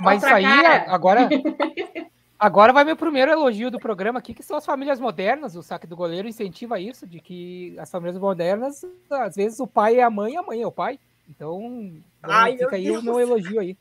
Mas 0.00 0.22
isso 0.22 0.32
aí, 0.32 0.44
agora... 0.86 1.28
Agora 2.42 2.72
vai 2.72 2.82
meu 2.82 2.96
primeiro 2.96 3.30
elogio 3.30 3.70
do 3.70 3.78
programa 3.78 4.18
aqui, 4.18 4.34
que 4.34 4.42
são 4.42 4.56
as 4.56 4.66
famílias 4.66 4.98
modernas. 4.98 5.54
O 5.54 5.62
saque 5.62 5.86
do 5.86 5.94
goleiro 5.94 6.26
incentiva 6.26 6.80
isso, 6.80 7.06
de 7.06 7.20
que 7.20 7.76
as 7.78 7.88
famílias 7.88 8.18
modernas, 8.18 8.84
às 9.08 9.36
vezes 9.36 9.60
o 9.60 9.66
pai 9.68 10.00
é 10.00 10.02
a 10.02 10.10
mãe 10.10 10.32
e 10.32 10.36
a 10.36 10.42
mãe 10.42 10.60
é 10.60 10.66
o 10.66 10.72
pai. 10.72 10.98
Então, 11.30 11.92
Ai, 12.20 12.58
fica 12.58 12.74
aí 12.74 12.90
o 12.90 13.00
meu 13.00 13.20
elogio 13.20 13.60
aí. 13.60 13.76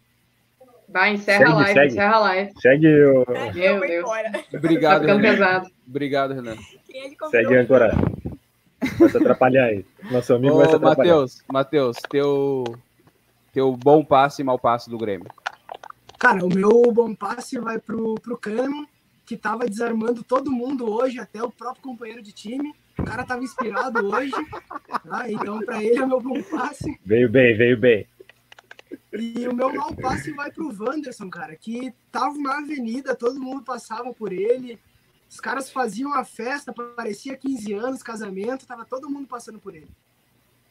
Vai, 0.91 1.13
encerra 1.13 1.39
segue, 1.39 1.51
a 1.51 1.55
live, 1.55 1.73
segue. 1.73 1.87
encerra 1.87 2.15
a 2.15 2.19
live. 2.19 2.51
Segue 2.59 3.05
o. 3.05 3.25
Meu 3.53 3.79
Deus. 3.79 4.09
Obrigado, 4.53 5.05
tá 5.05 5.13
Renan. 5.13 5.21
pesado. 5.21 5.69
Obrigado, 5.87 6.33
Renan. 6.33 6.57
Segue 7.29 7.57
agora. 7.57 7.95
Vai 8.99 9.09
se 9.09 9.17
atrapalhar 9.17 9.65
aí. 9.65 9.85
Nosso 10.11 10.33
amigo 10.33 10.55
Ô, 10.55 10.57
vai 10.57 10.67
se 10.67 10.75
atrapalhar. 10.75 11.13
Matheus, 11.13 11.43
Matheus, 11.47 11.97
teu, 12.09 12.63
teu 13.53 13.75
bom 13.75 14.03
passe 14.03 14.41
e 14.41 14.45
mau 14.45 14.59
passe 14.59 14.89
do 14.89 14.97
Grêmio. 14.97 15.27
Cara, 16.19 16.45
o 16.45 16.49
meu 16.49 16.91
bom 16.91 17.15
passe 17.15 17.57
vai 17.57 17.79
pro, 17.79 18.15
pro 18.15 18.37
Kahneman, 18.37 18.85
que 19.25 19.37
tava 19.37 19.65
desarmando 19.65 20.23
todo 20.23 20.51
mundo 20.51 20.91
hoje, 20.91 21.19
até 21.19 21.41
o 21.41 21.51
próprio 21.51 21.81
companheiro 21.81 22.21
de 22.21 22.31
time. 22.31 22.73
O 22.99 23.03
cara 23.03 23.23
tava 23.23 23.43
inspirado 23.43 24.05
hoje. 24.05 24.33
Tá? 25.07 25.31
Então, 25.31 25.59
para 25.61 25.83
ele 25.83 25.97
é 25.97 26.03
o 26.03 26.07
meu 26.07 26.19
bom 26.19 26.41
passe. 26.43 26.99
Veio 27.05 27.29
bem, 27.29 27.55
veio 27.55 27.77
bem. 27.77 28.05
E 29.13 29.47
o 29.47 29.53
meu 29.53 29.73
mau 29.73 29.93
passe 29.93 30.31
vai 30.31 30.51
pro 30.51 30.73
Wanderson, 30.73 31.29
cara, 31.29 31.55
que 31.55 31.93
tava 32.11 32.37
na 32.37 32.59
avenida, 32.59 33.15
todo 33.15 33.39
mundo 33.39 33.63
passava 33.63 34.13
por 34.13 34.31
ele. 34.31 34.79
Os 35.29 35.39
caras 35.39 35.69
faziam 35.69 36.13
a 36.13 36.23
festa, 36.23 36.73
parecia 36.73 37.37
15 37.37 37.73
anos, 37.73 38.03
casamento, 38.03 38.65
tava 38.65 38.85
todo 38.85 39.09
mundo 39.09 39.27
passando 39.27 39.59
por 39.59 39.75
ele. 39.75 39.89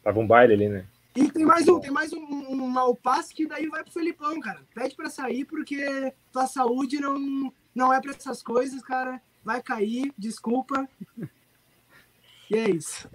Tava 0.03 0.19
um 0.19 0.25
baile 0.25 0.53
ali, 0.53 0.69
né? 0.69 0.85
E 1.15 1.29
tem 1.29 1.45
mais 1.45 1.67
um, 1.67 1.79
tem 1.79 1.91
mais 1.91 2.13
um, 2.13 2.23
um 2.23 2.67
mau 2.67 2.95
passe 2.95 3.33
que 3.33 3.45
daí 3.45 3.67
vai 3.67 3.83
pro 3.83 3.91
Felipão, 3.91 4.39
cara. 4.39 4.61
Pede 4.73 4.95
para 4.95 5.09
sair 5.09 5.45
porque 5.45 6.13
tua 6.31 6.47
saúde 6.47 6.99
não, 6.99 7.53
não 7.75 7.93
é 7.93 7.99
para 8.01 8.11
essas 8.11 8.41
coisas, 8.41 8.81
cara. 8.81 9.21
Vai 9.43 9.61
cair, 9.61 10.13
desculpa. 10.17 10.87
E 12.49 12.57
é 12.57 12.69
isso. 12.69 13.09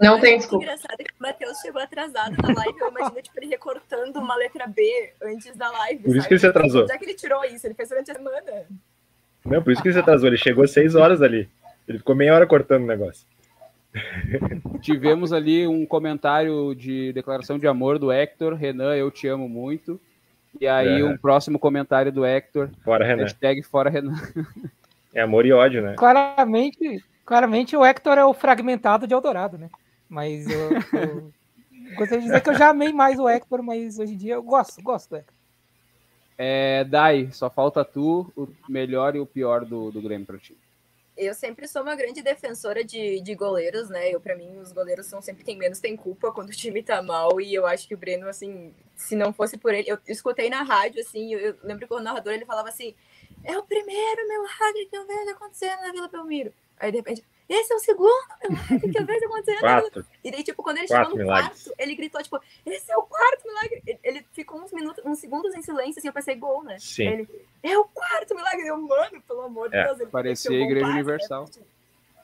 Não 0.00 0.20
tem 0.20 0.38
desculpa. 0.38 0.64
engraçado 0.64 0.96
que 0.96 1.12
o 1.12 1.22
Matheus 1.22 1.58
chegou 1.58 1.80
atrasado 1.80 2.36
na 2.42 2.54
live. 2.54 2.80
Eu 2.80 2.88
imagino 2.88 3.22
tipo, 3.22 3.38
ele 3.38 3.46
recortando 3.46 4.18
uma 4.18 4.36
letra 4.36 4.66
B 4.66 5.12
antes 5.22 5.56
da 5.56 5.70
live. 5.70 6.02
Por 6.02 6.10
isso 6.10 6.16
sabe? 6.16 6.28
que 6.28 6.34
ele 6.34 6.40
se 6.40 6.46
atrasou. 6.46 6.88
Já 6.88 6.98
que 6.98 7.04
ele 7.04 7.14
tirou 7.14 7.44
isso, 7.44 7.66
ele 7.66 7.74
fez 7.74 7.88
durante 7.88 8.10
a 8.10 8.14
semana. 8.14 8.66
Não, 9.44 9.62
por 9.62 9.72
isso 9.72 9.82
que 9.82 9.88
ele 9.88 9.94
se 9.94 10.00
atrasou. 10.00 10.28
Ele 10.28 10.36
chegou 10.36 10.66
seis 10.66 10.94
horas 10.94 11.22
ali. 11.22 11.48
Ele 11.86 11.98
ficou 11.98 12.14
meia 12.14 12.34
hora 12.34 12.46
cortando 12.46 12.84
o 12.84 12.86
negócio. 12.86 13.26
Tivemos 14.80 15.32
ali 15.32 15.66
um 15.66 15.84
comentário 15.84 16.74
de 16.74 17.12
declaração 17.12 17.58
de 17.58 17.66
amor 17.66 17.98
do 17.98 18.10
Hector. 18.10 18.54
Renan, 18.54 18.94
eu 18.94 19.10
te 19.10 19.28
amo 19.28 19.48
muito. 19.48 20.00
E 20.60 20.66
aí, 20.66 21.00
é. 21.00 21.04
um 21.04 21.16
próximo 21.16 21.58
comentário 21.58 22.12
do 22.12 22.24
Hector. 22.24 22.70
Fora 22.84 23.04
Renan. 23.04 23.22
Hashtag 23.22 23.62
fora 23.62 23.90
Renan. 23.90 24.14
É 25.14 25.20
amor 25.20 25.44
e 25.44 25.52
ódio, 25.52 25.82
né? 25.82 25.94
Claramente, 25.94 27.04
Claramente 27.24 27.76
o 27.76 27.84
Hector 27.84 28.18
é 28.18 28.24
o 28.24 28.34
fragmentado 28.34 29.06
de 29.06 29.14
Eldorado, 29.14 29.56
né? 29.56 29.70
Mas 30.08 30.46
eu, 30.48 30.70
eu 30.98 31.32
gostaria 31.96 32.20
de 32.20 32.26
dizer 32.26 32.40
que 32.42 32.50
eu 32.50 32.54
já 32.54 32.70
amei 32.70 32.92
mais 32.92 33.18
o 33.18 33.28
Hector, 33.28 33.62
mas 33.62 33.98
hoje 33.98 34.14
em 34.14 34.16
dia 34.16 34.34
eu 34.34 34.42
gosto, 34.42 34.82
gosto 34.82 35.10
do 35.10 35.16
Hector. 35.16 35.34
É, 36.36 36.84
Dai, 36.84 37.30
só 37.32 37.48
falta 37.48 37.84
tu, 37.84 38.32
o 38.36 38.48
melhor 38.68 39.14
e 39.14 39.20
o 39.20 39.26
pior 39.26 39.64
do, 39.64 39.90
do 39.90 40.02
Grêmio 40.02 40.26
para 40.26 40.38
ti. 40.38 40.56
Eu 41.16 41.34
sempre 41.34 41.68
sou 41.68 41.82
uma 41.82 41.94
grande 41.94 42.22
defensora 42.22 42.82
de, 42.82 43.20
de 43.20 43.34
goleiros, 43.34 43.90
né? 43.90 44.10
Eu, 44.10 44.18
para 44.18 44.34
mim, 44.34 44.56
os 44.56 44.72
goleiros 44.72 45.06
são 45.06 45.20
sempre 45.20 45.44
quem 45.44 45.56
menos 45.56 45.78
tem 45.78 45.94
culpa 45.94 46.32
quando 46.32 46.48
o 46.48 46.52
time 46.52 46.82
tá 46.82 47.02
mal. 47.02 47.38
E 47.38 47.54
eu 47.54 47.66
acho 47.66 47.86
que 47.86 47.94
o 47.94 47.98
Breno, 47.98 48.26
assim, 48.26 48.74
se 48.96 49.14
não 49.14 49.32
fosse 49.32 49.58
por 49.58 49.74
ele. 49.74 49.90
Eu 49.90 49.98
escutei 50.08 50.48
na 50.48 50.62
rádio, 50.62 51.00
assim, 51.02 51.34
eu, 51.34 51.38
eu 51.38 51.56
lembro 51.62 51.86
que 51.86 51.92
o 51.92 52.00
narrador 52.00 52.32
ele 52.32 52.46
falava 52.46 52.70
assim: 52.70 52.94
é 53.44 53.56
o 53.58 53.62
primeiro 53.62 54.26
milagre 54.26 54.86
que 54.86 54.96
eu 54.96 55.06
vejo 55.06 55.30
acontecendo 55.30 55.82
na 55.82 55.92
Vila 55.92 56.08
Belmiro. 56.08 56.52
Aí 56.82 56.90
de 56.90 56.96
repente, 56.98 57.24
esse 57.48 57.72
é 57.72 57.76
o 57.76 57.78
segundo 57.78 58.10
milagre 58.50 58.90
que 58.90 58.98
eu 58.98 59.06
vejo 59.06 59.24
acontecendo. 59.26 59.60
Quatro. 59.60 60.06
E 60.24 60.30
daí, 60.32 60.42
tipo, 60.42 60.62
quando 60.62 60.78
ele 60.78 60.88
Quatro 60.88 61.04
chegou 61.04 61.18
no 61.18 61.24
milagres. 61.24 61.62
quarto, 61.64 61.74
ele 61.80 61.94
gritou, 61.94 62.22
tipo, 62.22 62.40
esse 62.66 62.90
é 62.90 62.96
o 62.96 63.02
quarto 63.04 63.46
milagre. 63.46 63.82
Ele- 63.86 64.00
Ele 64.02 64.26
ficou 64.32 64.60
uns 64.60 64.72
minutos, 64.72 65.04
uns 65.06 65.18
segundos 65.20 65.54
em 65.54 65.62
silêncio, 65.62 65.98
assim, 66.00 66.08
eu 66.08 66.12
pensei, 66.12 66.34
gol, 66.34 66.64
né? 66.64 66.76
Sim. 66.80 67.06
Ele, 67.06 67.28
é 67.62 67.78
o 67.78 67.84
quarto 67.84 68.34
milagre. 68.34 68.66
Eu, 68.66 68.76
mano, 68.80 69.22
pelo 69.22 69.42
amor 69.42 69.70
de 69.70 69.76
É, 69.76 69.84
Deus. 69.84 70.00
Ele 70.00 70.10
parecia 70.10 70.50
a 70.50 70.54
Igreja 70.60 70.86
gol 70.86 70.94
Universal. 70.94 71.44
né? 71.56 71.62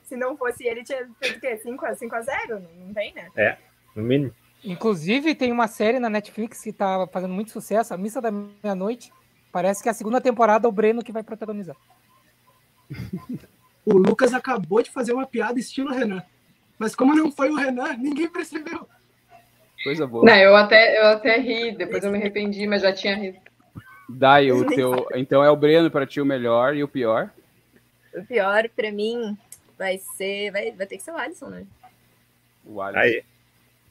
Se 0.02 0.16
não 0.16 0.36
fosse 0.36 0.64
ele, 0.66 0.82
tinha 0.82 1.08
feito 1.22 1.36
o 1.36 1.40
quê? 1.40 1.56
5 1.58 1.86
a, 1.86 1.94
5 1.94 2.16
a 2.16 2.20
0? 2.22 2.58
Não, 2.60 2.70
não 2.86 2.94
tem, 2.94 3.12
né? 3.14 3.58
No 3.94 4.02
mínimo. 4.02 4.34
Inclusive, 4.64 5.36
tem 5.36 5.52
uma 5.52 5.68
série 5.68 6.00
na 6.00 6.10
Netflix 6.10 6.62
que 6.62 6.72
tá 6.72 7.06
fazendo 7.12 7.32
muito 7.32 7.52
sucesso, 7.52 7.94
A 7.94 7.96
Missa 7.96 8.20
da 8.20 8.30
Meia-Noite. 8.32 9.12
Parece 9.52 9.82
que 9.82 9.88
é 9.88 9.92
a 9.92 9.94
segunda 9.94 10.20
temporada 10.20 10.66
é 10.66 10.68
o 10.68 10.72
Breno 10.72 11.04
que 11.04 11.12
vai 11.12 11.22
protagonizar. 11.22 11.76
O 13.90 13.96
Lucas 13.96 14.34
acabou 14.34 14.82
de 14.82 14.90
fazer 14.90 15.14
uma 15.14 15.26
piada 15.26 15.58
estilo 15.58 15.90
Renan. 15.90 16.22
Mas 16.78 16.94
como 16.94 17.14
não 17.14 17.32
foi 17.32 17.48
o 17.48 17.56
Renan, 17.56 17.96
ninguém 17.96 18.28
percebeu. 18.28 18.86
Coisa 19.82 20.06
boa. 20.06 20.26
Não, 20.26 20.36
eu 20.36 20.54
até, 20.54 21.00
eu 21.00 21.06
até 21.06 21.38
ri, 21.38 21.74
depois 21.74 22.04
eu 22.04 22.12
me 22.12 22.18
arrependi, 22.18 22.66
mas 22.66 22.82
já 22.82 22.92
tinha 22.92 23.16
rido. 23.16 23.38
Dai, 24.06 24.52
o 24.52 24.66
teu. 24.66 25.08
Então 25.14 25.42
é 25.42 25.50
o 25.50 25.56
Breno 25.56 25.90
pra 25.90 26.06
ti 26.06 26.20
o 26.20 26.26
melhor 26.26 26.76
e 26.76 26.84
o 26.84 26.88
pior. 26.88 27.30
O 28.14 28.22
pior 28.24 28.68
pra 28.76 28.92
mim 28.92 29.36
vai 29.78 29.96
ser. 29.96 30.50
Vai, 30.50 30.70
vai 30.72 30.86
ter 30.86 30.98
que 30.98 31.02
ser 31.02 31.12
o 31.12 31.16
Alisson, 31.16 31.48
né? 31.48 31.66
O 32.66 32.82
Alisson. 32.82 33.00
Aí. 33.00 33.24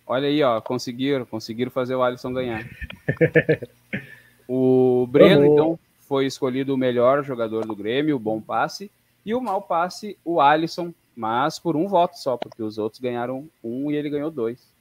Olha 0.05 0.27
aí, 0.27 0.43
ó. 0.43 0.61
Conseguiram, 0.61 1.25
conseguiram 1.25 1.71
fazer 1.71 1.95
o 1.95 2.03
Alisson 2.03 2.33
ganhar. 2.33 2.63
o 4.47 5.07
Breno, 5.09 5.41
Vamos. 5.41 5.53
então, 5.53 5.79
foi 6.01 6.27
escolhido 6.27 6.75
o 6.75 6.77
melhor 6.77 7.23
jogador 7.23 7.65
do 7.65 7.75
Grêmio, 7.75 8.15
o 8.15 8.19
bom 8.19 8.39
passe. 8.39 8.91
E 9.27 9.35
o 9.35 9.41
mau 9.41 9.61
passe, 9.61 10.17
o 10.23 10.39
Alisson, 10.39 10.93
mas 11.13 11.59
por 11.59 11.75
um 11.75 11.85
voto 11.85 12.17
só, 12.17 12.37
porque 12.37 12.63
os 12.63 12.77
outros 12.77 13.01
ganharam 13.01 13.49
um 13.61 13.91
e 13.91 13.95
ele 13.97 14.09
ganhou 14.09 14.31
dois. 14.31 14.71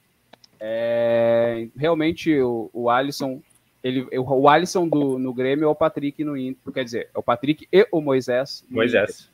É, 0.57 1.67
realmente, 1.75 2.33
o, 2.39 2.69
o 2.71 2.89
Alisson. 2.89 3.41
Ele, 3.83 4.07
o 4.17 4.47
Alisson 4.47 4.87
do, 4.87 5.19
no 5.19 5.33
Grêmio 5.33 5.65
é 5.65 5.67
o 5.67 5.75
Patrick 5.75 6.23
no 6.23 6.37
Inter. 6.37 6.73
Quer 6.73 6.85
dizer, 6.85 7.09
é 7.13 7.19
o 7.19 7.21
Patrick 7.21 7.67
e 7.69 7.85
o 7.91 7.99
Moisés. 7.99 8.63
Inter. 8.63 8.75
Moisés. 8.75 9.29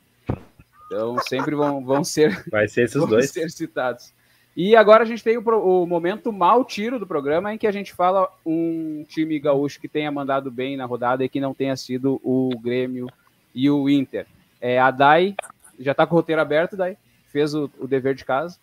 Então 0.86 1.16
sempre 1.20 1.54
vão, 1.54 1.84
vão 1.84 2.02
ser 2.02 2.44
Vai 2.50 2.66
ser 2.66 2.82
esses 2.82 3.06
dois. 3.06 3.30
ser 3.30 3.48
citados. 3.50 4.12
E 4.56 4.74
agora 4.74 5.04
a 5.04 5.06
gente 5.06 5.22
tem 5.22 5.38
o, 5.38 5.40
o 5.40 5.86
momento 5.86 6.32
mal 6.32 6.64
tiro 6.64 6.98
do 6.98 7.06
programa 7.06 7.54
em 7.54 7.58
que 7.58 7.68
a 7.68 7.72
gente 7.72 7.92
fala 7.92 8.28
um 8.44 9.04
time 9.08 9.38
gaúcho 9.38 9.80
que 9.80 9.88
tenha 9.88 10.10
mandado 10.10 10.50
bem 10.50 10.76
na 10.76 10.86
rodada 10.86 11.24
e 11.24 11.28
que 11.28 11.40
não 11.40 11.54
tenha 11.54 11.76
sido 11.76 12.20
o 12.24 12.50
Grêmio 12.60 13.06
e 13.54 13.70
o 13.70 13.88
Inter. 13.88 14.26
É, 14.66 14.78
a 14.78 14.90
Dai 14.90 15.36
já 15.78 15.92
está 15.92 16.06
com 16.06 16.14
o 16.14 16.18
roteiro 16.18 16.40
aberto, 16.40 16.74
Dai. 16.74 16.96
Fez 17.26 17.54
o, 17.54 17.70
o 17.78 17.86
dever 17.86 18.14
de 18.14 18.24
casa. 18.24 18.58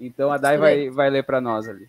Então 0.00 0.32
a 0.32 0.38
Dai 0.38 0.56
vai, 0.56 0.88
vai 0.88 1.10
ler 1.10 1.22
para 1.22 1.38
nós 1.38 1.68
ali. 1.68 1.86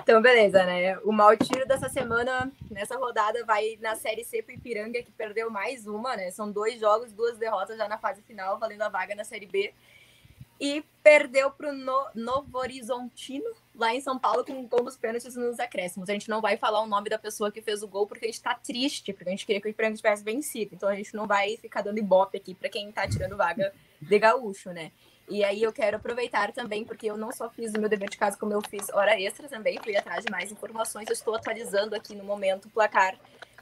Então, 0.00 0.22
beleza, 0.22 0.64
né? 0.64 0.98
O 1.00 1.12
mau 1.12 1.36
tiro 1.36 1.68
dessa 1.68 1.90
semana, 1.90 2.50
nessa 2.70 2.96
rodada, 2.96 3.44
vai 3.44 3.78
na 3.82 3.96
Série 3.96 4.24
C 4.24 4.42
pro 4.42 4.54
Ipiranga, 4.54 5.02
que 5.02 5.12
perdeu 5.12 5.50
mais 5.50 5.86
uma, 5.86 6.16
né? 6.16 6.30
São 6.30 6.50
dois 6.50 6.80
jogos, 6.80 7.12
duas 7.12 7.36
derrotas 7.36 7.76
já 7.76 7.86
na 7.86 7.98
fase 7.98 8.22
final, 8.22 8.58
valendo 8.58 8.80
a 8.80 8.88
vaga 8.88 9.14
na 9.14 9.24
Série 9.24 9.44
B. 9.44 9.74
E 10.58 10.82
perdeu 11.02 11.50
pro 11.50 11.70
no 11.70 12.06
Novo 12.14 12.56
Horizontino, 12.56 13.50
lá 13.74 13.94
em 13.94 14.00
São 14.00 14.18
Paulo, 14.18 14.44
com 14.44 14.52
um 14.52 14.66
gol 14.66 14.82
nos 14.84 14.96
pênaltis 14.96 15.34
nos 15.34 15.58
acréscimos. 15.58 16.08
A 16.08 16.12
gente 16.12 16.28
não 16.28 16.40
vai 16.40 16.56
falar 16.56 16.80
o 16.82 16.86
nome 16.86 17.08
da 17.08 17.18
pessoa 17.18 17.50
que 17.50 17.62
fez 17.62 17.82
o 17.82 17.88
gol, 17.88 18.06
porque 18.06 18.24
a 18.24 18.28
gente 18.28 18.40
tá 18.42 18.54
triste, 18.54 19.12
porque 19.12 19.28
a 19.28 19.32
gente 19.32 19.46
queria 19.46 19.60
que 19.60 19.68
o 19.68 19.70
Ipiranga 19.70 19.96
tivesse 19.96 20.22
vencido. 20.22 20.74
Então 20.74 20.88
a 20.88 20.94
gente 20.94 21.14
não 21.14 21.26
vai 21.26 21.56
ficar 21.56 21.82
dando 21.82 21.98
ibope 21.98 22.36
aqui 22.36 22.54
pra 22.54 22.68
quem 22.68 22.90
tá 22.92 23.06
tirando 23.08 23.36
vaga 23.36 23.72
de 24.00 24.18
gaúcho, 24.18 24.70
né? 24.70 24.92
E 25.28 25.42
aí 25.44 25.62
eu 25.62 25.72
quero 25.72 25.96
aproveitar 25.96 26.52
também, 26.52 26.84
porque 26.84 27.06
eu 27.06 27.16
não 27.16 27.32
só 27.32 27.48
fiz 27.48 27.72
o 27.72 27.80
meu 27.80 27.88
dever 27.88 28.10
de 28.10 28.18
casa, 28.18 28.36
como 28.36 28.52
eu 28.52 28.60
fiz 28.68 28.88
hora 28.92 29.18
extra 29.18 29.48
também, 29.48 29.78
fui 29.82 29.96
atrás 29.96 30.24
de 30.24 30.30
mais 30.30 30.50
informações. 30.52 31.06
Eu 31.08 31.14
estou 31.14 31.34
atualizando 31.34 31.94
aqui 31.94 32.14
no 32.14 32.24
momento 32.24 32.66
o 32.66 32.70
placar 32.70 33.16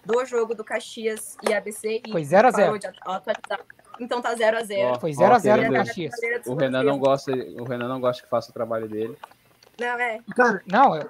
do 0.05 0.24
jogo 0.24 0.55
do 0.55 0.65
Caxias 0.65 1.37
e 1.47 1.53
ABC. 1.53 2.01
E 2.07 2.11
Foi 2.11 2.24
0 2.24 2.49
a 2.49 2.51
0. 2.51 2.62
parou 2.65 2.78
de 2.78 2.87
atualizar. 2.87 3.61
Então 4.01 4.23
tá 4.23 4.35
0 4.35 4.57
a 4.57 4.62
0 4.65 4.89
Ó, 4.89 4.99
Foi 4.99 5.11
ó, 5.11 5.15
0 5.15 5.35
a 5.35 5.39
0 5.39 5.57
querendo- 5.62 5.78
no 5.78 5.85
Caxias. 5.85 6.15
O 6.47 6.55
Renan 6.55 6.82
não 6.82 6.99
gosta, 6.99 7.31
o 7.32 7.65
Renan 7.65 7.89
não 7.89 8.01
gosta 8.01 8.23
que 8.23 8.28
faça 8.28 8.51
o 8.51 8.55
trabalho 8.55 8.89
dele. 8.89 9.16
Não, 9.81 9.98
é. 10.01 10.20
Cara, 10.36 10.62
Não, 10.70 10.97
eu- 10.97 11.09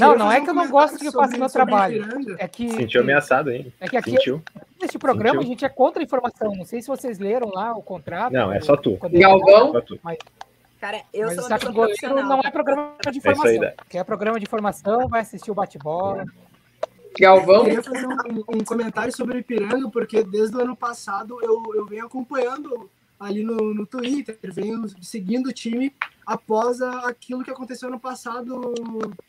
não, 0.00 0.16
não 0.18 0.32
é 0.32 0.40
que 0.40 0.50
eu 0.50 0.54
não 0.54 0.68
gosto 0.68 0.98
que 0.98 1.06
eu 1.06 1.12
faça 1.12 1.36
meu 1.36 1.48
trabalho. 1.48 2.04
É 2.38 2.46
que, 2.46 2.70
Sentiu 2.70 3.00
ameaçado 3.00 3.50
ainda. 3.50 3.72
é 3.80 3.88
que 3.88 3.96
aqui, 3.96 4.10
Sentiu? 4.12 4.42
neste 4.80 4.98
programa, 4.98 5.36
Sentiu? 5.40 5.46
a 5.46 5.50
gente 5.50 5.64
é 5.64 5.68
contra 5.68 6.02
a 6.02 6.04
informação. 6.04 6.54
Não 6.54 6.64
sei 6.64 6.80
se 6.82 6.88
vocês 6.88 7.18
leram 7.18 7.48
lá 7.48 7.72
o 7.76 7.82
contrato. 7.82 8.32
Não, 8.32 8.52
é 8.52 8.60
só 8.60 8.76
tu. 8.76 8.98
Galvão? 9.10 9.72
Só 9.72 9.80
tu. 9.80 9.98
Cara, 10.80 11.00
eu 11.12 11.26
Mas 11.28 11.36
sou 11.36 11.70
o 11.70 11.72
Goleiro 11.72 12.14
não 12.28 12.40
é 12.40 12.50
programa 12.50 12.94
de 13.02 13.08
É 13.08 13.18
informação. 13.18 13.46
aí, 13.50 13.58
Dé. 13.58 13.74
que 13.88 13.96
é 13.98 14.04
programa 14.04 14.38
de 14.38 14.44
informação, 14.44 15.08
vai 15.08 15.22
assistir 15.22 15.50
o 15.50 15.54
bate-bola. 15.54 16.24
Galvão? 17.18 17.66
Eu 17.66 17.82
queria 17.82 17.82
fazer 17.82 18.06
um, 18.06 18.44
um 18.56 18.64
comentário 18.64 19.10
sobre 19.16 19.36
o 19.38 19.40
Ipiranga, 19.40 19.88
porque 19.90 20.22
desde 20.22 20.54
o 20.54 20.60
ano 20.60 20.76
passado 20.76 21.38
eu, 21.42 21.62
eu 21.74 21.86
venho 21.86 22.04
acompanhando 22.04 22.90
ali 23.18 23.42
no, 23.42 23.72
no 23.74 23.86
Twitter, 23.86 24.38
venho 24.42 24.86
seguindo 25.02 25.48
o 25.48 25.52
time 25.52 25.92
após 26.26 26.80
a- 26.82 27.08
aquilo 27.08 27.42
que 27.44 27.50
aconteceu 27.50 27.90
no 27.90 27.98
passado 27.98 28.60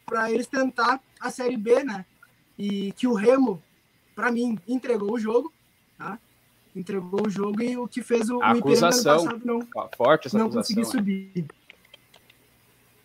para 0.06 0.32
eles 0.32 0.48
tentar 0.48 1.00
a 1.20 1.30
Série 1.32 1.58
B, 1.58 1.84
né? 1.84 2.06
E 2.58 2.92
que 2.94 3.08
o 3.08 3.14
Remo, 3.14 3.62
para 4.16 4.32
mim, 4.32 4.58
entregou 4.68 5.14
o 5.14 5.20
jogo, 5.20 5.52
tá? 5.98 6.20
Entregou 6.76 7.26
o 7.26 7.30
jogo 7.30 7.62
e 7.62 7.78
o 7.78 7.88
que 7.88 8.02
fez 8.04 8.30
o, 8.30 8.36
o 8.36 8.38
Ipiranga 8.38 8.58
ano 8.58 8.60
Acusação. 8.60 9.24
passado 9.26 9.42
não, 9.46 9.68
Forte 9.96 10.28
essa 10.28 10.38
não 10.38 10.46
acusação. 10.48 10.76
conseguir 10.76 10.82
né? 10.82 10.86
subir. 11.34 11.46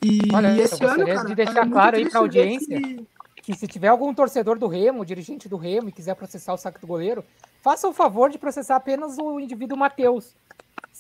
E 0.05 0.19
Olha, 0.35 0.49
eu 0.57 0.65
esse 0.65 0.75
ano, 0.85 0.95
gostaria 0.97 1.15
cara, 1.15 1.29
de 1.29 1.35
deixar 1.35 1.67
é 1.67 1.71
claro 1.71 1.97
aí 1.97 2.03
pra 2.03 2.11
ver 2.11 2.17
audiência 2.19 2.81
que- 2.81 3.07
Que 3.37 3.55
se 3.55 3.67
tiver 3.67 3.89
algum 3.89 4.15
torcedor 4.15 4.57
do 4.59 4.69
Remo, 4.69 5.05
dirigente 5.05 5.49
do 5.49 5.57
Remo, 5.57 5.89
e 5.89 5.93
quiser 5.93 6.15
processar 6.15 6.53
o 6.55 6.57
saque 6.57 6.81
do 6.81 6.87
goleiro, 6.87 7.25
faça 7.61 7.89
o 7.89 7.93
favor 7.93 8.31
de 8.31 8.39
processar 8.39 8.77
apenas 8.77 9.19
o 9.19 9.41
indivíduo 9.41 9.77
Matheus. 9.77 10.35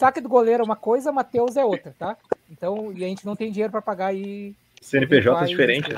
Saque 0.03 0.20
do 0.20 0.29
goleiro 0.29 0.65
é 0.65 0.66
uma 0.66 0.74
coisa, 0.74 1.12
Matheus 1.12 1.57
é 1.57 1.65
outra, 1.65 1.95
tá? 1.97 2.16
Então, 2.51 2.93
e 2.93 3.05
a 3.05 3.07
gente 3.07 3.24
não 3.24 3.37
tem 3.37 3.53
dinheiro 3.53 3.70
para 3.70 3.81
pagar 3.81 4.07
aí. 4.07 4.53
CNPJ 4.81 5.39
Vai- 5.39 5.47
diferente. 5.47 5.91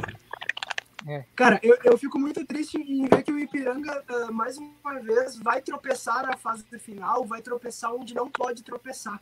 né? 1.06 1.24
Cara, 1.34 1.58
eu, 1.62 1.78
eu 1.82 1.96
fico 1.96 2.18
muito 2.18 2.44
triste 2.44 2.76
em 2.76 3.06
ver 3.06 3.22
que 3.22 3.32
o 3.32 3.38
Ipiranga, 3.38 4.04
ah, 4.06 4.30
mais 4.30 4.58
uma 4.58 5.00
vez, 5.00 5.38
vai 5.38 5.62
tropeçar 5.62 6.26
na 6.26 6.36
fase 6.36 6.66
final, 6.78 7.24
vai 7.24 7.40
tropeçar 7.40 7.94
onde 7.94 8.14
não 8.14 8.28
pode 8.28 8.62
tropeçar. 8.62 9.18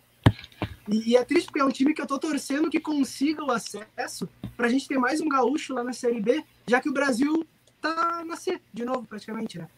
E, 0.89 1.11
e 1.11 1.17
é 1.17 1.25
triste 1.25 1.47
porque 1.47 1.61
é 1.61 1.65
um 1.65 1.71
time 1.71 1.95
que 1.95 2.03
eu 2.03 2.07
tô 2.07 2.19
torcendo 2.19 2.69
que 2.69 2.81
consiga 2.81 3.45
o 3.45 3.53
acesso 3.53 4.29
pra 4.57 4.67
gente 4.67 4.89
ter 4.89 4.99
mais 4.99 5.21
um 5.21 5.29
gaúcho 5.29 5.75
lá 5.75 5.85
na 5.85 5.93
Série 5.93 6.21
B, 6.21 6.43
já 6.67 6.81
que 6.81 6.89
o 6.89 6.93
Brasil 6.93 7.47
tá 7.81 8.25
na 8.25 8.35
C, 8.35 8.61
de 8.75 8.85
novo, 8.85 9.07
praticamente, 9.07 9.61
né? 9.61 9.69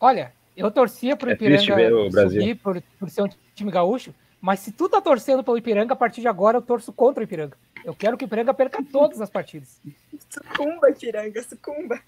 Olha, 0.00 0.32
eu 0.56 0.70
torcia 0.70 1.16
pro 1.16 1.30
É 1.30 1.36
triste 1.36 1.70
Ipiranga 1.70 1.90
ver 1.90 2.06
o 2.06 2.10
Brasil. 2.10 2.40
subir 2.40 2.54
por, 2.56 2.82
por 2.98 3.10
ser 3.10 3.22
um 3.22 3.28
time 3.54 3.70
gaúcho, 3.70 4.14
mas 4.40 4.60
se 4.60 4.72
tu 4.72 4.88
tá 4.88 5.00
torcendo 5.00 5.44
pelo 5.44 5.58
Ipiranga, 5.58 5.92
a 5.92 5.96
partir 5.96 6.20
de 6.20 6.28
agora 6.28 6.58
eu 6.58 6.62
torço 6.62 6.92
contra 6.92 7.20
o 7.20 7.24
Ipiranga. 7.24 7.56
Eu 7.84 7.94
quero 7.94 8.16
que 8.16 8.24
o 8.24 8.26
Ipiranga 8.26 8.54
perca 8.54 8.82
todas 8.82 9.20
as 9.20 9.30
partidas. 9.30 9.80
Sucumba, 10.28 10.90
Ipiranga, 10.90 11.42
sucumba. 11.42 12.00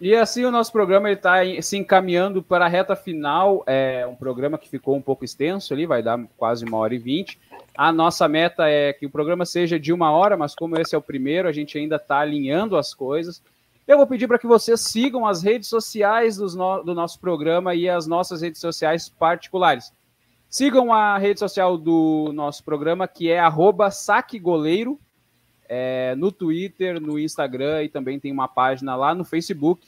E 0.00 0.14
assim 0.14 0.44
o 0.44 0.50
nosso 0.50 0.70
programa 0.70 1.10
está 1.10 1.38
se 1.60 1.76
encaminhando 1.76 2.40
para 2.40 2.66
a 2.66 2.68
reta 2.68 2.94
final. 2.94 3.64
É 3.66 4.06
um 4.06 4.14
programa 4.14 4.56
que 4.56 4.68
ficou 4.68 4.94
um 4.96 5.02
pouco 5.02 5.24
extenso 5.24 5.74
ali, 5.74 5.86
vai 5.86 6.02
dar 6.02 6.20
quase 6.36 6.64
uma 6.64 6.76
hora 6.78 6.94
e 6.94 6.98
vinte. 6.98 7.38
A 7.76 7.92
nossa 7.92 8.28
meta 8.28 8.68
é 8.68 8.92
que 8.92 9.06
o 9.06 9.10
programa 9.10 9.44
seja 9.44 9.78
de 9.78 9.92
uma 9.92 10.12
hora, 10.12 10.36
mas 10.36 10.54
como 10.54 10.78
esse 10.78 10.94
é 10.94 10.98
o 10.98 11.02
primeiro, 11.02 11.48
a 11.48 11.52
gente 11.52 11.76
ainda 11.76 11.96
está 11.96 12.18
alinhando 12.18 12.76
as 12.76 12.94
coisas. 12.94 13.42
Eu 13.88 13.96
vou 13.96 14.06
pedir 14.06 14.28
para 14.28 14.38
que 14.38 14.46
vocês 14.46 14.82
sigam 14.82 15.26
as 15.26 15.42
redes 15.42 15.66
sociais 15.66 16.36
no- 16.36 16.82
do 16.82 16.94
nosso 16.94 17.18
programa 17.18 17.74
e 17.74 17.88
as 17.88 18.06
nossas 18.06 18.42
redes 18.42 18.60
sociais 18.60 19.08
particulares. 19.08 19.94
Sigam 20.50 20.92
a 20.92 21.16
rede 21.16 21.40
social 21.40 21.78
do 21.78 22.30
nosso 22.34 22.62
programa, 22.62 23.08
que 23.08 23.30
é 23.30 23.40
saquegoleiro, 23.90 25.00
é, 25.66 26.14
no 26.16 26.30
Twitter, 26.30 27.00
no 27.00 27.18
Instagram 27.18 27.82
e 27.82 27.88
também 27.88 28.20
tem 28.20 28.30
uma 28.30 28.46
página 28.46 28.94
lá 28.94 29.14
no 29.14 29.24
Facebook. 29.24 29.86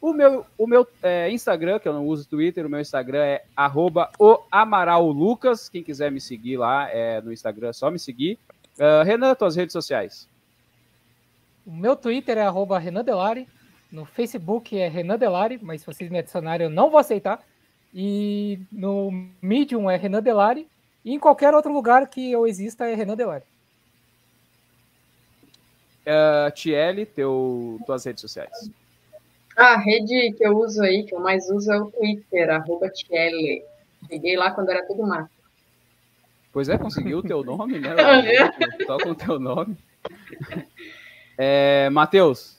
O 0.00 0.12
meu, 0.12 0.44
o 0.58 0.66
meu 0.66 0.84
é, 1.00 1.30
Instagram, 1.30 1.78
que 1.78 1.88
eu 1.88 1.92
não 1.94 2.04
uso 2.04 2.28
Twitter, 2.28 2.66
o 2.66 2.68
meu 2.68 2.80
Instagram 2.80 3.22
é 3.24 3.44
arroba. 3.56 4.10
Quem 5.68 5.84
quiser 5.84 6.10
me 6.10 6.20
seguir 6.20 6.56
lá 6.56 6.90
é, 6.90 7.20
no 7.20 7.32
Instagram, 7.32 7.68
é 7.68 7.72
só 7.72 7.92
me 7.92 7.98
seguir. 7.98 8.40
Ah, 8.78 9.04
Renan, 9.04 9.34
tuas 9.36 9.54
redes 9.54 9.72
sociais. 9.72 10.28
O 11.66 11.72
meu 11.72 11.96
Twitter 11.96 12.38
é 12.38 12.42
arroba 12.42 12.78
Renan 12.78 13.02
Delari, 13.02 13.48
no 13.90 14.04
Facebook 14.04 14.78
é 14.78 14.88
Renan 14.88 15.18
Delari, 15.18 15.58
mas 15.60 15.80
se 15.80 15.86
vocês 15.86 16.08
me 16.08 16.18
adicionarem 16.18 16.66
eu 16.66 16.70
não 16.70 16.90
vou 16.90 17.00
aceitar. 17.00 17.42
E 17.92 18.60
no 18.70 19.10
Medium 19.42 19.90
é 19.90 19.96
Renan 19.96 20.22
Delari, 20.22 20.68
e 21.04 21.12
em 21.12 21.18
qualquer 21.18 21.54
outro 21.54 21.72
lugar 21.72 22.06
que 22.08 22.30
eu 22.30 22.46
exista 22.46 22.86
é 22.86 22.94
Renan 22.94 23.16
Delari. 23.16 23.44
Uh, 26.06 26.50
Tiele, 26.52 27.04
teu, 27.04 27.80
tuas 27.84 28.04
redes 28.04 28.20
sociais. 28.20 28.70
A 29.56 29.76
rede 29.76 30.34
que 30.34 30.46
eu 30.46 30.56
uso 30.56 30.82
aí, 30.82 31.02
que 31.04 31.14
eu 31.14 31.20
mais 31.20 31.50
uso, 31.50 31.72
é 31.72 31.80
o 31.80 31.90
Twitter, 31.90 32.48
arroba 32.50 32.88
Tiele. 32.90 33.64
Cheguei 34.08 34.36
lá 34.36 34.52
quando 34.52 34.70
era 34.70 34.86
tudo 34.86 35.02
mato. 35.04 35.30
Pois 36.52 36.68
é, 36.68 36.78
conseguiu 36.78 37.18
o 37.18 37.22
teu 37.22 37.42
nome, 37.42 37.80
né? 37.80 37.90
Só 38.86 38.98
com 38.98 39.10
o 39.10 39.14
teu 39.14 39.40
nome. 39.40 39.76
É, 41.36 41.90
Matheus. 41.90 42.56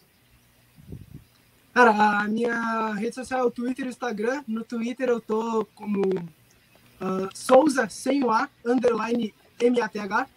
Cara, 1.74 1.92
a 1.92 2.28
minha 2.28 2.94
rede 2.94 3.14
social 3.14 3.42
é 3.42 3.44
o 3.44 3.52
Twitter 3.52 3.86
e 3.86 3.88
o 3.88 3.92
Instagram. 3.92 4.44
No 4.48 4.64
Twitter 4.64 5.10
eu 5.10 5.22
tô 5.22 5.66
como 5.76 6.02
uh, 6.08 7.30
Souza 7.34 7.88
sem 7.90 8.24
o 8.24 8.32
A, 8.32 8.50
underline 8.66 9.34
M-A-T-H. 9.60 10.28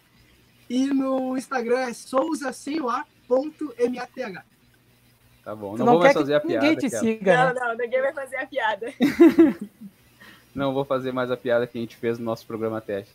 E 0.69 0.87
no 0.87 1.37
Instagram 1.37 1.79
é 1.79 1.93
Souza 1.93 2.53
sem 2.53 2.79
o 2.79 2.89
A, 2.89 3.05
ponto 3.27 3.73
M-A-T-H. 3.77 4.43
Tá 5.43 5.55
bom, 5.55 5.75
não, 5.75 5.85
não 5.85 5.93
vou 5.93 6.01
mais 6.01 6.13
fazer 6.13 6.35
a 6.35 6.39
piada. 6.39 6.67
Ninguém 6.67 6.89
te 6.89 6.95
siga, 6.95 7.53
não, 7.53 7.69
não, 7.69 7.75
ninguém 7.75 8.01
vai 8.01 8.13
fazer 8.13 8.35
a 8.35 8.45
piada. 8.45 8.93
não 10.53 10.73
vou 10.73 10.85
fazer 10.85 11.11
mais 11.11 11.31
a 11.31 11.37
piada 11.37 11.65
que 11.65 11.77
a 11.77 11.81
gente 11.81 11.97
fez 11.97 12.19
no 12.19 12.25
nosso 12.25 12.45
programa 12.45 12.79
teste. 12.79 13.13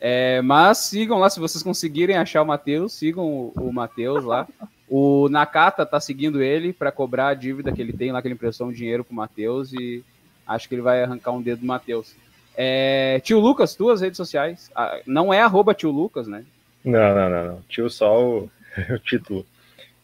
É, 0.00 0.40
mas 0.42 0.78
sigam 0.78 1.18
lá, 1.18 1.28
se 1.28 1.40
vocês 1.40 1.62
conseguirem 1.62 2.16
achar 2.16 2.42
o 2.42 2.46
Matheus, 2.46 2.92
sigam 2.92 3.24
o, 3.24 3.52
o 3.56 3.72
Matheus 3.72 4.24
lá. 4.24 4.46
O 4.88 5.28
Nakata 5.28 5.84
tá 5.84 6.00
seguindo 6.00 6.42
ele 6.42 6.72
para 6.72 6.92
cobrar 6.92 7.28
a 7.28 7.34
dívida 7.34 7.72
que 7.72 7.82
ele 7.82 7.92
tem 7.92 8.10
lá, 8.12 8.22
que 8.22 8.28
ele 8.28 8.34
emprestou 8.34 8.68
um 8.68 8.72
dinheiro 8.72 9.04
pro 9.04 9.14
Matheus 9.14 9.72
e 9.72 10.02
acho 10.46 10.68
que 10.68 10.74
ele 10.74 10.82
vai 10.82 11.02
arrancar 11.02 11.32
um 11.32 11.42
dedo 11.42 11.60
do 11.60 11.66
Matheus. 11.66 12.14
É, 12.56 13.20
tio 13.22 13.38
Lucas, 13.38 13.74
tuas 13.74 14.00
redes 14.00 14.16
sociais. 14.16 14.70
Ah, 14.74 15.00
não 15.06 15.32
é 15.32 15.40
arroba 15.40 15.74
tio 15.74 15.90
Lucas, 15.90 16.26
né? 16.26 16.44
Não, 16.84 17.14
não, 17.14 17.30
não, 17.30 17.44
não. 17.46 17.62
Tio 17.68 17.90
só 17.90 18.20
o, 18.20 18.50
o 18.90 18.98
título. 18.98 19.44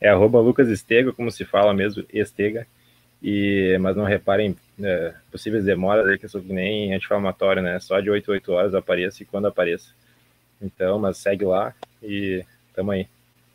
É 0.01 0.11
arroba 0.11 0.41
Lucas 0.41 0.69
Estega, 0.69 1.13
como 1.13 1.31
se 1.31 1.45
fala 1.45 1.73
mesmo, 1.73 2.05
Estega. 2.13 2.67
E, 3.27 3.79
mas 3.81 3.97
não 3.97 4.05
reparem 4.05 4.55
é, 4.83 5.15
possíveis 5.33 5.65
demoras 5.65 6.07
aí, 6.07 6.19
que 6.19 6.27
eu 6.27 6.29
sou 6.29 6.43
nem 6.43 6.93
anti-inflamatório, 6.93 7.63
né? 7.63 7.81
Só 7.81 7.99
de 7.99 8.11
8 8.11 8.31
8 8.31 8.53
horas 8.53 8.75
apareça 8.75 9.23
e 9.23 9.27
quando 9.27 9.47
apareça. 9.47 9.89
Então, 10.61 10.99
mas 10.99 11.17
segue 11.17 11.43
lá 11.43 11.73
e 12.03 12.45
tamo 12.75 12.91
aí. 12.91 13.09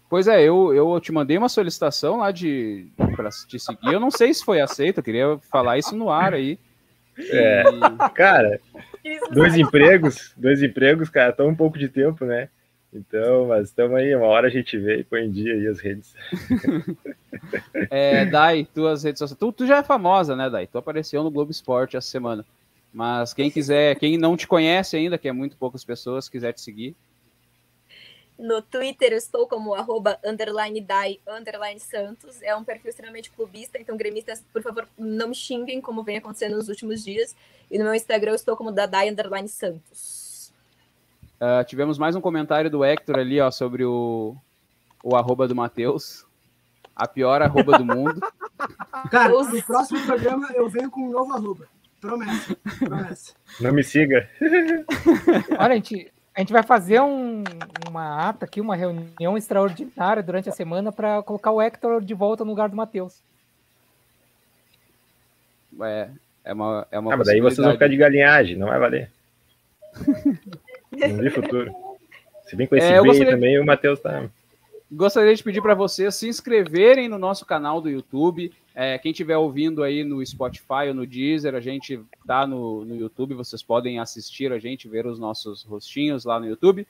Pois 0.10 0.28
é, 0.28 0.42
eu, 0.42 0.74
eu 0.74 1.00
te 1.00 1.12
mandei 1.12 1.38
uma 1.38 1.48
solicitação 1.50 2.18
lá 2.18 2.32
de 2.32 2.88
para 3.16 3.30
te 3.30 3.60
seguir. 3.60 3.94
Eu 3.94 4.00
não 4.00 4.10
sei 4.10 4.34
se 4.34 4.44
foi 4.44 4.60
aceito, 4.60 4.98
eu 4.98 5.04
queria 5.04 5.38
falar 5.52 5.78
isso 5.78 5.96
no 5.96 6.10
ar 6.10 6.34
aí. 6.34 6.58
É, 7.16 7.62
e... 7.62 8.10
cara, 8.16 8.60
dois 9.32 9.56
empregos, 9.56 10.34
dois 10.36 10.64
empregos, 10.64 11.10
cara, 11.10 11.32
tão 11.32 11.48
um 11.48 11.56
pouco 11.56 11.78
de 11.78 11.90
tempo, 11.90 12.26
né? 12.26 12.50
Então, 12.92 13.48
mas 13.48 13.70
estamos 13.70 13.98
aí, 13.98 14.16
uma 14.16 14.26
hora 14.26 14.48
a 14.48 14.50
gente 14.50 14.78
vê 14.78 15.00
e 15.00 15.04
põe 15.04 15.26
em 15.26 15.32
dia 15.32 15.54
aí 15.54 15.68
as 15.68 15.80
redes. 15.80 16.16
é, 17.90 18.26
Dai, 18.26 18.68
tuas 18.74 19.04
redes 19.04 19.20
sociais. 19.20 19.40
Tu, 19.40 19.52
tu 19.52 19.68
já 19.68 19.78
é 19.78 19.84
famosa, 19.84 20.36
né, 20.36 20.50
Dai? 20.50 20.66
Tu 20.66 20.78
apareceu 20.78 21.24
no 21.24 21.30
Globo 21.30 21.52
Esporte 21.52 21.96
essa 21.96 22.08
semana. 22.08 22.44
Mas 22.92 23.34
quem 23.34 23.52
quiser, 23.52 23.96
quem 24.00 24.18
não 24.18 24.36
te 24.36 24.48
conhece 24.48 24.98
ainda, 24.98 25.18
que 25.18 25.28
é 25.28 25.32
muito 25.32 25.56
poucas 25.56 25.84
pessoas, 25.86 26.28
quiser 26.28 26.54
te 26.54 26.62
seguir. 26.62 26.96
No 28.40 28.62
Twitter 28.62 29.12
eu 29.12 29.18
estou 29.18 29.46
como 29.48 29.76
arroba 29.76 30.18
underline 30.26 30.82
Dai, 30.82 31.20
underline 31.28 31.80
Santos. 31.80 32.42
É 32.42 32.56
um 32.56 32.64
perfil 32.64 32.90
extremamente 32.90 33.30
clubista, 33.30 33.78
então 33.78 33.96
gremistas, 33.98 34.44
por 34.52 34.64
favor, 34.64 34.88
não 34.98 35.28
me 35.28 35.36
xinguem, 35.36 35.80
como 35.80 36.04
vem 36.04 36.18
acontecendo 36.18 36.56
nos 36.56 36.70
últimos 36.70 37.04
dias. 37.04 37.36
E 37.70 37.78
no 37.78 37.84
meu 37.84 37.94
Instagram 37.94 38.32
eu 38.32 38.36
estou 38.36 38.58
como 38.58 38.72
Dadai 38.72 39.10
underline 39.10 39.48
Santos. 39.48 40.19
Uh, 41.40 41.64
tivemos 41.64 41.98
mais 41.98 42.18
um 42.18 42.22
comentário 42.22 42.70
do 42.70 42.84
Hector 42.84 43.18
ali, 43.18 43.40
ó, 43.40 43.50
sobre 43.50 43.86
o, 43.86 44.36
o 45.02 45.16
arroba 45.16 45.48
do 45.48 45.56
Matheus. 45.56 46.26
A 46.94 47.08
pior 47.08 47.42
arroba 47.42 47.78
do 47.78 47.86
mundo. 47.86 48.20
Cara, 49.10 49.30
no 49.30 49.64
próximo 49.64 50.06
programa 50.06 50.50
eu 50.54 50.68
venho 50.68 50.92
com 50.92 51.02
um 51.02 51.12
novo 51.12 51.34
arroba. 51.34 51.66
Promessa. 52.02 52.58
Promessa. 52.78 53.34
Não 53.62 53.72
me 53.72 53.84
siga. 53.84 54.30
Olha, 55.58 55.72
a 55.72 55.76
gente, 55.76 56.12
a 56.36 56.42
gente 56.42 56.52
vai 56.52 56.62
fazer 56.62 57.00
um, 57.00 57.44
uma 57.88 58.30
ata 58.30 58.44
aqui, 58.44 58.60
uma 58.60 58.76
reunião 58.76 59.38
extraordinária 59.38 60.22
durante 60.22 60.50
a 60.50 60.54
semana 60.54 60.92
para 60.92 61.24
colocar 61.24 61.52
o 61.52 61.62
Hector 61.62 62.02
de 62.02 62.14
volta 62.14 62.44
no 62.44 62.50
lugar 62.50 62.68
do 62.68 62.76
Matheus. 62.76 63.22
É, 65.82 66.10
é 66.44 66.54
uma, 66.54 66.88
é 66.92 67.00
uma 67.00 67.14
ah, 67.14 67.18
mas 67.18 67.28
daí 67.28 67.40
vocês 67.40 67.64
vão 67.64 67.72
ficar 67.72 67.88
de 67.88 67.96
galinhagem, 67.96 68.58
não 68.58 68.68
vai 68.68 68.80
valer. 68.80 69.10
Não 70.92 71.18
vi 71.18 71.30
futuro. 71.30 71.74
Se 72.46 72.56
bem 72.56 72.68
com 72.68 72.76
esse 72.76 72.88
é, 72.88 73.02
gostaria... 73.02 73.32
também, 73.32 73.60
o 73.60 73.66
Matheus 73.66 74.00
tá. 74.00 74.30
Gostaria 74.92 75.36
de 75.36 75.44
pedir 75.44 75.62
para 75.62 75.76
vocês 75.76 76.16
se 76.16 76.28
inscreverem 76.28 77.08
no 77.08 77.20
nosso 77.20 77.46
canal 77.46 77.80
do 77.80 77.90
YouTube. 77.90 78.52
É, 78.74 78.98
quem 78.98 79.12
estiver 79.12 79.38
ouvindo 79.38 79.84
aí 79.84 80.04
no 80.04 80.26
Spotify 80.26 80.88
ou 80.88 80.96
no 80.96 81.06
Deezer, 81.06 81.54
a 81.54 81.60
gente 81.60 82.00
tá 82.26 82.48
no, 82.48 82.84
no 82.86 82.96
YouTube, 82.96 83.36
vocês 83.36 83.62
podem 83.62 84.00
assistir 84.00 84.52
a 84.52 84.58
gente, 84.58 84.88
ver 84.88 85.06
os 85.06 85.20
nossos 85.20 85.64
rostinhos 85.64 86.26
lá 86.26 86.40
no 86.40 86.48
YouTube. 86.48 86.88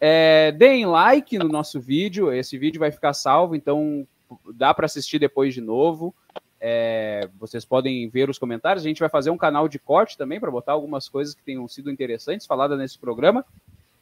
É, 0.00 0.50
deem 0.52 0.86
like 0.86 1.38
no 1.38 1.48
nosso 1.48 1.78
vídeo, 1.78 2.32
esse 2.32 2.56
vídeo 2.56 2.80
vai 2.80 2.90
ficar 2.90 3.12
salvo, 3.12 3.54
então 3.54 4.06
dá 4.54 4.72
para 4.72 4.86
assistir 4.86 5.18
depois 5.18 5.52
de 5.52 5.60
novo. 5.60 6.14
É, 6.64 7.28
vocês 7.40 7.64
podem 7.64 8.08
ver 8.08 8.30
os 8.30 8.38
comentários. 8.38 8.84
A 8.84 8.88
gente 8.88 9.00
vai 9.00 9.08
fazer 9.08 9.30
um 9.30 9.36
canal 9.36 9.66
de 9.66 9.80
corte 9.80 10.16
também 10.16 10.38
para 10.38 10.48
botar 10.48 10.70
algumas 10.70 11.08
coisas 11.08 11.34
que 11.34 11.42
tenham 11.42 11.66
sido 11.66 11.90
interessantes 11.90 12.46
faladas 12.46 12.78
nesse 12.78 12.96
programa. 12.96 13.44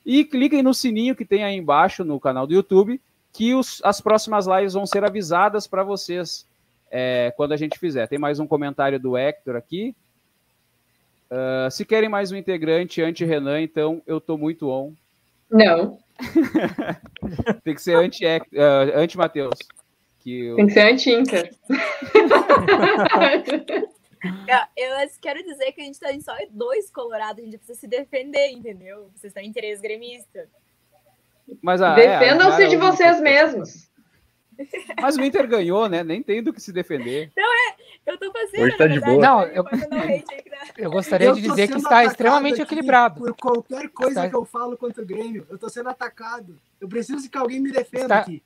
E 0.04 0.24
cliquem 0.24 0.62
no 0.62 0.74
sininho 0.74 1.16
que 1.16 1.24
tem 1.24 1.42
aí 1.42 1.56
embaixo 1.56 2.04
no 2.04 2.20
canal 2.20 2.46
do 2.46 2.52
YouTube, 2.52 3.00
que 3.32 3.54
os, 3.54 3.80
as 3.82 4.02
próximas 4.02 4.46
lives 4.46 4.74
vão 4.74 4.84
ser 4.84 5.02
avisadas 5.04 5.66
para 5.66 5.82
vocês 5.82 6.46
é, 6.90 7.32
quando 7.34 7.52
a 7.52 7.56
gente 7.56 7.78
fizer. 7.78 8.06
Tem 8.06 8.18
mais 8.18 8.38
um 8.38 8.46
comentário 8.46 9.00
do 9.00 9.16
Hector 9.16 9.56
aqui. 9.56 9.94
Uh, 11.30 11.70
se 11.70 11.86
querem 11.86 12.10
mais 12.10 12.30
um 12.30 12.36
integrante 12.36 13.00
anti-Renan, 13.00 13.62
então 13.62 14.02
eu 14.06 14.20
tô 14.20 14.36
muito 14.36 14.68
on. 14.68 14.92
Não. 15.50 15.98
tem 17.64 17.74
que 17.74 17.80
ser 17.80 17.96
anti-Matheus. 17.96 18.50
Uh, 18.52 18.98
anti 18.98 19.79
que 20.20 20.54
Tem 20.54 20.66
que 20.66 20.72
ser 20.72 20.80
anti-Inter. 20.80 21.50
eu 24.76 25.10
quero 25.20 25.42
dizer 25.42 25.72
que 25.72 25.80
a 25.80 25.84
gente 25.84 25.98
tá 25.98 26.12
em 26.12 26.20
só 26.20 26.34
dois 26.50 26.90
colorados, 26.90 27.42
a 27.42 27.44
gente 27.44 27.56
precisa 27.56 27.78
se 27.78 27.88
defender, 27.88 28.48
entendeu? 28.48 29.10
Vocês 29.14 29.30
estão 29.30 29.42
em 29.42 29.52
três 29.52 29.80
gremistas. 29.80 30.48
Mas 31.62 31.80
é, 31.80 31.94
Defendam-se 31.94 32.62
é, 32.62 32.66
de 32.68 32.76
vocês 32.76 33.20
mesmos. 33.20 33.90
Mas 35.00 35.16
o 35.16 35.22
Inter 35.22 35.48
ganhou, 35.48 35.88
né? 35.88 36.04
Nem 36.04 36.22
tem 36.22 36.42
do 36.42 36.52
que 36.52 36.60
se 36.60 36.72
defender. 36.72 37.32
Não, 37.36 37.70
é. 37.70 37.76
Eu 38.06 38.18
tô 38.18 38.30
fazendo. 38.30 38.62
Hoje 38.62 38.76
tá 38.76 38.86
de 38.86 39.00
boa. 39.00 39.18
Não, 39.18 39.42
eu, 39.44 39.64
eu 40.76 40.90
gostaria 40.90 41.28
eu 41.28 41.34
de 41.34 41.42
dizer 41.42 41.68
que 41.68 41.78
está 41.78 42.04
extremamente 42.04 42.60
equilibrado. 42.60 43.20
Por 43.20 43.34
qualquer 43.34 43.88
coisa 43.88 44.20
está... 44.20 44.28
que 44.28 44.36
eu 44.36 44.44
falo 44.44 44.76
contra 44.76 45.02
o 45.02 45.06
Grêmio, 45.06 45.46
eu 45.48 45.58
tô 45.58 45.68
sendo 45.68 45.88
atacado. 45.88 46.58
Eu 46.80 46.88
preciso 46.88 47.28
que 47.30 47.38
alguém 47.38 47.60
me 47.60 47.72
defenda 47.72 48.04
está... 48.04 48.18
aqui. 48.20 48.42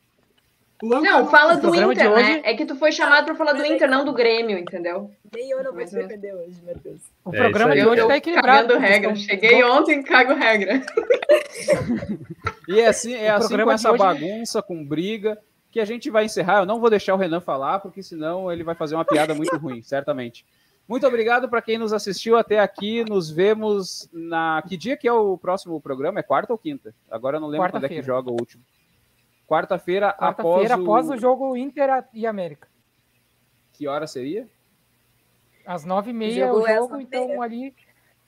Não, 0.83 1.27
fala 1.29 1.57
do 1.57 1.75
Inter, 1.75 2.11
né? 2.11 2.41
É 2.45 2.55
que 2.55 2.67
tu 2.67 2.77
foi 2.77 2.91
chamado 2.91 3.25
para 3.25 3.35
falar 3.35 3.53
do 3.53 3.65
Inter, 3.65 3.89
não 3.89 4.05
do 4.05 4.13
Grêmio, 4.13 4.59
entendeu? 4.59 5.11
Nem 5.33 5.51
eu 5.51 5.63
não 5.63 5.73
vou 5.73 5.87
se 5.87 5.95
defender 5.95 6.35
hoje, 6.35 6.61
meu 6.65 6.77
Deus. 6.77 7.01
O 7.25 7.35
é, 7.35 7.39
programa 7.39 7.75
de 7.75 7.87
hoje 7.87 8.03
está 8.03 8.17
equilibrado. 8.17 8.77
regra. 8.77 9.15
Cheguei 9.15 9.63
ontem, 9.65 10.03
cago 10.03 10.35
regra. 10.35 10.83
e 12.69 12.81
é 12.81 12.87
assim, 12.87 13.15
é 13.15 13.31
assim 13.31 13.57
com 13.57 13.71
essa 13.71 13.93
bagunça, 13.93 14.61
com 14.61 14.85
briga, 14.85 15.39
que 15.71 15.81
a 15.81 15.85
gente 15.85 16.11
vai 16.11 16.25
encerrar. 16.25 16.61
Eu 16.61 16.67
não 16.67 16.81
vou 16.81 16.91
deixar 16.91 17.15
o 17.15 17.19
Renan 17.19 17.41
falar, 17.41 17.79
porque 17.79 18.03
senão 18.03 18.51
ele 18.51 18.65
vai 18.65 18.75
fazer 18.75 18.95
uma 18.95 19.05
piada 19.05 19.35
muito 19.35 19.57
ruim, 19.57 19.81
certamente. 19.85 20.45
Muito 20.87 21.07
obrigado 21.07 21.49
para 21.49 21.63
quem 21.63 21.79
nos 21.79 21.93
assistiu 21.95 22.37
até 22.37 22.61
aqui. 22.61 23.05
Nos 23.09 23.31
vemos 23.31 24.09
na. 24.13 24.63
Que 24.69 24.77
dia 24.77 24.97
que 24.97 25.09
é 25.09 25.13
o 25.13 25.39
próximo 25.39 25.81
programa? 25.81 26.21
É 26.21 26.23
quarta 26.23 26.53
ou 26.53 26.59
quinta? 26.59 26.95
Agora 27.11 27.39
eu 27.39 27.41
não 27.41 27.49
lembro 27.49 27.71
quando 27.71 27.85
é 27.85 27.89
que 27.89 28.03
joga 28.03 28.31
o 28.31 28.35
último. 28.35 28.63
Quarta-feira 29.47 30.13
Quarta 30.13 30.43
após, 30.43 30.71
o... 30.71 30.75
após 30.75 31.11
o 31.11 31.17
jogo 31.17 31.57
Inter 31.57 32.05
e 32.13 32.27
América. 32.27 32.69
Que 33.73 33.87
hora 33.87 34.07
seria? 34.07 34.49
Às 35.67 35.85
nove 35.85 36.11
e 36.11 36.15
meia 36.15 36.53
o 36.53 36.67
jogo, 36.67 37.01
então 37.01 37.41
ali... 37.43 37.75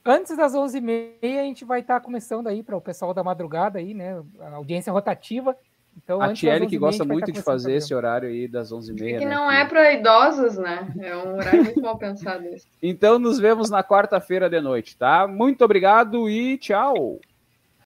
Antes 0.04 0.36
das 0.36 0.54
onze 0.54 0.78
e 0.78 0.80
meia 0.80 1.40
a 1.40 1.44
gente 1.44 1.64
vai 1.64 1.80
estar 1.80 1.98
tá 1.98 2.00
começando 2.00 2.46
aí 2.46 2.62
para 2.62 2.76
o 2.76 2.80
pessoal 2.80 3.12
da 3.12 3.24
madrugada 3.24 3.80
aí, 3.80 3.92
né? 3.92 4.22
A 4.40 4.54
audiência 4.54 4.92
rotativa. 4.92 5.56
Então, 5.96 6.20
a 6.20 6.32
Tiele 6.32 6.66
que 6.66 6.76
gosta 6.78 7.04
muito 7.04 7.26
tá 7.26 7.32
de 7.32 7.42
fazer 7.42 7.74
esse 7.74 7.94
horário 7.94 8.28
aí 8.28 8.46
das 8.46 8.70
11h30. 8.70 9.18
Que 9.18 9.24
né? 9.24 9.34
não 9.34 9.50
é 9.50 9.64
para 9.64 9.94
idosos, 9.94 10.58
né? 10.58 10.92
É 11.00 11.16
um 11.16 11.36
horário 11.36 11.64
muito 11.64 11.80
mal 11.80 11.96
pensado. 11.96 12.44
Esse. 12.46 12.66
Então, 12.82 13.18
nos 13.18 13.38
vemos 13.38 13.70
na 13.70 13.82
quarta-feira 13.82 14.48
de 14.48 14.60
noite, 14.60 14.96
tá? 14.96 15.26
Muito 15.26 15.64
obrigado 15.64 16.28
e 16.28 16.58
tchau! 16.58 17.18